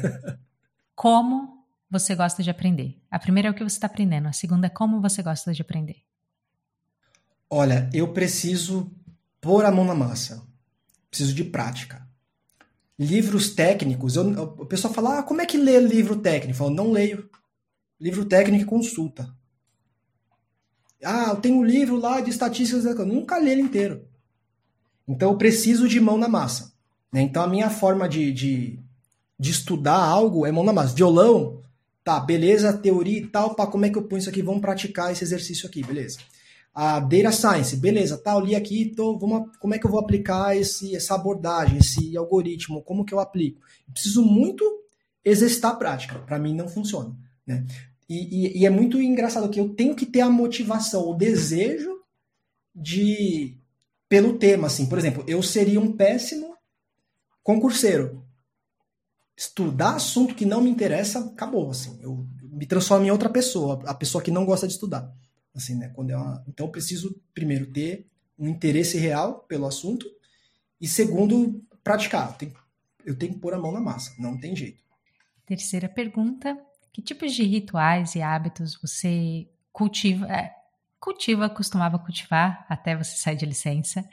Como 0.93 1.65
você 1.89 2.17
gosta 2.17 2.43
de 2.43 2.51
aprender? 2.51 3.01
A 3.09 3.19
primeira 3.21 3.47
é 3.49 3.51
o 3.53 3.55
que 3.55 3.63
você 3.63 3.77
está 3.77 3.87
aprendendo, 3.87 4.27
a 4.27 4.33
segunda 4.33 4.67
é 4.67 4.71
como 4.71 5.01
você 5.01 5.23
gosta 5.23 5.53
de 5.53 5.63
aprender. 5.63 5.99
Olha, 7.49 7.89
eu 7.95 8.13
preciso 8.13 8.91
pôr 9.41 9.65
a 9.65 9.71
mão 9.71 9.85
na 9.85 9.95
massa. 9.95 10.48
Preciso 11.19 11.35
de 11.35 11.43
prática. 11.43 12.07
Livros 12.97 13.51
técnicos, 13.51 14.15
eu, 14.15 14.31
o 14.41 14.65
pessoal 14.65 14.95
fala, 14.95 15.19
ah, 15.19 15.23
como 15.25 15.41
é 15.41 15.47
que 15.47 15.59
lê 15.59 15.81
livro 15.81 16.15
técnico? 16.15 16.53
Eu 16.53 16.59
falo, 16.59 16.71
não 16.71 16.93
leio. 16.93 17.29
Livro 18.01 18.25
técnico 18.25 18.71
consulta. 18.71 19.29
Ah, 21.03 21.31
eu 21.31 21.37
tenho 21.37 21.57
um 21.57 21.65
livro 21.65 21.97
lá 21.97 22.21
de 22.21 22.31
estatísticas, 22.31 22.85
eu 22.85 23.05
nunca 23.05 23.37
li 23.41 23.51
ele 23.51 23.63
inteiro. 23.63 24.07
Então 25.09 25.33
eu 25.33 25.37
preciso 25.37 25.89
de 25.89 25.99
mão 25.99 26.17
na 26.17 26.29
massa. 26.29 26.73
Né? 27.13 27.23
Então 27.23 27.43
a 27.43 27.49
minha 27.49 27.69
forma 27.69 28.09
de, 28.09 28.33
de, 28.33 28.79
de 29.37 29.51
estudar 29.51 29.99
algo 29.99 30.47
é 30.47 30.53
mão 30.53 30.63
na 30.63 30.73
massa. 30.73 30.95
Violão, 30.95 31.59
Tá, 32.05 32.21
beleza, 32.21 32.73
teoria 32.73 33.19
e 33.19 33.27
tal, 33.27 33.55
pá, 33.55 33.67
como 33.67 33.85
é 33.85 33.91
que 33.91 33.99
eu 33.99 34.03
ponho 34.03 34.21
isso 34.21 34.31
aqui? 34.31 34.41
Vamos 34.41 34.63
praticar 34.63 35.13
esse 35.13 35.23
exercício 35.23 35.69
aqui, 35.69 35.83
beleza. 35.83 36.19
A 36.75 37.01
Data 37.01 37.33
Science, 37.33 37.77
beleza, 37.77 38.17
tá, 38.17 38.35
eu 38.35 38.41
li 38.41 38.55
aqui, 38.55 38.95
tô, 38.95 39.19
vamos, 39.19 39.57
como 39.59 39.75
é 39.75 39.79
que 39.79 39.87
eu 39.87 39.91
vou 39.91 39.99
aplicar 39.99 40.57
esse, 40.57 40.95
essa 40.95 41.15
abordagem, 41.15 41.79
esse 41.79 42.17
algoritmo, 42.17 42.83
como 42.83 43.05
que 43.05 43.13
eu 43.13 43.19
aplico? 43.19 43.61
Eu 43.87 43.93
preciso 43.93 44.23
muito 44.23 44.65
exercitar 45.25 45.73
a 45.73 45.77
prática, 45.77 46.19
para 46.21 46.39
mim 46.39 46.55
não 46.55 46.69
funciona, 46.69 47.17
né? 47.47 47.67
E, 48.09 48.47
e, 48.47 48.61
e 48.61 48.67
é 48.67 48.71
muito 48.71 49.03
engraçado 49.03 49.51
que 49.51 49.61
eu 49.61 49.71
tenho 49.71 49.95
que 49.95 50.07
ter 50.07 50.21
a 50.21 50.31
motivação, 50.31 51.11
o 51.11 51.15
desejo 51.15 51.99
de 52.75 53.59
pelo 54.09 54.39
tema, 54.39 54.69
assim, 54.69 54.87
por 54.87 54.99
exemplo, 54.99 55.23
eu 55.27 55.43
seria 55.43 55.81
um 55.81 55.93
péssimo 55.93 56.57
concurseiro, 57.43 58.25
estudar 59.37 59.97
assunto 59.97 60.35
que 60.35 60.47
não 60.47 60.61
me 60.61 60.71
interessa, 60.71 61.21
acabou, 61.21 61.71
assim. 61.71 61.99
Eu 62.03 62.27
me 62.43 62.67
transformo 62.67 63.05
em 63.05 63.11
outra 63.11 63.29
pessoa, 63.29 63.81
a 63.87 63.95
pessoa 63.95 64.23
que 64.23 64.31
não 64.31 64.45
gosta 64.45 64.67
de 64.67 64.73
estudar. 64.73 65.13
Assim, 65.59 65.75
né? 65.75 65.89
Quando 65.89 66.11
é 66.11 66.17
uma... 66.17 66.45
Então 66.49 66.67
eu 66.67 66.73
preciso, 66.73 67.21
primeiro, 67.35 67.67
ter 67.67 68.07
um 68.39 68.49
interesse 68.49 68.97
real 68.97 69.41
pelo 69.41 69.67
assunto 69.67 70.07
e, 70.81 70.87
segundo, 70.87 71.61
praticar. 71.83 72.31
Eu 72.31 72.35
tenho, 72.35 72.55
eu 73.05 73.19
tenho 73.19 73.35
que 73.35 73.41
pôr 73.41 73.53
a 73.53 73.59
mão 73.59 73.73
na 73.73 73.81
massa, 73.81 74.15
não 74.19 74.39
tem 74.39 74.55
jeito. 74.55 74.83
Terceira 75.45 75.89
pergunta: 75.89 76.57
que 76.93 77.03
tipos 77.03 77.35
de 77.35 77.43
rituais 77.43 78.15
e 78.15 78.23
hábitos 78.23 78.79
você 78.81 79.49
cultiva, 79.73 80.27
é, 80.27 80.55
cultiva, 81.01 81.51
costumava 81.51 81.99
cultivar 81.99 82.65
até 82.69 82.97
você 82.97 83.17
sair 83.17 83.37
de 83.37 83.47
licença, 83.47 84.09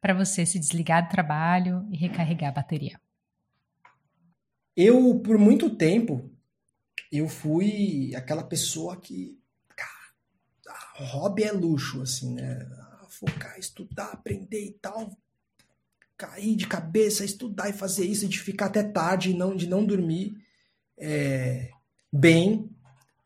para 0.00 0.12
você 0.12 0.44
se 0.44 0.58
desligar 0.58 1.06
do 1.06 1.10
trabalho 1.10 1.86
e 1.90 1.96
recarregar 1.96 2.50
a 2.50 2.54
bateria? 2.54 3.00
Eu, 4.76 5.20
por 5.20 5.38
muito 5.38 5.70
tempo, 5.70 6.30
eu 7.10 7.28
fui 7.28 8.14
aquela 8.14 8.42
pessoa 8.42 9.00
que. 9.00 9.40
Hobby 11.04 11.44
é 11.44 11.52
luxo, 11.52 12.02
assim, 12.02 12.34
né? 12.34 12.66
Focar, 13.08 13.58
estudar, 13.58 14.12
aprender 14.12 14.64
e 14.64 14.72
tal. 14.72 15.16
Cair 16.16 16.56
de 16.56 16.66
cabeça, 16.66 17.24
estudar 17.24 17.68
e 17.68 17.72
fazer 17.72 18.04
isso, 18.04 18.28
de 18.28 18.38
ficar 18.38 18.66
até 18.66 18.82
tarde, 18.82 19.34
não, 19.34 19.54
de 19.54 19.68
não 19.68 19.84
dormir 19.84 20.36
é, 20.98 21.70
bem, 22.12 22.70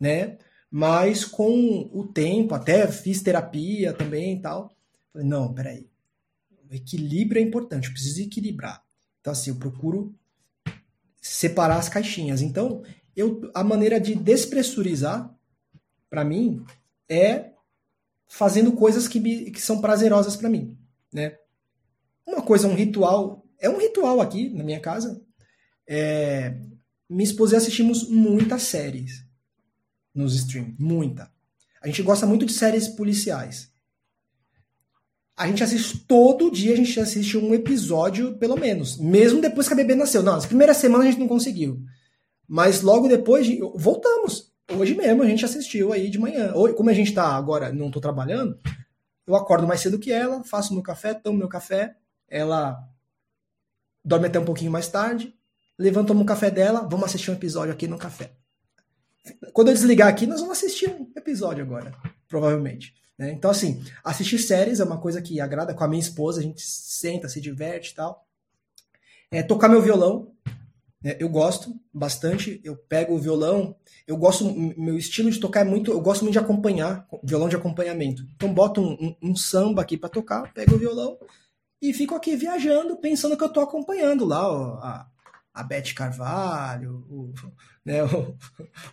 né? 0.01 0.39
Mas 0.70 1.24
com 1.24 1.89
o 1.93 2.07
tempo, 2.07 2.55
até 2.55 2.86
fiz 2.89 3.23
terapia 3.23 3.93
também 3.93 4.35
e 4.35 4.40
tal. 4.40 4.74
Falei, 5.12 5.27
não, 5.27 5.53
peraí. 5.53 5.89
O 6.70 6.74
equilíbrio 6.74 7.40
é 7.40 7.43
importante, 7.43 7.86
eu 7.86 7.93
preciso 7.93 8.23
equilibrar. 8.23 8.82
Então, 9.20 9.32
assim, 9.32 9.51
eu 9.51 9.57
procuro 9.57 10.15
separar 11.20 11.78
as 11.78 11.89
caixinhas. 11.89 12.40
Então, 12.40 12.82
eu, 13.15 13.51
a 13.55 13.65
maneira 13.65 14.01
de 14.01 14.15
despressurizar, 14.15 15.35
para 16.11 16.24
mim, 16.24 16.65
é 17.09 17.53
fazendo 18.28 18.73
coisas 18.73 19.07
que, 19.09 19.20
me, 19.20 19.51
que 19.51 19.61
são 19.61 19.81
prazerosas 19.81 20.36
para 20.36 20.48
mim, 20.48 20.77
né? 21.12 21.36
Uma 22.27 22.43
coisa, 22.43 22.66
um 22.66 22.74
ritual, 22.74 23.47
é 23.59 23.69
um 23.70 23.78
ritual 23.78 24.20
aqui 24.20 24.51
na 24.51 24.65
minha 24.65 24.81
casa. 24.81 25.23
É, 25.89 26.57
minha 27.09 27.24
esposa 27.24 27.55
e 27.55 27.59
assistimos 27.59 28.09
muitas 28.09 28.62
séries 28.62 29.24
nos 30.12 30.35
streams, 30.35 30.74
muita. 30.78 31.31
A 31.81 31.86
gente 31.86 32.03
gosta 32.03 32.27
muito 32.27 32.44
de 32.44 32.53
séries 32.53 32.89
policiais 32.89 33.73
a 35.36 35.47
gente 35.47 35.62
assiste 35.62 35.98
todo 35.98 36.51
dia, 36.51 36.73
a 36.73 36.77
gente 36.77 36.98
assiste 36.98 37.36
um 37.36 37.53
episódio, 37.53 38.39
pelo 38.39 38.57
menos. 38.57 38.97
Mesmo 38.97 39.43
depois 39.43 39.69
que 39.69 39.74
a 39.74 39.77
bebê 39.77 39.94
nasceu. 39.94 40.23
Não, 40.23 40.35
as 40.35 40.47
primeiras 40.47 40.78
semanas 40.78 41.07
a 41.07 41.11
gente 41.11 41.20
não 41.20 41.28
conseguiu. 41.28 41.82
Mas 42.48 42.81
logo 42.81 43.07
depois, 43.07 43.47
voltamos. 43.74 44.51
Hoje 44.71 44.95
mesmo 44.95 45.23
a 45.23 45.27
gente 45.27 45.45
assistiu 45.45 45.93
aí 45.93 46.11
de 46.11 46.19
manhã. 46.19 46.53
Como 46.77 46.91
a 46.91 46.95
gente 46.95 47.15
tá 47.15 47.37
agora, 47.37 47.73
não 47.73 47.91
tô 47.91 48.01
trabalhando, 48.01 48.59
eu 49.27 49.37
acordo 49.37 49.67
mais 49.67 49.81
cedo 49.81 49.99
que 49.99 50.13
ela, 50.13 50.43
faço 50.45 50.75
meu 50.75 50.83
café, 50.83 51.15
tomo 51.15 51.39
meu 51.39 51.49
café, 51.49 51.97
ela 52.29 52.79
dorme 54.05 54.27
até 54.27 54.39
um 54.39 54.45
pouquinho 54.45 54.71
mais 54.71 54.89
tarde, 54.89 55.35
levanto, 55.79 56.09
tomo 56.09 56.23
um 56.23 56.27
café 56.27 56.51
dela, 56.51 56.87
vamos 56.89 57.07
assistir 57.07 57.31
um 57.31 57.35
episódio 57.35 57.73
aqui 57.73 57.89
no 57.89 57.99
café. 57.99 58.33
Quando 59.53 59.69
eu 59.69 59.75
desligar 59.75 60.09
aqui, 60.09 60.27
nós 60.27 60.41
vamos 60.41 60.59
assistir 60.59 60.89
um 60.89 61.11
episódio 61.17 61.65
agora, 61.65 61.93
provavelmente. 62.29 62.95
Né? 63.19 63.33
Então, 63.33 63.51
assim, 63.51 63.85
assistir 64.05 64.39
séries 64.39 64.79
é 64.79 64.85
uma 64.85 65.01
coisa 65.01 65.21
que 65.21 65.41
agrada 65.41 65.75
com 65.75 65.83
a 65.83 65.89
minha 65.89 66.01
esposa, 66.01 66.41
a 66.41 66.43
gente 66.43 66.63
senta, 66.63 67.29
se 67.29 67.41
diverte 67.41 67.93
e 67.93 67.95
tal. 67.95 68.25
É, 69.31 69.43
tocar 69.43 69.69
meu 69.69 69.83
violão? 69.83 70.33
Eu 71.19 71.28
gosto 71.28 71.78
bastante, 71.93 72.61
eu 72.65 72.77
pego 72.77 73.15
o 73.15 73.19
violão, 73.19 73.77
eu 74.07 74.16
gosto, 74.16 74.45
meu 74.77 74.97
estilo 74.97 75.31
de 75.31 75.39
tocar 75.39 75.61
é 75.61 75.65
muito, 75.65 75.91
eu 75.91 76.01
gosto 76.01 76.23
muito 76.23 76.33
de 76.33 76.39
acompanhar, 76.39 77.07
violão 77.23 77.49
de 77.49 77.57
acompanhamento. 77.57 78.27
Então, 78.35 78.53
boto 78.53 78.81
um, 78.81 78.93
um, 78.93 79.31
um 79.31 79.37
samba 79.37 79.83
aqui 79.83 79.97
para 79.97 80.09
tocar, 80.09 80.53
pego 80.53 80.74
o 80.74 80.78
violão 80.78 81.19
e 81.81 81.93
fico 81.93 82.15
aqui 82.15 82.35
viajando, 82.37 82.97
pensando 82.97 83.37
que 83.37 83.45
eu 83.45 83.53
tô 83.53 83.61
acompanhando 83.61 84.24
lá 84.24 84.51
ó, 84.51 84.78
a, 84.78 85.07
a 85.53 85.62
Beth 85.62 85.95
Carvalho, 85.95 87.07
o, 87.11 87.35
né, 87.85 88.03
o, 88.05 88.37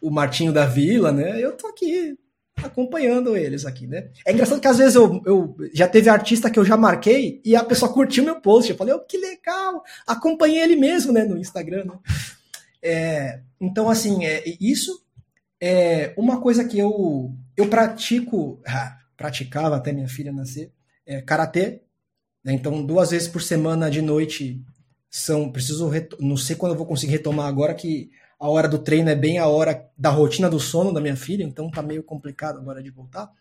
o 0.02 0.12
Martinho 0.12 0.52
da 0.52 0.66
Vila, 0.66 1.12
né? 1.12 1.40
Eu 1.42 1.56
tô 1.56 1.68
aqui 1.68 2.18
acompanhando 2.58 3.36
eles 3.36 3.66
aqui, 3.66 3.88
né? 3.88 4.10
É 4.26 4.32
engraçado 4.32 4.62
que 4.62 4.68
às 4.68 4.78
vezes 4.78 4.96
eu, 4.96 5.22
eu 5.26 5.56
já 5.74 5.88
teve 5.88 6.10
artista 6.10 6.50
que 6.50 6.60
eu 6.60 6.66
já 6.66 6.78
marquei 6.78 7.42
e 7.44 7.56
a 7.56 7.64
pessoa 7.64 7.92
curtiu 7.92 8.24
meu 8.24 8.40
post. 8.40 8.70
Eu 8.70 8.78
falei, 8.78 8.94
oh, 8.94 9.00
que 9.00 9.18
legal! 9.18 9.84
Acompanhei 10.06 10.62
ele 10.62 10.76
mesmo, 10.76 11.12
né, 11.12 11.24
no 11.24 11.38
Instagram. 11.38 11.86
Né? 11.86 12.00
É, 12.82 13.40
então, 13.60 13.90
assim, 13.90 14.26
é, 14.26 14.44
isso 14.60 15.04
é 15.62 16.14
uma 16.18 16.42
coisa 16.42 16.64
que 16.64 16.78
eu, 16.78 17.34
eu 17.56 17.68
pratico, 17.70 18.62
ah, 18.68 18.98
praticava 19.16 19.76
até 19.76 19.92
minha 19.92 20.08
filha 20.08 20.32
nascer, 20.32 20.72
é 21.06 21.22
karatê. 21.22 21.82
Né? 22.44 22.54
Então, 22.54 22.86
duas 22.86 23.12
vezes 23.12 23.28
por 23.28 23.42
semana 23.42 23.90
de 23.90 24.02
noite 24.02 24.62
são. 25.10 25.52
Preciso. 25.52 25.90
Não 26.20 26.36
sei 26.36 26.56
quando 26.56 26.74
eu 26.74 26.78
vou 26.78 26.88
conseguir 26.88 27.14
retomar 27.14 27.48
agora 27.48 27.74
que 27.74 28.12
a 28.44 28.50
hora 28.50 28.68
do 28.68 28.78
treino 28.78 29.10
é 29.10 29.16
bem 29.16 29.38
a 29.38 29.48
hora 29.48 29.90
da 29.98 30.10
rotina 30.10 30.50
do 30.50 30.60
sono 30.60 30.92
da 30.92 31.00
minha 31.00 31.16
filha, 31.16 31.46
então 31.46 31.72
tá 31.72 31.82
meio 31.82 32.04
complicado 32.04 32.60
agora 32.60 32.84
de 32.84 32.90
voltar. 32.90 33.32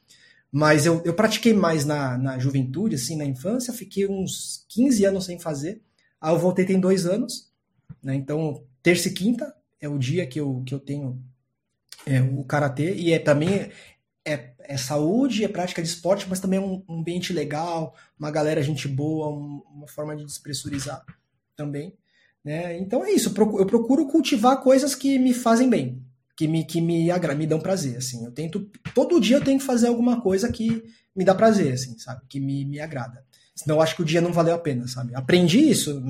Mas 0.48 0.86
eu, 0.86 1.02
eu 1.04 1.12
pratiquei 1.12 1.52
mais 1.52 1.84
na, 1.84 2.16
na 2.16 2.38
juventude, 2.38 2.94
assim, 2.94 3.16
na 3.16 3.24
infância, 3.24 3.72
fiquei 3.72 4.06
uns 4.06 4.64
15 4.68 5.04
anos 5.04 5.24
sem 5.24 5.40
fazer. 5.40 5.82
Aí 6.20 6.32
eu 6.32 6.38
voltei 6.38 6.64
tem 6.64 6.78
dois 6.78 7.04
anos, 7.04 7.50
né? 8.00 8.14
Então, 8.14 8.62
terça 8.80 9.08
e 9.08 9.12
quinta 9.12 9.52
é 9.80 9.88
o 9.88 9.98
dia 9.98 10.24
que 10.24 10.38
eu, 10.38 10.62
que 10.64 10.72
eu 10.72 10.78
tenho 10.78 11.20
é, 12.06 12.22
o 12.22 12.44
karatê, 12.44 12.94
e 12.94 13.12
é 13.12 13.18
também 13.18 13.72
é, 14.24 14.52
é 14.60 14.76
saúde, 14.76 15.42
é 15.42 15.48
prática 15.48 15.82
de 15.82 15.88
esporte, 15.88 16.28
mas 16.28 16.38
também 16.38 16.60
é 16.60 16.62
um, 16.62 16.80
um 16.88 17.00
ambiente 17.00 17.32
legal, 17.32 17.92
uma 18.16 18.30
galera 18.30 18.62
gente 18.62 18.86
boa, 18.86 19.30
um, 19.30 19.64
uma 19.74 19.88
forma 19.88 20.14
de 20.14 20.24
despressurizar 20.24 21.04
também. 21.56 21.92
Né? 22.44 22.78
Então 22.78 23.04
é 23.04 23.10
isso, 23.12 23.28
eu 23.28 23.66
procuro 23.66 24.06
cultivar 24.06 24.60
coisas 24.60 24.94
que 24.94 25.18
me 25.18 25.32
fazem 25.32 25.70
bem, 25.70 26.02
que 26.36 26.48
me, 26.48 26.64
que 26.64 26.80
me, 26.80 27.10
agra 27.10 27.34
me 27.34 27.46
dão 27.46 27.60
prazer. 27.60 27.96
Assim. 27.96 28.24
Eu 28.24 28.32
tento, 28.32 28.68
todo 28.94 29.20
dia 29.20 29.36
eu 29.36 29.44
tenho 29.44 29.58
que 29.58 29.64
fazer 29.64 29.88
alguma 29.88 30.20
coisa 30.20 30.50
que 30.50 30.82
me 31.14 31.24
dá 31.24 31.34
prazer, 31.34 31.72
assim, 31.74 31.96
sabe? 31.98 32.22
Que 32.28 32.40
me, 32.40 32.64
me 32.64 32.80
agrada. 32.80 33.24
Senão 33.54 33.76
eu 33.76 33.82
acho 33.82 33.94
que 33.94 34.02
o 34.02 34.04
dia 34.04 34.20
não 34.20 34.32
valeu 34.32 34.54
a 34.54 34.58
pena, 34.58 34.88
sabe? 34.88 35.14
Aprendi 35.14 35.60
isso, 35.60 36.02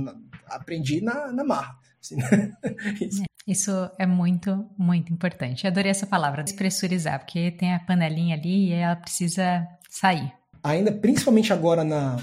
aprendi 0.46 1.00
na, 1.00 1.32
na 1.32 1.44
marra. 1.44 1.76
Assim, 2.00 2.16
né? 2.16 2.52
isso. 3.00 3.22
isso. 3.46 3.90
é 3.98 4.06
muito, 4.06 4.66
muito 4.78 5.12
importante. 5.12 5.64
Eu 5.64 5.70
adorei 5.70 5.90
essa 5.90 6.06
palavra, 6.06 6.42
despressurizar, 6.42 7.18
porque 7.18 7.50
tem 7.50 7.74
a 7.74 7.80
panelinha 7.80 8.36
ali 8.36 8.68
e 8.68 8.72
ela 8.72 8.96
precisa 8.96 9.66
sair. 9.90 10.32
Ainda, 10.62 10.92
principalmente 10.92 11.52
agora 11.52 11.82
na, 11.82 12.16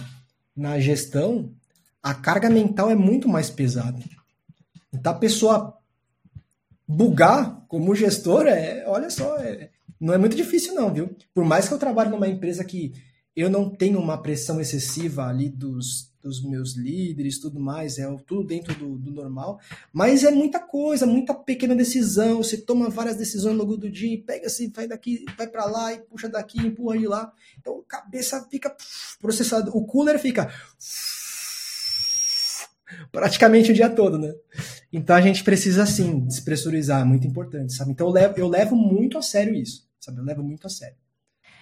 na 0.56 0.80
gestão, 0.80 1.54
a 2.02 2.14
carga 2.14 2.50
mental 2.50 2.90
é 2.90 2.96
muito 2.96 3.28
mais 3.28 3.50
pesada. 3.50 4.00
Então 4.94 5.12
a 5.12 5.18
pessoa 5.18 5.78
bugar 6.88 7.66
como 7.68 7.96
gestor 7.96 8.48
é, 8.48 8.84
olha 8.88 9.10
só, 9.10 9.38
é, 9.38 9.70
não 10.00 10.14
é 10.14 10.18
muito 10.18 10.36
difícil 10.36 10.74
não, 10.74 10.92
viu? 10.92 11.16
Por 11.34 11.46
mais 11.46 11.68
que 11.68 11.74
eu 11.74 11.78
trabalhe 11.78 12.10
numa 12.10 12.28
empresa 12.28 12.64
que 12.64 12.94
eu 13.36 13.50
não 13.50 13.70
tenho 13.70 14.00
uma 14.00 14.22
pressão 14.22 14.60
excessiva 14.60 15.28
ali 15.28 15.50
dos, 15.50 16.12
dos 16.22 16.44
meus 16.44 16.76
líderes, 16.76 17.40
tudo 17.40 17.60
mais, 17.60 17.98
é 17.98 18.06
tudo 18.26 18.44
dentro 18.44 18.74
do, 18.74 18.98
do, 18.98 19.12
normal, 19.12 19.60
mas 19.94 20.24
é 20.24 20.32
muita 20.32 20.60
coisa, 20.60 21.06
muita 21.06 21.34
pequena 21.34 21.76
decisão, 21.76 22.44
você 22.44 22.58
toma 22.58 22.90
várias 22.90 23.16
decisões 23.16 23.56
logo 23.56 23.78
do 23.78 23.90
dia, 23.90 24.22
pega 24.26 24.48
assim, 24.48 24.70
vai 24.70 24.88
daqui, 24.88 25.24
vai 25.38 25.48
para 25.48 25.66
lá 25.66 25.94
e 25.94 26.00
puxa 26.00 26.28
daqui, 26.28 26.60
empurra 26.60 26.98
de 26.98 27.08
lá, 27.08 27.32
então 27.58 27.80
a 27.80 27.90
cabeça 27.90 28.46
fica 28.50 28.76
processada, 29.22 29.72
o 29.72 29.86
cooler 29.86 30.20
fica 30.20 30.52
praticamente 33.12 33.72
o 33.72 33.74
dia 33.74 33.90
todo, 33.90 34.18
né? 34.18 34.34
Então 34.92 35.16
a 35.16 35.22
gente 35.22 35.44
precisa, 35.44 35.84
assim, 35.84 36.26
despressurizar, 36.26 37.02
é 37.02 37.06
muito 37.06 37.28
importante, 37.28 37.74
sabe? 37.74 37.92
Então 37.92 38.08
eu 38.08 38.14
levo, 38.14 38.34
eu 38.38 38.48
levo 38.48 38.76
muito 38.76 39.18
a 39.18 39.22
sério 39.22 39.54
isso, 39.54 39.88
sabe? 40.00 40.20
Eu 40.20 40.24
levo 40.24 40.44
muito 40.44 40.68
a 40.68 40.70
sério. 40.70 40.96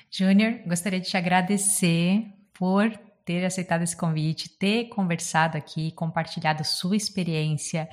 Júnior, 0.09 0.61
gostaria 0.65 0.99
de 0.99 1.07
te 1.09 1.17
agradecer 1.17 2.25
por 2.53 2.89
ter 3.25 3.43
aceitado 3.43 3.81
esse 3.81 3.95
convite, 3.95 4.57
ter 4.57 4.85
conversado 4.85 5.57
aqui, 5.57 5.91
compartilhado 5.91 6.63
sua 6.63 6.95
experiência 6.95 7.89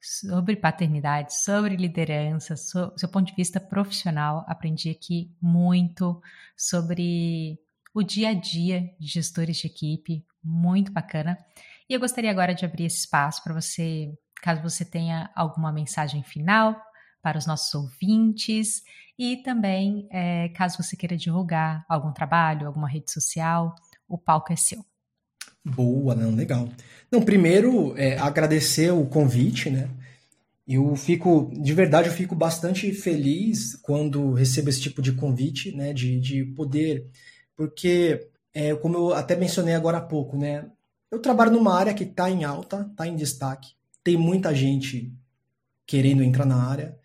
sobre 0.00 0.56
paternidade, 0.56 1.40
sobre 1.40 1.76
liderança, 1.76 2.56
so, 2.56 2.92
seu 2.96 3.08
ponto 3.08 3.28
de 3.28 3.36
vista 3.36 3.60
profissional. 3.60 4.44
Aprendi 4.48 4.90
aqui 4.90 5.30
muito 5.40 6.20
sobre 6.56 7.60
o 7.94 8.02
dia 8.02 8.30
a 8.30 8.34
dia 8.34 8.90
de 8.98 9.06
gestores 9.06 9.58
de 9.58 9.68
equipe, 9.68 10.26
muito 10.42 10.90
bacana. 10.90 11.38
E 11.92 11.94
eu 11.94 12.00
gostaria 12.00 12.30
agora 12.30 12.54
de 12.54 12.64
abrir 12.64 12.86
esse 12.86 13.00
espaço 13.00 13.44
para 13.44 13.52
você, 13.52 14.10
caso 14.40 14.62
você 14.62 14.82
tenha 14.82 15.30
alguma 15.36 15.70
mensagem 15.70 16.22
final 16.22 16.74
para 17.20 17.36
os 17.36 17.44
nossos 17.44 17.74
ouvintes 17.74 18.82
e 19.18 19.42
também 19.42 20.08
é, 20.10 20.48
caso 20.56 20.82
você 20.82 20.96
queira 20.96 21.18
divulgar 21.18 21.84
algum 21.86 22.10
trabalho, 22.10 22.66
alguma 22.66 22.88
rede 22.88 23.12
social, 23.12 23.74
o 24.08 24.16
palco 24.16 24.54
é 24.54 24.56
seu. 24.56 24.82
Boa, 25.62 26.14
não, 26.14 26.34
legal. 26.34 26.66
Não, 27.10 27.20
primeiro, 27.20 27.94
é, 27.98 28.16
agradecer 28.16 28.90
o 28.90 29.04
convite, 29.04 29.68
né? 29.68 29.90
Eu 30.66 30.96
fico, 30.96 31.50
de 31.52 31.74
verdade, 31.74 32.08
eu 32.08 32.14
fico 32.14 32.34
bastante 32.34 32.90
feliz 32.94 33.76
quando 33.82 34.32
recebo 34.32 34.70
esse 34.70 34.80
tipo 34.80 35.02
de 35.02 35.12
convite, 35.12 35.76
né? 35.76 35.92
De, 35.92 36.18
de 36.18 36.42
poder, 36.42 37.06
porque, 37.54 38.30
é, 38.54 38.74
como 38.76 38.96
eu 38.96 39.12
até 39.12 39.36
mencionei 39.36 39.74
agora 39.74 39.98
há 39.98 40.00
pouco, 40.00 40.38
né? 40.38 40.70
Eu 41.12 41.18
trabalho 41.18 41.52
numa 41.52 41.74
área 41.74 41.92
que 41.92 42.04
está 42.04 42.30
em 42.30 42.42
alta, 42.42 42.88
está 42.90 43.06
em 43.06 43.14
destaque, 43.14 43.74
tem 44.02 44.16
muita 44.16 44.54
gente 44.54 45.14
querendo 45.86 46.22
entrar 46.22 46.46
na 46.46 46.66
área, 46.66 46.98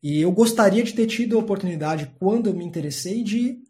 e 0.00 0.20
eu 0.20 0.30
gostaria 0.30 0.84
de 0.84 0.92
ter 0.92 1.08
tido 1.08 1.36
a 1.36 1.40
oportunidade, 1.40 2.14
quando 2.20 2.48
eu 2.48 2.54
me 2.54 2.64
interessei, 2.64 3.24
de 3.24 3.60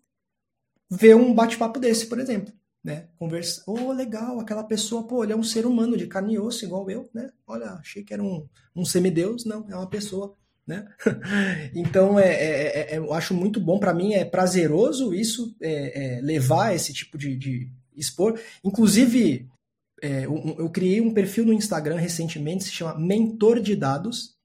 ver 0.90 1.16
um 1.16 1.32
bate-papo 1.32 1.80
desse, 1.80 2.06
por 2.06 2.18
exemplo. 2.20 2.52
Né? 2.84 3.08
Conversa, 3.18 3.62
oh, 3.66 3.90
legal, 3.92 4.38
aquela 4.38 4.62
pessoa, 4.62 5.06
pô, 5.06 5.24
ele 5.24 5.32
é 5.32 5.36
um 5.36 5.42
ser 5.42 5.64
humano 5.64 5.96
de 5.96 6.06
carne 6.06 6.34
e 6.34 6.38
osso, 6.38 6.66
igual 6.66 6.88
eu, 6.90 7.08
né? 7.14 7.30
Olha, 7.46 7.72
achei 7.72 8.04
que 8.04 8.12
era 8.12 8.22
um, 8.22 8.46
um 8.76 8.84
semideus, 8.84 9.46
não, 9.46 9.66
é 9.70 9.74
uma 9.74 9.88
pessoa, 9.88 10.34
né? 10.66 10.86
então, 11.74 12.18
é, 12.18 12.28
é, 12.28 12.94
é, 12.94 12.98
eu 12.98 13.14
acho 13.14 13.32
muito 13.32 13.58
bom, 13.58 13.78
para 13.78 13.94
mim 13.94 14.12
é 14.12 14.24
prazeroso 14.24 15.14
isso, 15.14 15.56
é, 15.62 16.18
é, 16.18 16.20
levar 16.20 16.74
esse 16.74 16.92
tipo 16.92 17.16
de, 17.16 17.34
de 17.36 17.72
expor. 17.96 18.38
Inclusive, 18.62 19.48
é, 20.02 20.24
eu, 20.24 20.56
eu, 20.58 20.70
criei 20.70 21.00
um 21.00 21.12
perfil 21.12 21.44
no 21.44 21.52
Instagram 21.52 21.96
recentemente, 21.96 22.64
se 22.64 22.72
chama 22.72 22.98
Mentor 22.98 23.60
de 23.60 23.74
Dados, 23.74 24.36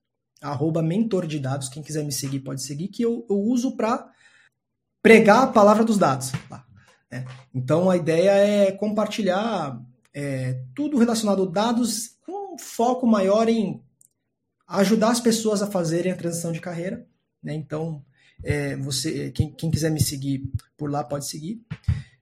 arroba 0.42 0.82
Mentor 0.82 1.28
de 1.28 1.40
Dados, 1.40 1.70
quem 1.70 1.84
quiser 1.84 2.04
me 2.04 2.12
seguir 2.12 2.40
pode 2.40 2.64
seguir, 2.64 2.88
que 2.88 3.04
eu, 3.04 3.26
eu 3.30 3.38
uso 3.38 3.76
para 3.76 4.12
pregar 5.02 5.44
a 5.44 5.48
palavra 5.48 5.84
dos 5.84 5.98
dados. 5.98 6.32
Né? 7.12 7.26
Então 7.54 7.90
a 7.90 7.98
ideia 7.98 8.32
é 8.32 8.72
compartilhar 8.72 9.80
é, 10.14 10.62
tudo 10.76 10.98
relacionado 10.98 11.44
a 11.44 11.52
dados 11.52 12.18
com 12.26 12.56
um 12.56 12.58
foco 12.58 13.06
maior 13.06 13.48
em 13.50 13.84
ajudar 14.68 15.10
as 15.10 15.20
pessoas 15.20 15.62
a 15.62 15.68
fazerem 15.70 16.12
a 16.12 16.16
transição 16.16 16.52
de 16.52 16.62
carreira. 16.62 17.06
Né? 17.42 17.54
Então, 17.54 18.04
é, 18.44 18.76
você, 18.78 19.32
quem, 19.32 19.54
quem 19.54 19.70
quiser 19.70 19.92
me 19.92 20.02
seguir 20.02 20.50
por 20.78 20.90
lá 20.90 21.04
pode 21.04 21.28
seguir 21.28 21.62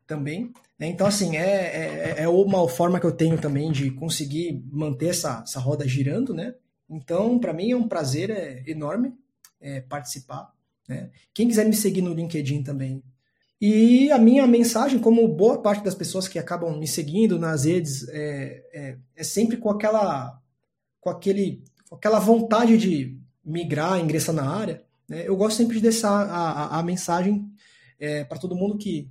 também. 0.06 0.52
Né? 0.82 0.88
Então, 0.88 1.06
assim, 1.06 1.38
é, 1.38 1.44
é, 1.44 2.24
é, 2.24 2.28
uma 2.28 2.68
forma 2.68 3.00
que 3.00 3.06
eu 3.06 3.12
tenho 3.12 3.40
também 3.40 3.72
de 3.72 3.92
conseguir 3.92 4.66
manter 4.72 5.10
essa, 5.10 5.44
essa 5.48 5.60
roda 5.60 5.88
girando, 5.88 6.34
né? 6.34 6.56
Então, 6.90 7.38
para 7.38 7.54
mim 7.54 7.70
é 7.70 7.78
um 7.78 7.88
prazer 7.88 8.32
é, 8.32 8.64
enorme 8.66 9.14
é, 9.62 9.82
participar. 9.82 10.52
Né? 10.90 11.12
Quem 11.36 11.48
quiser 11.48 11.68
me 11.68 11.76
seguir 11.76 12.02
no 12.02 12.16
LinkedIn 12.16 12.64
também. 12.64 13.04
E 13.62 14.12
a 14.12 14.18
minha 14.18 14.48
mensagem, 14.48 14.98
como 14.98 15.28
boa 15.28 15.62
parte 15.62 15.84
das 15.84 15.94
pessoas 15.94 16.28
que 16.28 16.40
acabam 16.40 16.76
me 16.76 16.88
seguindo 16.88 17.38
nas 17.38 17.66
redes, 17.66 18.10
é, 18.10 18.64
é, 18.74 18.98
é 19.16 19.24
sempre 19.24 19.58
com 19.58 19.70
aquela, 19.70 20.42
com 21.00 21.12
aquele, 21.12 21.64
com 21.88 21.96
aquela 21.96 22.20
vontade 22.20 22.76
de 22.76 23.16
migrar, 23.46 24.00
ingressar 24.00 24.34
na 24.34 24.50
área. 24.50 24.84
Né? 25.08 25.28
Eu 25.28 25.38
gosto 25.38 25.58
sempre 25.58 25.76
de 25.76 25.84
deixar 25.84 26.10
a, 26.10 26.52
a, 26.52 26.80
a 26.80 26.84
mensagem 26.84 27.48
é, 28.00 28.24
para 28.24 28.40
todo 28.40 28.56
mundo 28.56 28.80
que 28.80 29.08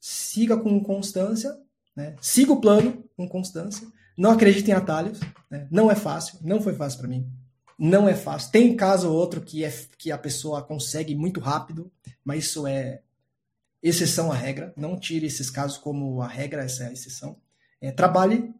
siga 0.00 0.56
com 0.56 0.82
constância, 0.82 1.56
né? 1.94 2.14
siga 2.20 2.52
o 2.52 2.60
plano 2.60 3.04
com 3.16 3.28
constância, 3.28 3.86
Não 4.16 4.30
acredite 4.30 4.70
em 4.70 4.74
atalhos. 4.74 5.20
Né? 5.50 5.66
Não 5.70 5.90
é 5.90 5.94
fácil. 5.94 6.38
Não 6.42 6.60
foi 6.60 6.74
fácil 6.74 6.98
para 6.98 7.08
mim. 7.08 7.30
Não 7.78 8.08
é 8.08 8.14
fácil. 8.14 8.50
Tem 8.50 8.74
caso 8.76 9.08
ou 9.08 9.16
outro 9.16 9.40
que, 9.40 9.64
é, 9.64 9.72
que 9.96 10.10
a 10.10 10.18
pessoa 10.18 10.62
consegue 10.62 11.14
muito 11.14 11.38
rápido, 11.38 11.90
mas 12.24 12.44
isso 12.44 12.66
é 12.66 13.00
exceção 13.82 14.32
à 14.32 14.34
regra. 14.34 14.72
Não 14.76 14.98
tire 14.98 15.26
esses 15.26 15.48
casos 15.48 15.78
como 15.78 16.20
a 16.20 16.26
regra, 16.26 16.64
essa 16.64 16.84
é 16.84 16.88
a 16.88 16.92
exceção. 16.92 17.36
É, 17.80 17.92
trabalhe, 17.92 18.52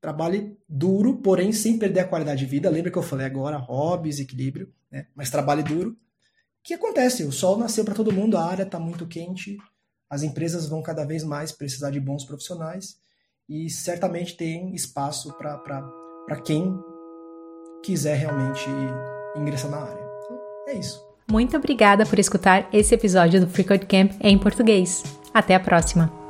trabalhe 0.00 0.56
duro, 0.68 1.16
porém 1.16 1.52
sem 1.52 1.76
perder 1.76 2.00
a 2.00 2.08
qualidade 2.08 2.40
de 2.40 2.46
vida. 2.46 2.70
Lembra 2.70 2.92
que 2.92 2.98
eu 2.98 3.02
falei 3.02 3.26
agora, 3.26 3.56
hobbies, 3.56 4.20
equilíbrio, 4.20 4.72
né? 4.90 5.08
mas 5.14 5.30
trabalhe 5.30 5.62
duro. 5.62 5.90
O 5.90 5.96
que 6.62 6.74
acontece? 6.74 7.24
O 7.24 7.32
sol 7.32 7.58
nasceu 7.58 7.84
para 7.84 7.94
todo 7.94 8.12
mundo, 8.12 8.36
a 8.36 8.46
área 8.46 8.62
está 8.62 8.78
muito 8.78 9.06
quente, 9.06 9.58
as 10.14 10.22
empresas 10.22 10.68
vão 10.68 10.80
cada 10.80 11.04
vez 11.04 11.24
mais 11.24 11.50
precisar 11.50 11.90
de 11.90 11.98
bons 11.98 12.24
profissionais 12.24 12.96
e 13.48 13.68
certamente 13.68 14.36
tem 14.36 14.72
espaço 14.72 15.32
para 15.34 16.36
quem 16.44 16.78
quiser 17.82 18.14
realmente 18.14 18.64
ingressar 19.36 19.72
na 19.72 19.78
área. 19.78 20.04
Então, 20.22 20.38
é 20.68 20.74
isso. 20.74 21.04
Muito 21.28 21.56
obrigada 21.56 22.06
por 22.06 22.18
escutar 22.20 22.68
esse 22.72 22.94
episódio 22.94 23.40
do 23.40 23.48
Freecode 23.48 23.86
Camp 23.86 24.12
em 24.20 24.38
português. 24.38 25.02
Até 25.34 25.56
a 25.56 25.60
próxima! 25.60 26.23